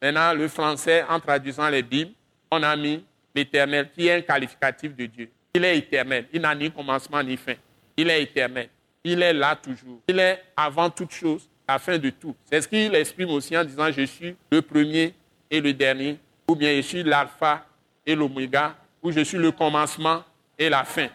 Maintenant, 0.00 0.32
le 0.32 0.48
français, 0.48 1.04
en 1.08 1.20
traduisant 1.20 1.68
les 1.68 1.82
Bibles, 1.82 2.12
on 2.50 2.62
a 2.62 2.74
mis 2.76 3.04
l'éternel 3.34 3.90
qui 3.94 4.06
est 4.06 4.14
un 4.14 4.20
qualificatif 4.22 4.96
de 4.96 5.06
Dieu. 5.06 5.30
Il 5.54 5.64
est 5.64 5.76
éternel. 5.76 6.26
Il 6.32 6.40
n'a 6.40 6.54
ni 6.54 6.70
commencement 6.70 7.22
ni 7.22 7.36
fin. 7.36 7.54
Il 8.00 8.08
est 8.08 8.22
éternel. 8.22 8.70
Il 9.04 9.20
est 9.22 9.34
là 9.34 9.54
toujours. 9.54 10.00
Il 10.08 10.18
est 10.18 10.42
avant 10.56 10.88
toute 10.88 11.12
chose, 11.12 11.46
la 11.68 11.78
fin 11.78 11.98
de 11.98 12.08
tout. 12.08 12.34
C'est 12.46 12.62
ce 12.62 12.66
qu'il 12.66 12.94
exprime 12.94 13.28
aussi 13.28 13.54
en 13.54 13.62
disant 13.62 13.92
Je 13.92 14.06
suis 14.06 14.34
le 14.50 14.62
premier 14.62 15.12
et 15.50 15.60
le 15.60 15.74
dernier, 15.74 16.16
ou 16.48 16.56
bien 16.56 16.74
je 16.76 16.80
suis 16.80 17.02
l'alpha 17.02 17.66
et 18.06 18.14
l'oméga, 18.14 18.74
ou 19.02 19.12
je 19.12 19.20
suis 19.20 19.36
le 19.36 19.52
commencement 19.52 20.24
et 20.58 20.70
la 20.70 20.84
fin. 20.84 21.08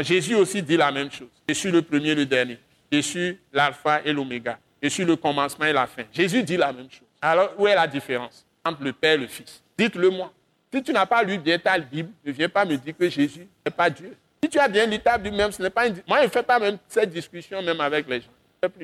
Jésus 0.00 0.34
aussi 0.34 0.62
dit 0.62 0.78
la 0.78 0.90
même 0.90 1.10
chose. 1.10 1.28
Je 1.46 1.52
suis 1.52 1.70
le 1.70 1.82
premier 1.82 2.12
et 2.12 2.14
le 2.14 2.24
dernier. 2.24 2.58
Je 2.90 3.00
suis 3.00 3.38
l'alpha 3.52 4.00
et 4.02 4.10
l'oméga. 4.10 4.58
Je 4.82 4.88
suis 4.88 5.04
le 5.04 5.16
commencement 5.16 5.66
et 5.66 5.74
la 5.74 5.86
fin. 5.86 6.04
Jésus 6.10 6.42
dit 6.42 6.56
la 6.56 6.72
même 6.72 6.90
chose. 6.90 7.06
Alors, 7.20 7.52
où 7.58 7.66
est 7.66 7.74
la 7.74 7.86
différence 7.86 8.46
entre 8.64 8.82
le 8.82 8.94
Père 8.94 9.12
et 9.12 9.18
le 9.18 9.26
Fils? 9.26 9.62
Dites-le 9.76 10.08
moi. 10.08 10.32
Si 10.72 10.82
tu 10.82 10.90
n'as 10.90 11.04
pas 11.04 11.22
lu 11.22 11.36
bien 11.36 11.58
ta 11.58 11.78
Bible, 11.78 12.08
ne 12.24 12.32
viens 12.32 12.48
pas 12.48 12.64
me 12.64 12.78
dire 12.78 12.96
que 12.96 13.10
Jésus 13.10 13.46
n'est 13.66 13.72
pas 13.72 13.90
Dieu. 13.90 14.16
Si 14.42 14.48
tu 14.48 14.58
as 14.58 14.68
bien 14.68 14.86
l'étable 14.86 15.30
même, 15.30 15.52
ce 15.52 15.62
n'est 15.62 15.70
pas 15.70 15.86
une... 15.86 15.96
Moi, 16.08 16.20
je 16.20 16.24
ne 16.24 16.30
fais 16.30 16.42
pas 16.42 16.58
même 16.58 16.78
cette 16.88 17.10
discussion 17.10 17.60
même 17.60 17.80
avec 17.80 18.08
les 18.08 18.22
gens. 18.22 18.28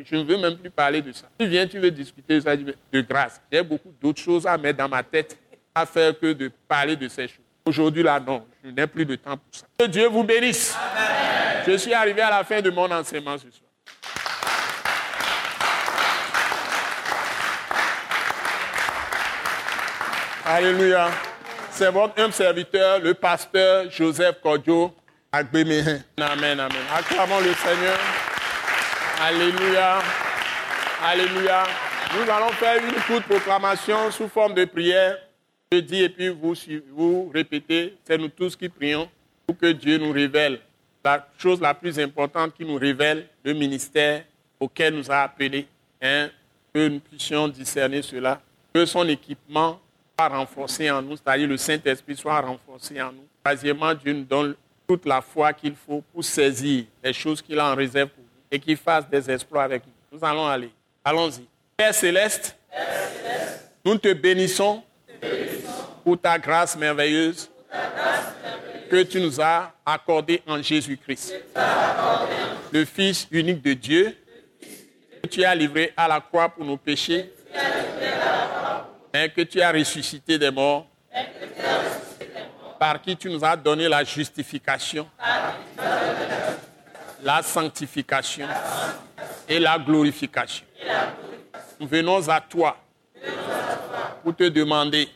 Je 0.05 0.17
ne 0.17 0.25
veux 0.25 0.37
même 0.37 0.57
plus 0.59 0.71
parler 0.71 1.01
de 1.01 1.13
ça. 1.13 1.27
Tu 1.39 1.47
viens, 1.47 1.67
tu 1.67 1.79
veux 1.79 1.91
discuter 1.91 2.41
ça 2.41 2.55
de 2.57 3.01
grâce. 3.01 3.41
J'ai 3.51 3.63
beaucoup 3.63 3.93
d'autres 4.01 4.21
choses 4.21 4.47
à 4.47 4.57
mettre 4.59 4.79
dans 4.79 4.89
ma 4.89 5.03
tête 5.03 5.39
à 5.75 5.87
faire 5.87 6.19
que 6.19 6.33
de 6.33 6.51
parler 6.69 6.95
de 6.97 7.09
ces 7.09 7.29
choses. 7.29 7.45
Aujourd'hui, 7.65 8.03
là, 8.03 8.21
non, 8.21 8.47
je 8.63 8.71
n'ai 8.71 8.87
plus 8.87 9.05
de 9.05 9.17
temps 9.17 9.37
pour 9.37 9.49
ça. 9.51 9.67
Que 9.79 9.87
Dieu 9.87 10.07
vous 10.09 10.25
bénisse. 10.25 10.77
Je 11.67 11.77
suis 11.77 11.93
arrivé 11.93 12.21
à 12.23 12.31
la 12.31 12.45
fin 12.45 12.61
de 12.61 12.71
mon 12.71 12.91
enseignement 12.91 13.37
ce 13.37 13.51
soir. 13.51 13.63
Alléluia. 20.45 21.11
C'est 21.71 21.91
votre 21.91 22.23
humble 22.23 22.33
serviteur, 22.33 23.01
le 23.01 23.15
pasteur 23.15 23.91
Joseph 23.91 24.41
Kodjo 24.41 24.95
Amen, 25.39 26.03
amen. 26.17 26.83
Acclamons 26.95 27.41
le 27.41 27.53
Seigneur. 27.53 27.99
Alléluia. 29.21 29.99
Alléluia. 31.05 31.65
Nous 32.15 32.31
allons 32.31 32.49
faire 32.53 32.83
une 32.83 32.95
courte 33.03 33.25
proclamation 33.25 34.11
sous 34.11 34.29
forme 34.29 34.55
de 34.55 34.65
prière. 34.65 35.19
Je 35.71 35.79
dis 35.81 36.05
et 36.05 36.09
puis 36.09 36.31
vous, 36.31 36.55
vous 36.91 37.31
répétez. 37.35 37.99
C'est 38.07 38.17
nous 38.17 38.29
tous 38.29 38.57
qui 38.57 38.71
prions 38.71 39.11
pour 39.47 39.59
que 39.59 39.73
Dieu 39.73 39.99
nous 39.99 40.11
révèle 40.11 40.59
la 41.05 41.29
chose 41.37 41.61
la 41.61 41.75
plus 41.75 41.99
importante 41.99 42.55
qui 42.55 42.65
nous 42.65 42.77
révèle 42.77 43.27
le 43.45 43.53
ministère 43.53 44.25
auquel 44.59 44.95
nous 44.95 45.11
a 45.11 45.19
appelés. 45.19 45.69
Hein, 46.01 46.31
que 46.73 46.89
nous 46.89 47.01
puissions 47.01 47.47
discerner 47.49 48.01
cela. 48.01 48.41
Que 48.73 48.87
son 48.87 49.07
équipement 49.07 49.81
soit 50.19 50.29
renforcé 50.29 50.91
en 50.91 51.03
nous, 51.03 51.17
c'est-à-dire 51.17 51.49
le 51.49 51.59
Saint-Esprit 51.59 52.17
soit 52.17 52.41
renforcé 52.41 53.03
en 53.03 53.13
nous. 53.13 53.27
Troisièmement, 53.45 53.93
Dieu 53.93 54.15
nous 54.15 54.25
donne 54.25 54.55
toute 54.87 55.07
la 55.07 55.21
foi 55.21 55.53
qu'il 55.53 55.75
faut 55.75 56.03
pour 56.13 56.25
saisir 56.25 56.85
les 57.03 57.13
choses 57.13 57.43
qu'il 57.43 57.59
a 57.59 57.73
en 57.73 57.75
réserve 57.75 58.09
pour 58.11 58.23
nous 58.23 58.31
et 58.51 58.59
qu'il 58.59 58.77
fasse 58.77 59.09
des 59.09 59.31
exploits 59.31 59.65
avec 59.65 59.83
nous. 59.85 60.19
Nous 60.19 60.25
allons 60.25 60.47
aller. 60.47 60.71
Allons-y. 61.05 61.47
Père 61.77 61.95
céleste, 61.95 62.57
nous 63.85 63.97
te 63.99 64.13
bénissons, 64.13 64.83
pour 66.07 66.21
ta 66.21 66.39
grâce 66.39 66.77
merveilleuse 66.77 67.51
que 68.89 69.03
tu 69.03 69.21
nous 69.21 69.41
as 69.41 69.73
accordée 69.85 70.41
en 70.47 70.63
Jésus-Christ, 70.63 71.35
le 72.71 72.85
Fils 72.85 73.27
unique 73.33 73.61
de 73.61 73.73
Dieu, 73.73 74.17
que 75.21 75.29
tu 75.29 75.43
as 75.43 75.53
livré 75.53 75.93
à 75.97 76.07
la 76.07 76.21
croix 76.21 76.49
pour 76.49 76.65
nos 76.65 76.77
péchés, 76.77 77.33
et 79.13 79.29
que 79.31 79.41
tu 79.43 79.61
as 79.61 79.73
ressuscité 79.73 80.39
des 80.39 80.53
morts, 80.53 80.87
par 82.79 83.01
qui 83.01 83.17
tu 83.17 83.31
nous 83.31 83.45
as 83.45 83.57
donné 83.57 83.89
la 83.89 84.05
justification, 84.05 85.09
la 87.23 87.43
sanctification 87.43 88.47
et 89.49 89.59
la 89.59 89.79
glorification. 89.79 90.65
Nous 91.81 91.87
venons 91.87 92.29
à 92.29 92.41
toi 92.41 92.77
pour 94.23 94.35
te 94.35 94.45
demander 94.45 95.09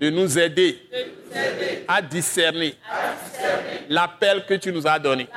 de 0.00 0.10
nous 0.10 0.38
aider 0.38 0.88
à 1.88 2.00
discerner 2.02 2.74
l'appel 3.88 4.44
que 4.46 4.54
tu 4.54 4.72
nous 4.72 4.86
as 4.86 4.98
donné, 4.98 5.28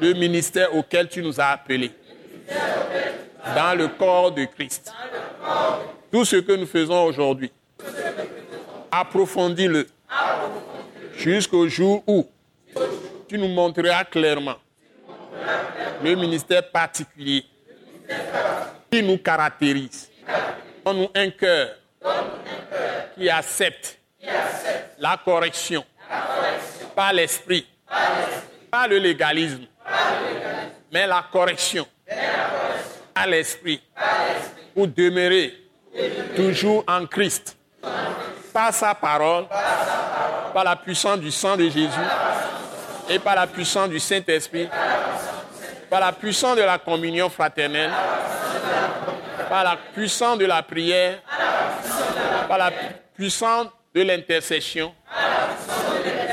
le 0.00 0.12
ministère 0.14 0.74
auquel 0.74 1.08
tu 1.08 1.22
nous 1.22 1.40
as 1.40 1.46
appelés 1.46 1.92
dans 3.54 3.76
le 3.76 3.88
corps 3.88 4.32
de 4.32 4.44
Christ. 4.44 4.92
Tout 6.10 6.24
ce 6.24 6.36
que 6.36 6.52
nous 6.52 6.66
faisons 6.66 7.04
aujourd'hui, 7.04 7.50
approfondis-le 8.92 9.86
jusqu'au 11.16 11.66
jour 11.66 12.04
où 12.06 12.28
tu 13.26 13.38
nous 13.38 13.48
montreras 13.48 14.04
clairement 14.04 14.56
le 16.04 16.14
ministère 16.14 16.70
particulier 16.70 17.44
qui 18.90 19.02
nous 19.02 19.16
caractérise. 19.16 20.10
Donne-nous 20.84 21.08
un 21.14 21.30
cœur 21.30 21.76
qui 23.16 23.30
accepte 23.30 23.98
la 24.98 25.18
correction 25.24 25.84
par 26.94 27.14
l'esprit, 27.14 27.66
pas 28.70 28.86
le 28.86 28.98
légalisme, 28.98 29.64
mais 30.92 31.06
la 31.06 31.24
correction 31.32 31.86
à 33.14 33.26
l'esprit 33.26 33.80
pour 34.74 34.86
demeurer 34.88 35.54
toujours 36.36 36.84
en 36.86 37.06
Christ 37.06 37.56
par 38.52 38.72
sa 38.72 38.94
parole, 38.94 39.46
par 40.52 40.64
la 40.64 40.76
puissance 40.76 41.18
du 41.18 41.30
sang 41.30 41.56
de 41.56 41.64
Jésus 41.64 41.88
et 43.08 43.18
par 43.18 43.34
la 43.34 43.46
puissance 43.46 43.88
du 43.88 43.98
Saint-Esprit, 43.98 44.68
par 45.88 46.00
la 46.00 46.12
puissance 46.12 46.56
de 46.56 46.62
la 46.62 46.78
communion 46.78 47.28
fraternelle, 47.28 47.90
par 49.48 49.64
la 49.64 49.76
puissance 49.94 50.38
de 50.38 50.46
la 50.46 50.62
prière, 50.62 51.18
par 52.48 52.58
la 52.58 52.70
puissance 53.14 53.66
de 53.94 54.02
l'intercession 54.02 54.94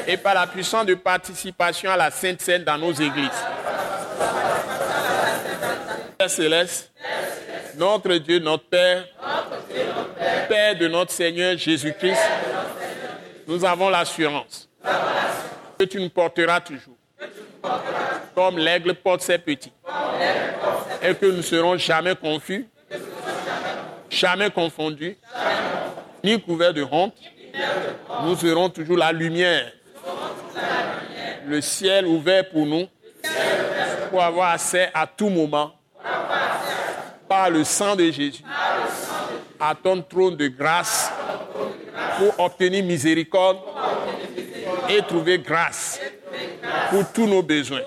et 0.07 0.17
par 0.17 0.33
la 0.33 0.47
puissance 0.47 0.85
de 0.85 0.95
participation 0.95 1.91
à 1.91 1.97
la 1.97 2.11
Sainte 2.11 2.41
Seine 2.41 2.63
dans 2.63 2.77
nos 2.77 2.93
églises. 2.93 3.29
Père 6.17 6.29
céleste, 6.29 6.91
notre 7.75 8.15
Dieu, 8.15 8.39
notre 8.39 8.65
Père, 8.65 9.05
Père 10.47 10.75
de 10.75 10.87
notre 10.87 11.11
Seigneur 11.11 11.57
Jésus-Christ, 11.57 12.21
nous 13.47 13.63
avons 13.65 13.89
l'assurance 13.89 14.69
que 15.77 15.85
tu 15.85 15.99
nous 15.99 16.09
porteras 16.09 16.59
toujours, 16.59 16.95
comme 18.35 18.57
l'aigle 18.57 18.95
porte 18.95 19.21
ses 19.21 19.37
petits, 19.37 19.71
et 21.01 21.15
que 21.15 21.25
nous 21.25 21.37
ne 21.37 21.41
serons 21.41 21.77
jamais 21.77 22.15
confus, 22.15 22.67
jamais 24.09 24.49
confondus, 24.49 25.17
ni 26.23 26.41
couverts 26.41 26.73
de 26.73 26.83
honte. 26.83 27.15
Nous 28.23 28.35
serons 28.35 28.69
toujours 28.69 28.97
la 28.97 29.11
lumière, 29.11 29.71
le 31.45 31.61
ciel 31.61 32.05
ouvert 32.05 32.49
pour 32.49 32.65
nous, 32.65 32.87
pour 34.09 34.21
avoir 34.23 34.51
accès 34.51 34.89
à 34.93 35.07
tout 35.07 35.29
moment 35.29 35.73
par 37.27 37.49
le 37.49 37.63
sang 37.63 37.95
de 37.95 38.05
Jésus 38.11 38.43
à 39.59 39.75
ton 39.75 40.01
trône 40.01 40.35
de 40.35 40.47
grâce 40.47 41.11
pour 42.17 42.45
obtenir 42.45 42.83
miséricorde 42.83 43.57
et 44.89 45.01
trouver 45.01 45.39
grâce 45.39 45.99
pour 46.89 47.11
tous 47.11 47.27
nos 47.27 47.43
besoins. 47.43 47.81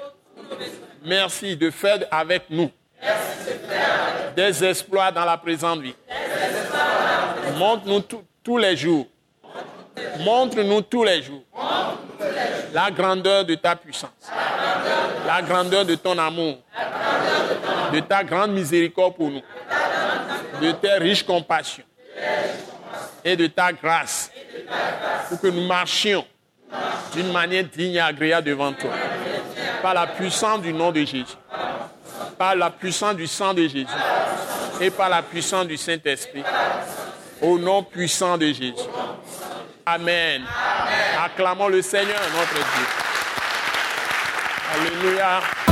Merci 1.05 1.57
de 1.57 1.70
faire 1.70 1.99
avec 2.11 2.44
nous 2.51 2.70
des 4.36 4.65
exploits 4.65 5.11
dans 5.11 5.24
la 5.24 5.36
présente 5.36 5.81
vie. 5.81 5.94
Montre-nous 7.59 8.03
tous 8.43 8.59
les 8.59 8.77
jours. 8.77 9.07
Montre-nous 10.20 10.82
tous 10.82 11.05
les 11.05 11.23
jours 11.23 11.43
la 12.73 12.90
grandeur 12.90 13.44
de 13.44 13.55
ta 13.55 13.77
puissance, 13.77 14.31
la 15.27 15.43
grandeur 15.43 15.85
de 15.85 15.94
ton 15.94 16.16
amour, 16.19 16.57
de 17.93 18.01
ta 18.01 18.24
grande 18.24 18.53
miséricorde 18.53 19.15
pour 19.15 19.31
nous, 19.31 19.43
de 20.60 20.72
tes 20.72 20.94
riches 20.94 21.22
compassions 21.22 21.84
et 23.24 23.36
de 23.36 23.46
ta 23.46 23.72
grâce 23.72 24.30
pour 25.28 25.40
que 25.40 25.48
nous 25.48 25.66
marchions 25.66 26.24
d'une 27.14 27.32
manière 27.32 27.64
digne 27.64 27.94
et 27.94 28.00
agréable 28.00 28.48
devant 28.48 28.72
toi. 28.72 28.90
Par 29.82 29.94
la 29.94 30.06
puissance 30.06 30.60
du 30.60 30.72
nom 30.72 30.92
de 30.92 31.00
Jésus, 31.00 31.36
par 32.38 32.54
la 32.54 32.70
puissance 32.70 33.16
du 33.16 33.26
sang 33.26 33.54
de 33.54 33.62
Jésus 33.62 33.86
et 34.80 34.90
par 34.90 35.08
la 35.08 35.22
puissance 35.22 35.66
du 35.66 35.76
Saint-Esprit. 35.76 36.42
Au 37.40 37.58
nom 37.58 37.82
puissant 37.82 38.38
de 38.38 38.46
Jésus. 38.46 38.74
Amen. 39.84 40.42
Acclamons 41.24 41.68
le 41.68 41.82
Seigneur, 41.82 42.20
notre 42.36 42.54
Dieu. 42.54 42.86
Alléluia. 44.74 45.72